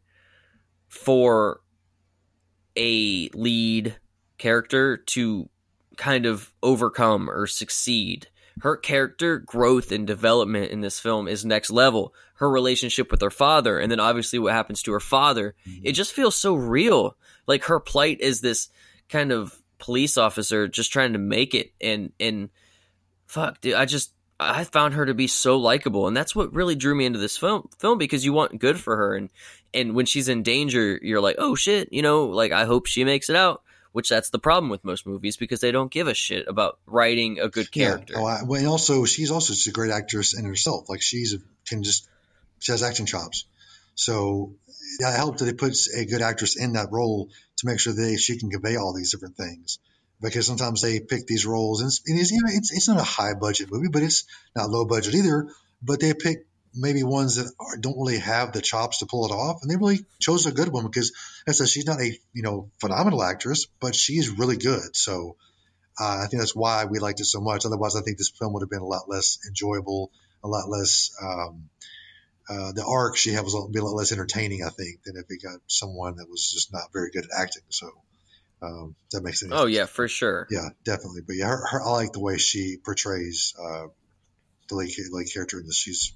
for 0.88 1.60
a 2.76 3.28
lead 3.34 3.96
character 4.38 4.96
to 4.96 5.48
kind 5.96 6.26
of 6.26 6.52
overcome 6.62 7.28
or 7.28 7.46
succeed. 7.46 8.28
Her 8.60 8.76
character 8.76 9.38
growth 9.38 9.92
and 9.92 10.06
development 10.06 10.70
in 10.70 10.80
this 10.80 10.98
film 10.98 11.28
is 11.28 11.44
next 11.44 11.70
level. 11.70 12.14
Her 12.34 12.50
relationship 12.50 13.10
with 13.10 13.20
her 13.20 13.30
father, 13.30 13.78
and 13.78 13.90
then 13.90 14.00
obviously 14.00 14.38
what 14.38 14.52
happens 14.52 14.82
to 14.82 14.92
her 14.92 15.00
father, 15.00 15.54
mm-hmm. 15.66 15.80
it 15.84 15.92
just 15.92 16.12
feels 16.12 16.36
so 16.36 16.54
real. 16.54 17.16
Like 17.46 17.64
her 17.64 17.80
plight 17.80 18.20
is 18.20 18.40
this 18.40 18.68
kind 19.08 19.32
of 19.32 19.56
police 19.78 20.16
officer 20.16 20.68
just 20.68 20.92
trying 20.92 21.12
to 21.12 21.18
make 21.18 21.54
it, 21.54 21.72
and 21.80 22.12
and 22.18 22.50
fuck, 23.26 23.60
dude, 23.60 23.74
I 23.74 23.84
just 23.84 24.12
I 24.40 24.64
found 24.64 24.94
her 24.94 25.04
to 25.04 25.14
be 25.14 25.26
so 25.26 25.58
likable, 25.58 26.08
and 26.08 26.16
that's 26.16 26.34
what 26.34 26.54
really 26.54 26.74
drew 26.74 26.94
me 26.94 27.04
into 27.04 27.18
this 27.18 27.36
film. 27.36 27.68
Film 27.78 27.98
because 27.98 28.24
you 28.24 28.32
want 28.32 28.58
good 28.58 28.80
for 28.80 28.96
her, 28.96 29.14
and 29.14 29.28
and 29.74 29.94
when 29.94 30.06
she's 30.06 30.28
in 30.28 30.42
danger, 30.42 30.98
you're 31.02 31.20
like, 31.20 31.36
oh 31.38 31.54
shit, 31.54 31.92
you 31.92 32.02
know, 32.02 32.24
like 32.24 32.50
I 32.50 32.64
hope 32.64 32.86
she 32.86 33.04
makes 33.04 33.28
it 33.28 33.36
out. 33.36 33.62
Which 33.92 34.08
that's 34.08 34.30
the 34.30 34.38
problem 34.38 34.70
with 34.70 34.84
most 34.84 35.04
movies 35.04 35.36
because 35.36 35.60
they 35.60 35.72
don't 35.72 35.90
give 35.90 36.06
a 36.06 36.14
shit 36.14 36.46
about 36.46 36.78
writing 36.86 37.40
a 37.40 37.48
good 37.48 37.72
character. 37.72 38.14
Yeah. 38.14 38.20
Oh, 38.20 38.24
I, 38.24 38.42
well, 38.44 38.58
and 38.60 38.68
also 38.68 39.04
she's 39.04 39.32
also 39.32 39.52
just 39.52 39.66
a 39.66 39.72
great 39.72 39.90
actress 39.90 40.38
in 40.38 40.44
herself. 40.44 40.88
Like 40.88 41.02
she's 41.02 41.34
a, 41.34 41.38
can 41.66 41.82
just 41.82 42.08
she 42.60 42.70
has 42.70 42.84
acting 42.84 43.06
chops. 43.06 43.46
So 43.96 44.54
it 45.00 45.16
helped 45.16 45.40
that 45.40 45.46
they 45.46 45.54
put 45.54 45.76
a 45.96 46.04
good 46.04 46.22
actress 46.22 46.56
in 46.56 46.74
that 46.74 46.92
role 46.92 47.30
to 47.58 47.66
make 47.66 47.80
sure 47.80 47.92
that 47.92 48.18
she 48.18 48.38
can 48.38 48.50
convey 48.50 48.76
all 48.76 48.94
these 48.94 49.10
different 49.10 49.36
things. 49.36 49.80
Because 50.22 50.46
sometimes 50.46 50.82
they 50.82 51.00
pick 51.00 51.26
these 51.26 51.46
roles, 51.46 51.80
and 51.80 51.88
it's, 51.88 52.02
it's, 52.04 52.30
you 52.30 52.42
know, 52.42 52.52
it's, 52.52 52.72
it's 52.72 52.88
not 52.88 53.00
a 53.00 53.04
high 53.04 53.34
budget 53.34 53.72
movie, 53.72 53.88
but 53.88 54.02
it's 54.02 54.24
not 54.54 54.68
low 54.68 54.84
budget 54.84 55.14
either. 55.14 55.48
But 55.82 56.00
they 56.00 56.12
pick 56.12 56.46
maybe 56.74 57.02
ones 57.02 57.36
that 57.36 57.50
are, 57.58 57.76
don't 57.78 57.98
really 57.98 58.18
have 58.18 58.52
the 58.52 58.60
chops 58.60 58.98
to 58.98 59.06
pull 59.06 59.26
it 59.26 59.32
off, 59.32 59.60
and 59.62 59.70
they 59.70 59.76
really 59.76 60.04
chose 60.18 60.46
a 60.46 60.52
good 60.52 60.68
one 60.68 60.84
because, 60.84 61.12
I 61.48 61.52
said, 61.52 61.68
she's 61.68 61.86
not 61.86 62.00
a 62.00 62.18
you 62.32 62.42
know 62.42 62.70
phenomenal 62.80 63.22
actress, 63.22 63.66
but 63.80 63.94
she's 63.94 64.28
really 64.28 64.56
good. 64.56 64.94
So 64.94 65.36
uh, 65.98 66.20
I 66.22 66.26
think 66.26 66.40
that's 66.42 66.54
why 66.54 66.84
we 66.84 66.98
liked 66.98 67.20
it 67.20 67.26
so 67.26 67.40
much. 67.40 67.64
Otherwise, 67.64 67.96
I 67.96 68.02
think 68.02 68.18
this 68.18 68.30
film 68.30 68.52
would 68.52 68.62
have 68.62 68.70
been 68.70 68.82
a 68.82 68.86
lot 68.86 69.08
less 69.08 69.38
enjoyable, 69.48 70.10
a 70.44 70.48
lot 70.48 70.68
less. 70.68 71.10
Um, 71.22 71.70
uh, 72.48 72.72
the 72.72 72.84
arc 72.84 73.16
she 73.16 73.32
had 73.32 73.44
was 73.44 73.54
a, 73.54 73.68
be 73.70 73.78
a 73.78 73.84
lot 73.84 73.94
less 73.94 74.10
entertaining, 74.10 74.64
I 74.64 74.70
think, 74.70 75.04
than 75.04 75.16
if 75.16 75.26
it 75.30 75.40
got 75.42 75.60
someone 75.68 76.16
that 76.16 76.28
was 76.28 76.50
just 76.50 76.72
not 76.72 76.92
very 76.92 77.10
good 77.10 77.24
at 77.24 77.30
acting. 77.40 77.62
So 77.68 77.90
um, 78.62 78.94
that 79.12 79.22
makes 79.22 79.40
sense. 79.40 79.52
Oh 79.54 79.66
yeah, 79.66 79.86
for 79.86 80.08
sure. 80.08 80.46
yeah, 80.50 80.68
definitely. 80.84 81.22
But 81.26 81.36
yeah, 81.36 81.46
her, 81.46 81.66
her, 81.70 81.82
I 81.82 81.90
like 81.90 82.12
the 82.12 82.20
way 82.20 82.36
she 82.38 82.76
portrays 82.84 83.54
uh, 83.58 83.86
the 84.68 84.74
lead, 84.74 84.92
lead 85.10 85.32
character 85.32 85.58
in 85.60 85.66
this. 85.66 85.76
She's 85.76 86.12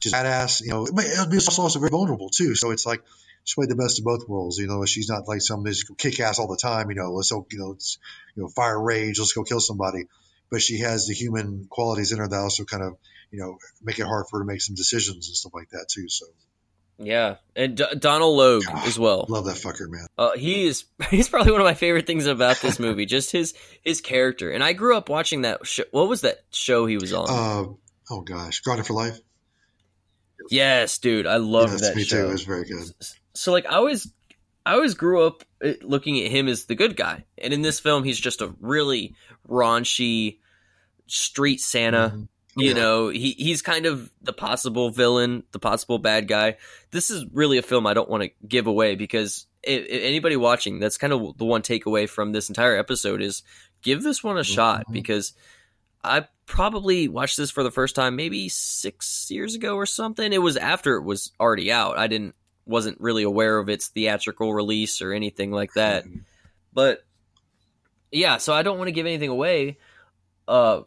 just 0.00 0.14
badass, 0.14 0.62
you 0.62 0.70
know. 0.70 0.86
But 0.92 1.06
it's 1.06 1.58
also 1.58 1.78
very 1.78 1.90
vulnerable 1.90 2.28
too. 2.30 2.54
So 2.54 2.70
it's 2.70 2.86
like 2.86 3.02
she 3.44 3.54
played 3.54 3.70
the 3.70 3.76
best 3.76 3.98
of 3.98 4.04
both 4.04 4.28
worlds. 4.28 4.58
You 4.58 4.66
know, 4.66 4.84
she's 4.84 5.08
not 5.08 5.26
like 5.26 5.40
some 5.40 5.64
kick 5.98 6.20
ass 6.20 6.38
all 6.38 6.48
the 6.48 6.56
time. 6.56 6.90
You 6.90 6.96
know, 6.96 7.12
let's 7.12 7.30
go, 7.30 7.46
you 7.50 7.58
know, 7.58 7.72
it's, 7.72 7.98
you 8.34 8.42
know, 8.42 8.48
fire 8.48 8.80
rage, 8.80 9.18
let's 9.18 9.32
go 9.32 9.44
kill 9.44 9.60
somebody. 9.60 10.04
But 10.50 10.62
she 10.62 10.80
has 10.80 11.06
the 11.06 11.14
human 11.14 11.66
qualities 11.70 12.12
in 12.12 12.18
her 12.18 12.28
that 12.28 12.36
also 12.36 12.64
kind 12.64 12.82
of, 12.82 12.96
you 13.30 13.40
know, 13.40 13.58
make 13.82 13.98
it 13.98 14.06
hard 14.06 14.26
for 14.28 14.38
her 14.38 14.44
to 14.44 14.46
make 14.46 14.60
some 14.60 14.74
decisions 14.74 15.28
and 15.28 15.36
stuff 15.36 15.54
like 15.54 15.70
that 15.70 15.86
too. 15.88 16.08
So 16.08 16.26
Yeah, 17.02 17.36
and 17.56 17.76
D- 17.78 17.84
Donal 17.98 18.36
Logue 18.36 18.64
God. 18.66 18.86
as 18.86 18.98
well. 18.98 19.24
love 19.30 19.46
that 19.46 19.56
fucker, 19.56 19.88
man. 19.88 20.06
Uh, 20.18 20.32
he 20.36 20.66
is 20.66 20.84
he's 21.10 21.28
probably 21.30 21.50
one 21.52 21.60
of 21.62 21.64
my 21.66 21.72
favorite 21.74 22.06
things 22.06 22.26
about 22.26 22.60
this 22.60 22.78
movie, 22.78 23.06
just 23.06 23.32
his 23.32 23.54
his 23.82 24.00
character. 24.02 24.50
And 24.50 24.62
I 24.62 24.74
grew 24.74 24.94
up 24.96 25.08
watching 25.08 25.42
that. 25.42 25.66
Show. 25.66 25.84
What 25.92 26.08
was 26.08 26.20
that 26.20 26.40
show 26.52 26.84
he 26.84 26.98
was 26.98 27.12
on? 27.14 27.26
Uh, 27.28 27.72
oh 28.10 28.20
gosh, 28.20 28.60
Grounded 28.60 28.86
for 28.86 28.92
Life. 28.92 29.18
yes, 30.50 30.98
dude, 30.98 31.26
I 31.26 31.36
love 31.36 31.70
yes, 31.70 31.80
that 31.80 31.96
me 31.96 32.04
show. 32.04 32.22
too. 32.22 32.28
It 32.28 32.32
was 32.32 32.42
very 32.44 32.64
good. 32.64 32.84
so 33.34 33.52
like 33.52 33.66
I 33.66 33.76
always 33.76 34.12
I 34.66 34.74
always 34.74 34.94
grew 34.94 35.26
up 35.26 35.42
uh, 35.64 35.72
looking 35.82 36.20
at 36.20 36.30
him 36.30 36.48
as 36.48 36.66
the 36.66 36.74
good 36.74 36.96
guy, 36.96 37.24
and 37.38 37.52
in 37.54 37.62
this 37.62 37.80
film, 37.80 38.04
he's 38.04 38.20
just 38.20 38.42
a 38.42 38.54
really 38.60 39.14
raunchy 39.48 40.38
street 41.06 41.60
Santa. 41.60 42.12
Mhm. 42.14 42.28
You 42.56 42.68
Yeah. 42.68 42.74
know, 42.74 43.08
he 43.08 43.32
he's 43.38 43.62
kind 43.62 43.86
of 43.86 44.10
the 44.22 44.32
possible 44.32 44.90
villain, 44.90 45.44
the 45.52 45.58
possible 45.60 45.98
bad 45.98 46.26
guy. 46.28 46.56
This 46.90 47.10
is 47.10 47.24
really 47.32 47.58
a 47.58 47.62
film 47.62 47.86
I 47.86 47.94
don't 47.94 48.10
want 48.10 48.24
to 48.24 48.30
give 48.46 48.66
away 48.66 48.96
because 48.96 49.46
if, 49.62 49.86
if 49.86 50.02
anybody 50.02 50.36
watching, 50.36 50.80
that's 50.80 50.98
kind 50.98 51.12
of 51.12 51.36
the 51.38 51.44
one 51.44 51.62
takeaway 51.62 52.08
from 52.08 52.32
this 52.32 52.48
entire 52.48 52.76
episode 52.76 53.22
is 53.22 53.42
give 53.82 54.02
this 54.02 54.24
one 54.24 54.36
a 54.38 54.42
shot 54.44 54.86
Mhm. 54.88 54.92
because 54.94 55.32
I 56.02 56.26
probably 56.46 57.06
watched 57.08 57.36
this 57.36 57.50
for 57.52 57.62
the 57.62 57.70
first 57.70 57.94
time 57.94 58.16
maybe 58.16 58.48
six 58.48 59.30
years 59.30 59.54
ago 59.54 59.76
or 59.76 59.86
something. 59.86 60.32
It 60.32 60.42
was 60.42 60.56
after 60.56 60.96
it 60.96 61.02
was 61.04 61.30
already 61.38 61.70
out. 61.70 61.98
I 61.98 62.06
didn't 62.08 62.34
wasn't 62.66 63.00
really 63.00 63.22
aware 63.22 63.58
of 63.58 63.68
its 63.68 63.88
theatrical 63.88 64.52
release 64.54 65.00
or 65.02 65.12
anything 65.12 65.50
like 65.52 65.72
that. 65.74 66.04
But 66.72 67.04
yeah, 68.12 68.36
so 68.38 68.52
I 68.52 68.62
don't 68.62 68.78
want 68.78 68.88
to 68.88 68.92
give 68.92 69.06
anything 69.06 69.28
away 69.28 69.78
uh 70.48 70.80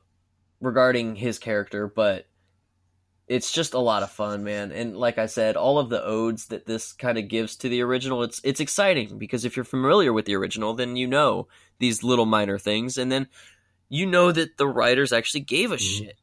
regarding 0.64 1.16
his 1.16 1.38
character, 1.40 1.88
but 1.88 2.26
it's 3.28 3.52
just 3.52 3.74
a 3.74 3.80
lot 3.80 4.04
of 4.04 4.12
fun, 4.12 4.44
man. 4.44 4.72
And 4.72 4.98
like 4.98 5.18
I 5.18 5.28
said, 5.28 5.56
all 5.56 5.78
of 5.80 5.90
the 5.90 6.04
odes 6.04 6.48
that 6.48 6.66
this 6.66 6.94
kind 6.94 7.18
of 7.18 7.28
gives 7.28 7.56
to 7.58 7.70
the 7.70 7.82
original, 7.82 8.24
it's 8.24 8.42
it's 8.44 8.60
exciting 8.60 9.18
because 9.18 9.46
if 9.46 9.56
you're 9.56 9.64
familiar 9.66 10.12
with 10.14 10.26
the 10.26 10.36
original, 10.36 10.74
then 10.74 10.96
you 10.96 11.08
know 11.08 11.48
these 11.80 12.04
little 12.04 12.26
minor 12.26 12.58
things 12.58 12.98
and 12.98 13.12
then 13.12 13.28
you 13.90 14.06
know 14.06 14.32
that 14.32 14.58
the 14.58 14.68
writers 14.68 15.14
actually 15.14 15.42
gave 15.42 15.72
a 15.72 15.76
Mhm. 15.78 15.98
shit. 15.98 16.18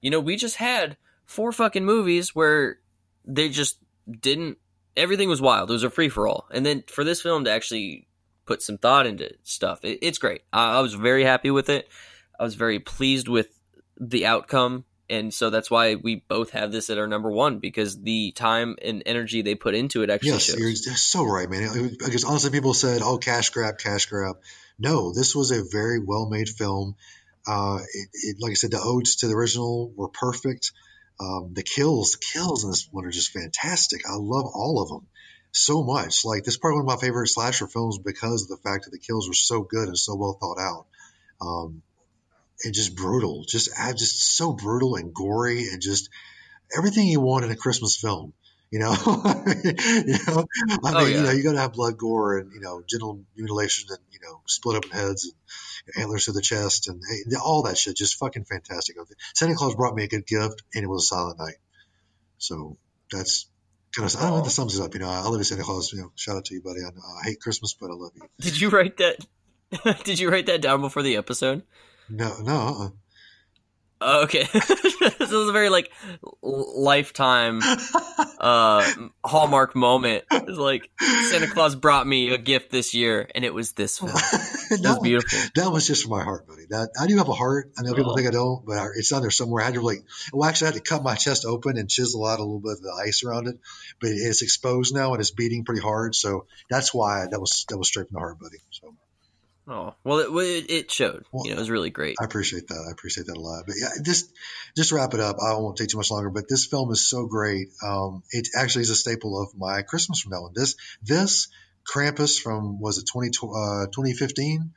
You 0.00 0.10
know, 0.10 0.20
we 0.20 0.36
just 0.36 0.56
had 0.56 0.96
four 1.24 1.52
fucking 1.52 1.84
movies 1.84 2.34
where 2.34 2.78
they 3.24 3.48
just 3.48 3.78
didn't 4.10 4.58
everything 4.96 5.28
was 5.28 5.40
wild. 5.40 5.70
It 5.70 5.74
was 5.74 5.84
a 5.84 5.90
free 5.90 6.10
for 6.10 6.28
all. 6.28 6.46
And 6.50 6.66
then 6.66 6.84
for 6.86 7.02
this 7.04 7.22
film 7.22 7.44
to 7.44 7.50
actually 7.50 8.06
put 8.44 8.60
some 8.62 8.76
thought 8.76 9.06
into 9.06 9.32
stuff, 9.42 9.84
it, 9.84 9.98
it's 10.02 10.18
great. 10.18 10.42
I, 10.52 10.78
I 10.78 10.80
was 10.80 10.92
very 10.94 11.24
happy 11.24 11.50
with 11.50 11.70
it. 11.70 11.88
I 12.38 12.42
was 12.42 12.56
very 12.56 12.78
pleased 12.78 13.26
with 13.28 13.58
the 14.08 14.26
outcome. 14.26 14.84
And 15.10 15.32
so 15.32 15.50
that's 15.50 15.70
why 15.70 15.94
we 15.96 16.24
both 16.26 16.50
have 16.50 16.72
this 16.72 16.88
at 16.88 16.96
our 16.96 17.06
number 17.06 17.30
one 17.30 17.58
because 17.58 18.00
the 18.00 18.32
time 18.32 18.76
and 18.80 19.02
energy 19.04 19.42
they 19.42 19.54
put 19.54 19.74
into 19.74 20.02
it 20.02 20.10
actually 20.10 20.30
Yes, 20.30 20.44
shows. 20.44 20.58
you're 20.58 20.68
you're 20.70 20.96
so 20.96 21.24
right, 21.24 21.50
man. 21.50 21.90
Because 21.98 22.24
honestly, 22.24 22.50
people 22.50 22.72
said, 22.72 23.02
"Oh, 23.02 23.18
cash 23.18 23.50
grab, 23.50 23.78
cash 23.78 24.06
grab." 24.06 24.36
No, 24.78 25.12
this 25.12 25.34
was 25.34 25.50
a 25.50 25.62
very 25.70 26.00
well 26.00 26.28
made 26.30 26.48
film. 26.48 26.96
Uh, 27.46 27.80
it, 27.92 28.08
it, 28.12 28.36
like 28.40 28.52
I 28.52 28.54
said, 28.54 28.70
the 28.70 28.80
odes 28.80 29.16
to 29.16 29.28
the 29.28 29.34
original 29.34 29.92
were 29.94 30.08
perfect. 30.08 30.72
Um, 31.20 31.50
the 31.52 31.62
kills, 31.62 32.12
the 32.12 32.24
kills 32.32 32.64
in 32.64 32.70
this 32.70 32.88
one 32.90 33.04
are 33.04 33.10
just 33.10 33.32
fantastic. 33.32 34.08
I 34.08 34.14
love 34.14 34.46
all 34.54 34.80
of 34.82 34.88
them 34.88 35.06
so 35.52 35.82
much. 35.82 36.24
Like 36.24 36.44
this 36.44 36.54
is 36.54 36.58
probably 36.58 36.82
one 36.82 36.92
of 36.92 37.00
my 37.00 37.06
favorite 37.06 37.28
slasher 37.28 37.66
films 37.66 37.98
because 37.98 38.42
of 38.44 38.48
the 38.48 38.68
fact 38.68 38.84
that 38.84 38.90
the 38.92 38.98
kills 38.98 39.28
were 39.28 39.34
so 39.34 39.62
good 39.62 39.88
and 39.88 39.98
so 39.98 40.14
well 40.14 40.38
thought 40.40 40.58
out. 40.58 40.86
Um, 41.40 41.82
and 42.64 42.74
just 42.74 42.96
brutal, 42.96 43.44
just 43.46 43.70
just 43.96 44.36
so 44.36 44.52
brutal 44.52 44.96
and 44.96 45.14
gory 45.14 45.68
and 45.68 45.80
just 45.80 46.10
everything 46.76 47.06
you 47.06 47.20
want 47.20 47.44
in 47.44 47.50
a 47.50 47.56
Christmas 47.56 47.96
film. 47.96 48.32
You 48.70 48.78
know, 48.78 48.92
you 49.04 50.18
know, 50.26 50.46
I 50.82 50.92
oh, 50.94 50.94
mean, 50.94 50.94
Oh, 50.94 51.04
you 51.04 51.22
know, 51.22 51.30
you 51.30 51.42
got 51.42 51.52
to 51.52 51.60
have 51.60 51.74
blood, 51.74 51.98
gore, 51.98 52.38
and 52.38 52.52
you 52.54 52.60
know, 52.60 52.82
genital 52.88 53.20
mutilation, 53.36 53.86
and 53.90 53.98
you 54.10 54.18
know, 54.22 54.40
split 54.46 54.78
open 54.78 54.90
heads 54.90 55.30
and 55.86 56.02
antlers 56.02 56.24
to 56.24 56.32
the 56.32 56.40
chest, 56.40 56.88
and 56.88 57.02
hey, 57.06 57.36
all 57.36 57.64
that 57.64 57.76
shit. 57.76 57.96
Just 57.96 58.18
fucking 58.18 58.46
fantastic. 58.46 58.96
Santa 59.34 59.54
Claus 59.54 59.74
brought 59.74 59.94
me 59.94 60.04
a 60.04 60.08
good 60.08 60.26
gift, 60.26 60.62
and 60.74 60.82
it 60.82 60.86
was 60.86 61.04
a 61.04 61.06
silent 61.06 61.38
night. 61.38 61.56
So 62.38 62.78
that's 63.10 63.46
kind 63.94 64.08
of 64.08 64.16
I 64.16 64.22
don't 64.22 64.38
know. 64.38 64.44
That 64.44 64.50
sums 64.50 64.78
it 64.78 64.82
up. 64.82 64.94
You 64.94 65.00
know, 65.00 65.10
I 65.10 65.20
love 65.20 65.36
you, 65.36 65.44
Santa 65.44 65.64
Claus. 65.64 65.92
You 65.92 66.00
know, 66.00 66.12
shout 66.14 66.36
out 66.36 66.46
to 66.46 66.54
you, 66.54 66.62
buddy. 66.62 66.80
I, 66.80 66.90
know, 66.90 67.02
I 67.22 67.28
hate 67.28 67.40
Christmas, 67.40 67.74
but 67.74 67.90
I 67.90 67.94
love 67.94 68.12
you. 68.14 68.22
Did 68.40 68.58
you 68.58 68.70
write 68.70 68.96
that? 68.96 69.18
Did 70.04 70.18
you 70.18 70.30
write 70.30 70.46
that 70.46 70.62
down 70.62 70.80
before 70.80 71.02
the 71.02 71.16
episode? 71.16 71.62
No, 72.12 72.36
no, 72.42 72.52
uh-uh. 72.56 72.88
Oh, 74.04 74.22
okay. 74.24 74.42
this 74.52 75.30
is 75.30 75.48
a 75.48 75.52
very 75.52 75.68
like 75.68 75.90
lifetime 76.42 77.60
uh 78.40 78.90
hallmark 79.24 79.76
moment. 79.76 80.24
It's 80.32 80.58
like 80.58 80.90
Santa 81.30 81.46
Claus 81.46 81.76
brought 81.76 82.04
me 82.04 82.34
a 82.34 82.38
gift 82.38 82.72
this 82.72 82.94
year, 82.94 83.28
and 83.34 83.44
it 83.44 83.54
was 83.54 83.72
this 83.72 83.98
film. 83.98 84.10
It 84.72 84.80
was 84.80 84.98
beautiful. 85.00 85.38
that 85.56 85.70
was 85.70 85.86
just 85.86 86.04
for 86.04 86.08
my 86.08 86.22
heart, 86.24 86.46
buddy. 86.48 86.62
That 86.70 86.88
I 86.98 87.06
do 87.06 87.18
have 87.18 87.28
a 87.28 87.34
heart. 87.34 87.72
I 87.78 87.82
know 87.82 87.92
people 87.92 88.12
Oh. 88.12 88.16
think 88.16 88.26
I 88.26 88.30
don't, 88.30 88.64
but 88.64 88.78
I, 88.78 88.86
it's 88.96 89.12
on 89.12 89.20
there 89.20 89.30
somewhere. 89.30 89.62
I 89.62 89.66
had 89.66 89.74
to 89.74 89.82
like, 89.82 90.02
well, 90.32 90.48
actually, 90.48 90.68
I 90.68 90.70
had 90.72 90.82
to 90.82 90.88
cut 90.88 91.02
my 91.02 91.14
chest 91.14 91.44
open 91.44 91.76
and 91.76 91.90
chisel 91.90 92.24
out 92.24 92.38
a 92.38 92.42
little 92.42 92.58
bit 92.58 92.72
of 92.72 92.80
the 92.80 93.02
ice 93.06 93.22
around 93.22 93.48
it, 93.48 93.58
but 94.00 94.08
it's 94.10 94.40
exposed 94.40 94.94
now 94.94 95.12
and 95.12 95.20
it's 95.20 95.30
beating 95.30 95.66
pretty 95.66 95.82
hard. 95.82 96.14
So 96.14 96.46
that's 96.70 96.94
why 96.94 97.26
that 97.30 97.38
was 97.38 97.66
that 97.68 97.76
was 97.76 97.86
straight 97.88 98.08
from 98.08 98.14
the 98.14 98.20
heart, 98.20 98.38
buddy. 98.40 98.56
So 98.70 98.94
Oh 99.68 99.94
well, 100.02 100.18
it, 100.38 100.70
it, 100.70 100.90
showed. 100.90 101.24
Well, 101.30 101.44
You 101.44 101.52
know, 101.52 101.56
it 101.56 101.60
was 101.60 101.70
really 101.70 101.90
great. 101.90 102.16
I 102.20 102.24
appreciate 102.24 102.66
that. 102.68 102.84
I 102.88 102.90
appreciate 102.90 103.28
that 103.28 103.36
a 103.36 103.40
lot. 103.40 103.64
But 103.66 103.76
yeah, 103.80 103.90
just 104.02 104.32
just 104.76 104.90
wrap 104.90 105.14
it 105.14 105.20
up. 105.20 105.36
I 105.40 105.54
won't 105.54 105.76
take 105.76 105.88
too 105.88 105.98
much 105.98 106.10
longer. 106.10 106.30
But 106.30 106.48
this 106.48 106.66
film 106.66 106.90
is 106.90 107.06
so 107.08 107.26
great. 107.26 107.68
Um, 107.86 108.22
it 108.30 108.48
actually 108.56 108.82
is 108.82 108.90
a 108.90 108.96
staple 108.96 109.40
of 109.40 109.56
my 109.56 109.82
Christmas 109.82 110.20
from 110.20 110.32
now 110.32 110.44
on. 110.44 110.52
This 110.54 110.74
this 111.02 111.48
Krampus 111.88 112.40
from 112.40 112.80
was 112.80 112.98
it 112.98 113.06
20, 113.12 113.28
uh, 113.28 113.86
2015 113.86 114.72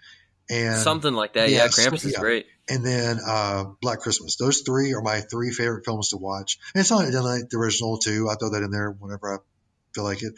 and 0.50 0.82
Something 0.82 1.14
like 1.14 1.34
that. 1.34 1.50
yeah, 1.50 1.64
Yeah, 1.64 1.68
Krampus 1.68 2.06
is 2.06 2.14
yeah. 2.14 2.20
great. 2.20 2.46
and 2.70 2.86
then 2.86 3.20
uh, 3.26 3.66
Black 3.82 4.00
Christmas. 4.00 4.36
Those 4.36 4.62
three 4.62 4.94
are 4.94 5.02
my 5.02 5.22
three 5.22 5.52
favorite 5.52 5.86
films 5.86 6.10
to 6.10 6.18
watch. 6.18 6.60
And 6.74 6.82
it's 6.82 6.92
not 6.92 7.06
like 7.06 7.50
the 7.50 7.58
original 7.58 7.98
too. 7.98 8.30
I 8.30 8.36
throw 8.36 8.50
that 8.52 8.64
in 8.64 8.72
there 8.72 8.92
whenever 8.92 9.36
I 9.36 9.38
feel 9.96 10.04
like 10.04 10.22
it. 10.22 10.34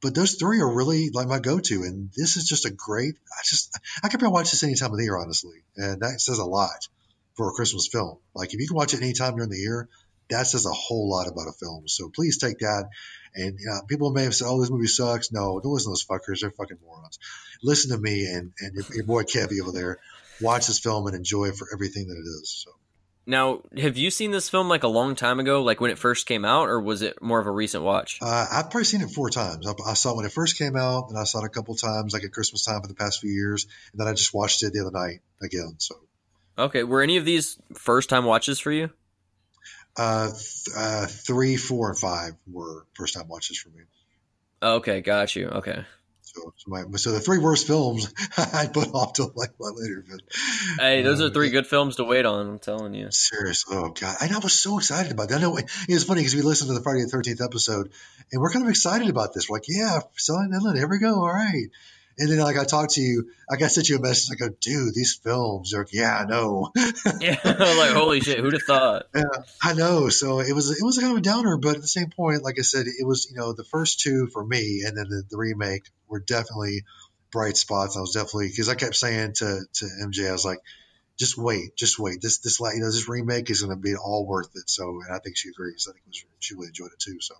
But 0.00 0.14
those 0.14 0.36
three 0.36 0.60
are 0.60 0.74
really 0.74 1.10
like 1.10 1.28
my 1.28 1.40
go-to, 1.40 1.82
and 1.82 2.10
this 2.16 2.36
is 2.36 2.48
just 2.48 2.64
a 2.64 2.70
great. 2.70 3.16
I 3.30 3.42
just 3.44 3.78
I 4.02 4.08
could 4.08 4.20
probably 4.20 4.34
watch 4.34 4.50
this 4.50 4.62
any 4.62 4.74
time 4.74 4.92
of 4.92 4.96
the 4.96 5.04
year, 5.04 5.18
honestly, 5.18 5.58
and 5.76 6.00
that 6.00 6.20
says 6.20 6.38
a 6.38 6.44
lot 6.44 6.88
for 7.34 7.48
a 7.48 7.52
Christmas 7.52 7.88
film. 7.88 8.18
Like 8.34 8.54
if 8.54 8.60
you 8.60 8.66
can 8.66 8.76
watch 8.76 8.94
it 8.94 9.02
any 9.02 9.12
time 9.12 9.36
during 9.36 9.50
the 9.50 9.58
year, 9.58 9.88
that 10.30 10.46
says 10.46 10.64
a 10.64 10.72
whole 10.72 11.10
lot 11.10 11.26
about 11.26 11.48
a 11.48 11.52
film. 11.52 11.86
So 11.88 12.08
please 12.08 12.38
take 12.38 12.58
that. 12.60 12.88
And 13.34 13.58
you 13.58 13.66
know, 13.66 13.80
people 13.86 14.10
may 14.10 14.24
have 14.24 14.34
said, 14.34 14.46
"Oh, 14.48 14.60
this 14.60 14.70
movie 14.70 14.86
sucks." 14.86 15.32
No, 15.32 15.60
don't 15.60 15.72
listen 15.72 15.92
to 15.92 15.98
those 15.98 16.04
fuckers. 16.04 16.40
They're 16.40 16.50
fucking 16.50 16.78
morons. 16.84 17.18
Listen 17.62 17.90
to 17.90 17.98
me 17.98 18.26
and 18.26 18.52
and 18.60 18.74
your, 18.74 18.84
your 18.94 19.04
boy 19.04 19.22
Kevy 19.24 19.60
over 19.60 19.72
there. 19.72 19.98
Watch 20.40 20.66
this 20.66 20.78
film 20.78 21.06
and 21.06 21.14
enjoy 21.14 21.46
it 21.46 21.56
for 21.56 21.68
everything 21.72 22.08
that 22.08 22.16
it 22.16 22.26
is. 22.26 22.64
So. 22.64 22.79
Now, 23.30 23.62
have 23.76 23.96
you 23.96 24.10
seen 24.10 24.32
this 24.32 24.48
film 24.48 24.68
like 24.68 24.82
a 24.82 24.88
long 24.88 25.14
time 25.14 25.38
ago, 25.38 25.62
like 25.62 25.80
when 25.80 25.92
it 25.92 25.98
first 26.00 26.26
came 26.26 26.44
out, 26.44 26.68
or 26.68 26.80
was 26.80 27.00
it 27.00 27.22
more 27.22 27.38
of 27.38 27.46
a 27.46 27.50
recent 27.52 27.84
watch? 27.84 28.18
Uh, 28.20 28.46
I've 28.50 28.70
probably 28.70 28.82
seen 28.82 29.02
it 29.02 29.10
four 29.10 29.30
times. 29.30 29.68
I, 29.68 29.72
I 29.86 29.94
saw 29.94 30.10
it 30.10 30.16
when 30.16 30.26
it 30.26 30.32
first 30.32 30.58
came 30.58 30.74
out, 30.74 31.10
and 31.10 31.16
I 31.16 31.22
saw 31.22 31.38
it 31.38 31.44
a 31.44 31.48
couple 31.48 31.76
times, 31.76 32.12
like 32.12 32.24
at 32.24 32.32
Christmas 32.32 32.64
time 32.64 32.82
for 32.82 32.88
the 32.88 32.94
past 32.94 33.20
few 33.20 33.30
years, 33.30 33.68
and 33.92 34.00
then 34.00 34.08
I 34.08 34.14
just 34.14 34.34
watched 34.34 34.64
it 34.64 34.72
the 34.72 34.80
other 34.80 34.90
night 34.90 35.20
again. 35.40 35.76
So, 35.78 35.94
Okay, 36.58 36.82
were 36.82 37.02
any 37.02 37.18
of 37.18 37.24
these 37.24 37.56
first 37.74 38.08
time 38.08 38.24
watches 38.24 38.58
for 38.58 38.72
you? 38.72 38.90
uh, 39.96 40.30
th- 40.30 40.76
uh, 40.76 41.06
three, 41.06 41.56
four, 41.56 41.90
and 41.90 41.98
five 41.98 42.32
were 42.50 42.84
first 42.94 43.14
time 43.14 43.28
watches 43.28 43.58
for 43.58 43.68
me. 43.68 43.84
Okay, 44.60 45.02
got 45.02 45.36
you. 45.36 45.46
Okay. 45.50 45.84
So, 46.32 46.54
so, 46.56 46.64
my, 46.68 46.84
so 46.96 47.10
the 47.10 47.20
three 47.20 47.38
worst 47.38 47.66
films 47.66 48.12
I 48.36 48.68
put 48.72 48.94
off 48.94 49.14
till 49.14 49.32
like 49.34 49.50
a 49.58 49.62
lot 49.62 49.74
later. 49.76 50.04
But 50.08 50.20
Hey, 50.78 51.02
those 51.02 51.20
uh, 51.20 51.26
are 51.26 51.30
three 51.30 51.50
good 51.50 51.66
films 51.66 51.96
to 51.96 52.04
wait 52.04 52.24
on. 52.24 52.46
I'm 52.46 52.58
telling 52.58 52.94
you. 52.94 53.10
Seriously, 53.10 53.76
oh 53.76 53.88
god, 53.88 54.16
and 54.20 54.32
I 54.32 54.38
was 54.38 54.52
so 54.52 54.78
excited 54.78 55.10
about 55.10 55.30
that. 55.30 55.38
I 55.38 55.40
know 55.40 55.56
it 55.56 55.68
was 55.88 56.04
funny 56.04 56.20
because 56.20 56.36
we 56.36 56.42
listened 56.42 56.68
to 56.68 56.74
the 56.74 56.82
Friday 56.82 57.02
the 57.02 57.08
Thirteenth 57.08 57.40
episode, 57.40 57.90
and 58.30 58.40
we're 58.40 58.52
kind 58.52 58.64
of 58.64 58.70
excited 58.70 59.08
about 59.08 59.34
this. 59.34 59.48
We're 59.48 59.56
like, 59.56 59.68
yeah, 59.68 60.00
Silent 60.16 60.54
Inland, 60.54 60.78
here 60.78 60.88
we 60.88 60.98
go, 60.98 61.16
all 61.16 61.32
right. 61.32 61.68
And 62.18 62.30
then 62.30 62.38
like 62.38 62.58
I 62.58 62.64
talked 62.64 62.92
to 62.92 63.00
you, 63.00 63.30
like 63.48 63.62
I 63.62 63.68
sent 63.68 63.88
you 63.88 63.96
a 63.96 64.00
message. 64.00 64.30
I 64.30 64.34
go, 64.34 64.54
dude, 64.60 64.94
these 64.94 65.18
films. 65.22 65.70
They're 65.70 65.86
yeah, 65.90 66.18
I 66.18 66.26
know, 66.26 66.70
Yeah, 67.20 67.38
like 67.44 67.92
holy 67.92 68.20
shit, 68.20 68.40
who'd 68.40 68.52
have 68.52 68.62
thought? 68.62 69.06
Yeah, 69.14 69.22
I 69.62 69.72
know. 69.74 70.08
So 70.10 70.40
it 70.40 70.52
was 70.52 70.70
it 70.70 70.84
was 70.84 70.98
kind 70.98 71.12
of 71.12 71.18
a 71.18 71.22
downer, 71.22 71.56
but 71.56 71.76
at 71.76 71.82
the 71.82 71.88
same 71.88 72.10
point, 72.10 72.42
like 72.42 72.58
I 72.58 72.62
said, 72.62 72.86
it 72.86 73.06
was 73.06 73.30
you 73.30 73.36
know 73.36 73.52
the 73.52 73.64
first 73.64 74.00
two 74.00 74.26
for 74.26 74.44
me, 74.44 74.82
and 74.86 74.96
then 74.96 75.08
the, 75.08 75.22
the 75.30 75.38
remake 75.38 75.84
were 76.08 76.20
definitely 76.20 76.84
bright 77.30 77.56
spots. 77.56 77.96
I 77.96 78.00
was 78.00 78.12
definitely 78.12 78.48
because 78.48 78.68
I 78.68 78.74
kept 78.74 78.96
saying 78.96 79.34
to 79.34 79.60
to 79.74 79.84
MJ, 80.04 80.28
I 80.28 80.32
was 80.32 80.44
like, 80.44 80.58
just 81.18 81.38
wait, 81.38 81.74
just 81.76 81.98
wait. 81.98 82.20
This 82.20 82.38
this 82.38 82.60
like 82.60 82.74
you 82.74 82.80
know 82.80 82.90
this 82.90 83.08
remake 83.08 83.48
is 83.50 83.62
going 83.62 83.74
to 83.74 83.80
be 83.80 83.94
all 83.94 84.26
worth 84.26 84.50
it. 84.56 84.68
So 84.68 85.00
and 85.06 85.14
I 85.14 85.20
think 85.20 85.36
she 85.36 85.48
agrees. 85.48 85.86
I 85.88 85.92
think 85.92 86.04
it 86.06 86.08
was, 86.08 86.24
she 86.40 86.54
really 86.54 86.68
enjoyed 86.68 86.92
it 86.92 86.98
too. 86.98 87.18
So, 87.20 87.34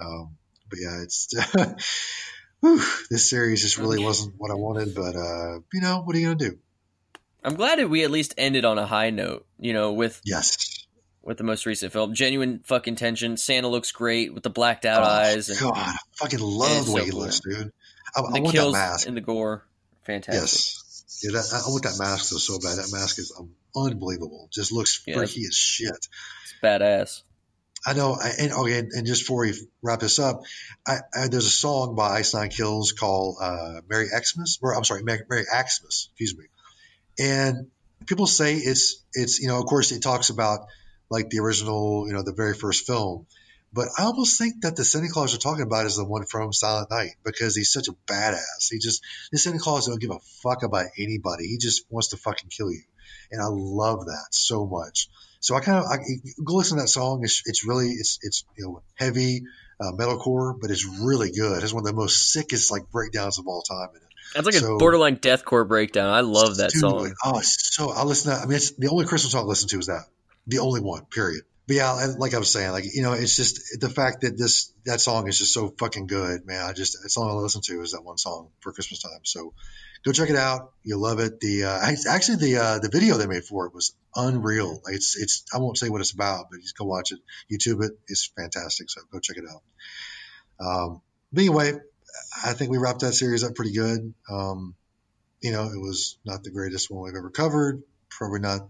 um, 0.00 0.36
but 0.68 0.78
yeah, 0.80 1.02
it's. 1.02 1.34
whew, 2.64 2.82
this 3.10 3.28
series 3.28 3.60
just 3.62 3.78
really 3.78 4.02
wasn't 4.02 4.34
what 4.38 4.50
I 4.50 4.54
wanted, 4.54 4.94
but 4.94 5.14
uh, 5.16 5.60
you 5.72 5.80
know 5.80 6.00
what 6.02 6.16
are 6.16 6.18
you 6.18 6.26
gonna 6.34 6.50
do? 6.50 6.58
I'm 7.42 7.56
glad 7.56 7.78
that 7.78 7.90
we 7.90 8.04
at 8.04 8.10
least 8.10 8.34
ended 8.38 8.64
on 8.64 8.78
a 8.78 8.86
high 8.86 9.10
note. 9.10 9.46
You 9.58 9.72
know, 9.74 9.92
with 9.92 10.20
Yes, 10.24 10.86
with 11.22 11.36
the 11.38 11.44
most 11.44 11.66
recent 11.66 11.92
film, 11.92 12.14
genuine 12.14 12.60
fucking 12.64 12.96
tension. 12.96 13.36
Santa 13.36 13.68
looks 13.68 13.92
great 13.92 14.32
with 14.32 14.42
the 14.42 14.50
blacked 14.50 14.84
out 14.86 15.02
Oh, 15.02 15.06
eyes 15.06 15.50
and 15.50 15.58
God, 15.60 15.72
I 15.76 15.96
fucking 16.16 16.40
love 16.40 16.86
the 16.86 16.92
way 16.92 17.00
so 17.00 17.04
he 17.04 17.10
cool. 17.10 17.20
looks, 17.20 17.40
dude. 17.40 17.70
I, 18.16 18.20
I 18.20 18.32
the 18.32 18.40
want 18.42 18.54
that 18.56 18.72
mask. 18.72 19.06
and 19.08 19.16
the 19.16 19.20
gore. 19.20 19.66
Fantastic. 20.04 20.40
Yes. 20.42 20.80
Yeah, 21.22 21.32
that, 21.32 21.62
I 21.66 21.68
want 21.70 21.82
that 21.84 21.98
mask 21.98 22.30
though 22.30 22.36
so 22.38 22.58
bad. 22.58 22.76
That 22.78 22.90
mask 22.92 23.18
is 23.18 23.32
um, 23.38 23.50
unbelievable. 23.76 24.48
Just 24.52 24.72
looks 24.72 25.02
Yeah. 25.06 25.16
freaky 25.16 25.44
as 25.46 25.54
shit. 25.54 25.88
It's 25.90 26.54
badass. 26.62 27.22
I 27.86 27.92
know. 27.92 28.16
And 28.16 28.52
okay, 28.52 28.78
and, 28.78 29.06
just 29.06 29.22
before 29.22 29.42
we 29.42 29.52
wrap 29.82 30.00
this 30.00 30.18
up, 30.18 30.42
I, 30.86 30.98
I, 31.14 31.28
there's 31.28 31.46
a 31.46 31.50
song 31.50 31.94
by 31.94 32.16
Ice 32.16 32.34
Nine 32.34 32.48
Kills 32.48 32.92
called 32.92 33.36
uh, 33.40 33.80
"Merry 33.88 34.06
Xmas," 34.06 34.58
or 34.62 34.74
I'm 34.74 34.84
sorry, 34.84 35.02
Merry, 35.02 35.22
Merry 35.28 35.44
Xmas. 35.44 36.08
Excuse 36.12 36.36
me. 36.36 36.44
And 37.18 37.70
people 38.06 38.26
say 38.26 38.54
it's 38.54 39.02
it's 39.12 39.40
you 39.40 39.48
know, 39.48 39.58
of 39.58 39.66
course, 39.66 39.92
it 39.92 40.02
talks 40.02 40.30
about 40.30 40.66
like 41.10 41.30
the 41.30 41.40
original, 41.40 42.06
you 42.06 42.14
know, 42.14 42.22
the 42.22 42.32
very 42.32 42.54
first 42.54 42.86
film. 42.86 43.26
But 43.72 43.88
I 43.98 44.04
almost 44.04 44.38
think 44.38 44.62
that 44.62 44.76
the 44.76 44.84
Santa 44.84 45.08
Claus 45.08 45.32
you're 45.32 45.40
talking 45.40 45.64
about 45.64 45.86
is 45.86 45.96
the 45.96 46.04
one 46.04 46.24
from 46.26 46.52
Silent 46.52 46.90
Night 46.90 47.16
because 47.24 47.56
he's 47.56 47.72
such 47.72 47.88
a 47.88 47.96
badass. 48.06 48.70
He 48.70 48.78
just 48.78 49.02
this 49.32 49.44
Santa 49.44 49.58
Claus 49.58 49.86
don't 49.86 50.00
give 50.00 50.12
a 50.12 50.20
fuck 50.42 50.62
about 50.62 50.86
anybody. 50.96 51.48
He 51.48 51.58
just 51.58 51.84
wants 51.90 52.08
to 52.08 52.16
fucking 52.16 52.50
kill 52.50 52.70
you, 52.70 52.82
and 53.30 53.42
I 53.42 53.46
love 53.48 54.06
that 54.06 54.28
so 54.30 54.64
much. 54.64 55.08
So 55.44 55.54
I 55.54 55.60
kind 55.60 55.76
of 55.76 55.84
I, 55.84 55.98
go 56.42 56.54
listen 56.54 56.78
to 56.78 56.84
that 56.84 56.88
song. 56.88 57.22
It's 57.22 57.42
it's 57.44 57.66
really 57.66 57.90
it's 57.90 58.18
it's 58.22 58.44
you 58.56 58.64
know 58.64 58.82
heavy 58.94 59.42
uh, 59.78 59.92
metalcore, 59.92 60.58
but 60.58 60.70
it's 60.70 60.86
really 60.86 61.32
good. 61.32 61.62
It's 61.62 61.72
one 61.72 61.82
of 61.82 61.86
the 61.86 61.92
most 61.92 62.32
sickest 62.32 62.72
like 62.72 62.90
breakdowns 62.90 63.38
of 63.38 63.46
all 63.46 63.60
time. 63.60 63.90
In 63.90 63.96
it. 63.96 64.02
That's 64.34 64.46
like 64.46 64.54
a 64.56 64.78
borderline 64.78 65.18
deathcore 65.18 65.68
breakdown. 65.68 66.08
I 66.08 66.20
love 66.20 66.56
that 66.56 66.70
Dude, 66.70 66.80
song. 66.80 67.14
Oh, 67.22 67.40
so 67.42 67.90
I 67.90 68.04
listen 68.04 68.32
to. 68.32 68.38
I 68.38 68.46
mean, 68.46 68.56
it's 68.56 68.70
the 68.70 68.88
only 68.88 69.04
Christmas 69.04 69.32
song 69.32 69.42
I 69.42 69.48
listen 69.48 69.68
to 69.68 69.78
is 69.78 69.86
that. 69.88 70.06
The 70.46 70.60
only 70.60 70.80
one. 70.80 71.04
Period. 71.04 71.42
But 71.66 71.76
yeah, 71.76 72.02
and 72.02 72.18
like 72.18 72.32
I 72.32 72.38
was 72.38 72.50
saying, 72.50 72.72
like 72.72 72.84
you 72.94 73.02
know, 73.02 73.12
it's 73.12 73.36
just 73.36 73.80
the 73.80 73.90
fact 73.90 74.22
that 74.22 74.38
this 74.38 74.72
that 74.86 75.02
song 75.02 75.28
is 75.28 75.36
just 75.36 75.52
so 75.52 75.74
fucking 75.78 76.06
good, 76.06 76.46
man. 76.46 76.64
I 76.64 76.72
just 76.72 76.96
it's 77.04 77.18
all 77.18 77.28
I 77.28 77.34
listen 77.34 77.60
to 77.66 77.82
is 77.82 77.92
that 77.92 78.02
one 78.02 78.16
song 78.16 78.48
for 78.60 78.72
Christmas 78.72 79.02
time. 79.02 79.20
So 79.24 79.52
go 80.06 80.12
check 80.12 80.30
it 80.30 80.36
out. 80.36 80.72
You'll 80.84 81.00
love 81.00 81.20
it. 81.20 81.38
The 81.40 81.64
uh, 81.64 81.92
actually 82.08 82.36
the 82.36 82.56
uh, 82.56 82.78
the 82.78 82.88
video 82.88 83.18
they 83.18 83.26
made 83.26 83.44
for 83.44 83.66
it 83.66 83.74
was 83.74 83.94
unreal. 84.16 84.80
It's 84.86 85.16
it's 85.16 85.44
I 85.54 85.58
won't 85.58 85.78
say 85.78 85.88
what 85.88 86.00
it's 86.00 86.12
about, 86.12 86.46
but 86.50 86.60
just 86.60 86.76
go 86.76 86.84
watch 86.84 87.12
it. 87.12 87.20
YouTube 87.52 87.84
it. 87.84 87.92
It's 88.08 88.30
fantastic. 88.36 88.90
So 88.90 89.00
go 89.12 89.18
check 89.20 89.36
it 89.36 89.44
out. 89.50 89.62
Um, 90.64 91.02
but 91.32 91.40
anyway, 91.40 91.72
I 92.44 92.52
think 92.52 92.70
we 92.70 92.78
wrapped 92.78 93.00
that 93.00 93.12
series 93.14 93.44
up 93.44 93.54
pretty 93.54 93.72
good. 93.72 94.14
Um, 94.30 94.74
you 95.40 95.52
know, 95.52 95.64
it 95.64 95.80
was 95.80 96.16
not 96.24 96.42
the 96.42 96.50
greatest 96.50 96.90
one 96.90 97.02
we've 97.04 97.14
ever 97.18 97.30
covered. 97.30 97.82
Probably 98.08 98.40
not. 98.40 98.60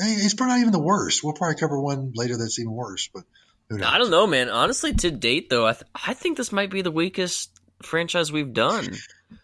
eh, 0.00 0.16
It's 0.20 0.34
probably 0.34 0.54
not 0.54 0.60
even 0.60 0.72
the 0.72 0.78
worst. 0.78 1.22
We'll 1.22 1.32
probably 1.34 1.56
cover 1.56 1.80
one 1.80 2.12
later 2.14 2.36
that's 2.38 2.58
even 2.58 2.72
worse. 2.72 3.08
But 3.12 3.24
who 3.68 3.78
knows? 3.78 3.88
I 3.90 3.98
don't 3.98 4.10
know, 4.10 4.26
man. 4.26 4.48
Honestly, 4.48 4.94
to 4.94 5.10
date 5.10 5.50
though, 5.50 5.66
I 5.66 5.72
th- 5.72 5.84
I 5.94 6.14
think 6.14 6.36
this 6.36 6.52
might 6.52 6.70
be 6.70 6.82
the 6.82 6.90
weakest 6.92 7.50
franchise 7.82 8.30
we've 8.30 8.52
done. 8.52 8.94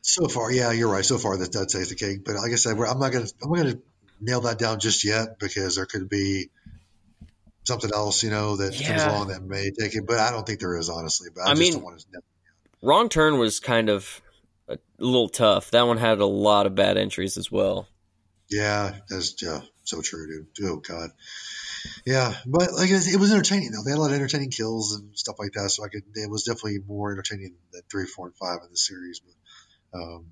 So 0.03 0.29
far, 0.29 0.53
yeah, 0.53 0.71
you're 0.71 0.91
right. 0.91 1.05
So 1.05 1.19
far, 1.19 1.37
that 1.39 1.53
that 1.53 1.69
takes 1.71 1.89
the 1.89 1.95
cake. 1.97 2.25
But 2.25 2.37
like 2.37 2.53
I 2.53 2.57
said, 2.57 2.77
we're, 2.77 2.87
I'm 2.87 3.01
not 3.01 3.11
gonna 3.13 3.27
I'm 3.43 3.51
not 3.51 3.57
gonna 3.57 3.79
nail 4.21 4.43
that 4.43 4.59
down 4.59 4.81
just 4.81 5.05
yet 5.05 5.39
because 5.39 5.77
there 5.77 5.87
could 5.87 6.09
be 6.09 6.51
something 7.65 7.91
else, 7.95 8.23
you 8.23 8.31
know, 8.31 8.57
that 8.57 8.73
comes 8.75 9.03
along 9.03 9.29
that 9.29 9.43
may 9.43 9.71
take 9.71 9.95
it. 9.95 10.07
But 10.07 10.19
I 10.19 10.31
don't 10.31 10.47
think 10.47 10.61
there 10.61 10.77
is, 10.77 10.89
honestly. 10.89 11.29
But 11.35 11.43
I, 11.43 11.51
I 11.51 11.55
just 11.55 11.61
mean- 11.61 11.73
don't 11.75 11.85
want 11.85 12.01
to. 12.01 12.21
Wrong 12.81 13.09
Turn 13.09 13.39
was 13.39 13.59
kind 13.59 13.89
of 13.89 14.21
a 14.69 14.79
little 14.99 15.29
tough. 15.29 15.73
That 15.73 15.87
one 15.87 15.99
had 15.99 16.21
a 16.21 16.27
lot 16.27 16.67
of 16.67 16.75
bad 16.75 16.97
entries 16.97 17.37
as 17.37 17.51
well. 17.51 17.89
Yeah, 18.49 18.95
that's 19.11 19.43
yeah, 19.43 19.61
so 19.85 20.01
true, 20.01 20.47
dude. 20.57 20.71
Oh 20.71 20.77
God, 20.77 21.11
yeah. 22.07 22.35
But 22.47 22.73
like 22.73 22.89
it, 22.89 23.07
it 23.13 23.19
was 23.19 23.33
entertaining 23.33 23.73
though. 23.73 23.83
They 23.85 23.91
had 23.91 23.99
a 23.99 24.01
lot 24.01 24.11
of 24.11 24.17
entertaining 24.17 24.51
kills 24.51 24.95
and 24.95 25.11
stuff 25.19 25.37
like 25.39 25.53
that. 25.53 25.71
So 25.71 25.85
I 25.85 25.89
could. 25.89 26.05
It 26.15 26.31
was 26.31 26.45
definitely 26.45 26.79
more 26.87 27.13
entertaining 27.13 27.57
than 27.73 27.83
three, 27.91 28.07
four, 28.07 28.27
and 28.29 28.37
five 28.37 28.61
in 28.65 28.71
the 28.71 28.77
series. 28.79 29.21
But 29.21 29.99
um, 29.99 30.27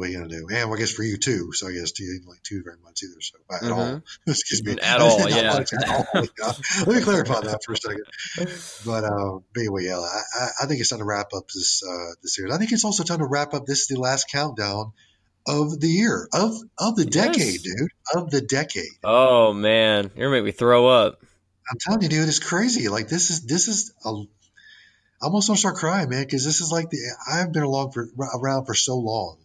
what 0.00 0.08
are 0.08 0.12
you 0.12 0.18
gonna 0.18 0.28
do? 0.30 0.46
And 0.50 0.68
well, 0.68 0.74
I 0.74 0.78
guess 0.80 0.90
for 0.92 1.02
you 1.04 1.16
too. 1.18 1.52
So 1.52 1.68
I 1.68 1.72
guess 1.72 1.92
you 2.00 2.12
didn't 2.14 2.28
like 2.28 2.42
two 2.42 2.62
very 2.64 2.76
much 2.82 3.02
either. 3.04 3.20
So 3.20 3.38
at 3.54 3.62
Mhm. 3.62 3.76
all, 3.76 4.02
excuse 4.26 4.64
me, 4.64 4.78
At 4.80 5.00
all, 5.00 5.20
yeah. 5.30 5.52
much 5.52 5.72
at 5.72 5.88
all. 5.88 6.06
Let 6.14 6.88
me 6.96 7.00
clarify 7.02 7.40
that 7.42 7.60
for 7.64 7.72
a 7.74 7.76
second. 7.76 8.04
But, 8.84 9.04
uh, 9.04 9.38
anyway, 9.56 9.84
yeah, 9.84 9.98
I, 10.00 10.48
I- 10.62 10.66
think 10.66 10.80
it's 10.80 10.90
time 10.90 10.98
to 11.00 11.04
wrap 11.04 11.28
up 11.34 11.44
this 11.54 11.82
uh, 11.88 12.14
this 12.22 12.34
series. 12.34 12.52
I 12.52 12.58
think 12.58 12.72
it's 12.72 12.84
also 12.84 13.04
time 13.04 13.18
to 13.18 13.26
wrap 13.26 13.54
up. 13.54 13.66
This 13.66 13.82
is 13.82 13.86
the 13.88 14.00
last 14.00 14.30
countdown 14.32 14.92
of 15.46 15.78
the 15.80 15.88
year 15.88 16.28
of 16.32 16.52
of 16.78 16.96
the 16.96 17.04
Yes. 17.10 17.26
decade, 17.36 17.62
dude. 17.62 17.90
Of 18.14 18.30
the 18.30 18.40
decade. 18.40 18.90
Oh 19.04 19.52
man, 19.52 20.10
you're 20.16 20.26
gonna 20.28 20.36
make 20.38 20.44
me 20.44 20.52
throw 20.52 20.86
up. 20.88 21.20
I'm 21.70 21.76
telling 21.80 22.02
you, 22.02 22.08
dude, 22.08 22.28
it's 22.28 22.38
crazy. 22.40 22.88
Like 22.88 23.08
this 23.08 23.30
is 23.30 23.42
this 23.46 23.68
is 23.68 23.92
a. 24.04 24.10
I 25.22 25.26
almost 25.26 25.48
want 25.50 25.58
to 25.58 25.60
start 25.60 25.76
crying, 25.76 26.08
man, 26.08 26.22
because 26.24 26.44
this 26.46 26.62
is 26.62 26.70
like 26.72 26.88
the 26.88 26.98
I've 27.30 27.52
been 27.52 27.62
along 27.62 27.92
for 27.92 28.08
around 28.34 28.64
for 28.64 28.74
so 28.74 28.96
long. 28.96 29.36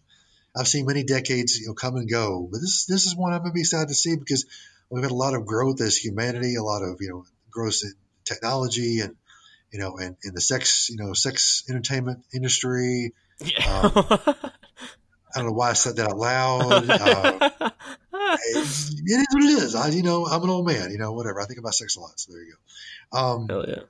I've 0.56 0.68
seen 0.68 0.86
many 0.86 1.04
decades, 1.04 1.58
you 1.58 1.68
know, 1.68 1.74
come 1.74 1.96
and 1.96 2.08
go, 2.08 2.48
but 2.50 2.60
this 2.60 2.86
this 2.86 3.06
is 3.06 3.14
one 3.14 3.32
I'm 3.32 3.40
gonna 3.40 3.52
be 3.52 3.64
sad 3.64 3.88
to 3.88 3.94
see 3.94 4.16
because 4.16 4.46
we've 4.90 5.02
had 5.02 5.12
a 5.12 5.14
lot 5.14 5.34
of 5.34 5.46
growth 5.46 5.80
as 5.80 5.96
humanity, 5.96 6.56
a 6.56 6.62
lot 6.62 6.82
of 6.82 6.96
you 7.00 7.10
know 7.10 7.24
growth 7.50 7.80
in 7.82 7.92
technology 8.24 9.00
and 9.00 9.16
you 9.70 9.78
know 9.78 9.98
and 9.98 10.16
in 10.24 10.34
the 10.34 10.40
sex 10.40 10.88
you 10.90 10.96
know 10.96 11.12
sex 11.12 11.64
entertainment 11.68 12.24
industry. 12.34 13.12
Yeah. 13.40 13.90
I 15.34 15.40
don't 15.40 15.48
know 15.48 15.52
why 15.52 15.70
I 15.70 15.74
said 15.74 15.96
that 15.96 16.08
out 16.08 16.16
loud. 16.16 16.88
Uh, 16.88 17.70
it 18.12 18.56
is 18.56 19.26
what 19.30 19.42
it 19.42 19.62
is. 19.62 19.74
I 19.74 19.88
you 19.88 20.02
know 20.02 20.26
I'm 20.26 20.42
an 20.42 20.48
old 20.48 20.66
man, 20.66 20.90
you 20.90 20.98
know 20.98 21.12
whatever. 21.12 21.40
I 21.40 21.44
think 21.44 21.58
about 21.58 21.74
sex 21.74 21.96
a 21.96 22.00
lot, 22.00 22.18
so 22.18 22.32
there 22.32 22.42
you 22.42 22.54
go. 23.12 23.18
Um, 23.18 23.48
Hell 23.48 23.64
yeah. 23.68 23.82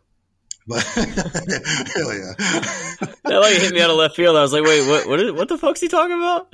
But 0.67 0.83
hell 0.85 2.13
yeah. 2.13 2.33
That 3.25 3.39
like 3.41 3.55
hit 3.55 3.73
me 3.73 3.81
out 3.81 3.91
of 3.91 3.97
left 3.97 4.17
field. 4.17 4.37
I 4.37 4.43
was 4.43 4.53
like, 4.53 4.65
wait, 4.65 4.87
what? 4.89 5.09
What, 5.09 5.21
is, 5.21 5.33
what 5.33 5.49
the 5.49 5.59
fuck's 5.59 5.81
he 5.81 5.89
talking 5.89 6.17
about? 6.17 6.53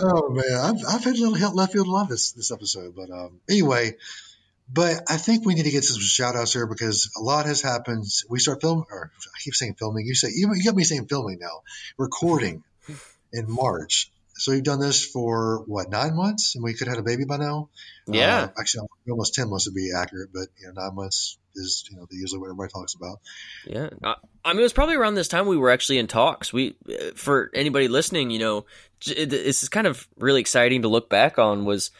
oh 0.00 0.30
man, 0.30 0.58
I've, 0.60 0.94
I've 0.94 1.04
had 1.04 1.16
a 1.16 1.18
little 1.18 1.34
help 1.34 1.54
left 1.54 1.72
field 1.72 1.86
a 1.86 1.90
lot 1.90 2.08
this 2.08 2.32
this 2.32 2.52
episode, 2.52 2.94
but 2.94 3.10
um, 3.10 3.40
anyway, 3.48 3.94
but 4.72 5.02
I 5.08 5.16
think 5.16 5.46
we 5.46 5.54
need 5.54 5.64
to 5.64 5.70
get 5.70 5.84
some 5.84 6.00
shout 6.00 6.36
outs 6.36 6.52
here 6.52 6.66
because 6.66 7.10
a 7.16 7.22
lot 7.22 7.46
has 7.46 7.62
happened. 7.62 8.04
We 8.28 8.38
start 8.38 8.60
filming, 8.60 8.84
or 8.90 9.10
I 9.16 9.38
keep 9.42 9.54
saying 9.54 9.76
filming. 9.78 10.06
You 10.06 10.14
say 10.14 10.28
you, 10.34 10.52
you 10.54 10.64
got 10.64 10.76
me 10.76 10.84
saying 10.84 11.06
filming 11.06 11.38
now. 11.40 11.62
Recording 11.96 12.62
in 13.32 13.46
March. 13.48 14.10
So 14.34 14.52
you've 14.52 14.64
done 14.64 14.78
this 14.78 15.04
for 15.04 15.64
what 15.66 15.90
nine 15.90 16.14
months, 16.14 16.54
and 16.54 16.62
we 16.62 16.74
could 16.74 16.86
have 16.86 16.98
had 16.98 17.04
a 17.04 17.06
baby 17.06 17.24
by 17.24 17.38
now. 17.38 17.70
Yeah. 18.06 18.42
Uh, 18.42 18.48
actually, 18.60 18.86
almost 19.08 19.34
ten 19.34 19.48
months 19.48 19.66
would 19.66 19.74
be 19.74 19.92
accurate, 19.96 20.30
but 20.32 20.48
you 20.60 20.68
know, 20.68 20.82
nine 20.82 20.94
months 20.94 21.37
is 21.58 21.84
you 21.90 21.96
know 21.96 22.06
usually 22.10 22.40
what 22.40 22.46
everybody 22.46 22.70
talks 22.72 22.94
about. 22.94 23.18
Yeah, 23.66 23.90
I, 24.02 24.14
I 24.44 24.52
mean, 24.52 24.60
it 24.60 24.62
was 24.62 24.72
probably 24.72 24.96
around 24.96 25.14
this 25.14 25.28
time 25.28 25.46
we 25.46 25.56
were 25.56 25.70
actually 25.70 25.98
in 25.98 26.06
talks. 26.06 26.52
We, 26.52 26.76
uh, 26.88 27.10
for 27.14 27.50
anybody 27.54 27.88
listening, 27.88 28.30
you 28.30 28.38
know, 28.38 28.66
it- 29.06 29.30
this 29.30 29.62
is 29.62 29.68
kind 29.68 29.86
of 29.86 30.08
really 30.16 30.40
exciting 30.40 30.82
to 30.82 30.88
look 30.88 31.10
back 31.10 31.38
on. 31.38 31.64
Was 31.64 31.90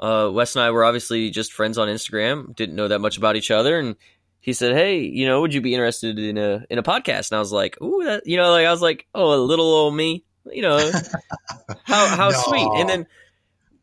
uh, 0.00 0.30
Wes 0.32 0.56
and 0.56 0.62
I 0.64 0.70
were 0.70 0.84
obviously 0.84 1.30
just 1.30 1.52
friends 1.52 1.78
on 1.78 1.88
Instagram, 1.88 2.54
didn't 2.56 2.74
know 2.76 2.88
that 2.88 3.00
much 3.00 3.16
about 3.18 3.36
each 3.36 3.50
other, 3.50 3.78
and 3.78 3.96
he 4.40 4.52
said, 4.52 4.74
"Hey, 4.74 5.00
you 5.00 5.26
know, 5.26 5.40
would 5.40 5.54
you 5.54 5.60
be 5.60 5.74
interested 5.74 6.18
in 6.18 6.36
a 6.38 6.64
in 6.70 6.78
a 6.78 6.82
podcast?" 6.82 7.30
And 7.30 7.36
I 7.36 7.40
was 7.40 7.52
like, 7.52 7.80
"Ooh, 7.82 8.02
that," 8.04 8.26
you 8.26 8.36
know, 8.36 8.50
like 8.50 8.66
I 8.66 8.70
was 8.70 8.82
like, 8.82 9.06
"Oh, 9.14 9.34
a 9.34 9.40
little 9.40 9.66
old 9.66 9.94
me," 9.94 10.24
you 10.52 10.62
know, 10.62 10.78
how 11.84 12.06
how 12.08 12.30
No. 12.30 12.42
sweet. 12.46 12.68
And 12.74 12.88
then 12.88 13.06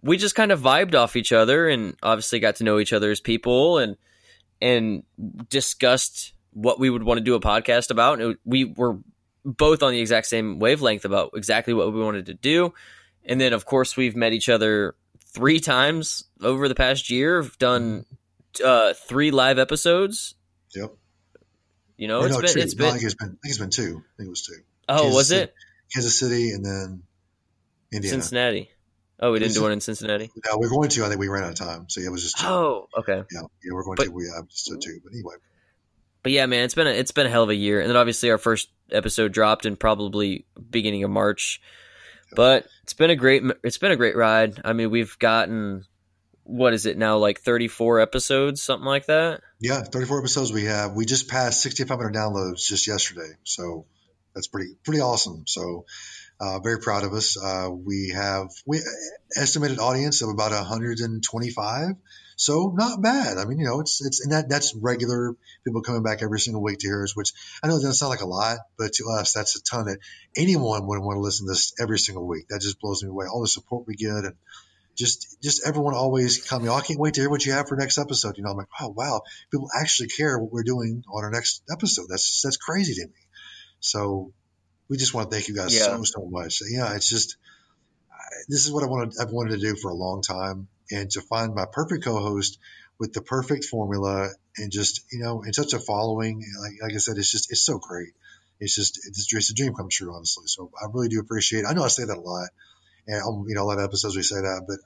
we 0.04 0.18
just 0.18 0.36
kind 0.36 0.52
of 0.52 0.60
vibed 0.60 0.96
off 0.96 1.16
each 1.16 1.32
other, 1.32 1.68
and 1.70 1.96
obviously 2.04 2.40
got 2.40 2.58
to 2.58 2.64
know 2.64 2.80
each 2.80 2.92
other 2.94 3.10
as 3.12 3.20
people, 3.20 3.78
and 3.78 3.96
and 4.62 5.04
discussed 5.50 6.34
what 6.54 6.80
we 6.80 6.90
would 6.90 7.04
want 7.04 7.18
to 7.18 7.24
do 7.24 7.36
a 7.36 7.40
podcast 7.40 7.92
about. 7.92 8.20
And 8.20 8.32
it- 8.34 8.40
we 8.46 8.66
were 8.66 8.98
both 9.44 9.82
on 9.84 9.92
the 9.92 10.00
exact 10.00 10.28
same 10.28 10.60
wavelength 10.60 11.06
about 11.06 11.32
exactly 11.36 11.74
what 11.74 11.92
we 11.94 12.00
wanted 12.02 12.28
to 12.28 12.34
do. 12.34 12.74
And 13.26 13.40
then, 13.40 13.54
of 13.54 13.66
course, 13.66 13.96
we've 13.98 14.16
met 14.16 14.34
each 14.34 14.50
other 14.50 14.96
three 15.34 15.60
times 15.60 16.26
over 16.42 16.68
the 16.68 16.76
past 16.76 17.10
year. 17.10 17.42
We've 17.42 17.58
done 17.58 18.06
uh, 18.64 18.94
three 18.94 19.32
live 19.32 19.58
episodes. 19.60 20.36
Yep. 20.76 20.94
You 21.98 22.08
know, 22.08 22.22
Or 22.22 22.26
it's 22.28 22.36
no, 22.36 22.42
been 22.42 22.50
two. 22.54 22.60
it's 22.60 22.76
No, 22.76 22.88
I 22.88 22.92
think 22.92 23.04
it's 23.04 23.14
been 23.16 23.28
I 23.28 23.32
think 23.32 23.40
it's 23.46 23.58
been 23.60 23.70
two. 23.70 24.04
I 24.04 24.12
think 24.18 24.28
it 24.28 24.30
was 24.30 24.42
two. 24.46 24.54
Oh, 24.90 24.96
Kansas 25.04 25.16
was 25.16 25.28
City. 25.30 25.42
it 25.44 25.54
Kansas 25.94 26.20
City 26.20 26.52
and 26.52 26.66
then 26.66 27.04
Indiana. 27.94 28.14
Cincinnati? 28.22 28.70
Oh, 29.22 29.32
we 29.32 29.40
didn't 29.40 29.54
do 29.54 29.62
one 29.62 29.72
in 29.72 29.82
Cincinnati. 29.82 30.32
No, 30.48 30.58
we're 30.58 30.70
going 30.70 30.90
to. 30.90 31.06
I 31.06 31.10
think 31.10 31.20
we 31.20 31.28
ran 31.28 31.44
out 31.44 31.50
of 31.50 31.56
time, 31.56 31.86
so 31.90 32.02
yeah, 32.02 32.08
it 32.08 32.12
was 32.12 32.24
just 32.24 32.40
two. 32.40 32.48
Oh, 32.48 32.88
okay. 32.98 33.24
Yeah, 33.32 33.42
yeah, 33.64 33.72
we're 33.74 33.84
going 33.84 33.96
But- 33.96 34.06
to. 34.06 34.12
We 34.12 34.26
have 34.36 34.48
just 34.50 34.66
two, 34.82 35.00
but 35.04 35.14
anyway. 35.14 35.36
But 36.24 36.32
yeah, 36.32 36.46
man, 36.46 36.66
it's 36.66 36.76
been 36.76 36.88
a, 36.88 36.92
it's 36.92 37.12
been 37.12 37.26
a 37.26 37.30
hell 37.30 37.44
of 37.44 37.50
a 37.50 37.56
year, 37.56 37.82
and 37.82 37.90
then 37.90 37.98
obviously 37.98 38.30
our 38.32 38.38
first 38.38 38.70
episode 38.92 39.32
dropped 39.32 39.66
in 39.66 39.76
probably 39.76 40.46
beginning 40.70 41.04
of 41.04 41.10
March. 41.12 41.62
But 42.36 42.66
it's 42.84 42.94
been 42.94 43.10
a 43.10 43.16
great 43.16 43.44
it's 43.64 43.78
been 43.80 43.92
a 43.92 43.96
great 43.96 44.16
ride. 44.16 44.62
I 44.64 44.74
mean, 44.74 44.90
we've 44.92 45.18
gotten 45.20 45.86
what 46.44 46.74
is 46.74 46.86
it 46.86 46.98
now 46.98 47.18
like 47.18 47.40
34 47.42 48.00
episodes, 48.00 48.62
something 48.62 48.86
like 48.86 49.06
that. 49.08 49.42
Yeah, 49.60 49.82
34 49.82 50.20
episodes 50.20 50.52
we 50.52 50.66
have. 50.66 50.94
We 50.94 51.06
just 51.06 51.28
passed 51.28 51.62
6,500 51.62 52.14
downloads 52.14 52.66
just 52.68 52.88
yesterday, 52.88 53.32
so 53.44 53.86
that's 54.36 54.48
pretty 54.48 54.76
pretty 54.84 55.02
awesome. 55.02 55.44
So 55.48 55.86
uh, 56.42 56.60
very 56.60 56.80
proud 56.80 57.04
of 57.04 57.14
us. 57.14 57.38
Uh, 57.38 57.70
we 57.70 58.14
have 58.16 58.50
we 58.66 58.80
estimated 59.38 59.78
audience 59.78 60.24
of 60.24 60.30
about 60.30 60.52
125, 60.52 61.96
so 62.36 62.74
not 62.76 63.00
bad. 63.00 63.38
I 63.38 63.46
mean, 63.46 63.60
you 63.60 63.66
know, 63.66 63.80
it's 63.80 64.04
it's 64.04 64.24
and 64.24 64.34
that 64.34 64.50
that's 64.50 64.74
regular 64.76 65.36
people 65.64 65.84
coming 65.84 66.02
back 66.02 66.24
every 66.24 66.40
single 66.40 66.64
week 66.64 66.80
to 66.80 66.88
hear 66.88 67.04
us, 67.04 67.16
which 67.16 67.34
I 67.64 67.68
know 67.68 67.76
doesn't 67.76 67.94
sound 67.94 68.10
like 68.10 68.22
a 68.22 68.26
lot, 68.26 68.58
but 68.76 68.94
to 68.94 69.10
us 69.12 69.34
that's 69.34 69.56
a 69.56 69.62
ton. 69.62 69.86
That 69.86 70.00
anyone 70.36 70.88
would 70.88 71.00
want 71.00 71.18
to 71.18 71.22
listen 71.22 71.46
to 71.46 71.52
this 71.52 71.74
every 71.80 72.00
single 72.00 72.28
week. 72.28 72.48
That 72.50 72.62
just 72.62 72.82
blows 72.82 73.04
me 73.04 73.10
away. 73.10 73.28
All 73.32 73.42
the 73.42 73.48
support 73.48 73.86
we 73.86 73.94
get 73.94 74.10
and 74.10 74.34
just 74.98 75.40
just 75.44 75.62
everyone 75.64 75.94
always 75.94 76.44
coming. 76.44 76.70
Oh, 76.70 76.74
I 76.74 76.82
can't 76.82 77.00
wait 77.00 77.14
to 77.14 77.22
hear 77.22 77.30
what 77.30 77.46
you 77.46 77.52
have 77.52 77.68
for 77.68 77.76
next 77.76 78.00
episode. 78.00 78.38
You 78.38 78.44
know, 78.44 78.50
I'm 78.50 78.58
like, 78.58 78.68
oh 78.80 78.90
wow, 78.90 79.22
people 79.52 79.70
actually 79.80 80.10
care 80.10 80.40
what 80.40 80.52
we're 80.52 80.64
doing 80.64 81.04
on 81.14 81.24
our 81.24 81.30
next 81.30 81.62
episode. 81.72 82.08
That's 82.10 82.42
that's 82.42 82.58
crazy 82.58 82.96
to 82.96 83.06
me. 83.06 83.14
So 83.80 84.34
we 84.92 84.98
just 84.98 85.14
want 85.14 85.32
to 85.32 85.36
thank 85.36 85.48
you 85.48 85.56
guys 85.56 85.74
Yeah. 85.74 85.96
so 85.96 86.04
so 86.04 86.28
much. 86.30 86.62
Yeah, 86.70 86.94
it's 86.96 87.10
just 87.10 87.38
this 88.50 88.66
is 88.66 88.72
what 88.72 88.84
I 88.84 88.88
wanted 88.88 89.14
I've 89.22 89.32
wanted 89.32 89.52
to 89.52 89.66
do 89.70 89.76
for 89.78 89.90
a 89.90 89.96
long 89.96 90.22
time, 90.22 90.68
and 90.92 91.10
to 91.12 91.22
find 91.22 91.56
my 91.56 91.66
perfect 91.72 92.04
co-host 92.04 92.60
with 93.00 93.14
the 93.14 93.22
perfect 93.22 93.64
formula 93.64 94.28
and 94.58 94.70
just 94.70 95.06
you 95.10 95.20
know 95.20 95.44
in 95.44 95.54
such 95.54 95.72
a 95.72 95.80
following. 95.80 96.44
Like, 96.60 96.74
like 96.82 96.94
I 96.94 96.98
said, 96.98 97.18
it's 97.18 97.32
just 97.32 97.52
it's 97.52 97.64
so 97.64 97.80
great. 97.80 98.10
It's 98.60 98.76
just 98.76 99.00
it's, 99.08 99.34
it's 99.34 99.50
a 99.50 99.54
dream 99.54 99.74
come 99.74 99.88
true, 99.90 100.14
honestly. 100.14 100.44
So 100.48 100.70
I 100.78 100.88
really 100.92 101.08
do 101.08 101.22
appreciate. 101.22 101.62
it. 101.62 101.68
I 101.68 101.74
know 101.74 101.84
I 101.84 101.88
say 101.88 102.04
that 102.04 102.18
a 102.18 102.20
lot, 102.20 102.50
and 103.08 103.50
you 103.50 103.56
know 103.56 103.64
a 103.64 103.70
lot 103.72 103.78
of 103.78 103.86
episodes 103.86 104.18
we 104.18 104.24
say 104.24 104.42
that, 104.42 104.66
but 104.68 104.80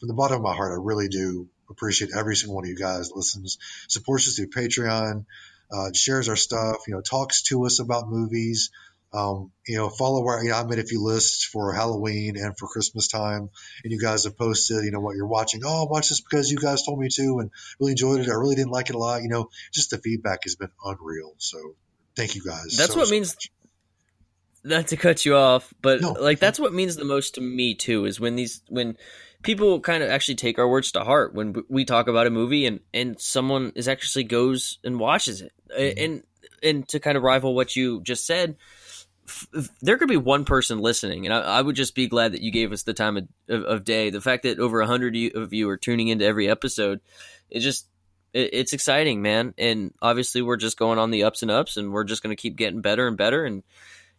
from 0.00 0.08
the 0.08 0.14
bottom 0.14 0.38
of 0.38 0.42
my 0.42 0.54
heart, 0.54 0.72
I 0.72 0.82
really 0.82 1.08
do 1.08 1.46
appreciate 1.68 2.10
every 2.16 2.36
single 2.36 2.56
one 2.56 2.64
of 2.64 2.70
you 2.70 2.76
guys 2.76 3.10
that 3.10 3.16
listens, 3.16 3.58
supports 3.88 4.28
us 4.28 4.36
through 4.36 4.48
Patreon, 4.48 5.26
uh, 5.70 5.92
shares 5.94 6.30
our 6.30 6.36
stuff, 6.36 6.78
you 6.88 6.94
know, 6.94 7.02
talks 7.02 7.42
to 7.42 7.66
us 7.66 7.80
about 7.80 8.08
movies. 8.08 8.70
Um, 9.14 9.52
you 9.66 9.76
know, 9.76 9.90
follow 9.90 10.26
our, 10.26 10.42
you 10.42 10.50
know, 10.50 10.56
I 10.56 10.64
made 10.64 10.78
a 10.78 10.84
few 10.84 11.02
lists 11.02 11.44
for 11.44 11.74
Halloween 11.74 12.36
and 12.38 12.56
for 12.56 12.66
Christmas 12.66 13.08
time, 13.08 13.50
and 13.84 13.92
you 13.92 14.00
guys 14.00 14.24
have 14.24 14.38
posted, 14.38 14.84
you 14.84 14.90
know, 14.90 15.00
what 15.00 15.16
you're 15.16 15.26
watching. 15.26 15.60
Oh, 15.64 15.84
I 15.86 15.90
watched 15.90 16.08
this 16.08 16.20
because 16.22 16.50
you 16.50 16.56
guys 16.56 16.82
told 16.84 16.98
me 16.98 17.08
to, 17.16 17.38
and 17.40 17.50
really 17.78 17.92
enjoyed 17.92 18.20
it. 18.20 18.28
I 18.30 18.34
really 18.34 18.54
didn't 18.54 18.70
like 18.72 18.88
it 18.88 18.94
a 18.94 18.98
lot. 18.98 19.22
You 19.22 19.28
know, 19.28 19.50
just 19.72 19.90
the 19.90 19.98
feedback 19.98 20.40
has 20.44 20.56
been 20.56 20.70
unreal. 20.82 21.34
So, 21.36 21.58
thank 22.16 22.34
you 22.36 22.42
guys. 22.42 22.74
That's 22.78 22.94
so, 22.94 22.98
what 23.00 23.08
so 23.08 23.12
means- 23.14 23.34
much. 23.36 23.50
not 24.64 24.86
to 24.88 24.96
cut 24.96 25.24
you 25.26 25.36
off, 25.36 25.74
but 25.82 26.00
No. 26.00 26.12
like 26.12 26.38
that's 26.38 26.58
what 26.58 26.72
means 26.72 26.96
the 26.96 27.04
most 27.04 27.34
to 27.34 27.40
me 27.40 27.74
too 27.74 28.06
is 28.06 28.18
when 28.20 28.36
these 28.36 28.62
when 28.68 28.96
people 29.42 29.80
kind 29.80 30.02
of 30.02 30.08
actually 30.08 30.36
take 30.36 30.58
our 30.58 30.68
words 30.68 30.92
to 30.92 31.00
heart 31.04 31.34
when 31.34 31.54
we 31.68 31.84
talk 31.84 32.06
about 32.08 32.26
a 32.28 32.30
movie 32.30 32.64
and 32.64 32.78
and 32.94 33.20
someone 33.20 33.72
is 33.74 33.88
actually 33.88 34.22
goes 34.24 34.78
and 34.84 35.00
watches 35.00 35.40
it 35.42 35.52
Mhm. 35.76 36.04
and 36.04 36.22
and 36.62 36.88
to 36.88 37.00
kind 37.00 37.16
of 37.16 37.24
rival 37.24 37.56
what 37.56 37.74
you 37.74 38.00
just 38.02 38.24
said 38.24 38.56
there 39.80 39.98
could 39.98 40.08
be 40.08 40.16
one 40.16 40.44
person 40.44 40.78
listening 40.78 41.26
and 41.26 41.34
I, 41.34 41.40
I 41.40 41.62
would 41.62 41.76
just 41.76 41.94
be 41.94 42.08
glad 42.08 42.32
that 42.32 42.42
you 42.42 42.50
gave 42.50 42.72
us 42.72 42.82
the 42.82 42.94
time 42.94 43.16
of, 43.16 43.28
of, 43.48 43.64
of 43.64 43.84
day 43.84 44.10
the 44.10 44.20
fact 44.20 44.42
that 44.42 44.58
over 44.58 44.80
a 44.80 44.86
hundred 44.86 45.16
of 45.34 45.52
you 45.52 45.68
are 45.68 45.76
tuning 45.76 46.08
into 46.08 46.24
every 46.24 46.48
episode 46.48 47.00
it 47.48 47.60
just 47.60 47.86
it, 48.32 48.50
it's 48.52 48.72
exciting 48.72 49.22
man 49.22 49.54
and 49.58 49.94
obviously 50.02 50.42
we're 50.42 50.56
just 50.56 50.76
going 50.76 50.98
on 50.98 51.10
the 51.10 51.22
ups 51.22 51.42
and 51.42 51.50
ups 51.50 51.76
and 51.76 51.92
we're 51.92 52.04
just 52.04 52.22
going 52.22 52.34
to 52.34 52.40
keep 52.40 52.56
getting 52.56 52.80
better 52.80 53.06
and 53.06 53.16
better 53.16 53.44
and 53.44 53.62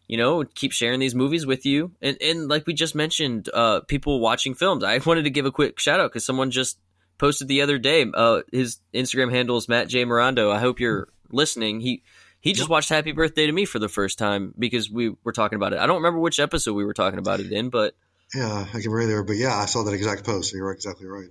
you 0.06 0.18
know, 0.18 0.44
keep 0.44 0.72
sharing 0.72 1.00
these 1.00 1.14
movies 1.14 1.46
with 1.46 1.64
you. 1.64 1.92
And 2.02 2.16
and 2.20 2.48
like 2.48 2.66
we 2.66 2.74
just 2.74 2.94
mentioned, 2.94 3.48
uh, 3.52 3.80
people 3.80 4.20
watching 4.20 4.54
films. 4.54 4.84
I 4.84 4.98
wanted 5.04 5.24
to 5.24 5.30
give 5.30 5.46
a 5.46 5.52
quick 5.52 5.78
shout 5.78 6.00
out 6.00 6.10
because 6.10 6.26
someone 6.26 6.50
just 6.50 6.78
posted 7.18 7.48
the 7.48 7.62
other 7.62 7.78
day. 7.78 8.04
Uh, 8.12 8.42
his 8.52 8.78
Instagram 8.92 9.30
handle 9.30 9.56
is 9.56 9.68
Matt 9.68 9.88
J 9.88 10.04
Mirando. 10.04 10.52
I 10.52 10.58
hope 10.58 10.80
you're 10.80 11.08
listening. 11.30 11.80
He 11.80 12.02
he 12.44 12.52
just 12.52 12.68
watched 12.68 12.90
Happy 12.90 13.12
Birthday 13.12 13.46
to 13.46 13.52
Me 13.52 13.64
for 13.64 13.78
the 13.78 13.88
first 13.88 14.18
time 14.18 14.52
because 14.58 14.90
we 14.90 15.16
were 15.24 15.32
talking 15.32 15.56
about 15.56 15.72
it. 15.72 15.78
I 15.78 15.86
don't 15.86 15.96
remember 15.96 16.20
which 16.20 16.38
episode 16.38 16.74
we 16.74 16.84
were 16.84 16.92
talking 16.92 17.18
about 17.18 17.40
it 17.40 17.50
in, 17.50 17.70
but 17.70 17.94
Yeah, 18.34 18.66
I 18.70 18.80
can 18.82 18.90
read 18.90 19.06
there, 19.06 19.22
but 19.22 19.36
yeah, 19.36 19.56
I 19.56 19.64
saw 19.64 19.82
that 19.84 19.94
exact 19.94 20.24
post. 20.24 20.50
So 20.50 20.58
you're 20.58 20.70
exactly 20.70 21.06
right. 21.06 21.30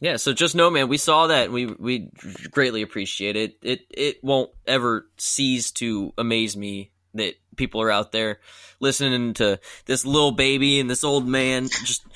Yeah, 0.00 0.16
so 0.16 0.32
just 0.32 0.54
know, 0.54 0.70
man, 0.70 0.88
we 0.88 0.96
saw 0.96 1.26
that 1.26 1.44
and 1.44 1.52
we 1.52 1.66
we 1.66 2.10
greatly 2.50 2.80
appreciate 2.80 3.36
it. 3.36 3.58
It 3.60 3.80
it 3.90 4.24
won't 4.24 4.50
ever 4.66 5.06
cease 5.18 5.70
to 5.72 6.14
amaze 6.16 6.56
me 6.56 6.92
that 7.12 7.34
people 7.56 7.82
are 7.82 7.90
out 7.90 8.12
there 8.12 8.40
listening 8.80 9.34
to 9.34 9.60
this 9.84 10.06
little 10.06 10.32
baby 10.32 10.80
and 10.80 10.88
this 10.88 11.04
old 11.04 11.28
man 11.28 11.68
just 11.68 12.06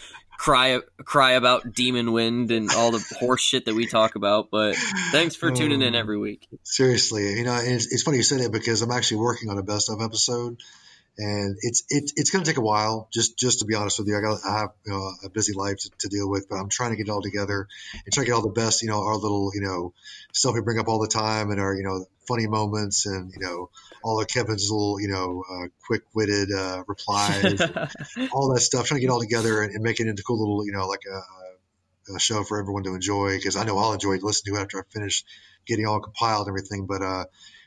cry 0.43 0.81
cry 1.05 1.33
about 1.33 1.73
demon 1.73 2.11
wind 2.13 2.51
and 2.51 2.69
all 2.73 2.91
the 2.91 3.17
horse 3.21 3.41
shit 3.41 3.67
that 3.67 3.75
we 3.75 3.87
talk 3.87 4.17
about. 4.17 4.51
But 4.51 4.75
thanks 5.13 5.37
for 5.37 5.53
tuning 5.53 5.83
in 5.83 5.95
oh. 5.95 5.99
every 5.99 6.19
week. 6.19 6.49
Seriously, 6.65 7.39
you 7.39 7.45
know, 7.45 7.57
it's, 7.63 7.93
it's 7.93 8.03
funny 8.03 8.17
you 8.17 8.25
said 8.25 8.41
it 8.41 8.51
because 8.51 8.83
I'm 8.83 8.91
actually 8.91 9.19
working 9.19 9.51
on 9.51 9.59
a 9.59 9.63
best 9.63 9.89
of 9.89 10.03
episode, 10.03 10.61
and 11.17 11.57
it's 11.61 11.85
it, 11.91 12.13
it's 12.17 12.31
going 12.31 12.45
to 12.45 12.51
take 12.51 12.59
a 12.59 12.63
while. 12.63 13.09
Just 13.13 13.39
just 13.39 13.61
to 13.61 13.67
be 13.67 13.77
honest 13.77 14.01
with 14.01 14.09
you, 14.09 14.19
I 14.19 14.21
got 14.21 14.41
I 14.45 14.59
have 14.59 14.71
you 14.85 14.93
know, 14.93 15.13
a 15.25 15.29
busy 15.29 15.53
life 15.53 15.79
to, 15.79 15.91
to, 16.01 16.09
deal 16.09 16.29
with, 16.29 16.49
but 16.49 16.57
I'm 16.57 16.69
trying 16.69 16.91
to 16.91 16.97
get 16.97 17.07
it 17.07 17.13
all 17.13 17.23
together 17.23 17.69
and 18.05 18.13
try 18.13 18.25
to 18.25 18.27
get 18.27 18.35
all 18.35 18.43
the 18.43 18.49
best. 18.49 18.83
You 18.83 18.89
know, 18.89 19.01
our 19.01 19.17
little 19.17 19.53
you 19.55 19.61
know 19.61 19.95
stuff 20.33 20.55
we 20.55 20.61
bring 20.61 20.81
up 20.81 20.89
all 20.89 21.01
the 21.01 21.07
time 21.07 21.51
and 21.51 21.61
our 21.61 21.73
you 21.73 21.85
know 21.85 22.05
funny 22.27 22.47
moments 22.47 23.07
and 23.07 23.33
you 23.33 23.41
know 23.41 23.71
all 24.03 24.21
of 24.21 24.29
Kevin's 24.29 24.71
little 24.71 25.01
you 25.01 25.09
know 25.09 25.43
uh, 25.51 25.69
quick 25.87 26.03
witted 26.15 26.51
uh, 26.53 26.83
replies, 26.87 27.61
all 28.33 28.53
that 28.53 28.61
stuff. 28.61 28.87
Trying 28.87 29.01
to 29.01 29.07
get 29.07 29.13
all 29.13 29.21
together 29.21 29.63
and, 29.63 29.75
and, 29.75 29.83
make 29.83 30.01
it 30.01 30.07
into 30.07 30.23
cool 30.23 30.39
little 30.39 30.67
you 30.67 30.73
know 30.73 30.87
like 30.87 31.03
a, 31.11 32.15
a 32.15 32.21
show 32.21 32.45
for 32.45 32.59
everyone 32.59 32.85
to 32.85 32.95
enjoy 32.95 33.37
because 33.37 33.57
I 33.57 33.65
know 33.65 33.79
I'll 33.79 33.93
enjoy 33.93 34.17
listening 34.17 34.55
to 34.55 34.61
it 34.61 34.63
after 34.63 34.79
I 34.79 34.83
finish 34.93 35.25
getting 35.67 35.87
all 35.87 36.01
compiled 36.01 36.49
and 36.49 36.57
everything, 36.57 36.87
but. 36.87 37.03
uh 37.03 37.25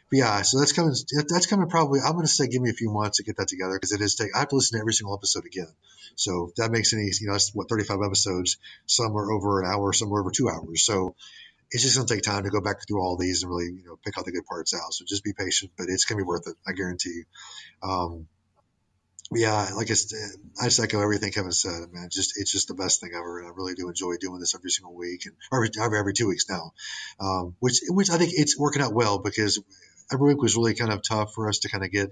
but 0.09 0.17
yeah, 0.19 0.41
so 0.43 0.59
that's 0.59 0.71
coming. 0.71 0.93
That's 1.29 1.47
coming 1.47 1.67
probably. 1.67 1.99
I'm 1.99 2.13
going 2.13 2.25
to 2.25 2.31
say 2.31 2.47
give 2.47 2.61
me 2.61 2.69
a 2.69 2.73
few 2.73 2.91
months 2.91 3.17
to 3.17 3.23
get 3.23 3.37
that 3.37 3.47
together 3.47 3.73
because 3.73 3.91
it 3.91 4.01
is 4.01 4.13
take. 4.13 4.35
I 4.35 4.39
have 4.39 4.49
to 4.49 4.55
listen 4.55 4.77
to 4.77 4.81
every 4.81 4.93
single 4.93 5.15
episode 5.15 5.45
again. 5.45 5.73
So 6.15 6.51
that 6.57 6.71
makes 6.71 6.93
any. 6.93 7.09
You 7.19 7.27
know, 7.27 7.33
that's 7.33 7.55
what 7.55 7.69
35 7.69 7.97
episodes. 8.05 8.57
Some 8.85 9.17
are 9.17 9.31
over 9.31 9.63
an 9.63 9.71
hour. 9.71 9.93
Some 9.93 10.13
are 10.13 10.19
over 10.19 10.29
two 10.29 10.47
hours. 10.47 10.83
So 10.83 11.15
it's 11.75 11.83
just 11.83 11.97
going 11.97 12.07
to 12.07 12.13
take 12.13 12.23
time 12.23 12.43
to 12.45 12.49
go 12.49 12.61
back 12.61 12.87
through 12.87 13.01
all 13.01 13.17
these 13.17 13.43
and 13.43 13.51
really 13.51 13.65
you 13.65 13.83
know 13.85 13.97
pick 14.03 14.17
out 14.17 14.23
the 14.23 14.31
good 14.31 14.45
parts 14.45 14.73
out. 14.73 14.93
So 14.93 15.03
just 15.05 15.25
be 15.25 15.33
patient, 15.33 15.73
but 15.77 15.87
it's 15.89 16.05
going 16.05 16.17
to 16.17 16.23
be 16.23 16.27
worth 16.27 16.47
it. 16.47 16.55
I 16.65 16.71
guarantee 16.71 17.09
you. 17.21 17.25
Um, 17.83 18.27
yeah, 19.33 19.71
like 19.75 19.89
I, 19.89 19.95
I 20.61 20.65
just 20.65 20.79
echo 20.79 21.01
everything 21.01 21.33
Kevin 21.33 21.51
said, 21.51 21.91
man. 21.91 22.07
Just 22.09 22.39
it's 22.39 22.51
just 22.51 22.69
the 22.69 22.75
best 22.75 23.01
thing 23.01 23.11
ever, 23.13 23.39
and 23.39 23.47
I 23.47 23.51
really 23.53 23.73
do 23.73 23.89
enjoy 23.89 24.15
doing 24.15 24.39
this 24.39 24.55
every 24.55 24.69
single 24.69 24.95
week 24.95 25.25
and 25.25 25.35
every, 25.53 25.99
every 25.99 26.13
two 26.13 26.27
weeks 26.27 26.45
now, 26.49 26.71
um, 27.19 27.55
which 27.59 27.81
which 27.89 28.09
I 28.09 28.17
think 28.17 28.31
it's 28.33 28.57
working 28.57 28.81
out 28.81 28.93
well 28.93 29.19
because 29.19 29.61
every 30.13 30.29
week 30.29 30.41
was 30.41 30.55
really 30.55 30.75
kind 30.75 30.93
of 30.93 31.01
tough 31.03 31.33
for 31.33 31.49
us 31.49 31.59
to 31.59 31.69
kind 31.69 31.83
of 31.83 31.91
get, 31.91 32.09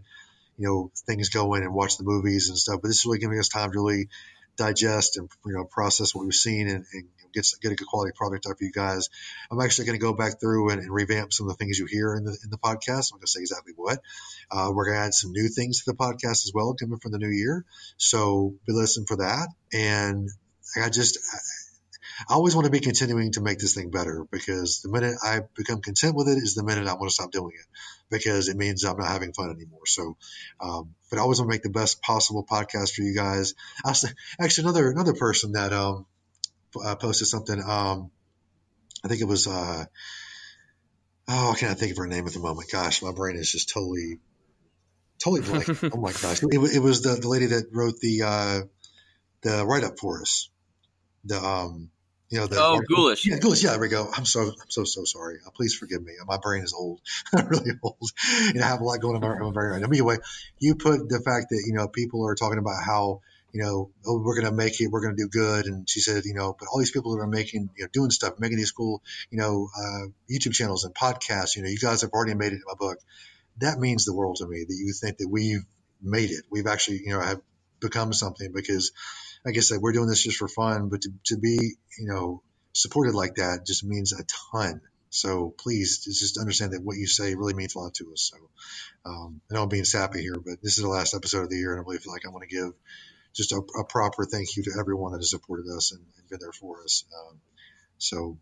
you 0.57 0.67
know, 0.67 0.91
things 1.07 1.29
going 1.29 1.63
and 1.63 1.73
watch 1.73 1.97
the 1.97 2.03
movies 2.03 2.49
and 2.49 2.57
stuff. 2.57 2.81
But 2.81 2.89
this 2.89 2.99
is 2.99 3.05
really 3.05 3.19
giving 3.19 3.39
us 3.39 3.47
time 3.47 3.71
to 3.71 3.79
really 3.79 4.09
digest 4.55 5.17
and 5.17 5.29
you 5.45 5.53
know 5.53 5.65
process 5.65 6.13
what 6.13 6.25
we've 6.25 6.33
seen 6.33 6.67
and, 6.67 6.85
and 6.93 7.07
get 7.33 7.47
get 7.61 7.71
a 7.71 7.75
good 7.75 7.87
quality 7.87 8.11
product 8.15 8.45
out 8.47 8.57
for 8.57 8.63
you 8.63 8.71
guys. 8.71 9.09
I'm 9.51 9.59
actually 9.59 9.85
going 9.85 9.99
to 9.99 10.05
go 10.05 10.13
back 10.13 10.39
through 10.39 10.69
and, 10.69 10.81
and, 10.81 10.91
revamp 10.91 11.33
some 11.33 11.47
of 11.49 11.57
the 11.57 11.63
things 11.63 11.79
you 11.79 11.85
hear 11.85 12.15
in 12.15 12.23
the 12.23 12.37
in 12.43 12.49
the 12.49 12.57
podcast. 12.57 13.11
I'm 13.11 13.17
going 13.17 13.25
to 13.25 13.27
say 13.27 13.41
exactly 13.41 13.73
what. 13.75 13.99
Uh, 14.51 14.71
we're 14.73 14.85
going 14.85 14.97
to 14.97 15.05
add 15.05 15.13
some 15.13 15.31
new 15.31 15.49
things 15.49 15.83
to 15.83 15.91
the 15.91 15.97
podcast 15.97 16.45
as 16.45 16.51
well 16.53 16.75
coming 16.75 16.99
from 16.99 17.11
the 17.11 17.19
new 17.19 17.29
year. 17.29 17.65
So 17.97 18.55
be 18.67 18.73
listening 18.73 19.07
for 19.07 19.17
that. 19.17 19.47
And 19.73 20.29
I 20.81 20.89
just 20.89 21.17
I 22.29 22.35
always 22.35 22.55
want 22.55 22.65
to 22.65 22.71
be 22.71 22.79
continuing 22.79 23.31
to 23.33 23.41
make 23.41 23.59
this 23.59 23.73
thing 23.73 23.89
better 23.89 24.25
because 24.31 24.81
the 24.81 24.89
minute 24.89 25.15
I 25.23 25.41
become 25.55 25.81
content 25.81 26.15
with 26.15 26.27
it 26.27 26.37
is 26.37 26.55
the 26.55 26.63
minute 26.63 26.87
I 26.87 26.93
want 26.93 27.09
to 27.09 27.13
stop 27.13 27.31
doing 27.31 27.53
it 27.55 27.65
because 28.13 28.47
it 28.47 28.57
means 28.57 28.83
I'm 28.83 28.97
not 28.97 29.07
having 29.07 29.33
fun 29.33 29.49
anymore. 29.49 29.85
So, 29.85 30.15
um, 30.61 30.95
but 31.09 31.19
I 31.19 31.21
always 31.21 31.39
want 31.39 31.51
to 31.51 31.55
make 31.55 31.63
the 31.63 31.69
best 31.69 32.01
possible 32.01 32.45
podcast 32.49 32.93
for 32.93 33.01
you 33.01 33.15
guys. 33.15 33.53
I 33.85 33.93
actually 34.39 34.63
another 34.63 34.89
another 34.89 35.13
person 35.13 35.53
that 35.53 35.73
um, 35.73 36.05
uh, 36.83 36.95
posted 36.95 37.27
something. 37.27 37.61
Um, 37.61 38.11
I 39.03 39.07
think 39.07 39.21
it 39.21 39.27
was 39.27 39.47
uh, 39.47 39.85
oh, 41.27 41.51
I 41.51 41.55
can't 41.55 41.77
think 41.77 41.91
of 41.91 41.97
her 41.97 42.07
name 42.07 42.27
at 42.27 42.33
the 42.33 42.39
moment. 42.39 42.71
Gosh, 42.71 43.01
my 43.01 43.11
brain 43.11 43.35
is 43.35 43.51
just 43.51 43.69
totally 43.69 44.19
totally 45.23 45.41
blank. 45.41 45.83
oh 45.93 45.97
my 45.97 46.11
gosh, 46.11 46.43
it, 46.43 46.75
it 46.75 46.79
was 46.79 47.01
the, 47.01 47.15
the 47.15 47.27
lady 47.27 47.47
that 47.47 47.67
wrote 47.71 47.99
the 47.99 48.21
uh, 48.23 48.61
the 49.41 49.65
write 49.65 49.83
up 49.83 49.99
for 49.99 50.21
us. 50.21 50.49
The 51.25 51.37
um, 51.37 51.89
you 52.33 52.39
know, 52.39 52.47
the 52.47 52.55
oh, 52.57 52.81
ghoulish. 52.89 53.27
Yeah, 53.27 53.37
ghoulish. 53.37 53.63
Yeah, 53.63 53.71
there 53.71 53.79
we 53.79 53.89
go. 53.89 54.09
I'm 54.11 54.25
so, 54.25 54.41
I'm 54.41 54.69
so, 54.69 54.85
so 54.85 55.03
sorry. 55.03 55.37
Uh, 55.45 55.51
please 55.51 55.75
forgive 55.75 56.01
me. 56.03 56.13
My 56.25 56.37
brain 56.37 56.63
is 56.63 56.73
old. 56.73 56.99
I'm 57.35 57.47
really 57.47 57.73
old. 57.83 58.09
You 58.47 58.55
know, 58.55 58.65
I 58.65 58.69
have 58.69 58.81
a 58.81 58.83
lot 58.83 58.99
going 59.01 59.23
on 59.23 59.23
in 59.23 59.39
my 59.39 59.51
brain 59.51 59.69
right 59.69 59.81
now. 59.81 59.87
Anyway, 59.87 60.17
you 60.57 60.73
put 60.73 61.09
the 61.09 61.19
fact 61.19 61.51
that, 61.51 61.63
you 61.67 61.73
know, 61.73 61.87
people 61.87 62.25
are 62.27 62.33
talking 62.33 62.57
about 62.57 62.83
how, 62.83 63.21
you 63.51 63.61
know, 63.61 63.91
oh, 64.07 64.19
we're 64.19 64.33
going 64.33 64.49
to 64.49 64.51
make 64.51 64.81
it, 64.81 64.87
we're 64.87 65.01
going 65.01 65.15
to 65.15 65.21
do 65.21 65.29
good. 65.29 65.67
And 65.67 65.87
she 65.87 65.99
said, 65.99 66.25
you 66.25 66.33
know, 66.33 66.55
but 66.59 66.67
all 66.73 66.79
these 66.79 66.89
people 66.89 67.15
that 67.15 67.21
are 67.21 67.27
making, 67.27 67.69
you 67.77 67.83
know, 67.83 67.89
doing 67.93 68.09
stuff, 68.09 68.39
making 68.39 68.57
these 68.57 68.71
cool, 68.71 69.03
you 69.29 69.37
know, 69.37 69.69
uh, 69.77 70.07
YouTube 70.27 70.53
channels 70.53 70.85
and 70.85 70.95
podcasts, 70.95 71.55
you 71.55 71.61
know, 71.61 71.69
you 71.69 71.77
guys 71.77 72.01
have 72.01 72.13
already 72.13 72.33
made 72.33 72.53
it 72.53 72.55
in 72.55 72.63
my 72.65 72.73
book. 72.73 72.97
That 73.59 73.77
means 73.77 74.05
the 74.05 74.15
world 74.15 74.37
to 74.37 74.47
me 74.47 74.65
that 74.67 74.75
you 74.75 74.91
think 74.99 75.19
that 75.19 75.29
we've 75.29 75.65
made 76.01 76.31
it. 76.31 76.45
We've 76.49 76.65
actually, 76.65 77.01
you 77.05 77.11
know, 77.11 77.21
have 77.21 77.41
become 77.79 78.11
something 78.11 78.51
because 78.51 78.91
like 79.45 79.57
I 79.57 79.61
said, 79.61 79.79
we're 79.81 79.91
doing 79.91 80.07
this 80.07 80.23
just 80.23 80.37
for 80.37 80.47
fun, 80.47 80.89
but 80.89 81.01
to, 81.01 81.09
to 81.25 81.37
be, 81.37 81.75
you 81.99 82.07
know, 82.07 82.41
supported 82.73 83.13
like 83.13 83.35
that 83.35 83.65
just 83.65 83.83
means 83.83 84.13
a 84.13 84.23
ton. 84.51 84.81
So 85.09 85.53
please 85.59 86.03
just 86.03 86.39
understand 86.39 86.73
that 86.73 86.81
what 86.83 86.97
you 86.97 87.05
say 87.05 87.35
really 87.35 87.53
means 87.53 87.75
a 87.75 87.79
lot 87.79 87.93
to 87.95 88.11
us. 88.13 88.31
So 88.33 88.37
um, 89.05 89.41
I 89.49 89.53
know 89.53 89.63
I'm 89.63 89.69
being 89.69 89.83
sappy 89.83 90.21
here, 90.21 90.35
but 90.35 90.61
this 90.63 90.77
is 90.77 90.83
the 90.83 90.89
last 90.89 91.13
episode 91.13 91.43
of 91.43 91.49
the 91.49 91.57
year, 91.57 91.73
and 91.73 91.81
I 91.81 91.83
really 91.83 91.99
feel 91.99 92.13
like 92.13 92.25
I 92.25 92.29
want 92.29 92.49
to 92.49 92.55
give 92.55 92.73
just 93.33 93.51
a, 93.51 93.61
a 93.79 93.83
proper 93.83 94.25
thank 94.25 94.55
you 94.55 94.63
to 94.63 94.71
everyone 94.79 95.11
that 95.11 95.19
has 95.19 95.29
supported 95.29 95.67
us 95.67 95.91
and, 95.91 96.01
and 96.17 96.29
been 96.29 96.39
there 96.41 96.51
for 96.51 96.81
us. 96.83 97.03
Um, 97.15 97.39
so 97.99 98.37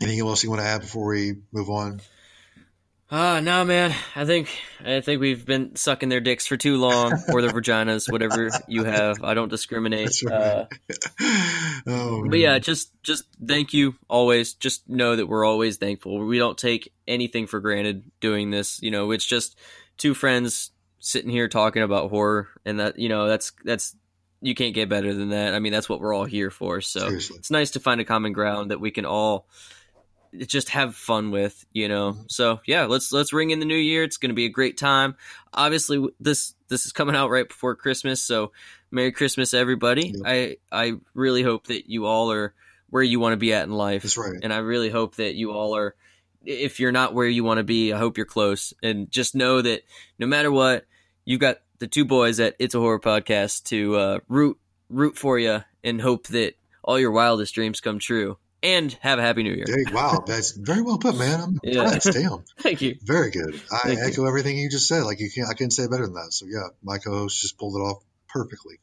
anything 0.00 0.20
else 0.20 0.42
you 0.42 0.50
want 0.50 0.62
to 0.62 0.66
add 0.66 0.80
before 0.80 1.06
we 1.06 1.34
move 1.52 1.70
on? 1.70 2.00
Ah, 3.14 3.36
uh, 3.36 3.40
no, 3.40 3.62
man. 3.66 3.94
I 4.16 4.24
think 4.24 4.48
I 4.82 5.02
think 5.02 5.20
we've 5.20 5.44
been 5.44 5.76
sucking 5.76 6.08
their 6.08 6.22
dicks 6.22 6.46
for 6.46 6.56
too 6.56 6.78
long, 6.78 7.12
or 7.30 7.42
their 7.42 7.50
vaginas, 7.50 8.10
whatever 8.10 8.48
you 8.68 8.84
have. 8.84 9.22
I 9.22 9.34
don't 9.34 9.50
discriminate. 9.50 10.22
Right. 10.24 10.32
Uh, 10.32 10.66
oh, 11.86 12.26
but 12.26 12.38
yeah, 12.38 12.58
just 12.58 12.90
just 13.02 13.24
thank 13.46 13.74
you 13.74 13.96
always. 14.08 14.54
Just 14.54 14.88
know 14.88 15.14
that 15.14 15.26
we're 15.26 15.44
always 15.44 15.76
thankful. 15.76 16.24
We 16.24 16.38
don't 16.38 16.56
take 16.56 16.90
anything 17.06 17.46
for 17.46 17.60
granted 17.60 18.10
doing 18.20 18.50
this. 18.50 18.80
You 18.80 18.90
know, 18.90 19.10
it's 19.10 19.26
just 19.26 19.58
two 19.98 20.14
friends 20.14 20.70
sitting 20.98 21.30
here 21.30 21.48
talking 21.48 21.82
about 21.82 22.08
horror, 22.08 22.48
and 22.64 22.80
that 22.80 22.98
you 22.98 23.10
know 23.10 23.28
that's 23.28 23.52
that's 23.62 23.94
you 24.40 24.54
can't 24.54 24.74
get 24.74 24.88
better 24.88 25.12
than 25.12 25.28
that. 25.30 25.52
I 25.54 25.58
mean, 25.58 25.74
that's 25.74 25.88
what 25.88 26.00
we're 26.00 26.14
all 26.14 26.24
here 26.24 26.50
for. 26.50 26.80
So 26.80 27.00
Seriously. 27.00 27.36
it's 27.36 27.50
nice 27.50 27.72
to 27.72 27.80
find 27.80 28.00
a 28.00 28.06
common 28.06 28.32
ground 28.32 28.70
that 28.70 28.80
we 28.80 28.90
can 28.90 29.04
all 29.04 29.48
just 30.46 30.70
have 30.70 30.94
fun 30.94 31.30
with, 31.30 31.64
you 31.72 31.88
know. 31.88 32.16
So 32.28 32.60
yeah, 32.66 32.86
let's 32.86 33.12
let's 33.12 33.32
ring 33.32 33.50
in 33.50 33.60
the 33.60 33.66
new 33.66 33.76
year. 33.76 34.02
It's 34.02 34.16
going 34.16 34.30
to 34.30 34.34
be 34.34 34.46
a 34.46 34.50
great 34.50 34.76
time. 34.76 35.16
Obviously, 35.52 36.06
this 36.20 36.54
this 36.68 36.86
is 36.86 36.92
coming 36.92 37.16
out 37.16 37.30
right 37.30 37.48
before 37.48 37.76
Christmas, 37.76 38.22
so 38.22 38.52
Merry 38.90 39.12
Christmas, 39.12 39.54
everybody. 39.54 40.14
I 40.24 40.56
I 40.70 40.94
really 41.14 41.42
hope 41.42 41.66
that 41.68 41.88
you 41.88 42.06
all 42.06 42.32
are 42.32 42.54
where 42.90 43.02
you 43.02 43.20
want 43.20 43.32
to 43.32 43.38
be 43.38 43.52
at 43.52 43.64
in 43.64 43.72
life. 43.72 44.02
That's 44.02 44.18
right. 44.18 44.40
And 44.42 44.52
I 44.52 44.58
really 44.58 44.90
hope 44.90 45.16
that 45.16 45.34
you 45.34 45.52
all 45.52 45.76
are. 45.76 45.94
If 46.44 46.80
you're 46.80 46.92
not 46.92 47.14
where 47.14 47.28
you 47.28 47.44
want 47.44 47.58
to 47.58 47.64
be, 47.64 47.92
I 47.92 47.98
hope 47.98 48.16
you're 48.16 48.26
close. 48.26 48.74
And 48.82 49.10
just 49.10 49.36
know 49.36 49.62
that 49.62 49.82
no 50.18 50.26
matter 50.26 50.50
what, 50.50 50.86
you've 51.24 51.40
got 51.40 51.58
the 51.78 51.86
two 51.86 52.04
boys 52.04 52.40
at 52.40 52.56
It's 52.58 52.74
a 52.74 52.80
Horror 52.80 52.98
Podcast 52.98 53.64
to 53.64 53.96
uh, 53.96 54.18
root 54.28 54.58
root 54.88 55.16
for 55.16 55.38
you 55.38 55.62
and 55.84 56.00
hope 56.00 56.26
that 56.28 56.54
all 56.82 56.98
your 56.98 57.12
wildest 57.12 57.54
dreams 57.54 57.80
come 57.80 57.98
true 57.98 58.38
and 58.62 58.92
have 59.00 59.18
a 59.18 59.22
happy 59.22 59.42
new 59.42 59.52
year. 59.52 59.66
wow, 59.92 60.22
that's 60.26 60.52
very 60.52 60.82
well 60.82 60.98
put, 60.98 61.16
man. 61.16 61.40
I'm 61.40 61.60
yeah. 61.62 61.98
Damn. 61.98 62.44
Thank 62.58 62.82
you. 62.82 62.96
Very 63.02 63.30
good. 63.30 63.60
I 63.72 63.78
Thank 63.78 64.00
echo 64.00 64.22
you. 64.22 64.28
everything 64.28 64.56
you 64.56 64.70
just 64.70 64.88
said. 64.88 65.02
Like 65.02 65.20
you 65.20 65.30
can't, 65.34 65.48
I 65.48 65.54
couldn't 65.54 65.72
say 65.72 65.86
better 65.88 66.04
than 66.04 66.14
that. 66.14 66.32
So 66.32 66.46
yeah, 66.46 66.68
my 66.82 66.98
co-host 66.98 67.40
just 67.40 67.58
pulled 67.58 67.76
it 67.76 67.80
off 67.80 68.02
perfectly. 68.28 68.76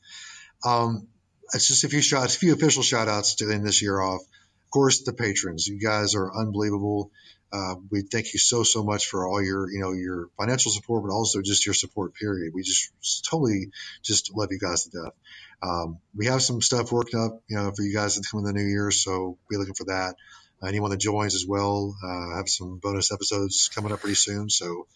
Um, 0.65 1.07
it's 1.53 1.67
just 1.67 1.83
a 1.83 1.89
few 1.89 2.01
shots, 2.01 2.35
a 2.35 2.39
few 2.39 2.53
official 2.53 2.83
shout 2.83 3.07
outs 3.07 3.35
to 3.35 3.49
end 3.49 3.65
this 3.65 3.81
year 3.81 3.99
off. 3.99 4.21
Of 4.21 4.71
course, 4.71 5.03
the 5.03 5.13
patrons. 5.13 5.67
You 5.67 5.79
guys 5.79 6.13
are 6.15 6.31
unbelievable. 6.35 7.11
Uh, 7.51 7.75
we 7.89 8.01
thank 8.01 8.33
you 8.33 8.39
so 8.39 8.61
so 8.61 8.83
much 8.83 9.07
for 9.07 9.27
all 9.27 9.41
your 9.41 9.71
you 9.71 9.79
know 9.79 9.93
your 9.93 10.29
financial 10.37 10.71
support, 10.71 11.03
but 11.03 11.11
also 11.11 11.41
just 11.41 11.65
your 11.65 11.73
support. 11.73 12.13
Period. 12.13 12.53
We 12.53 12.61
just 12.61 12.91
totally 13.27 13.71
just 14.03 14.35
love 14.35 14.49
you 14.51 14.59
guys 14.59 14.83
to 14.83 14.89
death. 14.91 15.13
Um, 15.61 15.99
we 16.15 16.27
have 16.27 16.41
some 16.41 16.61
stuff 16.61 16.91
worked 16.91 17.15
up, 17.15 17.41
you 17.47 17.57
know, 17.57 17.71
for 17.75 17.83
you 17.83 17.93
guys 17.93 18.15
to 18.15 18.27
come 18.29 18.39
in 18.39 18.45
the 18.45 18.53
new 18.53 18.67
year, 18.67 18.91
so 18.91 19.37
be 19.49 19.57
looking 19.57 19.73
for 19.73 19.85
that. 19.85 20.15
Uh, 20.61 20.67
anyone 20.67 20.91
that 20.91 20.99
joins 20.99 21.35
as 21.35 21.45
well, 21.45 21.95
uh, 22.03 22.37
have 22.37 22.49
some 22.49 22.77
bonus 22.77 23.11
episodes 23.11 23.69
coming 23.73 23.91
up 23.91 23.99
pretty 23.99 24.15
soon, 24.15 24.49
so 24.49 24.87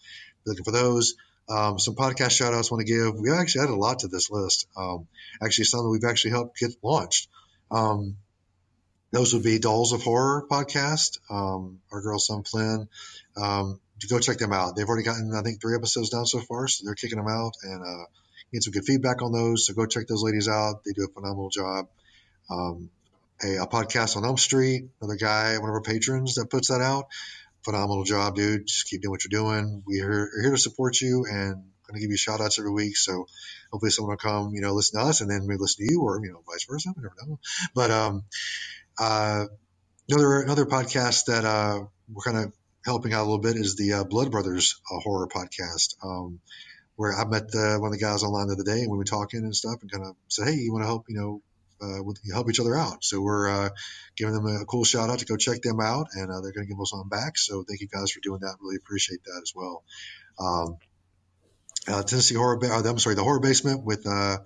be 0.44 0.50
looking 0.50 0.64
for 0.64 0.72
those. 0.72 1.14
Um, 1.48 1.78
some 1.78 1.94
podcast 1.94 2.30
shout 2.30 2.54
outs 2.54 2.70
want 2.70 2.86
to 2.86 2.92
give. 2.92 3.20
We 3.20 3.30
actually 3.30 3.62
added 3.62 3.74
a 3.74 3.76
lot 3.76 4.00
to 4.00 4.08
this 4.08 4.30
list. 4.30 4.66
Um, 4.76 5.06
actually, 5.42 5.64
some 5.64 5.84
that 5.84 5.90
we've 5.90 6.04
actually 6.04 6.30
helped 6.30 6.58
get 6.58 6.70
launched. 6.82 7.28
Um, 7.70 8.16
those 9.10 9.32
would 9.34 9.42
be 9.42 9.58
Dolls 9.58 9.92
of 9.92 10.02
Horror 10.02 10.46
podcast, 10.50 11.18
um, 11.30 11.80
our 11.92 12.00
girl 12.00 12.18
Sam 12.18 12.42
Flynn. 12.42 12.88
Um, 13.36 13.78
go 14.08 14.18
check 14.18 14.38
them 14.38 14.52
out. 14.52 14.74
They've 14.74 14.88
already 14.88 15.04
gotten, 15.04 15.32
I 15.34 15.42
think, 15.42 15.60
three 15.60 15.76
episodes 15.76 16.10
down 16.10 16.26
so 16.26 16.40
far, 16.40 16.66
so 16.66 16.84
they're 16.84 16.94
kicking 16.94 17.18
them 17.18 17.28
out. 17.28 17.52
And 17.62 17.82
uh, 17.82 18.04
get 18.54 18.62
some 18.62 18.72
good 18.72 18.84
feedback 18.84 19.20
on 19.20 19.32
those. 19.32 19.66
So 19.66 19.74
go 19.74 19.84
check 19.84 20.06
those 20.06 20.22
ladies 20.22 20.48
out. 20.48 20.84
They 20.84 20.92
do 20.92 21.04
a 21.04 21.12
phenomenal 21.12 21.50
job. 21.50 21.88
Um, 22.48 22.90
a, 23.42 23.56
a 23.56 23.66
podcast 23.66 24.16
on 24.16 24.24
Elm 24.24 24.36
Street, 24.36 24.88
another 25.00 25.16
guy, 25.16 25.58
one 25.58 25.68
of 25.68 25.74
our 25.74 25.82
patrons 25.82 26.36
that 26.36 26.50
puts 26.50 26.68
that 26.68 26.80
out. 26.80 27.06
Phenomenal 27.64 28.04
job, 28.04 28.36
dude. 28.36 28.66
Just 28.66 28.88
keep 28.88 29.02
doing 29.02 29.10
what 29.10 29.24
you're 29.24 29.42
doing. 29.42 29.82
We're 29.86 30.30
here, 30.40 30.52
to 30.52 30.58
support 30.58 31.00
you 31.00 31.24
and 31.28 31.64
going 31.86 31.94
to 31.94 32.00
give 32.00 32.10
you 32.10 32.16
shout 32.16 32.40
outs 32.40 32.58
every 32.58 32.70
week. 32.70 32.96
So 32.96 33.26
hopefully 33.72 33.90
someone 33.90 34.12
will 34.12 34.16
come, 34.18 34.54
you 34.54 34.60
know, 34.60 34.72
listen 34.72 35.00
to 35.00 35.06
us 35.06 35.20
and 35.20 35.30
then 35.30 35.46
maybe 35.46 35.58
listen 35.58 35.86
to 35.86 35.92
you 35.92 36.02
or, 36.02 36.24
you 36.24 36.32
know, 36.32 36.42
vice 36.46 36.64
versa. 36.64 36.92
We 36.96 37.02
never 37.02 37.14
know. 37.26 37.38
But, 37.74 37.90
um, 37.90 38.24
uh, 38.98 39.46
another, 40.08 40.42
another 40.42 40.66
podcast 40.66 41.26
that, 41.26 41.44
uh, 41.44 41.84
we're 42.08 42.22
kind 42.22 42.44
of 42.44 42.52
helping 42.84 43.12
out 43.12 43.22
a 43.22 43.28
little 43.28 43.38
bit 43.38 43.56
is 43.56 43.76
the, 43.76 43.94
uh, 43.94 44.04
Blood 44.04 44.30
Brothers 44.30 44.80
uh, 44.90 45.00
horror 45.00 45.26
podcast. 45.26 45.96
Um, 46.02 46.40
where 46.96 47.12
I 47.12 47.24
met 47.24 47.50
one 47.52 47.86
of 47.86 47.92
the 47.92 47.98
guys 47.98 48.22
online 48.22 48.46
the 48.48 48.54
other 48.54 48.64
day 48.64 48.82
and 48.82 48.90
we 48.90 48.98
were 48.98 49.04
talking 49.04 49.40
and 49.40 49.54
stuff 49.54 49.82
and 49.82 49.90
kind 49.90 50.04
of 50.04 50.16
said, 50.28 50.48
Hey, 50.48 50.54
you 50.54 50.72
want 50.72 50.82
to 50.84 50.86
help, 50.86 51.06
you 51.08 51.16
know, 51.16 51.42
uh, 51.82 52.02
with, 52.02 52.18
help 52.32 52.48
each 52.50 52.60
other 52.60 52.76
out. 52.76 53.04
So 53.04 53.20
we're 53.20 53.48
uh, 53.48 53.68
giving 54.16 54.34
them 54.34 54.46
a 54.46 54.64
cool 54.64 54.84
shout 54.84 55.10
out 55.10 55.18
to 55.18 55.26
go 55.26 55.36
check 55.36 55.62
them 55.62 55.80
out, 55.80 56.08
and 56.14 56.30
uh, 56.30 56.40
they're 56.40 56.52
going 56.52 56.66
to 56.66 56.72
give 56.72 56.80
us 56.80 56.92
on 56.92 57.08
back. 57.08 57.36
So 57.36 57.64
thank 57.64 57.80
you 57.80 57.88
guys 57.88 58.10
for 58.10 58.20
doing 58.20 58.40
that. 58.40 58.56
Really 58.60 58.76
appreciate 58.76 59.24
that 59.24 59.40
as 59.42 59.52
well. 59.54 59.82
Um, 60.38 60.76
uh, 61.86 62.02
Tennessee 62.02 62.34
Horror, 62.34 62.56
ba- 62.56 62.72
I'm 62.72 62.98
sorry, 62.98 63.14
the 63.14 63.22
Horror 63.22 63.40
Basement 63.40 63.84
with 63.84 64.06
uh, 64.06 64.38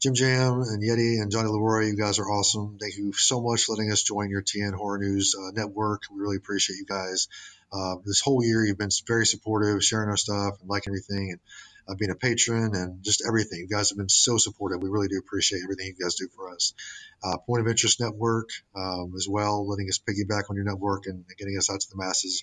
Jim 0.00 0.14
Jam 0.14 0.60
and 0.62 0.82
Yeti 0.82 1.20
and 1.20 1.32
Johnny 1.32 1.48
Leroy. 1.48 1.86
You 1.86 1.96
guys 1.96 2.18
are 2.18 2.30
awesome. 2.30 2.78
Thank 2.80 2.96
you 2.96 3.12
so 3.12 3.40
much 3.40 3.64
for 3.64 3.74
letting 3.74 3.90
us 3.90 4.02
join 4.02 4.30
your 4.30 4.42
TN 4.42 4.74
Horror 4.74 4.98
News 4.98 5.34
uh, 5.38 5.50
network. 5.52 6.02
We 6.12 6.20
really 6.20 6.36
appreciate 6.36 6.76
you 6.76 6.86
guys. 6.86 7.28
Uh, 7.72 7.96
this 8.04 8.20
whole 8.20 8.44
year, 8.44 8.64
you've 8.64 8.78
been 8.78 8.90
very 9.06 9.26
supportive, 9.26 9.82
sharing 9.82 10.08
our 10.08 10.16
stuff 10.16 10.60
and 10.60 10.68
liking 10.68 10.92
everything, 10.92 11.30
and 11.32 11.40
uh, 11.88 11.94
being 11.94 12.10
a 12.10 12.14
patron 12.14 12.74
and 12.74 13.02
just 13.02 13.22
everything. 13.26 13.60
You 13.60 13.68
guys 13.68 13.90
have 13.90 13.98
been 13.98 14.08
so 14.08 14.38
supportive. 14.38 14.82
We 14.82 14.88
really 14.88 15.08
do 15.08 15.18
appreciate 15.18 15.62
everything 15.62 15.86
you 15.86 16.04
guys 16.04 16.14
do 16.14 16.28
for 16.34 16.50
us. 16.50 16.74
Uh, 17.22 17.38
Point 17.38 17.62
of 17.62 17.68
Interest 17.68 18.00
Network 18.00 18.48
um, 18.74 19.12
as 19.16 19.28
well, 19.28 19.68
letting 19.68 19.88
us 19.88 19.98
piggyback 19.98 20.44
on 20.50 20.56
your 20.56 20.64
network 20.64 21.06
and 21.06 21.24
getting 21.38 21.56
us 21.56 21.70
out 21.70 21.80
to 21.80 21.90
the 21.90 21.96
masses. 21.96 22.42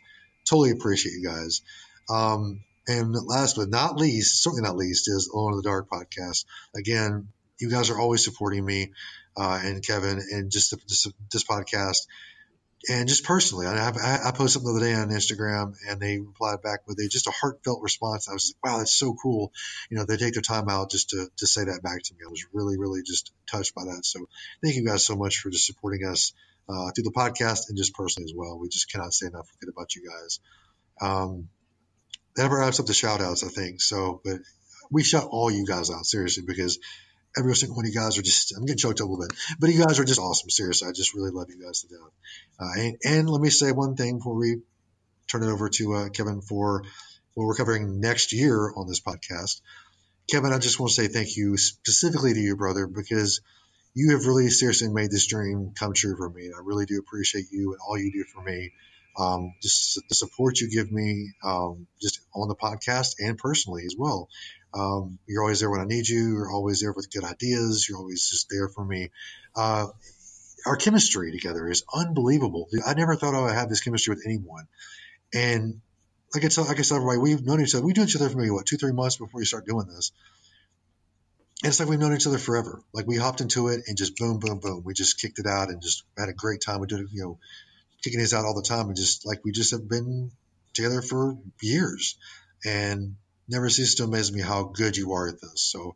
Totally 0.49 0.71
appreciate 0.71 1.13
you 1.13 1.23
guys. 1.27 1.61
Um, 2.09 2.61
and 2.87 3.13
last 3.13 3.57
but 3.57 3.69
not 3.69 3.97
least, 3.97 4.41
certainly 4.41 4.63
not 4.63 4.77
least, 4.77 5.09
is 5.09 5.27
Alone 5.27 5.53
in 5.53 5.57
the 5.57 5.63
Dark 5.63 5.89
podcast. 5.89 6.45
Again, 6.75 7.27
you 7.59 7.69
guys 7.69 7.89
are 7.89 7.99
always 7.99 8.23
supporting 8.23 8.63
me 8.63 8.91
uh, 9.35 9.59
and 9.61 9.85
Kevin 9.85 10.21
and 10.31 10.51
just, 10.51 10.71
the, 10.71 10.77
just 10.87 11.09
this 11.31 11.43
podcast 11.43 12.07
and 12.89 13.09
just 13.09 13.23
personally, 13.23 13.65
I, 13.65 13.89
I 13.89 14.31
posted 14.31 14.61
something 14.61 14.73
the 14.73 14.79
other 14.79 14.85
day 14.85 14.93
on 14.93 15.09
Instagram, 15.09 15.73
and 15.89 15.99
they 15.99 16.19
replied 16.19 16.61
back 16.61 16.87
with 16.87 16.99
a 16.99 17.07
just 17.07 17.27
a 17.27 17.31
heartfelt 17.31 17.81
response. 17.81 18.29
I 18.29 18.33
was 18.33 18.53
like, 18.63 18.71
"Wow, 18.71 18.77
that's 18.77 18.93
so 18.93 19.15
cool!" 19.15 19.51
You 19.89 19.97
know, 19.97 20.05
they 20.05 20.17
take 20.17 20.33
their 20.33 20.43
time 20.43 20.69
out 20.69 20.91
just 20.91 21.09
to 21.09 21.27
to 21.37 21.47
say 21.47 21.65
that 21.65 21.81
back 21.81 22.03
to 22.03 22.13
me. 22.13 22.19
I 22.25 22.29
was 22.29 22.45
really, 22.53 22.77
really 22.77 23.01
just 23.03 23.31
touched 23.51 23.73
by 23.73 23.85
that. 23.85 24.05
So, 24.05 24.29
thank 24.63 24.75
you 24.75 24.85
guys 24.85 25.05
so 25.05 25.15
much 25.15 25.37
for 25.39 25.49
just 25.49 25.65
supporting 25.65 26.05
us 26.05 26.33
uh, 26.69 26.91
through 26.91 27.05
the 27.05 27.11
podcast 27.11 27.69
and 27.69 27.77
just 27.77 27.95
personally 27.95 28.29
as 28.29 28.35
well. 28.35 28.59
We 28.59 28.69
just 28.69 28.91
cannot 28.91 29.13
say 29.13 29.27
enough 29.27 29.49
good 29.59 29.69
about 29.69 29.95
you 29.95 30.07
guys. 30.07 30.39
Um, 31.01 31.49
that 32.35 32.51
wraps 32.51 32.79
up 32.79 32.85
the 32.85 32.93
shout 32.93 33.21
outs, 33.21 33.43
I 33.43 33.49
think. 33.49 33.81
So, 33.81 34.21
but 34.23 34.39
we 34.91 35.03
shout 35.03 35.27
all 35.31 35.49
you 35.49 35.65
guys 35.65 35.89
out 35.89 36.05
seriously 36.05 36.43
because 36.45 36.79
every 37.37 37.55
single 37.55 37.75
one 37.75 37.85
of 37.85 37.93
you 37.93 37.99
guys 37.99 38.17
are 38.17 38.21
just, 38.21 38.55
I'm 38.55 38.65
getting 38.65 38.77
choked 38.77 39.01
up 39.01 39.07
a 39.07 39.09
little 39.09 39.27
bit, 39.27 39.37
but 39.59 39.69
you 39.69 39.85
guys 39.85 39.99
are 39.99 40.05
just 40.05 40.19
awesome. 40.19 40.49
Seriously. 40.49 40.87
I 40.87 40.91
just 40.91 41.13
really 41.13 41.31
love 41.31 41.47
you 41.49 41.63
guys 41.63 41.81
to 41.81 41.87
death. 41.87 41.99
Uh, 42.59 42.81
and, 42.81 42.97
and, 43.03 43.29
let 43.29 43.41
me 43.41 43.49
say 43.49 43.71
one 43.71 43.95
thing 43.95 44.17
before 44.17 44.35
we 44.35 44.61
turn 45.27 45.43
it 45.43 45.51
over 45.51 45.69
to 45.69 45.93
uh, 45.93 46.09
Kevin 46.09 46.41
for 46.41 46.83
what 47.33 47.45
we're 47.45 47.55
covering 47.55 47.99
next 47.99 48.33
year 48.33 48.71
on 48.75 48.87
this 48.87 49.01
podcast. 49.01 49.61
Kevin, 50.29 50.51
I 50.51 50.59
just 50.59 50.79
want 50.79 50.91
to 50.91 51.01
say 51.01 51.07
thank 51.07 51.37
you 51.37 51.57
specifically 51.57 52.33
to 52.33 52.39
you, 52.39 52.57
brother, 52.57 52.87
because 52.87 53.41
you 53.93 54.11
have 54.11 54.25
really 54.25 54.49
seriously 54.49 54.89
made 54.89 55.09
this 55.09 55.27
dream 55.27 55.71
come 55.73 55.93
true 55.93 56.15
for 56.17 56.29
me. 56.29 56.51
I 56.55 56.61
really 56.63 56.85
do 56.85 56.99
appreciate 56.99 57.45
you 57.51 57.71
and 57.71 57.79
all 57.87 57.97
you 57.97 58.11
do 58.11 58.23
for 58.25 58.41
me. 58.43 58.73
Um, 59.17 59.55
just 59.61 59.99
the 60.07 60.15
support 60.15 60.59
you 60.59 60.69
give 60.69 60.91
me, 60.91 61.31
um, 61.43 61.87
just 61.99 62.19
on 62.35 62.47
the 62.47 62.55
podcast 62.55 63.15
and 63.19 63.37
personally 63.37 63.83
as 63.85 63.95
well. 63.97 64.29
Um, 64.73 65.19
you're 65.27 65.41
always 65.41 65.59
there 65.59 65.69
when 65.69 65.79
I 65.79 65.85
need 65.85 66.07
you. 66.07 66.33
You're 66.33 66.51
always 66.51 66.81
there 66.81 66.93
with 66.93 67.11
good 67.11 67.23
ideas. 67.23 67.87
You're 67.87 67.97
always 67.97 68.29
just 68.29 68.47
there 68.49 68.67
for 68.69 68.83
me. 68.83 69.11
Uh, 69.55 69.87
our 70.65 70.75
chemistry 70.75 71.31
together 71.31 71.67
is 71.69 71.83
unbelievable. 71.93 72.67
I 72.85 72.93
never 72.93 73.15
thought 73.15 73.33
I 73.33 73.41
would 73.41 73.53
have 73.53 73.69
this 73.69 73.81
chemistry 73.81 74.13
with 74.13 74.23
anyone. 74.25 74.67
And 75.33 75.81
like 76.33 76.43
I 76.43 76.49
said, 76.49 76.67
like 76.67 76.79
I 76.79 76.81
said, 76.81 76.95
everybody, 76.95 77.19
we've 77.19 77.43
known 77.43 77.61
each 77.61 77.73
other. 77.73 77.85
We 77.85 77.93
knew 77.93 78.03
each 78.03 78.15
other 78.15 78.29
for 78.29 78.37
maybe 78.37 78.51
what 78.51 78.65
two, 78.65 78.77
three 78.77 78.91
months 78.91 79.17
before 79.17 79.39
we 79.39 79.45
start 79.45 79.65
doing 79.65 79.87
this. 79.87 80.11
And 81.63 81.69
it's 81.69 81.79
like 81.79 81.89
we've 81.89 81.99
known 81.99 82.13
each 82.13 82.27
other 82.27 82.37
forever. 82.37 82.81
Like 82.93 83.07
we 83.07 83.15
hopped 83.17 83.41
into 83.41 83.69
it 83.69 83.81
and 83.87 83.97
just 83.97 84.15
boom, 84.17 84.39
boom, 84.39 84.59
boom. 84.59 84.83
We 84.85 84.93
just 84.93 85.19
kicked 85.19 85.39
it 85.39 85.47
out 85.47 85.69
and 85.69 85.81
just 85.81 86.03
had 86.17 86.29
a 86.29 86.33
great 86.33 86.61
time. 86.61 86.81
We 86.81 86.87
did, 86.87 86.99
it, 86.99 87.07
you 87.11 87.23
know, 87.23 87.39
kicking 88.03 88.19
this 88.19 88.33
out 88.33 88.45
all 88.45 88.55
the 88.55 88.67
time 88.67 88.87
and 88.87 88.95
just 88.95 89.25
like 89.25 89.43
we 89.43 89.51
just 89.51 89.71
have 89.71 89.87
been 89.87 90.31
together 90.73 91.01
for 91.01 91.37
years. 91.61 92.17
And 92.65 93.15
never 93.47 93.69
ceases 93.69 93.95
to 93.95 94.03
amaze 94.03 94.31
me 94.31 94.41
how 94.41 94.63
good 94.63 94.97
you 94.97 95.13
are 95.13 95.27
at 95.27 95.41
this. 95.41 95.61
So 95.61 95.95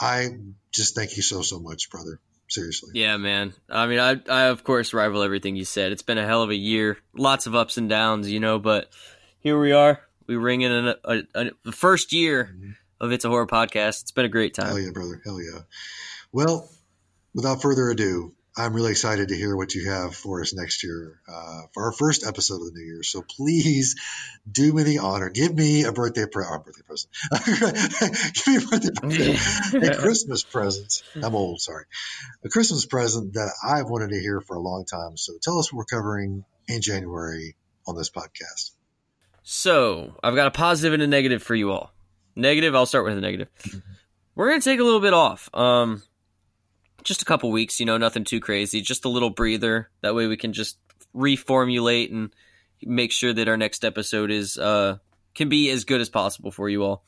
I 0.00 0.28
just 0.72 0.94
thank 0.94 1.16
you 1.16 1.22
so, 1.22 1.42
so 1.42 1.60
much, 1.60 1.90
brother. 1.90 2.20
Seriously. 2.48 2.90
Yeah, 2.94 3.16
man. 3.16 3.54
I 3.68 3.86
mean, 3.86 4.00
I, 4.00 4.16
I 4.28 4.42
of 4.46 4.64
course 4.64 4.92
rival 4.92 5.22
everything 5.22 5.54
you 5.54 5.64
said. 5.64 5.92
It's 5.92 6.02
been 6.02 6.18
a 6.18 6.26
hell 6.26 6.42
of 6.42 6.50
a 6.50 6.56
year, 6.56 6.98
lots 7.14 7.46
of 7.46 7.54
ups 7.54 7.78
and 7.78 7.88
downs, 7.88 8.28
you 8.28 8.40
know, 8.40 8.58
but 8.58 8.90
here 9.38 9.60
we 9.60 9.70
are. 9.70 10.00
We 10.26 10.34
ring 10.34 10.62
in 10.62 10.72
a, 10.72 10.96
a, 11.04 11.22
a, 11.36 11.50
the 11.64 11.70
first 11.70 12.12
year 12.12 12.52
mm-hmm. 12.52 12.70
of 13.00 13.12
It's 13.12 13.24
a 13.24 13.28
Horror 13.28 13.46
podcast. 13.46 14.02
It's 14.02 14.10
been 14.10 14.24
a 14.24 14.28
great 14.28 14.54
time. 14.54 14.66
Hell 14.66 14.80
yeah, 14.80 14.90
brother. 14.92 15.22
Hell 15.24 15.40
yeah. 15.40 15.60
Well, 16.32 16.68
without 17.34 17.62
further 17.62 17.88
ado, 17.88 18.34
I'm 18.56 18.74
really 18.74 18.90
excited 18.90 19.28
to 19.28 19.36
hear 19.36 19.56
what 19.56 19.74
you 19.74 19.90
have 19.90 20.14
for 20.14 20.40
us 20.40 20.52
next 20.52 20.82
year 20.82 21.20
uh, 21.28 21.62
for 21.72 21.84
our 21.84 21.92
first 21.92 22.26
episode 22.26 22.56
of 22.56 22.66
the 22.66 22.72
new 22.74 22.84
year. 22.84 23.02
So 23.02 23.22
please 23.22 23.96
do 24.50 24.72
me 24.72 24.82
the 24.82 24.98
honor, 24.98 25.30
give 25.30 25.54
me 25.54 25.84
a 25.84 25.92
birthday, 25.92 26.26
pre- 26.30 26.44
oh, 26.48 26.58
birthday 26.58 26.82
present, 26.82 27.12
give 28.34 28.48
me 28.48 28.56
a 28.56 28.60
birthday 28.60 29.34
present, 29.34 29.84
a 29.84 29.96
Christmas 29.96 30.42
present. 30.42 31.02
I'm 31.22 31.34
old, 31.34 31.60
sorry, 31.60 31.84
a 32.44 32.48
Christmas 32.48 32.86
present 32.86 33.34
that 33.34 33.52
I've 33.64 33.88
wanted 33.88 34.10
to 34.10 34.20
hear 34.20 34.40
for 34.40 34.56
a 34.56 34.60
long 34.60 34.84
time. 34.84 35.16
So 35.16 35.34
tell 35.40 35.58
us 35.58 35.72
what 35.72 35.78
we're 35.78 35.98
covering 35.98 36.44
in 36.66 36.82
January 36.82 37.54
on 37.86 37.96
this 37.96 38.10
podcast. 38.10 38.72
So 39.42 40.14
I've 40.22 40.34
got 40.34 40.48
a 40.48 40.50
positive 40.50 40.92
and 40.92 41.02
a 41.02 41.06
negative 41.06 41.42
for 41.42 41.54
you 41.54 41.70
all. 41.70 41.92
Negative, 42.34 42.74
I'll 42.74 42.86
start 42.86 43.04
with 43.04 43.14
the 43.14 43.20
negative. 43.20 43.48
Mm-hmm. 43.62 43.78
We're 44.34 44.48
gonna 44.50 44.60
take 44.60 44.80
a 44.80 44.84
little 44.84 45.00
bit 45.00 45.12
off. 45.14 45.50
Um, 45.54 46.02
just 47.04 47.22
a 47.22 47.24
couple 47.24 47.50
weeks, 47.50 47.80
you 47.80 47.86
know, 47.86 47.98
nothing 47.98 48.24
too 48.24 48.40
crazy, 48.40 48.80
just 48.80 49.04
a 49.04 49.08
little 49.08 49.30
breather. 49.30 49.90
That 50.02 50.14
way 50.14 50.26
we 50.26 50.36
can 50.36 50.52
just 50.52 50.78
reformulate 51.14 52.10
and 52.10 52.34
make 52.82 53.12
sure 53.12 53.32
that 53.32 53.48
our 53.48 53.56
next 53.56 53.84
episode 53.84 54.30
is 54.30 54.56
uh 54.56 54.96
can 55.34 55.48
be 55.48 55.70
as 55.70 55.84
good 55.84 56.00
as 56.00 56.08
possible 56.08 56.50
for 56.50 56.68
you 56.68 56.84
all. 56.84 57.04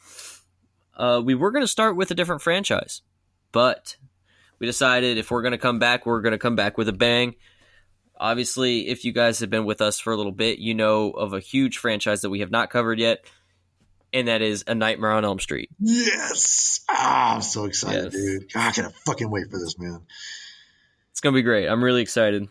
Uh, 0.97 1.21
we 1.25 1.35
were 1.35 1.51
going 1.51 1.65
to 1.65 1.69
start 1.69 1.97
with 1.97 2.11
a 2.11 2.15
different 2.15 2.43
franchise, 2.43 3.03
but 3.51 3.97
we 4.59 4.67
decided 4.67 5.19
if 5.19 5.31
we're 5.31 5.43
going 5.43 5.53
to 5.53 5.59
come 5.59 5.79
back, 5.79 6.07
we're 6.07 6.21
going 6.21 6.33
to 6.33 6.39
come 6.39 6.55
back 6.55 6.79
with 6.79 6.89
a 6.89 6.93
bang. 6.93 7.35
Obviously, 8.17 8.89
if 8.89 9.05
you 9.05 9.13
guys 9.13 9.41
have 9.41 9.51
been 9.51 9.65
with 9.65 9.81
us 9.81 9.99
for 9.99 10.13
a 10.13 10.17
little 10.17 10.33
bit, 10.33 10.59
you 10.59 10.75
know 10.75 11.11
of 11.11 11.33
a 11.33 11.41
huge 11.41 11.79
franchise 11.79 12.21
that 12.21 12.31
we 12.31 12.41
have 12.41 12.51
not 12.51 12.71
covered 12.71 13.01
yet 13.01 13.25
and 14.13 14.29
that 14.29 14.43
is 14.43 14.65
A 14.67 14.75
Nightmare 14.75 15.13
on 15.13 15.25
Elm 15.25 15.39
Street. 15.39 15.71
Yes! 15.81 16.85
Ah, 16.89 17.35
I'm 17.35 17.43
so 17.43 17.65
excited, 17.65 18.13
yes. 18.13 18.15
dude. 18.15 18.53
God, 18.53 18.69
I 18.69 18.73
can't 18.73 18.95
fucking 19.07 19.31
wait 19.31 19.51
for 19.51 19.59
this, 19.59 19.79
man. 19.79 20.03
It's 21.11 21.21
gonna 21.21 21.35
be 21.35 21.43
great. 21.43 21.69
I'm 21.69 21.83
really 21.83 22.03
excited. 22.03 22.49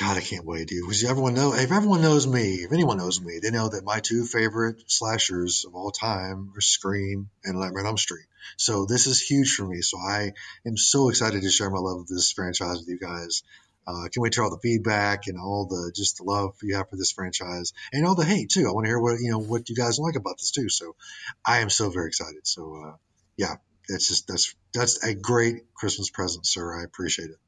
God, 0.00 0.16
I 0.16 0.20
can't 0.20 0.44
wait, 0.44 0.68
dude. 0.68 0.82
Because 0.82 1.04
everyone 1.04 1.34
know 1.34 1.54
if 1.54 1.70
everyone 1.70 2.02
knows 2.02 2.26
me, 2.26 2.54
if 2.54 2.72
anyone 2.72 2.96
knows 2.96 3.20
me, 3.20 3.38
they 3.40 3.50
know 3.50 3.68
that 3.68 3.84
my 3.84 4.00
two 4.00 4.24
favorite 4.24 4.82
slashers 4.90 5.64
of 5.64 5.74
all 5.74 5.90
time 5.90 6.52
are 6.56 6.60
Scream 6.60 7.30
and 7.44 7.60
Nightmare 7.60 7.82
on 7.82 7.88
Elm 7.88 7.98
Street. 7.98 8.24
So 8.56 8.86
this 8.86 9.06
is 9.06 9.20
huge 9.20 9.54
for 9.54 9.64
me. 9.64 9.82
So 9.82 9.98
I 9.98 10.32
am 10.66 10.76
so 10.76 11.08
excited 11.08 11.42
to 11.42 11.50
share 11.50 11.70
my 11.70 11.78
love 11.78 12.00
of 12.00 12.08
this 12.08 12.32
franchise 12.32 12.78
with 12.78 12.88
you 12.88 12.98
guys. 12.98 13.42
Uh, 13.86 14.02
can't 14.02 14.18
wait 14.18 14.32
to 14.32 14.36
hear 14.38 14.44
all 14.44 14.50
the 14.50 14.58
feedback 14.58 15.26
and 15.26 15.38
all 15.38 15.66
the 15.66 15.92
just 15.94 16.18
the 16.18 16.24
love 16.24 16.54
you 16.62 16.76
have 16.76 16.88
for 16.88 16.96
this 16.96 17.12
franchise 17.12 17.72
and 17.92 18.06
all 18.06 18.14
the 18.14 18.24
hate 18.24 18.50
too. 18.50 18.66
I 18.68 18.72
want 18.72 18.86
to 18.86 18.88
hear 18.88 19.00
what 19.00 19.20
you 19.20 19.30
know 19.30 19.38
what 19.38 19.68
you 19.68 19.76
guys 19.76 19.98
like 19.98 20.16
about 20.16 20.38
this 20.38 20.50
too. 20.50 20.68
So 20.68 20.96
I 21.46 21.60
am 21.60 21.70
so 21.70 21.90
very 21.90 22.08
excited. 22.08 22.46
So 22.46 22.82
uh, 22.84 22.96
yeah, 23.36 23.56
that's 23.88 24.08
just 24.08 24.26
that's 24.26 24.54
that's 24.72 25.04
a 25.04 25.14
great 25.14 25.74
Christmas 25.74 26.10
present, 26.10 26.46
sir. 26.46 26.80
I 26.80 26.84
appreciate 26.84 27.30
it. 27.30 27.38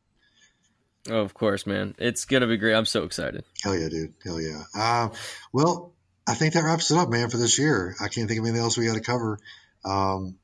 Oh, 1.08 1.20
of 1.20 1.34
course, 1.34 1.66
man. 1.66 1.94
It's 1.98 2.24
gonna 2.24 2.46
be 2.46 2.56
great. 2.56 2.74
I'm 2.74 2.84
so 2.84 3.04
excited. 3.04 3.44
Hell 3.62 3.76
yeah, 3.76 3.88
dude. 3.88 4.14
Hell 4.24 4.40
yeah. 4.40 4.62
Uh, 4.74 5.08
well, 5.52 5.92
I 6.26 6.34
think 6.34 6.54
that 6.54 6.64
wraps 6.64 6.90
it 6.90 6.98
up, 6.98 7.08
man, 7.08 7.30
for 7.30 7.36
this 7.36 7.58
year. 7.58 7.94
I 8.00 8.08
can't 8.08 8.28
think 8.28 8.40
of 8.40 8.46
anything 8.46 8.62
else 8.62 8.76
we 8.76 8.86
got 8.86 8.94
to 8.94 9.00
cover. 9.00 9.38
Um, 9.84 10.36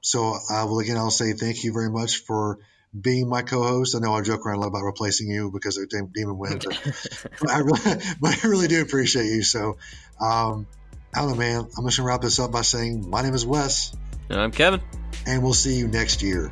so, 0.00 0.34
uh, 0.34 0.66
well, 0.66 0.80
again, 0.80 0.96
I'll 0.96 1.10
say 1.10 1.32
thank 1.32 1.62
you 1.62 1.72
very 1.72 1.90
much 1.90 2.24
for 2.24 2.58
being 2.98 3.28
my 3.28 3.42
co-host. 3.42 3.94
I 3.94 3.98
know 3.98 4.14
I 4.14 4.22
joke 4.22 4.46
around 4.46 4.56
a 4.56 4.60
lot 4.60 4.68
about 4.68 4.82
replacing 4.82 5.28
you 5.30 5.50
because 5.50 5.78
of 5.78 5.88
Demon 5.88 6.38
Wind, 6.38 6.64
but, 6.64 7.26
but, 7.40 7.50
I 7.50 7.58
really, 7.58 8.02
but 8.20 8.44
I 8.44 8.48
really 8.48 8.68
do 8.68 8.82
appreciate 8.82 9.26
you. 9.26 9.42
So, 9.42 9.76
um, 10.20 10.66
I 11.14 11.20
don't 11.20 11.30
know, 11.30 11.36
man. 11.36 11.68
I'm 11.76 11.84
just 11.84 11.98
gonna 11.98 12.08
wrap 12.08 12.20
this 12.20 12.38
up 12.38 12.52
by 12.52 12.62
saying 12.62 13.08
my 13.08 13.22
name 13.22 13.34
is 13.34 13.46
Wes. 13.46 13.94
And 14.28 14.40
I'm 14.40 14.50
Kevin. 14.50 14.80
and 15.26 15.42
we'll 15.42 15.54
see 15.54 15.76
you 15.76 15.88
next 15.88 16.22
year. 16.22 16.50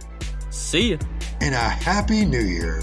See 0.50 0.92
ya. 0.92 0.98
And 1.40 1.54
a 1.54 1.58
happy 1.58 2.24
new 2.24 2.40
year. 2.40 2.80